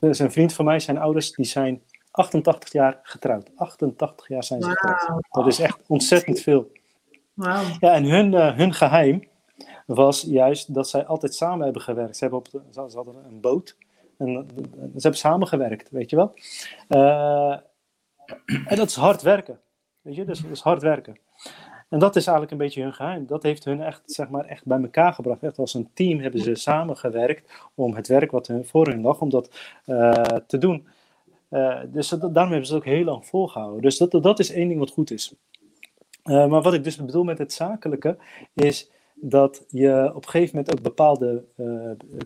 er 0.00 0.08
is 0.08 0.18
een 0.18 0.32
vriend 0.32 0.52
van 0.52 0.64
mij, 0.64 0.80
zijn 0.80 0.98
ouders, 0.98 1.32
die 1.32 1.44
zijn 1.44 1.82
88 2.10 2.72
jaar 2.72 3.00
getrouwd. 3.02 3.50
88 3.56 4.28
jaar 4.28 4.44
zijn 4.44 4.62
ze 4.62 4.70
getrouwd. 4.70 5.26
Dat 5.30 5.46
is 5.46 5.58
echt 5.58 5.78
ontzettend 5.86 6.40
veel. 6.40 6.70
Ja, 7.34 7.94
en 7.94 8.04
hun, 8.04 8.34
eh, 8.34 8.56
hun 8.56 8.72
geheim 8.72 9.28
was 9.86 10.22
juist 10.22 10.74
dat 10.74 10.88
zij 10.88 11.06
altijd 11.06 11.34
samen 11.34 11.64
hebben 11.64 11.82
gewerkt. 11.82 12.16
Ze, 12.16 12.20
hebben 12.20 12.38
op 12.38 12.50
de, 12.50 12.60
ze 12.70 12.96
hadden 12.96 13.24
een 13.24 13.40
boot 13.40 13.76
en 14.18 14.28
eh, 14.28 14.42
ze 14.74 15.00
hebben 15.00 15.20
samengewerkt, 15.20 15.90
weet 15.90 16.10
je 16.10 16.16
wel. 16.16 16.34
Eh, 16.88 17.58
en 18.66 18.76
dat 18.76 18.88
is 18.88 18.96
hard 18.96 19.22
werken. 19.22 19.60
Weet 20.00 20.14
je, 20.14 20.24
dus 20.24 20.40
dat 20.40 20.50
is 20.50 20.60
hard 20.60 20.82
werken. 20.82 21.18
En 21.90 21.98
dat 21.98 22.16
is 22.16 22.26
eigenlijk 22.26 22.52
een 22.52 22.66
beetje 22.66 22.82
hun 22.82 22.92
geheim. 22.92 23.26
Dat 23.26 23.42
heeft 23.42 23.64
hun 23.64 23.82
echt, 23.82 24.02
zeg 24.04 24.28
maar, 24.28 24.44
echt 24.44 24.64
bij 24.64 24.80
elkaar 24.80 25.12
gebracht. 25.12 25.42
Echt 25.42 25.58
als 25.58 25.74
een 25.74 25.90
team 25.94 26.20
hebben 26.20 26.40
ze 26.40 26.54
samengewerkt 26.54 27.52
om 27.74 27.94
het 27.94 28.08
werk 28.08 28.30
wat 28.30 28.46
hun, 28.46 28.66
voor 28.66 28.86
hun 28.86 29.00
lag, 29.00 29.20
om 29.20 29.30
dat 29.30 29.50
eh, 29.84 30.22
te 30.22 30.58
doen. 30.58 30.86
Eh, 31.48 31.80
dus 31.86 32.08
daarom 32.08 32.34
hebben 32.34 32.66
ze 32.66 32.74
het 32.74 32.82
ook 32.82 32.84
heel 32.84 33.04
lang 33.04 33.26
volgehouden. 33.26 33.82
Dus 33.82 33.98
dat, 33.98 34.22
dat 34.22 34.38
is 34.38 34.50
één 34.50 34.68
ding 34.68 34.80
wat 34.80 34.90
goed 34.90 35.10
is. 35.10 35.34
Eh, 36.22 36.46
maar 36.46 36.62
wat 36.62 36.74
ik 36.74 36.84
dus 36.84 36.96
bedoel 36.96 37.24
met 37.24 37.38
het 37.38 37.52
zakelijke, 37.52 38.16
is 38.54 38.90
dat 39.14 39.64
je 39.68 40.10
op 40.14 40.24
een 40.24 40.30
gegeven 40.30 40.56
moment 40.56 40.74
ook 40.76 40.82
bepaalde 40.82 41.44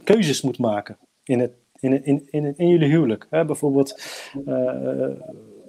keuzes 0.05 0.43
moet 0.43 0.59
maken 0.59 0.99
in, 1.23 1.41
het, 1.41 1.53
in, 1.81 2.05
in, 2.05 2.29
in, 2.31 2.55
in 2.57 2.69
jullie 2.69 2.89
huwelijk. 2.89 3.27
Hè? 3.31 3.45
Bijvoorbeeld, 3.45 4.03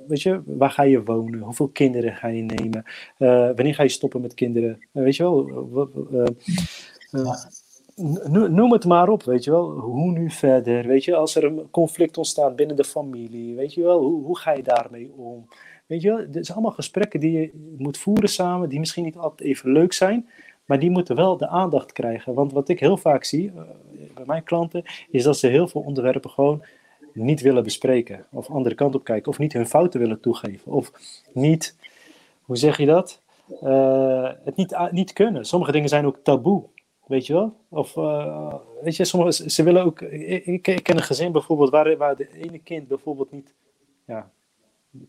weet 0.07 0.21
je, 0.21 0.41
waar 0.45 0.69
ga 0.69 0.83
je 0.83 1.03
wonen? 1.03 1.39
Hoeveel 1.39 1.67
kinderen 1.67 2.15
ga 2.15 2.27
je 2.27 2.41
nemen? 2.43 2.83
Eh, 3.17 3.27
wanneer 3.55 3.75
ga 3.75 3.83
je 3.83 3.89
stoppen 3.89 4.21
met 4.21 4.33
kinderen? 4.33 4.79
Eh, 4.91 5.03
weet 5.03 5.15
je 5.15 5.23
wel, 5.23 5.49
eh, 6.13 6.25
no- 8.29 8.47
noem 8.47 8.71
het 8.71 8.85
maar 8.85 9.09
op, 9.09 9.23
weet 9.23 9.43
je 9.43 9.51
wel. 9.51 9.69
Hoe 9.71 10.11
nu 10.11 10.29
verder? 10.29 10.87
Weet 10.87 11.03
je, 11.03 11.15
als 11.15 11.35
er 11.35 11.43
een 11.43 11.67
conflict 11.71 12.17
ontstaat 12.17 12.55
binnen 12.55 12.75
de 12.75 12.83
familie, 12.83 13.55
weet 13.55 13.73
je 13.73 13.81
wel, 13.81 14.01
hoe, 14.03 14.23
hoe 14.23 14.37
ga 14.37 14.51
je 14.51 14.63
daarmee 14.63 15.11
om? 15.15 15.47
Weet 15.85 16.01
je 16.01 16.09
wel, 16.09 16.17
dit 16.17 16.45
zijn 16.45 16.57
allemaal 16.57 16.75
gesprekken 16.75 17.19
die 17.19 17.31
je 17.31 17.51
moet 17.77 17.97
voeren 17.97 18.29
samen, 18.29 18.69
die 18.69 18.79
misschien 18.79 19.03
niet 19.03 19.17
altijd 19.17 19.49
even 19.49 19.71
leuk 19.71 19.93
zijn, 19.93 20.29
maar 20.65 20.79
die 20.79 20.89
moeten 20.89 21.15
wel 21.15 21.37
de 21.37 21.47
aandacht 21.47 21.91
krijgen. 21.91 22.33
Want 22.33 22.51
wat 22.51 22.69
ik 22.69 22.79
heel 22.79 22.97
vaak 22.97 23.23
zie 23.23 23.51
bij 24.13 24.25
mijn 24.25 24.43
klanten, 24.43 24.83
is 25.09 25.23
dat 25.23 25.37
ze 25.37 25.47
heel 25.47 25.67
veel 25.67 25.81
onderwerpen 25.81 26.29
gewoon 26.29 26.63
niet 27.23 27.41
willen 27.41 27.63
bespreken. 27.63 28.25
Of 28.31 28.49
andere 28.49 28.75
kant 28.75 28.95
op 28.95 29.03
kijken. 29.03 29.31
Of 29.31 29.39
niet 29.39 29.53
hun 29.53 29.67
fouten 29.67 29.99
willen 29.99 30.19
toegeven. 30.19 30.71
Of 30.71 30.91
niet, 31.33 31.75
hoe 32.41 32.57
zeg 32.57 32.77
je 32.77 32.85
dat? 32.85 33.21
Eh, 33.61 34.31
het 34.43 34.55
niet, 34.55 34.77
niet 34.91 35.13
kunnen. 35.13 35.45
Sommige 35.45 35.71
dingen 35.71 35.89
zijn 35.89 36.05
ook 36.05 36.17
taboe. 36.23 36.63
Weet 37.05 37.25
je 37.25 37.33
wel? 37.33 37.55
Of, 37.69 37.97
eh, 37.97 38.53
weet 38.81 38.95
je, 38.95 39.05
sommige, 39.05 39.49
ze 39.49 39.63
willen 39.63 39.83
ook... 39.83 40.01
Ik, 40.01 40.67
ik 40.67 40.83
ken 40.83 40.97
een 40.97 41.03
gezin 41.03 41.31
bijvoorbeeld 41.31 41.69
waar, 41.69 41.97
waar 41.97 42.15
de 42.15 42.33
ene 42.33 42.59
kind 42.59 42.87
bijvoorbeeld 42.87 43.31
niet... 43.31 43.53
Ja, 44.05 44.31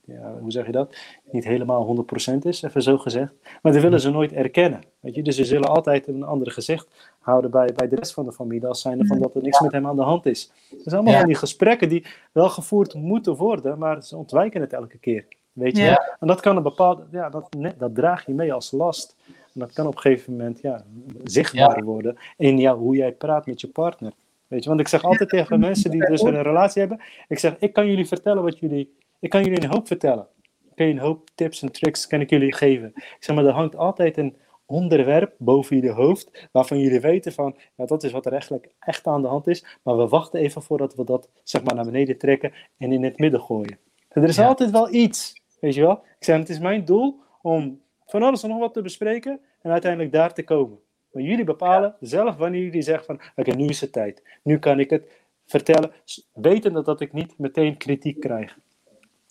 ja, 0.05 0.39
hoe 0.41 0.51
zeg 0.53 0.67
je 0.67 0.73
dat? 0.73 0.97
Niet 1.31 1.45
helemaal 1.45 2.07
100% 2.33 2.39
is, 2.43 2.63
even 2.63 2.83
zo 2.83 2.99
gezegd. 2.99 3.33
Maar 3.63 3.73
dat 3.73 3.83
willen 3.83 4.01
ze 4.01 4.11
nooit 4.11 4.33
erkennen. 4.33 4.81
Weet 5.01 5.15
je? 5.15 5.23
Dus 5.23 5.37
ze 5.37 5.45
zullen 5.45 5.69
altijd 5.69 6.07
een 6.09 6.23
andere 6.23 6.51
gezicht 6.51 7.15
houden 7.19 7.51
bij, 7.51 7.73
bij 7.77 7.89
de 7.89 7.97
rest 7.97 8.13
van 8.15 8.25
de 8.25 8.33
familie. 8.33 8.67
Als 8.67 8.81
zijnde 8.81 9.07
van 9.07 9.19
dat 9.19 9.35
er 9.35 9.43
niks 9.43 9.61
met 9.61 9.73
hem 9.73 9.87
aan 9.87 9.97
de 9.97 10.03
hand 10.03 10.27
is. 10.27 10.53
Het 10.71 10.81
zijn 10.83 10.95
allemaal 10.95 11.13
Ja. 11.13 11.19
van 11.19 11.29
die 11.29 11.37
gesprekken 11.39 11.89
die 11.89 12.07
wel 12.33 12.49
gevoerd 12.49 12.95
moeten 12.95 13.37
worden, 13.37 13.79
maar 13.79 14.03
ze 14.03 14.17
ontwijken 14.17 14.61
het 14.61 14.73
elke 14.73 14.99
keer. 14.99 15.25
Weet 15.53 15.77
je 15.77 15.83
Ja. 15.83 16.17
En 16.21 16.27
dat 16.27 16.41
kan 16.41 16.57
een 16.57 16.63
bepaalde, 16.63 17.03
ja, 17.11 17.31
dat, 17.31 17.57
dat 17.79 17.95
draag 17.95 18.27
je 18.27 18.35
mee 18.35 18.53
als 18.53 18.71
last. 18.71 19.17
En 19.27 19.61
dat 19.61 19.73
kan 19.73 19.87
op 19.87 19.95
een 19.95 20.01
gegeven 20.01 20.33
moment 20.37 20.61
ja, 20.61 20.85
zichtbaar 21.25 21.85
worden 21.85 22.17
in 22.37 22.59
jou, 22.59 22.79
hoe 22.79 22.97
jij 22.97 23.13
praat 23.13 23.47
met 23.47 23.61
je 23.61 23.69
partner. 23.69 24.13
Weet 24.47 24.63
je, 24.63 24.69
want 24.69 24.81
ik 24.81 24.89
zeg 24.89 25.03
altijd 25.05 25.29
tegen 25.29 25.61
mensen 25.61 25.91
die 25.91 26.07
dus 26.07 26.23
een 26.23 26.43
relatie 26.43 26.81
hebben, 26.81 27.01
ik 27.29 27.39
zeg, 27.39 27.57
ik 27.59 27.73
kan 27.73 27.87
jullie 27.87 28.07
vertellen 28.07 28.43
wat 28.43 28.59
jullie, 28.59 28.95
ik 29.27 29.33
kan 29.33 29.45
jullie 29.45 29.63
een 29.63 29.71
hoop 29.71 29.87
vertellen. 29.87 30.29
Ik 30.71 30.77
kan 30.77 30.87
een 30.87 30.99
hoop 30.99 31.31
tips 31.35 31.63
en 31.63 31.73
tricks 31.73 32.07
kan 32.07 32.21
ik 32.21 32.31
jullie 32.31 32.55
geven. 32.55 32.93
Ik 32.95 33.17
zeg 33.21 33.37
maar, 33.37 33.45
er 33.45 33.53
hangt 33.53 33.77
altijd 33.77 34.17
een 34.17 34.37
onderwerp 34.67 35.35
boven 35.39 35.77
jullie 35.77 35.91
hoofd, 35.91 36.49
waarvan 36.53 36.79
jullie 36.79 37.01
weten 37.01 37.33
van, 37.33 37.57
ja, 37.77 37.85
dat 37.87 38.03
is 38.05 38.13
wat 38.13 38.27
er 38.27 38.33
eigenlijk 38.33 38.69
echt 38.79 39.07
aan 39.07 39.23
de 39.23 39.29
hand 39.29 39.47
is, 39.47 39.79
maar 39.83 39.97
we 39.97 40.09
wachten 40.09 40.41
even 40.41 40.63
voordat 40.63 40.95
we 40.95 41.05
dat 41.05 41.29
zeg 41.43 41.65
maar 41.65 41.75
naar 41.75 41.85
beneden 41.85 42.19
trekken 42.19 42.53
en 42.79 42.93
in 42.93 43.05
het 43.05 43.19
midden 43.19 43.41
gooien. 43.41 43.79
Er 44.09 44.25
is 44.25 44.37
Ja. 44.37 44.47
altijd 44.47 44.71
wel 44.71 44.95
iets, 44.95 45.43
weet 45.61 45.75
je 45.75 45.81
wel. 45.81 45.93
Ik 45.93 46.25
zeg, 46.25 46.39
het 46.39 46.49
is 46.49 46.59
mijn 46.59 46.85
doel 46.85 47.21
om 47.43 47.81
van 48.07 48.23
alles 48.23 48.43
en 48.43 48.49
nog 48.49 48.59
wat 48.59 48.75
te 48.75 48.83
bespreken 48.83 49.41
en 49.63 49.71
uiteindelijk 49.71 50.13
daar 50.13 50.33
te 50.35 50.43
komen. 50.45 50.79
Maar 51.13 51.23
jullie 51.23 51.45
bepalen 51.45 51.97
zelf 52.01 52.37
wanneer 52.37 52.63
jullie 52.63 52.83
zeggen 52.83 53.05
van, 53.05 53.21
oké, 53.37 53.51
nu 53.57 53.67
is 53.67 53.81
het 53.81 53.93
tijd. 53.93 54.23
Nu 54.43 54.59
kan 54.59 54.81
ik 54.81 54.91
het 54.91 55.11
vertellen, 55.47 55.93
wetende 56.33 56.83
dat 56.83 57.01
ik 57.01 57.13
niet 57.13 57.39
meteen 57.39 57.77
kritiek 57.77 58.21
krijg. 58.21 58.59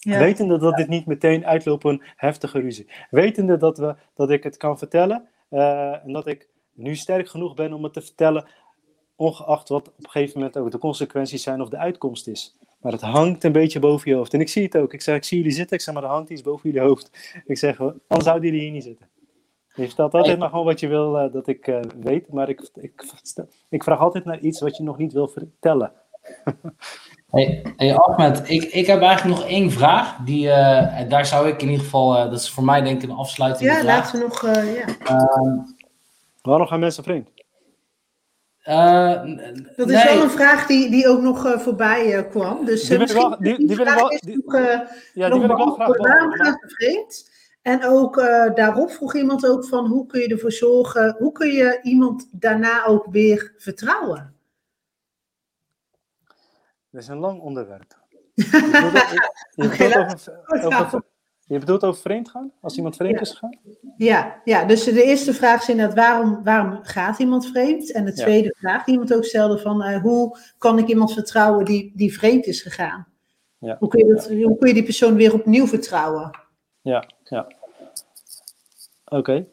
Ja. 0.05 0.19
Wetende 0.19 0.57
dat 0.57 0.75
dit 0.75 0.87
niet 0.87 1.05
meteen 1.05 1.45
uitloopt 1.45 1.85
op 1.85 1.91
een 1.91 2.01
heftige 2.15 2.59
ruzie. 2.59 2.87
Wetende 3.09 3.57
dat, 3.57 3.77
we, 3.77 3.95
dat 4.13 4.29
ik 4.29 4.43
het 4.43 4.57
kan 4.57 4.77
vertellen 4.77 5.27
eh, 5.49 6.05
en 6.05 6.11
dat 6.11 6.27
ik 6.27 6.49
nu 6.73 6.95
sterk 6.95 7.29
genoeg 7.29 7.53
ben 7.53 7.73
om 7.73 7.83
het 7.83 7.93
te 7.93 8.01
vertellen, 8.01 8.47
ongeacht 9.15 9.69
wat 9.69 9.87
op 9.87 9.93
een 9.97 10.09
gegeven 10.09 10.39
moment 10.39 10.57
ook 10.57 10.71
de 10.71 10.77
consequenties 10.77 11.43
zijn 11.43 11.61
of 11.61 11.69
de 11.69 11.77
uitkomst 11.77 12.27
is. 12.27 12.57
Maar 12.79 12.91
het 12.91 13.01
hangt 13.01 13.43
een 13.43 13.51
beetje 13.51 13.79
boven 13.79 14.11
je 14.11 14.17
hoofd. 14.17 14.33
En 14.33 14.39
ik 14.39 14.49
zie 14.49 14.63
het 14.63 14.77
ook. 14.77 14.93
Ik 14.93 15.01
zeg, 15.01 15.15
ik 15.15 15.23
zie 15.23 15.37
jullie 15.37 15.53
zitten. 15.53 15.75
Ik 15.77 15.83
zeg, 15.83 15.93
maar 15.93 16.03
er 16.03 16.09
hangt 16.09 16.29
iets 16.29 16.41
boven 16.41 16.69
jullie 16.69 16.87
hoofd. 16.87 17.33
Ik 17.45 17.57
zeg, 17.57 17.79
anders 17.79 18.03
zouden 18.07 18.45
jullie 18.45 18.61
hier 18.61 18.71
niet 18.71 18.83
zitten. 18.83 19.09
Je 19.75 19.85
vertelt 19.85 20.13
altijd 20.13 20.39
maar 20.39 20.49
gewoon 20.49 20.65
wat 20.65 20.79
je 20.79 20.87
wil 20.87 21.19
eh, 21.19 21.31
dat 21.31 21.47
ik 21.47 21.67
eh, 21.67 21.79
weet. 21.99 22.31
Maar 22.31 22.49
ik, 22.49 22.69
ik, 22.73 23.05
ik 23.69 23.83
vraag 23.83 23.99
altijd 23.99 24.25
naar 24.25 24.39
iets 24.39 24.59
wat 24.59 24.77
je 24.77 24.83
nog 24.83 24.97
niet 24.97 25.13
wil 25.13 25.27
vertellen. 25.27 25.91
Hey, 27.35 27.61
hey 27.77 27.95
Ahmed, 27.95 28.49
ik, 28.49 28.63
ik 28.63 28.87
heb 28.87 29.01
eigenlijk 29.01 29.39
nog 29.39 29.47
één 29.49 29.71
vraag. 29.71 30.17
Die, 30.25 30.47
uh, 30.47 31.09
daar 31.09 31.25
zou 31.25 31.47
ik 31.47 31.61
in 31.61 31.69
ieder 31.69 31.83
geval, 31.83 32.15
uh, 32.15 32.23
dat 32.23 32.39
is 32.39 32.49
voor 32.49 32.63
mij 32.63 32.81
denk 32.81 33.03
ik 33.03 33.09
een 33.09 33.15
afsluiting. 33.15 33.71
Ja, 33.71 33.83
laten 33.83 34.19
we 34.19 34.25
nog, 34.25 34.41
uh, 34.41 34.75
ja. 34.75 34.85
Waarom 36.41 36.67
gaan 36.67 36.79
mensen 36.79 37.03
vreemd? 37.03 37.29
dat 39.75 39.89
is 39.89 40.03
nee. 40.03 40.03
wel 40.03 40.23
een 40.23 40.29
vraag 40.29 40.65
die, 40.65 40.89
die 40.89 41.07
ook 41.07 41.21
nog 41.21 41.61
voorbij 41.61 42.27
kwam. 42.29 42.65
Dus 42.65 42.87
die 42.87 42.97
wil 42.97 43.07
ik 43.07 43.13
wel, 43.13 43.37
die, 43.39 43.69
ik 43.69 43.77
wel, 43.77 44.09
die, 44.09 44.41
nog, 44.45 44.61
ja, 45.13 45.29
die 45.29 45.39
wil 45.39 45.49
ik 45.49 45.57
wel 45.57 45.71
graag 45.71 45.97
Waarom 45.97 46.31
gaan 46.31 46.57
ze 46.61 46.75
vreemd? 46.75 47.29
En 47.61 47.85
ook 47.85 48.15
daarop 48.55 48.91
vroeg 48.91 49.15
iemand 49.15 49.47
ook 49.47 49.65
van 49.65 49.87
hoe 49.87 50.05
kun 50.05 50.21
je 50.21 50.27
ervoor 50.27 50.51
zorgen, 50.51 51.15
hoe 51.19 51.31
kun 51.31 51.51
je 51.51 51.79
iemand 51.81 52.27
daarna 52.31 52.85
ook 52.85 53.05
weer 53.09 53.53
vertrouwen? 53.57 54.34
Dat 56.95 57.03
is 57.03 57.09
een 57.09 57.17
lang 57.17 57.41
onderwerp. 57.41 57.97
Je 59.55 59.69
bedoelt, 59.69 60.73
over, 60.73 61.03
je 61.47 61.59
bedoelt 61.59 61.83
over 61.83 62.01
vreemd 62.01 62.29
gaan? 62.29 62.51
Als 62.61 62.77
iemand 62.77 62.95
vreemd 62.95 63.21
is 63.21 63.31
gegaan? 63.31 63.57
Ja, 63.97 64.41
ja, 64.43 64.65
dus 64.65 64.83
de 64.83 65.03
eerste 65.03 65.33
vraag 65.33 65.61
is 65.61 65.69
inderdaad 65.69 65.95
waarom, 65.95 66.43
waarom 66.43 66.79
gaat 66.83 67.19
iemand 67.19 67.47
vreemd? 67.47 67.91
En 67.91 68.05
de 68.05 68.13
tweede 68.13 68.55
vraag 68.57 68.83
die 68.83 68.93
iemand 68.93 69.13
ook 69.13 69.23
stelde 69.23 69.57
van 69.57 69.81
uh, 69.81 70.01
hoe 70.01 70.37
kan 70.57 70.79
ik 70.79 70.87
iemand 70.87 71.13
vertrouwen 71.13 71.65
die, 71.65 71.91
die 71.95 72.13
vreemd 72.13 72.45
is 72.45 72.61
gegaan? 72.61 73.07
Ja. 73.57 73.75
Hoe, 73.79 73.89
kun 73.89 74.07
je 74.07 74.13
dat, 74.13 74.27
hoe 74.27 74.57
kun 74.57 74.67
je 74.67 74.73
die 74.73 74.83
persoon 74.83 75.15
weer 75.15 75.33
opnieuw 75.33 75.67
vertrouwen? 75.67 76.39
Ja, 76.81 77.09
ja. 77.23 77.47
Oké. 79.05 79.45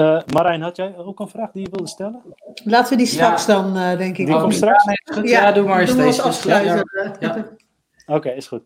Uh, 0.00 0.20
Marijn, 0.32 0.62
had 0.62 0.76
jij 0.76 0.96
ook 0.96 1.20
een 1.20 1.28
vraag 1.28 1.50
die 1.50 1.62
je 1.62 1.70
wilde 1.70 1.88
stellen? 1.88 2.22
Laten 2.64 2.90
we 2.90 2.96
die 2.96 3.06
straks 3.06 3.46
dan, 3.46 3.76
uh, 3.76 3.96
denk 3.96 4.18
ik. 4.18 4.26
Die 4.26 4.38
komt 4.38 4.54
straks? 4.54 4.84
Ja, 5.04 5.22
ja, 5.22 5.52
doe 5.52 5.64
maar 5.64 5.80
eens 5.80 6.20
afsluiten. 6.20 6.88
Oké, 8.06 8.30
is 8.30 8.48
goed. 8.48 8.62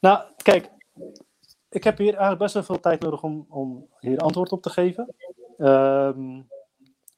Nou, 0.00 0.22
kijk, 0.42 0.70
ik 1.68 1.84
heb 1.84 1.98
hier 1.98 2.08
eigenlijk 2.08 2.38
best 2.38 2.54
wel 2.54 2.62
veel 2.62 2.80
tijd 2.80 3.00
nodig 3.00 3.22
om, 3.22 3.46
om 3.48 3.86
hier 4.00 4.18
antwoord 4.18 4.52
op 4.52 4.62
te 4.62 4.70
geven. 4.70 5.14
Um, 5.58 6.46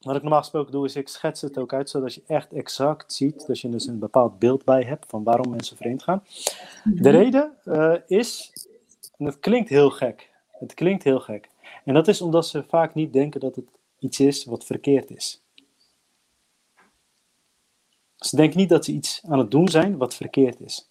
wat 0.01 0.16
ik 0.16 0.22
normaal 0.22 0.41
gesproken 0.41 0.72
doe, 0.72 0.84
is 0.84 0.97
ik 0.97 1.09
schets 1.09 1.41
het 1.41 1.59
ook 1.59 1.72
uit, 1.72 1.91
zodat 1.91 2.14
je 2.14 2.22
echt 2.26 2.53
exact 2.53 3.12
ziet, 3.12 3.47
dat 3.47 3.61
je 3.61 3.68
dus 3.68 3.87
een 3.87 3.99
bepaald 3.99 4.39
beeld 4.39 4.64
bij 4.64 4.82
hebt 4.82 5.07
van 5.09 5.24
waarom 5.24 5.51
mensen 5.51 5.76
vreemd 5.76 6.03
gaan. 6.03 6.24
De 6.84 6.91
mhm. 6.91 7.09
reden 7.09 7.53
uh, 7.64 7.95
is, 8.07 8.53
en 9.18 9.26
het 9.26 9.39
klinkt 9.39 9.68
heel 9.68 9.91
gek, 9.91 10.30
het 10.51 10.74
klinkt 10.74 11.05
heel 11.05 11.20
gek, 11.20 11.49
en 11.87 11.95
dat 11.95 12.09
is 12.09 12.20
omdat 12.20 12.47
ze 12.47 12.64
vaak 12.68 12.95
niet 12.95 13.12
denken 13.12 13.41
dat 13.41 13.57
het 13.57 13.68
iets 13.99 14.20
is 14.20 14.45
wat 14.45 14.64
verkeerd 14.64 15.11
is. 15.11 15.43
Ze 18.16 18.37
denken 18.37 18.59
niet 18.59 18.68
dat 18.68 18.84
ze 18.84 18.93
iets 18.93 19.20
aan 19.24 19.39
het 19.39 19.51
doen 19.51 19.68
zijn 19.68 19.97
wat 19.97 20.14
verkeerd 20.14 20.61
is. 20.61 20.91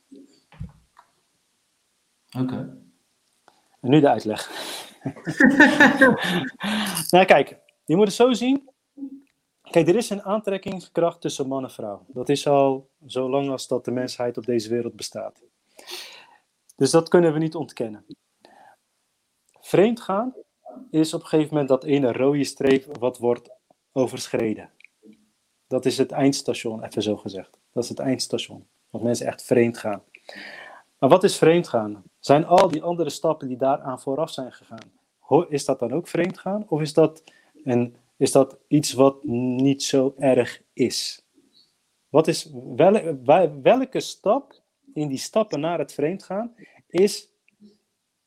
Oké. 2.38 2.78
En 3.82 3.90
nu 3.90 4.00
de 4.00 4.10
uitleg. 4.10 4.50
nou, 7.12 7.26
kijk, 7.26 7.60
je 7.86 7.96
moet 7.96 8.06
het 8.06 8.16
zo 8.16 8.34
zien. 8.34 8.70
Kijk, 9.62 9.88
er 9.88 9.96
is 9.96 10.10
een 10.10 10.24
aantrekkingskracht 10.24 11.22
tussen 11.22 11.48
man 11.48 11.64
en 11.64 11.72
vrouw. 11.72 12.06
Dat 12.08 12.30
is 12.30 12.48
al 12.48 12.90
zo 13.06 13.30
lang 13.30 13.50
als 13.50 13.68
dat 13.68 13.86
de 13.86 13.92
mensheid 13.92 14.38
op 14.38 14.46
deze 14.46 14.70
wereld 14.70 14.96
bestaat. 14.96 15.44
Dus 16.76 16.92
dat 16.92 17.10
kunnen 17.10 17.34
we 17.34 17.40
niet 17.40 17.56
ontkennen. 17.56 18.06
Vreemd 19.60 20.02
gaan 20.02 20.34
is 20.92 21.14
op 21.14 21.22
een 21.22 21.28
gegeven 21.28 21.52
moment 21.52 21.70
dat 21.70 21.84
ene 21.84 22.12
rode 22.12 22.44
streep 22.44 22.98
wat 22.98 23.18
wordt 23.18 23.50
overschreden. 23.92 24.70
Dat 25.68 25.86
is 25.86 25.98
het 25.98 26.12
eindstation, 26.12 26.84
even 26.84 27.02
zo 27.02 27.18
gezegd. 27.18 27.60
Dat 27.72 27.84
is 27.84 27.90
het 27.90 28.00
eindstation. 28.00 28.68
Dat 28.92 29.02
mensen 29.02 29.28
echt 29.28 29.44
vreemd 29.44 29.78
gaan. 29.78 30.04
Maar 31.00 31.10
wat 31.10 31.24
is 31.24 31.38
vreemd 31.38 31.68
gaan? 31.68 32.04
Zijn 32.20 32.46
al 32.46 32.68
die 32.68 32.84
andere 32.84 33.10
stappen 33.10 33.48
die 33.48 33.58
daaraan 33.58 34.02
vooraf 34.02 34.32
zijn 34.32 34.52
gegaan, 34.52 34.92
is 35.50 35.66
dat 35.66 35.80
dan 35.80 35.94
ook 35.94 36.08
vreemd 36.08 36.38
gaan? 36.38 36.66
Of 36.68 36.82
is 36.82 36.94
dat, 36.94 37.24
een, 37.64 37.96
is 38.18 38.32
dat 38.32 38.58
iets 38.68 38.94
wat 38.94 39.24
niet 39.24 39.84
zo 39.84 40.14
erg 40.18 40.62
is? 40.74 41.26
Wat 42.10 42.28
is 42.28 42.50
welke 43.62 44.00
stap 44.00 44.62
in 44.94 45.08
die 45.08 45.18
stappen 45.18 45.60
naar 45.60 45.80
het 45.80 45.94
vreemd 45.94 46.24
gaan 46.24 46.56
is 46.88 47.30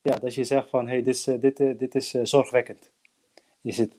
ja, 0.03 0.17
dat 0.17 0.35
je 0.35 0.45
zegt 0.45 0.69
van, 0.69 0.87
hé, 0.87 0.93
hey, 0.93 1.03
dit 1.03 1.15
is, 1.15 1.27
eh, 1.27 1.41
dit, 1.41 1.61
eh, 1.61 1.79
dit 1.79 1.95
is 1.95 2.15
uh, 2.15 2.25
zorgwekkend. 2.25 2.91
Is 3.63 3.79
het 3.79 3.93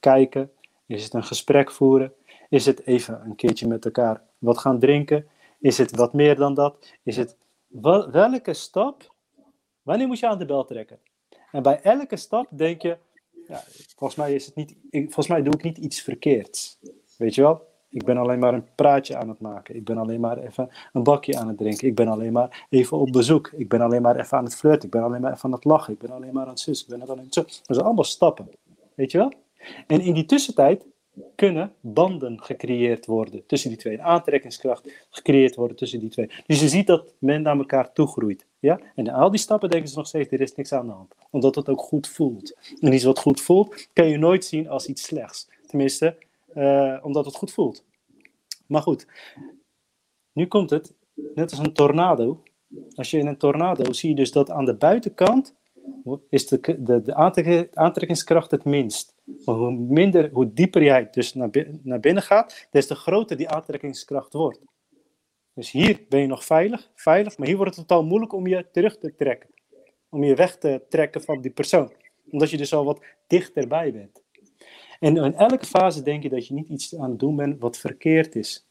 kijken? 0.00 0.50
Is 0.86 1.04
het 1.04 1.14
een 1.14 1.24
gesprek 1.24 1.70
voeren? 1.70 2.12
Is 2.48 2.66
het 2.66 2.86
even 2.86 3.20
een 3.24 3.34
keertje 3.34 3.66
met 3.66 3.84
elkaar 3.84 4.22
wat 4.38 4.58
gaan 4.58 4.78
drinken? 4.78 5.28
Is 5.58 5.78
het 5.78 5.96
wat 5.96 6.12
meer 6.12 6.36
dan 6.36 6.54
dat? 6.54 6.92
Is 7.02 7.16
het 7.16 7.36
welke 8.12 8.54
stap? 8.54 9.14
Wanneer 9.82 10.06
moet 10.06 10.18
je 10.18 10.28
aan 10.28 10.38
de 10.38 10.46
bel 10.46 10.64
trekken? 10.64 10.98
En 11.52 11.62
bij 11.62 11.80
elke 11.82 12.16
stap 12.16 12.46
denk 12.50 12.82
je, 12.82 12.96
ja, 13.48 13.62
volgens 13.96 14.18
mij 14.18 14.34
is 14.34 14.46
het 14.46 14.54
niet, 14.54 14.76
volgens 14.90 15.28
mij 15.28 15.42
doe 15.42 15.54
ik 15.54 15.62
niet 15.62 15.78
iets 15.78 16.02
verkeerds. 16.02 16.78
Weet 17.16 17.34
je 17.34 17.42
wel? 17.42 17.69
Ik 17.90 18.04
ben 18.04 18.16
alleen 18.16 18.38
maar 18.38 18.54
een 18.54 18.66
praatje 18.74 19.16
aan 19.16 19.28
het 19.28 19.40
maken. 19.40 19.76
Ik 19.76 19.84
ben 19.84 19.98
alleen 19.98 20.20
maar 20.20 20.38
even 20.38 20.68
een 20.92 21.02
bakje 21.02 21.38
aan 21.38 21.48
het 21.48 21.58
drinken. 21.58 21.88
Ik 21.88 21.94
ben 21.94 22.08
alleen 22.08 22.32
maar 22.32 22.66
even 22.68 22.98
op 22.98 23.12
bezoek. 23.12 23.50
Ik 23.56 23.68
ben 23.68 23.80
alleen 23.80 24.02
maar 24.02 24.16
even 24.16 24.38
aan 24.38 24.44
het 24.44 24.56
flirten. 24.56 24.84
Ik 24.84 24.90
ben 24.90 25.02
alleen 25.02 25.20
maar 25.20 25.32
even 25.32 25.44
aan 25.44 25.52
het 25.52 25.64
lachen. 25.64 25.92
Ik 25.92 25.98
ben 25.98 26.10
alleen 26.10 26.32
maar 26.32 26.42
aan 26.42 26.48
het 26.48 26.60
zus. 26.60 26.82
Ik 26.82 26.88
ben. 26.88 27.06
Dat 27.30 27.58
zijn 27.66 27.84
allemaal 27.84 28.04
stappen. 28.04 28.48
Weet 28.94 29.10
je 29.10 29.18
wel? 29.18 29.32
En 29.86 30.00
in 30.00 30.14
die 30.14 30.24
tussentijd 30.24 30.86
kunnen 31.34 31.72
banden 31.80 32.42
gecreëerd 32.42 33.06
worden 33.06 33.46
tussen 33.46 33.70
die 33.70 33.78
twee. 33.78 33.94
Een 33.94 34.02
aantrekkingskracht 34.02 34.92
gecreëerd 35.10 35.54
worden 35.54 35.76
tussen 35.76 36.00
die 36.00 36.08
twee. 36.08 36.30
Dus 36.46 36.60
je 36.60 36.68
ziet 36.68 36.86
dat 36.86 37.14
men 37.18 37.42
naar 37.42 37.56
elkaar 37.56 37.92
toegroeit. 37.92 38.46
Ja? 38.58 38.78
En 38.94 39.06
in 39.06 39.12
al 39.12 39.30
die 39.30 39.40
stappen 39.40 39.70
denken 39.70 39.88
ze 39.88 39.96
nog 39.96 40.06
steeds, 40.06 40.30
er 40.30 40.40
is 40.40 40.54
niks 40.54 40.72
aan 40.72 40.86
de 40.86 40.92
hand. 40.92 41.14
Omdat 41.30 41.54
het 41.54 41.68
ook 41.68 41.80
goed 41.80 42.08
voelt. 42.08 42.56
En 42.80 42.92
iets 42.92 43.04
wat 43.04 43.18
goed 43.18 43.40
voelt, 43.40 43.88
kan 43.92 44.08
je 44.08 44.18
nooit 44.18 44.44
zien 44.44 44.68
als 44.68 44.86
iets 44.86 45.02
slechts. 45.02 45.48
Tenminste, 45.66 46.16
uh, 46.54 46.98
omdat 47.02 47.24
het 47.24 47.34
goed 47.34 47.52
voelt. 47.52 47.84
Maar 48.66 48.82
goed, 48.82 49.06
nu 50.32 50.46
komt 50.46 50.70
het, 50.70 50.94
net 51.34 51.50
als 51.50 51.58
een 51.58 51.72
tornado. 51.72 52.42
Als 52.94 53.10
je 53.10 53.18
in 53.18 53.26
een 53.26 53.38
tornado 53.38 53.92
zie 53.92 54.08
je 54.08 54.14
dus 54.14 54.32
dat 54.32 54.50
aan 54.50 54.64
de 54.64 54.74
buitenkant 54.74 55.54
is 56.28 56.46
de, 56.46 56.76
de, 56.78 57.02
de 57.02 57.14
aantrekkingskracht 57.74 58.50
het 58.50 58.64
minst. 58.64 59.14
Maar 59.44 59.54
hoe, 59.54 59.72
minder, 59.72 60.30
hoe 60.32 60.52
dieper 60.52 60.82
jij 60.82 61.08
dus 61.10 61.34
naar, 61.34 61.50
naar 61.82 62.00
binnen 62.00 62.22
gaat, 62.22 62.66
des 62.70 62.86
te 62.86 62.94
groter 62.94 63.36
die 63.36 63.48
aantrekkingskracht 63.48 64.32
wordt. 64.32 64.60
Dus 65.54 65.70
hier 65.70 66.04
ben 66.08 66.20
je 66.20 66.26
nog 66.26 66.44
veilig, 66.44 66.90
veilig, 66.94 67.38
maar 67.38 67.46
hier 67.46 67.56
wordt 67.56 67.76
het 67.76 67.86
totaal 67.88 68.04
moeilijk 68.04 68.32
om 68.32 68.46
je 68.46 68.70
terug 68.72 68.98
te 68.98 69.14
trekken. 69.14 69.50
Om 70.08 70.24
je 70.24 70.34
weg 70.34 70.58
te 70.58 70.82
trekken 70.88 71.22
van 71.22 71.40
die 71.40 71.50
persoon. 71.50 71.92
Omdat 72.30 72.50
je 72.50 72.56
dus 72.56 72.74
al 72.74 72.84
wat 72.84 73.04
dichterbij 73.26 73.92
bent. 73.92 74.22
En 75.00 75.16
in 75.16 75.34
elke 75.34 75.66
fase 75.66 76.02
denk 76.02 76.22
je 76.22 76.28
dat 76.28 76.46
je 76.46 76.54
niet 76.54 76.68
iets 76.68 76.96
aan 76.96 77.10
het 77.10 77.18
doen 77.18 77.36
bent 77.36 77.60
wat 77.60 77.78
verkeerd 77.78 78.34
is. 78.34 78.68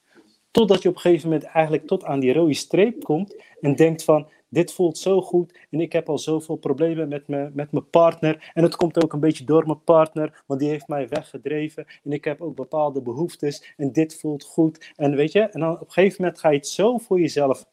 Totdat 0.51 0.82
je 0.82 0.89
op 0.89 0.95
een 0.95 1.01
gegeven 1.01 1.30
moment 1.30 1.47
eigenlijk 1.47 1.88
tot 1.88 2.03
aan 2.03 2.19
die 2.19 2.34
rode 2.34 2.53
streep 2.53 3.03
komt 3.03 3.43
en 3.61 3.75
denkt 3.75 4.03
van, 4.03 4.27
dit 4.49 4.73
voelt 4.73 4.97
zo 4.97 5.21
goed 5.21 5.57
en 5.69 5.80
ik 5.80 5.93
heb 5.93 6.09
al 6.09 6.17
zoveel 6.17 6.55
problemen 6.55 7.07
met, 7.07 7.27
me, 7.27 7.49
met 7.53 7.71
mijn 7.71 7.89
partner. 7.89 8.51
En 8.53 8.63
het 8.63 8.75
komt 8.75 9.03
ook 9.03 9.13
een 9.13 9.19
beetje 9.19 9.43
door 9.43 9.65
mijn 9.65 9.84
partner, 9.84 10.43
want 10.47 10.59
die 10.59 10.69
heeft 10.69 10.88
mij 10.88 11.07
weggedreven. 11.07 11.86
En 12.03 12.11
ik 12.11 12.23
heb 12.23 12.41
ook 12.41 12.55
bepaalde 12.55 13.01
behoeftes 13.01 13.73
en 13.77 13.91
dit 13.91 14.19
voelt 14.19 14.43
goed. 14.43 14.91
En 14.95 15.15
weet 15.15 15.32
je, 15.32 15.41
en 15.41 15.59
dan 15.59 15.71
op 15.71 15.88
een 15.88 15.91
gegeven 15.91 16.21
moment 16.21 16.39
ga 16.39 16.49
je 16.49 16.57
het 16.57 16.67
zo 16.67 16.97
voor 16.97 17.19
jezelf 17.19 17.65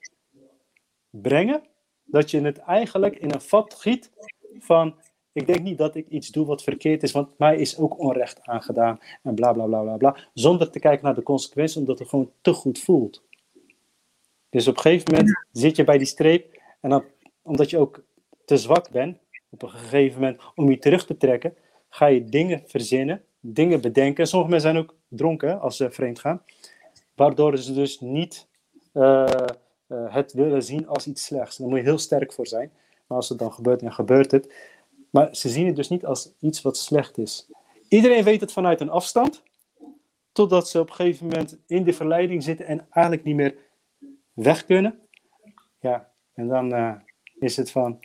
brengen, 1.10 1.62
dat 2.04 2.30
je 2.30 2.40
het 2.40 2.58
eigenlijk 2.58 3.16
in 3.16 3.30
een 3.30 3.40
vat 3.40 3.74
giet 3.74 4.10
van, 4.58 4.94
ik 5.36 5.46
denk 5.46 5.62
niet 5.62 5.78
dat 5.78 5.94
ik 5.94 6.08
iets 6.08 6.28
doe 6.28 6.46
wat 6.46 6.62
verkeerd 6.62 7.02
is, 7.02 7.12
want 7.12 7.38
mij 7.38 7.56
is 7.56 7.78
ook 7.78 7.98
onrecht 7.98 8.40
aangedaan 8.42 9.00
en 9.22 9.34
bla 9.34 9.52
bla 9.52 9.64
bla 9.64 9.82
bla 9.82 9.96
bla. 9.96 10.16
Zonder 10.34 10.70
te 10.70 10.78
kijken 10.78 11.04
naar 11.04 11.14
de 11.14 11.22
consequenties, 11.22 11.76
omdat 11.76 11.98
het 11.98 12.08
gewoon 12.08 12.30
te 12.40 12.52
goed 12.52 12.78
voelt. 12.78 13.22
Dus 14.48 14.68
op 14.68 14.76
een 14.76 14.82
gegeven 14.82 15.14
moment 15.14 15.44
zit 15.52 15.76
je 15.76 15.84
bij 15.84 15.98
die 15.98 16.06
streep 16.06 16.62
en 16.80 16.90
dan, 16.90 17.04
omdat 17.42 17.70
je 17.70 17.78
ook 17.78 18.04
te 18.44 18.56
zwak 18.56 18.90
bent, 18.90 19.18
op 19.50 19.62
een 19.62 19.70
gegeven 19.70 20.20
moment 20.20 20.40
om 20.54 20.70
je 20.70 20.78
terug 20.78 21.06
te 21.06 21.16
trekken, 21.16 21.54
ga 21.88 22.06
je 22.06 22.24
dingen 22.24 22.62
verzinnen, 22.66 23.22
dingen 23.40 23.80
bedenken. 23.80 24.26
Sommige 24.26 24.50
mensen 24.50 24.70
zijn 24.70 24.82
ook 24.82 24.94
dronken 25.08 25.60
als 25.60 25.76
ze 25.76 25.90
vreemd 25.90 26.18
gaan, 26.18 26.42
waardoor 27.14 27.58
ze 27.58 27.72
dus 27.72 28.00
niet 28.00 28.46
uh, 28.92 29.26
uh, 29.88 30.14
het 30.14 30.32
willen 30.32 30.62
zien 30.62 30.88
als 30.88 31.06
iets 31.06 31.24
slechts. 31.24 31.56
Daar 31.56 31.68
moet 31.68 31.78
je 31.78 31.84
heel 31.84 31.98
sterk 31.98 32.32
voor 32.32 32.46
zijn. 32.46 32.70
Maar 33.06 33.16
als 33.16 33.28
het 33.28 33.38
dan 33.38 33.52
gebeurt, 33.52 33.82
en 33.82 33.92
gebeurt 33.92 34.30
het. 34.30 34.54
Maar 35.10 35.34
ze 35.34 35.48
zien 35.48 35.66
het 35.66 35.76
dus 35.76 35.88
niet 35.88 36.04
als 36.04 36.32
iets 36.40 36.62
wat 36.62 36.76
slecht 36.76 37.18
is. 37.18 37.50
Iedereen 37.88 38.24
weet 38.24 38.40
het 38.40 38.52
vanuit 38.52 38.80
een 38.80 38.90
afstand, 38.90 39.42
totdat 40.32 40.68
ze 40.68 40.80
op 40.80 40.88
een 40.88 40.94
gegeven 40.94 41.26
moment 41.26 41.58
in 41.66 41.84
de 41.84 41.92
verleiding 41.92 42.42
zitten 42.42 42.66
en 42.66 42.86
eigenlijk 42.90 43.24
niet 43.24 43.36
meer 43.36 43.54
weg 44.32 44.64
kunnen. 44.64 44.98
Ja, 45.80 46.10
en 46.34 46.48
dan 46.48 46.72
uh, 46.72 46.92
is 47.38 47.56
het 47.56 47.70
van, 47.70 47.98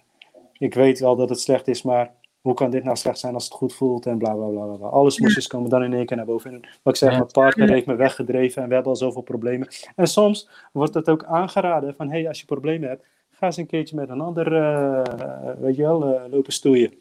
ik 0.58 0.74
weet 0.74 1.00
wel 1.00 1.16
dat 1.16 1.30
het 1.30 1.40
slecht 1.40 1.68
is, 1.68 1.82
maar 1.82 2.14
hoe 2.42 2.54
kan 2.54 2.72
dit 2.72 2.84
nou 2.84 2.98
slecht 2.98 3.20
zijn 3.20 3.34
als 3.34 3.44
het 3.44 3.54
goed 3.54 3.74
voelt 3.74 4.06
en 4.06 4.18
bla 4.18 4.34
bla 4.34 4.48
bla. 4.48 4.66
bla. 4.66 4.88
Alle 4.88 5.12
smoesjes 5.12 5.48
komen 5.48 5.70
dan 5.70 5.84
in 5.84 5.94
één 5.94 6.06
keer 6.06 6.18
naar 6.18 6.26
boven. 6.26 6.54
En 6.54 6.60
wat 6.84 6.94
ik 6.94 7.00
zeg, 7.00 7.12
mijn 7.12 7.32
partner 7.32 7.70
heeft 7.70 7.86
me 7.86 7.96
weggedreven 7.96 8.62
en 8.62 8.68
we 8.68 8.74
hebben 8.74 8.92
al 8.92 8.98
zoveel 8.98 9.22
problemen. 9.22 9.68
En 9.96 10.08
soms 10.08 10.50
wordt 10.74 10.94
het 10.94 11.10
ook 11.10 11.24
aangeraden 11.24 11.96
van, 11.96 12.10
hé, 12.10 12.20
hey, 12.20 12.28
als 12.28 12.40
je 12.40 12.46
problemen 12.46 12.90
hebt, 12.90 13.06
ga 13.42 13.48
eens 13.48 13.58
een 13.58 13.66
keertje 13.66 13.96
met 13.96 14.10
een 14.10 14.22
ander, 14.22 14.54
uh, 14.54 15.02
weet 15.60 15.76
je 15.76 15.82
wel, 15.82 16.14
uh, 16.14 16.32
lopen 16.32 16.54
stoeien. 16.54 16.94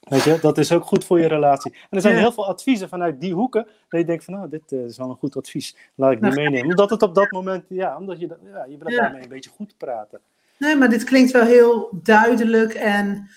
Weet 0.00 0.22
je, 0.22 0.38
dat 0.40 0.58
is 0.58 0.72
ook 0.72 0.84
goed 0.84 1.04
voor 1.04 1.20
je 1.20 1.26
relatie. 1.26 1.72
En 1.72 1.96
er 1.96 2.00
zijn 2.00 2.16
heel 2.16 2.32
veel 2.32 2.46
adviezen 2.46 2.88
vanuit 2.88 3.20
die 3.20 3.32
hoeken, 3.32 3.66
dat 3.88 4.00
je 4.00 4.06
denkt 4.06 4.24
van, 4.24 4.34
nou, 4.34 4.48
dit 4.48 4.72
uh, 4.72 4.84
is 4.84 4.96
wel 4.96 5.10
een 5.10 5.16
goed 5.16 5.36
advies, 5.36 5.76
laat 5.94 6.12
ik 6.12 6.20
die 6.22 6.32
meenemen. 6.32 6.70
Omdat 6.70 6.90
het 6.90 7.02
op 7.02 7.14
dat 7.14 7.30
moment, 7.30 7.64
ja, 7.68 7.96
omdat 7.96 8.20
je, 8.20 8.26
ja, 8.52 8.66
je 8.68 8.76
wil 8.78 8.90
ja. 8.90 9.00
daarmee 9.00 9.22
een 9.22 9.28
beetje 9.28 9.50
goed 9.50 9.74
praten. 9.76 10.20
Nee, 10.58 10.76
maar 10.76 10.88
dit 10.88 11.04
klinkt 11.04 11.30
wel 11.30 11.44
heel 11.44 11.88
duidelijk 12.02 12.74
en 12.74 13.28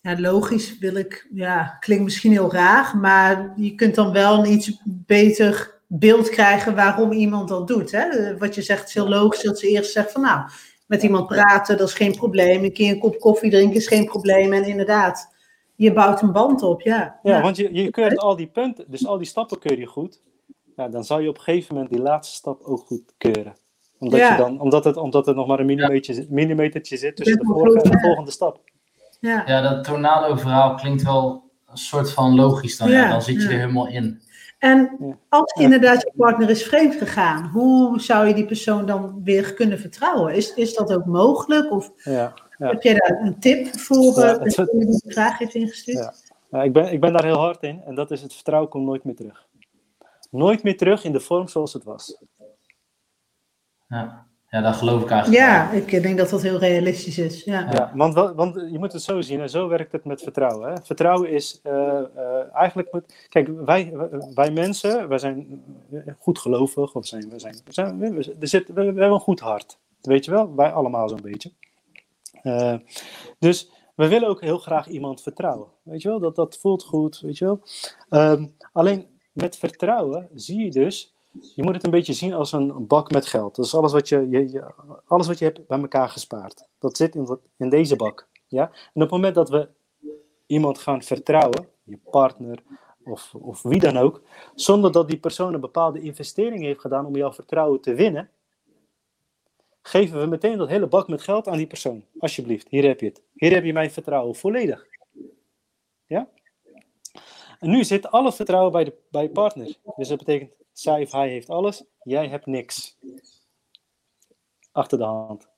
ja, 0.00 0.20
logisch 0.20 0.78
wil 0.78 0.94
ik, 0.94 1.28
ja, 1.34 1.76
klinkt 1.80 2.04
misschien 2.04 2.32
heel 2.32 2.52
raar, 2.52 2.96
maar 2.96 3.52
je 3.56 3.74
kunt 3.74 3.94
dan 3.94 4.12
wel 4.12 4.38
een 4.38 4.52
iets 4.52 4.82
beter 4.84 5.80
beeld 5.86 6.28
krijgen 6.28 6.74
waarom 6.74 7.12
iemand 7.12 7.48
dat 7.48 7.68
doet. 7.68 7.90
Hè? 7.90 8.36
Wat 8.38 8.54
je 8.54 8.62
zegt 8.62 8.88
is 8.88 8.94
heel 8.94 9.08
logisch 9.08 9.42
dat 9.42 9.58
ze 9.58 9.68
eerst 9.68 9.92
zegt 9.92 10.12
van 10.12 10.22
nou, 10.22 10.48
met 10.88 11.02
iemand 11.02 11.26
praten, 11.26 11.78
dat 11.78 11.88
is 11.88 11.94
geen 11.94 12.16
probleem. 12.16 12.64
Een 12.64 12.72
keer 12.72 12.92
een 12.92 12.98
kop 12.98 13.18
koffie 13.18 13.50
drinken 13.50 13.76
is 13.76 13.86
geen 13.86 14.04
probleem. 14.04 14.52
En 14.52 14.64
inderdaad, 14.64 15.34
je 15.74 15.92
bouwt 15.92 16.22
een 16.22 16.32
band 16.32 16.62
op, 16.62 16.80
ja. 16.80 17.18
Ja, 17.22 17.42
want 17.42 17.56
je, 17.56 17.74
je 17.74 17.90
keurt 17.90 18.18
al 18.18 18.36
die 18.36 18.46
punten, 18.46 18.84
dus 18.88 19.06
al 19.06 19.18
die 19.18 19.26
stappen 19.26 19.58
keur 19.58 19.78
je 19.78 19.86
goed. 19.86 20.22
Ja, 20.76 20.88
dan 20.88 21.04
zal 21.04 21.18
je 21.18 21.28
op 21.28 21.36
een 21.36 21.42
gegeven 21.42 21.74
moment 21.74 21.92
die 21.92 22.02
laatste 22.02 22.34
stap 22.34 22.62
ook 22.62 22.86
goed 22.86 23.14
keuren. 23.18 23.56
Omdat, 23.98 24.18
ja. 24.18 24.30
je 24.30 24.36
dan, 24.36 24.60
omdat, 24.60 24.84
het, 24.84 24.96
omdat 24.96 25.28
er 25.28 25.34
nog 25.34 25.46
maar 25.46 25.60
een 25.60 25.66
millimetertje, 25.66 26.26
millimetertje 26.28 26.96
zit 26.96 27.16
tussen 27.16 27.38
de 27.38 27.44
vorige 27.44 27.82
en 27.82 27.90
de 27.90 28.00
volgende 28.00 28.30
stap. 28.30 28.60
Ja, 29.20 29.42
ja 29.46 29.60
dat 29.60 29.84
tornado-verhaal 29.84 30.74
klinkt 30.74 31.02
wel 31.02 31.50
een 31.66 31.76
soort 31.76 32.12
van 32.12 32.34
logisch 32.34 32.76
dan. 32.76 32.90
Ja, 32.90 33.10
dan 33.10 33.22
zit 33.22 33.42
je 33.42 33.48
er 33.48 33.58
helemaal 33.58 33.88
in. 33.88 34.22
En 34.58 35.16
als 35.28 35.52
inderdaad 35.52 36.02
je 36.02 36.12
partner 36.16 36.50
is 36.50 36.62
vreemd 36.62 36.94
gegaan, 36.94 37.48
hoe 37.48 38.00
zou 38.00 38.26
je 38.26 38.34
die 38.34 38.46
persoon 38.46 38.86
dan 38.86 39.20
weer 39.24 39.54
kunnen 39.54 39.78
vertrouwen? 39.78 40.34
Is, 40.34 40.54
is 40.54 40.74
dat 40.74 40.92
ook 40.92 41.04
mogelijk? 41.04 41.70
Of 41.70 41.92
ja, 42.02 42.34
ja. 42.58 42.68
heb 42.68 42.82
jij 42.82 42.94
daar 42.94 43.20
een 43.20 43.38
tip 43.38 43.78
voor 43.78 44.20
ja, 44.20 44.44
uh, 44.44 44.54
die 44.54 44.86
die 44.86 45.02
vraag 45.06 45.38
heeft 45.38 45.54
ingestuurd? 45.54 46.32
Ja. 46.50 46.62
ik, 46.62 46.72
ben, 46.72 46.92
ik 46.92 47.00
ben 47.00 47.12
daar 47.12 47.24
heel 47.24 47.38
hard 47.38 47.62
in 47.62 47.82
en 47.82 47.94
dat 47.94 48.10
is 48.10 48.22
het 48.22 48.34
vertrouwen 48.34 48.70
komt 48.70 48.86
nooit 48.86 49.04
meer 49.04 49.16
terug. 49.16 49.48
Nooit 50.30 50.62
meer 50.62 50.76
terug 50.76 51.04
in 51.04 51.12
de 51.12 51.20
vorm 51.20 51.48
zoals 51.48 51.72
het 51.72 51.84
was. 51.84 52.22
Ja. 53.88 54.26
Ja, 54.50 54.60
dat 54.60 54.76
geloof 54.76 55.02
ik 55.02 55.10
eigenlijk. 55.10 55.42
Ja, 55.42 55.70
ik 55.70 56.02
denk 56.02 56.18
dat 56.18 56.30
dat 56.30 56.42
heel 56.42 56.58
realistisch 56.58 57.18
is. 57.18 57.44
Ja, 57.44 57.68
ja 57.70 57.92
want, 57.94 58.14
want 58.14 58.54
je 58.54 58.78
moet 58.78 58.92
het 58.92 59.02
zo 59.02 59.20
zien 59.20 59.40
en 59.40 59.50
zo 59.50 59.68
werkt 59.68 59.92
het 59.92 60.04
met 60.04 60.22
vertrouwen. 60.22 60.68
Hè? 60.68 60.74
Vertrouwen 60.82 61.30
is 61.30 61.60
uh, 61.64 61.72
uh, 62.16 62.54
eigenlijk. 62.54 62.92
Moet, 62.92 63.26
kijk, 63.28 63.48
wij, 63.64 63.92
wij 64.34 64.50
mensen, 64.50 65.08
wij 65.08 65.18
zijn 65.18 65.64
goed 66.18 66.38
gelovig, 66.38 66.94
of 66.94 67.06
zijn, 67.06 67.30
we, 67.30 67.38
zijn, 67.38 67.56
we, 67.64 67.72
zijn, 67.72 67.98
we, 67.98 68.34
we, 68.38 68.46
zit, 68.46 68.68
we, 68.68 68.82
hebben 68.82 69.10
een 69.10 69.20
goed 69.20 69.40
hart. 69.40 69.78
Weet 70.00 70.24
je 70.24 70.30
wel, 70.30 70.54
wij 70.54 70.72
allemaal 70.72 71.08
zo'n 71.08 71.22
beetje. 71.22 71.50
Uh, 72.42 72.74
dus 73.38 73.70
we 73.94 74.08
willen 74.08 74.28
ook 74.28 74.40
heel 74.40 74.58
graag 74.58 74.86
iemand 74.86 75.22
vertrouwen. 75.22 75.68
Weet 75.82 76.02
je 76.02 76.08
wel, 76.08 76.20
dat, 76.20 76.36
dat 76.36 76.58
voelt 76.58 76.84
goed, 76.84 77.20
weet 77.20 77.38
je 77.38 77.44
wel. 77.44 77.60
Um, 78.30 78.54
alleen 78.72 79.06
met 79.32 79.56
vertrouwen 79.56 80.28
zie 80.34 80.64
je 80.64 80.70
dus 80.70 81.16
je 81.54 81.62
moet 81.62 81.74
het 81.74 81.84
een 81.84 81.90
beetje 81.90 82.12
zien 82.12 82.34
als 82.34 82.52
een 82.52 82.86
bak 82.86 83.10
met 83.10 83.26
geld. 83.26 83.56
Dat 83.56 83.64
is 83.64 83.74
alles 83.74 83.92
wat 83.92 84.08
je, 84.08 84.28
je, 84.28 84.72
alles 85.06 85.26
wat 85.26 85.38
je 85.38 85.44
hebt 85.44 85.66
bij 85.66 85.80
elkaar 85.80 86.08
gespaard. 86.08 86.68
Dat 86.78 86.96
zit 86.96 87.14
in, 87.14 87.38
in 87.56 87.68
deze 87.68 87.96
bak. 87.96 88.28
Ja? 88.46 88.62
En 88.62 88.70
op 88.92 89.00
het 89.00 89.10
moment 89.10 89.34
dat 89.34 89.48
we 89.48 89.68
iemand 90.46 90.78
gaan 90.78 91.02
vertrouwen, 91.02 91.68
je 91.82 91.98
partner 92.10 92.62
of, 93.04 93.34
of 93.34 93.62
wie 93.62 93.80
dan 93.80 93.96
ook, 93.96 94.22
zonder 94.54 94.92
dat 94.92 95.08
die 95.08 95.18
persoon 95.18 95.54
een 95.54 95.60
bepaalde 95.60 96.00
investering 96.00 96.62
heeft 96.62 96.80
gedaan 96.80 97.06
om 97.06 97.16
jouw 97.16 97.32
vertrouwen 97.32 97.80
te 97.80 97.94
winnen, 97.94 98.30
geven 99.82 100.20
we 100.20 100.26
meteen 100.26 100.58
dat 100.58 100.68
hele 100.68 100.86
bak 100.86 101.08
met 101.08 101.22
geld 101.22 101.48
aan 101.48 101.56
die 101.56 101.66
persoon. 101.66 102.04
Alsjeblieft, 102.18 102.68
hier 102.68 102.84
heb 102.84 103.00
je 103.00 103.06
het. 103.06 103.22
Hier 103.34 103.52
heb 103.52 103.64
je 103.64 103.72
mijn 103.72 103.90
vertrouwen 103.90 104.34
volledig. 104.34 104.86
Ja? 106.06 106.28
En 107.58 107.70
nu 107.70 107.84
zit 107.84 108.10
alle 108.10 108.32
vertrouwen 108.32 108.72
bij, 108.72 108.84
de, 108.84 108.94
bij 109.10 109.22
je 109.22 109.30
partner. 109.30 109.76
Dus 109.96 110.08
dat 110.08 110.18
betekent, 110.18 110.52
zij 110.78 111.02
of 111.02 111.12
hij 111.12 111.28
heeft 111.28 111.50
alles, 111.50 111.84
jij 112.02 112.28
hebt 112.28 112.46
niks. 112.46 112.98
Achter 114.72 114.98
de 114.98 115.04
hand. 115.04 115.48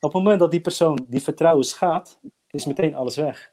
Op 0.00 0.12
het 0.12 0.12
moment 0.12 0.40
dat 0.40 0.50
die 0.50 0.60
persoon 0.60 1.06
die 1.08 1.22
vertrouwen 1.22 1.64
schaadt, 1.64 2.20
is 2.50 2.64
meteen 2.64 2.94
alles 2.94 3.16
weg. 3.16 3.52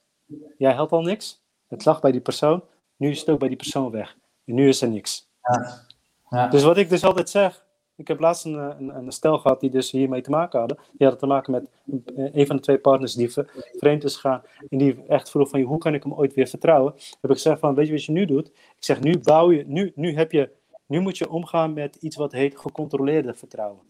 Jij 0.57 0.73
had 0.73 0.91
al 0.91 1.01
niks, 1.01 1.43
het 1.67 1.85
lag 1.85 1.99
bij 1.99 2.11
die 2.11 2.21
persoon, 2.21 2.63
nu 2.95 3.09
is 3.09 3.19
het 3.19 3.29
ook 3.29 3.39
bij 3.39 3.47
die 3.47 3.57
persoon 3.57 3.91
weg. 3.91 4.17
En 4.45 4.53
nu 4.53 4.67
is 4.67 4.81
er 4.81 4.89
niks. 4.89 5.29
Ja. 5.41 5.85
Ja. 6.29 6.47
Dus 6.47 6.63
wat 6.63 6.77
ik 6.77 6.89
dus 6.89 7.03
altijd 7.03 7.29
zeg, 7.29 7.65
ik 7.97 8.07
heb 8.07 8.19
laatst 8.19 8.45
een, 8.45 8.53
een, 8.53 8.95
een, 8.95 9.11
stel 9.11 9.37
gehad 9.37 9.59
die 9.59 9.69
dus 9.69 9.91
hiermee 9.91 10.21
te 10.21 10.29
maken 10.29 10.59
hadden. 10.59 10.77
Die 10.77 11.07
hadden 11.07 11.17
te 11.17 11.25
maken 11.25 11.51
met 11.51 11.69
een 12.33 12.47
van 12.47 12.55
de 12.55 12.61
twee 12.61 12.77
partners 12.77 13.13
die 13.13 13.31
vreemd 13.77 14.03
is 14.03 14.15
gegaan. 14.15 14.41
En 14.69 14.77
die 14.77 15.03
echt 15.07 15.29
vroeg 15.29 15.49
van, 15.49 15.61
hoe 15.61 15.77
kan 15.77 15.93
ik 15.93 16.03
hem 16.03 16.13
ooit 16.13 16.33
weer 16.33 16.47
vertrouwen? 16.47 16.93
Heb 16.93 17.29
ik 17.29 17.35
gezegd 17.35 17.59
van, 17.59 17.75
weet 17.75 17.85
je 17.85 17.91
wat 17.91 18.05
je 18.05 18.11
nu 18.11 18.25
doet? 18.25 18.47
Ik 18.47 18.83
zeg, 18.83 18.99
nu 19.01 19.17
bouw 19.17 19.51
je, 19.51 19.63
nu, 19.67 19.91
nu 19.95 20.15
heb 20.15 20.31
je, 20.31 20.49
nu 20.85 20.99
moet 20.99 21.17
je 21.17 21.29
omgaan 21.29 21.73
met 21.73 21.95
iets 21.95 22.15
wat 22.15 22.31
heet 22.31 22.57
gecontroleerde 22.57 23.33
vertrouwen. 23.33 23.81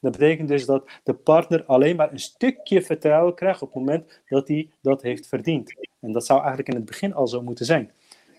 Dat 0.00 0.12
betekent 0.12 0.48
dus 0.48 0.66
dat 0.66 0.90
de 1.04 1.14
partner 1.14 1.64
alleen 1.64 1.96
maar 1.96 2.12
een 2.12 2.18
stukje 2.18 2.82
vertrouwen 2.82 3.34
krijgt 3.34 3.62
op 3.62 3.68
het 3.68 3.76
moment 3.76 4.20
dat 4.28 4.48
hij 4.48 4.70
dat 4.82 5.02
heeft 5.02 5.26
verdiend. 5.26 5.74
En 6.00 6.12
dat 6.12 6.26
zou 6.26 6.38
eigenlijk 6.38 6.68
in 6.68 6.76
het 6.76 6.84
begin 6.84 7.14
al 7.14 7.28
zo 7.28 7.42
moeten 7.42 7.64
zijn. 7.64 7.90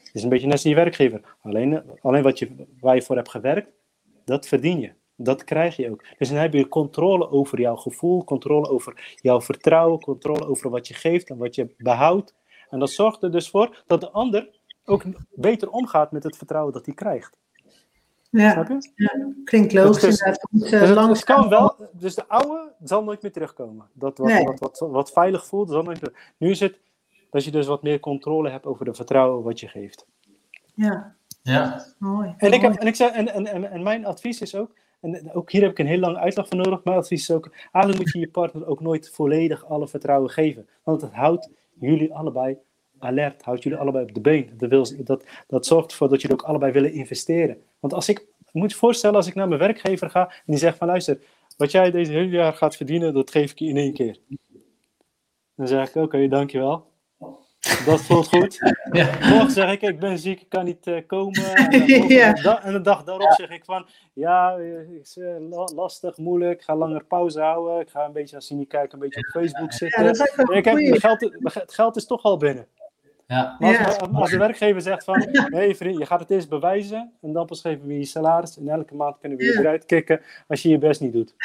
Het 0.03 0.16
is 0.20 0.24
een 0.24 0.30
beetje 0.30 0.45
net 0.45 0.55
als 0.55 0.64
je 0.64 0.76
werkgever. 0.76 1.22
Alleen, 1.41 1.84
alleen 2.01 2.24
wat 2.24 2.39
je, 2.39 2.49
waar 2.80 2.95
je 2.95 3.01
voor 3.01 3.16
hebt 3.16 3.30
gewerkt, 3.30 3.70
dat 4.26 4.47
verdien 4.47 4.80
je. 4.80 4.91
Dat 5.24 5.43
krijg 5.43 5.76
je 5.76 5.91
ook. 5.91 6.03
Dus 6.17 6.30
dan 6.30 6.38
heb 6.38 6.53
je 6.53 6.67
controle 6.67 7.30
over 7.30 7.59
jouw 7.59 7.76
gevoel, 7.76 8.24
controle 8.24 8.69
over 8.69 9.15
jouw 9.15 9.41
vertrouwen, 9.41 9.99
controle 9.99 10.47
over 10.47 10.69
wat 10.69 10.88
je 10.88 10.93
geeft 10.93 11.30
en 11.30 11.38
wat 11.38 11.55
je 11.55 11.74
behoudt. 11.78 12.36
En 12.69 12.80
dat 12.80 12.89
zorgt 12.89 13.24
er 13.24 13.32
dus 13.32 13.49
voor 13.49 13.83
dat 13.87 14.01
de 14.01 14.12
ander 14.12 14.50
ook 14.86 15.04
beter 15.36 15.70
omgaat 15.70 16.12
met 16.12 16.24
het 16.24 16.37
vertrouwen 16.37 16.74
dat 16.74 16.86
hij 16.86 16.96
krijgt. 16.96 17.39
Ja, 18.29 18.67
ja 18.96 19.33
klinkt 19.43 19.74
logisch. 19.74 20.01
Dus, 20.01 20.39
dus, 20.51 20.96
dus 20.96 21.24
kan 21.24 21.50
wel, 21.50 21.75
dus 21.91 22.16
de 22.16 22.28
oude 22.28 22.74
zal 22.83 23.04
nooit 23.04 23.21
meer 23.21 23.32
terugkomen. 23.32 23.89
Dat 23.93 24.17
wat, 24.17 24.28
nee. 24.28 24.43
wat, 24.43 24.59
wat, 24.59 24.79
wat, 24.79 25.12
veilig 25.12 25.46
voelt, 25.46 25.70
zal 25.70 25.83
nooit 25.83 26.01
meer. 26.01 26.33
Nu 26.37 26.50
is 26.50 26.59
het 26.59 26.79
dat 27.29 27.43
je 27.43 27.51
dus 27.51 27.67
wat 27.67 27.83
meer 27.83 28.00
controle 28.00 28.50
hebt 28.50 28.66
over 28.66 28.86
de 28.86 28.93
vertrouwen 28.93 29.43
wat 29.43 29.59
je 29.59 29.67
geeft. 29.67 30.05
Ja. 30.74 31.16
Ja. 31.42 31.86
Mooi. 31.97 32.34
En, 32.38 32.54
ik 32.54 32.62
heb, 32.62 32.74
en, 32.74 32.88
ik 32.88 32.96
zeg, 32.96 33.12
en, 33.12 33.34
en, 33.47 33.72
en 33.72 33.84
mijn 33.84 34.05
advies 34.05 34.42
is 34.42 34.55
ook, 34.55 34.74
en 35.01 35.34
ook 35.34 35.51
hier 35.51 35.62
heb 35.62 35.72
ik 35.72 35.80
een 35.80 35.88
heel 35.88 36.00
lange 36.00 36.18
uitleg 36.18 36.47
van 36.47 36.58
nodig. 36.58 36.84
Mijn 36.84 36.97
advies 36.97 37.22
is 37.22 37.36
ook, 37.36 37.51
eigenlijk 37.72 37.97
moet 37.97 38.13
je 38.13 38.20
je 38.20 38.30
partner 38.30 38.68
ook 38.68 38.80
nooit 38.80 39.09
volledig 39.09 39.66
alle 39.66 39.88
vertrouwen 39.88 40.30
geven. 40.30 40.68
Want 40.84 41.01
het 41.01 41.13
houdt 41.13 41.50
jullie 41.80 42.13
allebei 42.13 42.58
alert, 43.00 43.43
houdt 43.43 43.63
jullie 43.63 43.78
allebei 43.78 44.05
op 44.05 44.13
de 44.13 44.22
been. 44.22 44.50
Dat, 44.58 44.70
wil, 44.70 44.86
dat, 45.04 45.26
dat 45.47 45.66
zorgt 45.66 45.92
ervoor 45.92 46.09
dat 46.09 46.22
jullie 46.22 46.38
ook 46.38 46.47
allebei 46.47 46.72
willen 46.72 46.93
investeren. 46.93 47.62
Want 47.80 47.93
als 47.93 48.09
ik, 48.09 48.26
moet 48.51 48.72
je 48.72 48.78
voorstellen 48.78 49.16
als 49.16 49.28
ik 49.28 49.36
naar 49.36 49.47
mijn 49.47 49.59
werkgever 49.59 50.09
ga 50.09 50.28
en 50.28 50.43
die 50.46 50.58
zegt 50.58 50.78
van 50.78 50.88
luister, 50.88 51.20
wat 51.58 51.72
jij 51.72 51.92
deze 51.92 52.12
hele 52.12 52.30
jaar 52.30 52.54
gaat 52.54 52.76
verdienen, 52.76 53.13
dat 53.13 53.32
geef 53.32 53.51
ik 53.51 53.59
je 53.59 53.68
in 53.68 53.78
één 53.78 53.93
keer. 53.93 54.18
Dan 55.55 55.68
zeg 55.68 55.89
ik, 55.89 55.96
oké, 55.96 56.05
okay, 56.05 56.28
dankjewel. 56.28 56.91
Dat 57.86 58.01
voelt 58.01 58.28
goed. 58.28 58.59
Ja. 58.92 59.09
Morgen 59.29 59.51
zeg 59.51 59.71
ik, 59.71 59.82
ik 59.82 60.00
ben 60.00 60.17
ziek, 60.17 60.42
ik 60.42 60.50
kan 60.50 60.66
niet 60.66 60.88
uh, 60.88 61.08
komen. 61.08 61.55
En, 61.55 61.86
ja. 62.08 62.33
de 62.33 62.42
dag, 62.42 62.63
en 62.63 62.74
de 62.74 62.82
dag 62.82 63.04
daarop 63.04 63.32
zeg 63.32 63.50
ik 63.50 63.66
van, 63.66 63.88
ja, 64.13 64.55
is 65.01 65.17
uh, 65.17 65.66
lastig, 65.75 66.17
moeilijk, 66.17 66.59
ik 66.59 66.66
ga 66.66 66.75
langer 66.75 67.04
pauze 67.04 67.42
houden. 67.42 67.79
Ik 67.79 67.89
ga 67.89 68.05
een 68.05 68.12
beetje 68.12 68.36
als 68.36 68.47
je 68.47 68.55
niet 68.55 68.67
kijkt, 68.67 68.93
een 68.93 69.00
beetje 69.00 69.20
op 69.20 69.42
Facebook 69.42 69.74
zitten. 69.74 70.04
Ja, 70.04 70.55
ik 70.55 70.66
heb, 70.66 70.78
het, 70.78 71.00
geld, 71.00 71.32
het 71.54 71.74
geld 71.74 71.96
is 71.96 72.05
toch 72.05 72.24
al 72.24 72.38
binnen. 72.38 72.67
Ja. 73.28 73.55
Als, 73.59 73.97
als, 74.13 74.29
de 74.29 74.38
werkgever 74.38 74.82
zegt 74.82 75.04
van, 75.04 75.21
hé 75.21 75.47
hey 75.58 75.75
vriend, 75.75 75.97
je 75.97 76.05
gaat 76.05 76.20
het 76.20 76.32
eerst 76.32 76.50
bewijzen 76.50 77.13
en 77.21 77.33
dan 77.33 77.46
pas 77.46 77.62
geven 77.62 77.88
we 77.88 77.97
je 77.97 78.05
salaris 78.05 78.58
en 78.58 78.67
elke 78.67 78.96
maand 78.96 79.17
kunnen 79.20 79.38
we 79.38 79.43
je 79.43 79.59
eruit 79.59 79.86
kicken 79.86 80.21
als 80.47 80.62
je 80.62 80.70
je 80.70 80.78
best 80.78 81.01
niet 81.01 81.13
doet. 81.13 81.36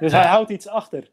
dus 0.00 0.12
hij 0.12 0.26
houdt 0.26 0.50
iets 0.50 0.68
achter. 0.68 1.10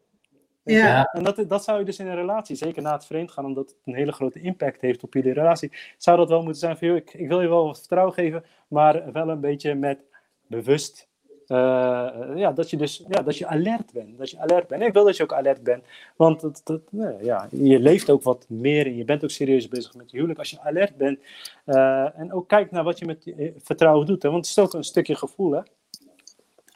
Ja. 0.74 1.04
En 1.12 1.24
dat, 1.24 1.44
dat 1.48 1.64
zou 1.64 1.78
je 1.78 1.84
dus 1.84 1.98
in 1.98 2.06
een 2.06 2.14
relatie, 2.14 2.56
zeker 2.56 2.82
na 2.82 2.92
het 2.92 3.06
vreemd 3.06 3.30
gaan, 3.30 3.44
omdat 3.44 3.68
het 3.68 3.76
een 3.84 3.94
hele 3.94 4.12
grote 4.12 4.40
impact 4.40 4.80
heeft 4.80 5.02
op 5.02 5.14
jullie 5.14 5.32
relatie, 5.32 5.72
zou 5.98 6.16
dat 6.16 6.28
wel 6.28 6.42
moeten 6.42 6.60
zijn 6.60 6.76
van, 6.76 6.88
joh, 6.88 6.96
ik, 6.96 7.14
ik 7.14 7.28
wil 7.28 7.40
je 7.40 7.48
wel 7.48 7.64
wat 7.64 7.78
vertrouwen 7.78 8.14
geven, 8.14 8.44
maar 8.68 9.12
wel 9.12 9.28
een 9.28 9.40
beetje 9.40 9.74
met 9.74 9.98
bewust, 10.46 11.08
uh, 11.48 11.56
ja, 12.34 12.52
dat 12.52 12.70
je 12.70 12.76
dus, 12.76 13.04
ja, 13.08 13.22
dat 13.22 13.38
je 13.38 13.46
alert 13.46 13.92
bent. 13.92 14.18
Dat 14.18 14.30
je 14.30 14.38
alert 14.38 14.68
bent. 14.68 14.80
En 14.80 14.86
ik 14.86 14.92
wil 14.92 15.04
dat 15.04 15.16
je 15.16 15.22
ook 15.22 15.32
alert 15.32 15.62
bent, 15.62 15.84
want 16.16 16.40
dat, 16.40 16.60
dat, 16.64 16.80
ja, 17.20 17.48
je 17.50 17.80
leeft 17.80 18.10
ook 18.10 18.22
wat 18.22 18.46
meer 18.48 18.86
en 18.86 18.96
je 18.96 19.04
bent 19.04 19.24
ook 19.24 19.30
serieus 19.30 19.68
bezig 19.68 19.94
met 19.94 20.10
je 20.10 20.16
huwelijk 20.16 20.38
als 20.38 20.50
je 20.50 20.60
alert 20.60 20.96
bent. 20.96 21.18
Uh, 21.66 22.18
en 22.18 22.32
ook 22.32 22.48
kijkt 22.48 22.70
naar 22.70 22.84
wat 22.84 22.98
je 22.98 23.06
met 23.06 23.32
vertrouwen 23.62 24.06
doet, 24.06 24.22
hè, 24.22 24.30
want 24.30 24.46
het 24.46 24.56
is 24.56 24.64
ook 24.64 24.74
een 24.74 24.84
stukje 24.84 25.16
gevoel, 25.16 25.52
hè. 25.52 25.60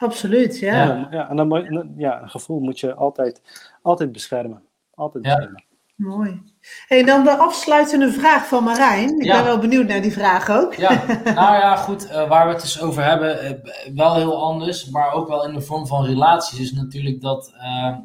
Absoluut, 0.01 0.59
ja. 0.59 0.73
Ja, 0.85 1.07
ja 1.11 1.29
en 1.29 1.35
dan, 1.35 1.93
ja, 1.97 2.21
een 2.21 2.29
gevoel 2.29 2.59
moet 2.59 2.79
je 2.79 2.93
altijd, 2.93 3.41
altijd 3.81 4.11
beschermen. 4.11 4.63
Altijd 4.93 5.23
beschermen. 5.23 5.63
Mooi. 5.95 6.41
Hey, 6.87 7.03
dan 7.03 7.23
de 7.23 7.37
afsluitende 7.37 8.11
vraag 8.11 8.47
van 8.47 8.63
Marijn. 8.63 9.19
Ik 9.19 9.23
Ja. 9.25 9.35
ben 9.35 9.43
wel 9.43 9.59
benieuwd 9.59 9.87
naar 9.87 10.01
die 10.01 10.11
vraag 10.13 10.49
ook. 10.49 10.73
Ja, 10.73 10.89
nou 11.23 11.55
ja, 11.55 11.75
goed, 11.75 12.07
eh, 12.09 12.27
waar 12.29 12.45
we 12.47 12.51
het 12.53 12.61
dus 12.61 12.81
over 12.81 13.03
hebben, 13.03 13.39
eh, 13.41 13.51
wel 13.95 14.15
heel 14.15 14.41
anders, 14.43 14.89
maar 14.89 15.13
ook 15.13 15.27
wel 15.27 15.45
in 15.47 15.53
de 15.53 15.61
vorm 15.61 15.87
van 15.87 16.05
relaties, 16.05 16.59
is 16.59 16.71
natuurlijk 16.73 17.21
dat, 17.21 17.53
eh, 17.59 17.95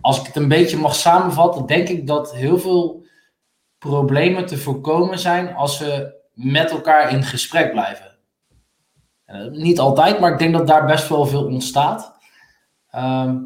als 0.00 0.20
ik 0.20 0.26
het 0.26 0.36
een 0.36 0.48
beetje 0.48 0.76
mag 0.76 0.94
samenvatten, 0.94 1.66
denk 1.66 1.88
ik 1.88 2.06
dat 2.06 2.34
heel 2.34 2.58
veel 2.58 3.04
problemen 3.78 4.46
te 4.46 4.58
voorkomen 4.58 5.18
zijn 5.18 5.54
als 5.54 5.78
we 5.78 6.14
met 6.32 6.70
elkaar 6.70 7.12
in 7.12 7.22
gesprek 7.22 7.70
blijven. 7.70 8.09
Eh, 9.30 9.46
niet 9.50 9.78
altijd, 9.78 10.20
maar 10.20 10.32
ik 10.32 10.38
denk 10.38 10.52
dat 10.52 10.66
daar 10.66 10.86
best 10.86 11.08
wel 11.08 11.26
veel 11.26 11.44
ontstaat. 11.44 12.12
Ehm, 12.90 13.36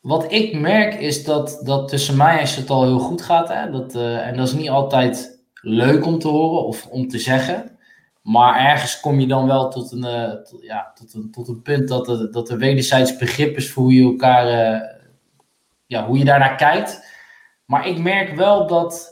wat 0.00 0.32
ik 0.32 0.58
merk 0.58 0.94
is 0.94 1.24
dat, 1.24 1.60
dat 1.64 1.88
tussen 1.88 2.16
mij 2.16 2.38
en 2.38 2.46
Chantal 2.46 2.82
heel 2.82 2.98
goed 2.98 3.22
gaat. 3.22 3.48
Hè? 3.48 3.70
Dat, 3.70 3.94
eh, 3.94 4.26
en 4.26 4.36
dat 4.36 4.46
is 4.46 4.52
niet 4.52 4.70
altijd 4.70 5.42
leuk 5.54 6.06
om 6.06 6.18
te 6.18 6.28
horen 6.28 6.64
of 6.64 6.86
om 6.86 7.08
te 7.08 7.18
zeggen. 7.18 7.78
Maar 8.22 8.70
ergens 8.70 9.00
kom 9.00 9.20
je 9.20 9.26
dan 9.26 9.46
wel 9.46 9.70
tot 9.70 9.92
een, 9.92 10.04
eh, 10.04 10.32
ja, 10.60 10.92
tot 10.94 11.14
een, 11.14 11.30
tot 11.30 11.48
een 11.48 11.62
punt 11.62 11.88
dat 11.88 12.08
er, 12.08 12.32
dat 12.32 12.50
er 12.50 12.58
wederzijds 12.58 13.16
begrip 13.16 13.56
is 13.56 13.72
voor 13.72 13.82
hoe 13.82 13.94
je 13.94 14.02
elkaar, 14.02 14.46
ja, 15.86 16.06
hoe 16.06 16.18
je 16.18 16.24
daarnaar 16.24 16.56
kijkt. 16.56 17.06
Maar 17.64 17.86
ik 17.86 17.98
merk 17.98 18.36
wel 18.36 18.66
dat, 18.66 19.11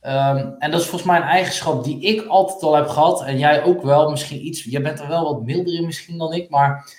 ehm, 0.00 0.50
en 0.58 0.70
dat 0.70 0.80
is 0.80 0.86
volgens 0.86 1.10
mij 1.10 1.20
een 1.20 1.26
eigenschap 1.26 1.84
die 1.84 2.00
ik 2.00 2.26
altijd 2.26 2.62
al 2.62 2.74
heb 2.74 2.88
gehad, 2.88 3.24
en 3.24 3.38
jij 3.38 3.64
ook 3.64 3.82
wel, 3.82 4.10
misschien 4.10 4.46
iets, 4.46 4.64
jij 4.64 4.82
bent 4.82 5.00
er 5.00 5.08
wel 5.08 5.24
wat 5.24 5.42
milder 5.42 5.74
in 5.74 5.84
misschien 5.86 6.18
dan 6.18 6.32
ik, 6.32 6.50
maar 6.50 6.94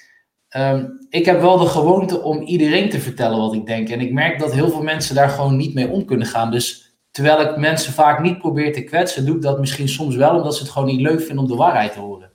ehm, 0.49 0.85
ik 1.09 1.25
heb 1.25 1.41
wel 1.41 1.57
de 1.57 1.65
gewoonte 1.67 2.21
om 2.21 2.41
iedereen 2.41 2.89
te 2.89 2.99
vertellen 2.99 3.37
wat 3.37 3.53
ik 3.53 3.65
denk. 3.65 3.89
En 3.89 4.01
ik 4.01 4.11
merk 4.11 4.39
dat 4.39 4.53
heel 4.53 4.69
veel 4.69 4.83
mensen 4.83 5.15
daar 5.15 5.29
gewoon 5.29 5.55
niet 5.55 5.73
mee 5.73 5.89
om 5.89 6.05
kunnen 6.05 6.27
gaan. 6.27 6.51
Dus 6.51 6.95
terwijl 7.11 7.41
ik 7.41 7.57
mensen 7.57 7.93
vaak 7.93 8.21
niet 8.21 8.37
probeer 8.37 8.73
te 8.73 8.83
kwetsen, 8.83 9.25
doe 9.25 9.35
ik 9.35 9.41
dat 9.41 9.59
misschien 9.59 9.89
soms 9.89 10.15
wel, 10.15 10.35
omdat 10.35 10.55
ze 10.55 10.61
het 10.63 10.71
gewoon 10.71 10.87
niet 10.87 11.01
leuk 11.01 11.19
vinden 11.19 11.37
om 11.43 11.47
de 11.47 11.55
waarheid 11.55 11.93
te 11.93 11.99
horen. 11.99 12.31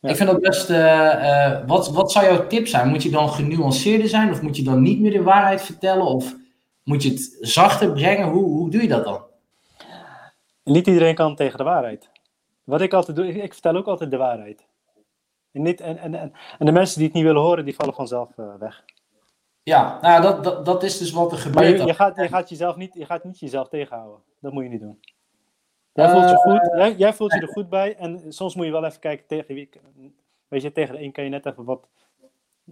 Ja. 0.00 0.10
Ik 0.10 0.16
vind 0.16 0.30
dat 0.30 0.40
best. 0.40 0.70
eh, 0.70 1.44
eh, 1.46 1.66
wat, 1.66 1.90
wat 1.92 2.12
zou 2.12 2.24
jouw 2.26 2.46
tip 2.46 2.66
zijn? 2.66 2.88
Moet 2.88 3.02
je 3.02 3.10
dan 3.10 3.28
genuanceerder 3.28 4.08
zijn? 4.08 4.30
Of 4.30 4.42
moet 4.42 4.56
je 4.56 4.62
dan 4.62 4.82
niet 4.82 5.00
meer 5.00 5.10
de 5.10 5.22
waarheid 5.22 5.62
vertellen? 5.62 6.06
Of 6.06 6.34
moet 6.84 7.02
je 7.02 7.10
het 7.10 7.36
zachter 7.40 7.92
brengen? 7.92 8.28
Hoe, 8.28 8.44
hoe 8.44 8.70
doe 8.70 8.82
je 8.82 8.88
dat 8.88 9.04
dan? 9.04 9.22
Niet 10.64 10.86
iedereen 10.86 11.14
kan 11.14 11.36
tegen 11.36 11.58
de 11.58 11.64
waarheid. 11.64 12.10
Wat 12.64 12.80
ik 12.80 12.92
altijd 12.92 13.16
doe, 13.16 13.28
ik, 13.28 13.42
ik 13.42 13.52
vertel 13.52 13.76
ook 13.76 13.86
altijd 13.86 14.10
de 14.10 14.16
waarheid. 14.16 14.66
En, 15.52 15.62
niet, 15.62 15.80
en, 15.80 15.98
en, 15.98 16.14
en, 16.14 16.32
en 16.58 16.66
de 16.66 16.72
mensen 16.72 16.96
die 16.96 17.06
het 17.06 17.14
niet 17.16 17.24
willen 17.24 17.42
horen, 17.42 17.64
die 17.64 17.74
vallen 17.74 17.94
vanzelf 17.94 18.38
eh, 18.38 18.54
weg. 18.58 18.84
Ja, 19.62 19.98
nou, 20.00 20.22
dat, 20.22 20.44
dat, 20.44 20.64
dat 20.64 20.82
is 20.82 20.98
dus 20.98 21.10
wat 21.10 21.32
er 21.32 21.50
Maar 21.50 21.64
gebeurt. 21.64 21.88
je, 21.88 21.94
gaat, 21.94 22.16
je, 22.16 22.28
gaat 22.28 22.48
jezelf 22.48 22.76
niet, 22.76 22.94
je 22.94 23.06
gaat 23.06 23.24
niet 23.24 23.38
jezelf 23.38 23.68
tegenhouden. 23.68 24.22
Dat 24.40 24.52
moet 24.52 24.62
je 24.62 24.68
niet 24.68 24.80
doen. 24.80 25.00
Jij 25.92 26.10
voelt, 26.10 26.30
je 26.30 26.36
goed, 26.36 26.70
jij, 26.76 26.94
jij 26.94 27.12
voelt 27.12 27.32
je 27.32 27.40
er 27.40 27.48
goed 27.48 27.68
bij. 27.68 27.96
En 27.96 28.32
soms 28.32 28.54
moet 28.54 28.64
je 28.66 28.72
wel 28.72 28.84
even 28.84 29.00
kijken 29.00 29.26
tegen 29.26 29.54
wie. 29.54 29.70
Weet 30.48 30.62
je, 30.62 30.72
tegen 30.72 30.94
de 30.94 31.02
een 31.02 31.12
kan 31.12 31.24
je 31.24 31.30
net 31.30 31.46
even 31.46 31.64
wat 31.64 31.88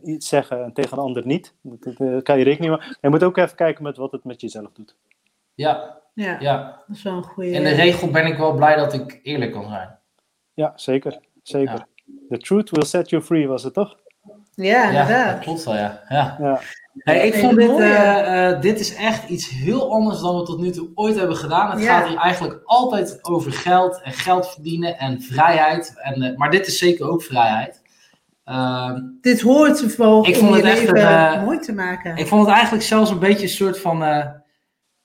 iets 0.05 0.29
zeggen 0.29 0.65
en 0.65 0.73
tegen 0.73 0.97
de 0.97 1.03
ander 1.03 1.27
niet. 1.27 1.55
Dat, 1.63 1.95
eh, 1.99 2.23
kan 2.23 2.39
je 2.39 2.45
rekening 2.45 2.71
mee. 2.77 2.87
Maar 2.87 2.97
je 3.01 3.09
moet 3.09 3.23
ook 3.23 3.37
even 3.37 3.57
kijken 3.57 3.83
met 3.83 3.97
wat 3.97 4.13
het 4.13 4.25
met 4.25 4.41
jezelf 4.41 4.69
doet. 4.73 4.97
Ja, 5.55 6.01
Ja, 6.15 6.37
ja. 6.41 6.83
dat 6.87 6.97
is 6.97 7.03
wel 7.03 7.13
een 7.17 7.23
goede. 7.23 7.51
In 7.51 7.63
de 7.65 7.71
regel 7.75 8.11
ben 8.11 8.27
ik 8.27 8.37
wel 8.37 8.55
blij 8.55 8.77
dat 8.77 8.93
ik 8.93 9.21
eerlijk 9.23 9.53
kan 9.53 9.69
zijn. 9.69 9.99
Ja, 10.55 10.73
zeker. 10.77 11.19
Zeker. 11.43 11.87
The 12.29 12.39
truth 12.39 12.71
will 12.71 12.85
set 12.85 13.11
you 13.11 13.23
free, 13.23 13.49
was 13.49 13.63
het 13.63 13.75
toch? 13.75 13.97
Ja, 14.55 14.91
Ja, 14.91 15.33
dat 15.33 15.41
klopt 15.41 15.65
wel, 15.65 15.75
ja. 15.75 16.01
ja. 16.09 16.37
Ja. 16.41 16.61
Hey, 16.99 17.27
ik 17.27 17.35
vond 17.35 17.57
dit, 17.57 17.71
eh, 17.79 18.49
eh, 18.51 18.61
dit 18.61 18.81
is 18.81 18.95
echt 18.95 19.29
iets 19.29 19.49
heel 19.51 19.93
anders 19.93 20.21
dan 20.21 20.37
we 20.39 20.43
tot 20.43 20.59
nu 20.61 20.71
toe 20.71 20.91
ooit 20.95 21.17
hebben 21.19 21.37
gedaan. 21.37 21.71
Het 21.71 21.83
Ja. 21.83 21.99
gaat 21.99 22.09
hier 22.09 22.19
eigenlijk 22.19 22.61
altijd 22.65 23.19
over 23.25 23.53
geld 23.53 24.01
en 24.03 24.13
geld 24.13 24.49
verdienen 24.51 24.99
en 24.99 25.21
vrijheid. 25.23 25.95
En, 26.03 26.35
maar 26.37 26.51
dit 26.51 26.67
is 26.67 26.79
zeker 26.79 27.09
ook 27.09 27.23
vrijheid. 27.23 27.82
Ehm, 28.45 29.01
Dit 29.21 29.41
hoort 29.41 29.97
wel 29.97 30.27
Ik 30.27 30.35
om 30.35 30.41
vond 30.41 30.55
het 30.55 30.65
echt 30.65 30.89
een, 30.89 30.97
eh, 30.97 31.45
mooi 31.45 31.59
te 31.59 31.73
maken. 31.73 32.17
ik 32.17 32.27
vond 32.27 32.47
het 32.47 32.55
eigenlijk 32.55 32.85
zelfs 32.85 33.11
een 33.11 33.19
beetje 33.19 33.43
een 33.43 33.49
soort 33.49 33.81
van... 33.81 34.03
eh, 34.05 34.27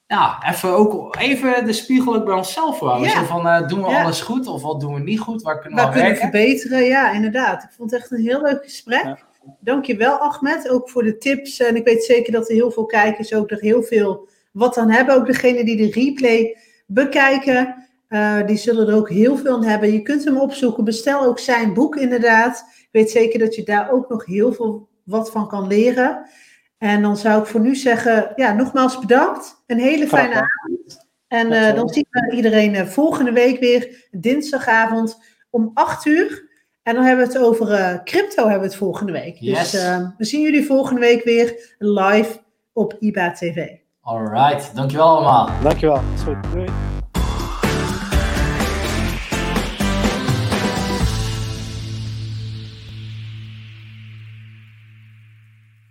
ja, 0.07 0.43
even, 0.49 0.69
ook, 0.69 1.15
even 1.19 1.65
de 1.65 1.73
spiegel 1.73 2.15
ook 2.15 2.25
bij 2.25 2.35
onszelf 2.35 2.79
houden. 2.79 3.07
Ja. 3.09 3.13
Zo 3.19 3.23
van, 3.23 3.47
eh, 3.47 3.67
doen 3.67 3.83
we 3.83 3.89
Ja. 3.89 4.03
alles 4.03 4.21
goed 4.21 4.47
of 4.47 4.61
wat 4.61 4.79
doen 4.79 4.93
we 4.93 4.99
niet 4.99 5.19
goed? 5.19 5.41
Waar 5.41 5.59
kunnen 5.59 5.77
we 5.79 5.83
Waar 5.85 5.93
kunnen 5.93 6.11
we 6.11 6.17
verbeteren? 6.17 6.83
Ja, 6.83 7.11
inderdaad. 7.11 7.63
Ik 7.63 7.69
vond 7.77 7.91
het 7.91 7.99
echt 8.01 8.11
een 8.11 8.21
heel 8.25 8.41
leuk 8.41 8.63
gesprek. 8.63 9.03
Ja. 9.03 9.17
Dankjewel, 9.59 10.17
Ahmed, 10.17 10.69
ook 10.69 10.89
voor 10.89 11.03
de 11.03 11.17
tips. 11.17 11.59
En 11.59 11.75
ik 11.75 11.83
weet 11.85 12.03
zeker 12.03 12.33
dat 12.33 12.49
er 12.49 12.55
heel 12.55 12.71
veel 12.71 12.85
kijkers 12.85 13.33
ook 13.33 13.51
er 13.51 13.59
heel 13.59 13.83
veel 13.83 14.27
wat 14.51 14.77
aan 14.77 14.91
hebben. 14.91 15.15
Ook 15.15 15.25
degenen 15.25 15.65
die 15.65 15.77
de 15.77 15.99
replay 15.99 16.57
bekijken, 16.85 17.87
eh, 18.07 18.45
die 18.45 18.57
zullen 18.57 18.87
er 18.87 18.95
ook 18.95 19.09
heel 19.09 19.37
veel 19.37 19.55
aan 19.55 19.63
hebben. 19.63 19.91
Je 19.93 20.01
kunt 20.01 20.23
hem 20.25 20.37
opzoeken. 20.37 20.83
Bestel 20.83 21.21
ook 21.25 21.39
zijn 21.39 21.73
boek, 21.73 21.95
inderdaad. 21.95 22.65
Ik 22.91 22.99
weet 22.99 23.11
zeker 23.11 23.39
dat 23.39 23.55
je 23.55 23.63
daar 23.63 23.91
ook 23.91 24.09
nog 24.09 24.25
heel 24.25 24.53
veel 24.53 24.89
wat 25.03 25.31
van 25.31 25.47
kan 25.47 25.67
leren. 25.67 26.29
En 26.77 27.01
dan 27.01 27.17
zou 27.17 27.41
ik 27.41 27.47
voor 27.47 27.59
nu 27.59 27.75
zeggen, 27.75 28.31
ja, 28.35 28.53
nogmaals 28.53 28.99
bedankt. 28.99 29.63
Een 29.67 29.79
hele 29.79 30.07
fijne 30.07 30.35
avond. 30.35 31.07
En 31.27 31.51
eh, 31.51 31.69
zo. 31.69 31.75
dan 31.75 31.89
zien 31.89 32.05
we 32.09 32.35
iedereen 32.35 32.75
eh, 32.75 32.85
volgende 32.85 33.31
week 33.31 33.59
weer, 33.59 34.07
dinsdagavond 34.11 35.21
om 35.49 35.71
8 35.73 36.05
uur. 36.05 36.45
En 36.83 36.95
dan 36.95 37.03
hebben 37.03 37.27
we 37.27 37.33
het 37.33 37.41
over 37.41 37.71
eh, 37.71 38.03
crypto 38.03 38.41
hebben 38.41 38.59
we 38.59 38.65
het 38.65 38.75
volgende 38.75 39.11
week. 39.11 39.37
Yes. 39.39 39.71
Dus 39.71 39.81
we 40.17 40.25
zien 40.25 40.41
jullie 40.41 40.65
volgende 40.65 41.01
week 41.01 41.23
weer 41.23 41.75
live 41.77 42.39
op 42.73 42.95
IBA 42.99 43.31
TV. 43.31 43.67
Alright, 44.01 44.75
dankjewel 44.75 45.07
allemaal. 45.07 45.49
Dankjewel. 45.63 46.01
Is 46.15 46.21
goed. 46.21 46.51
Doei. 46.53 46.96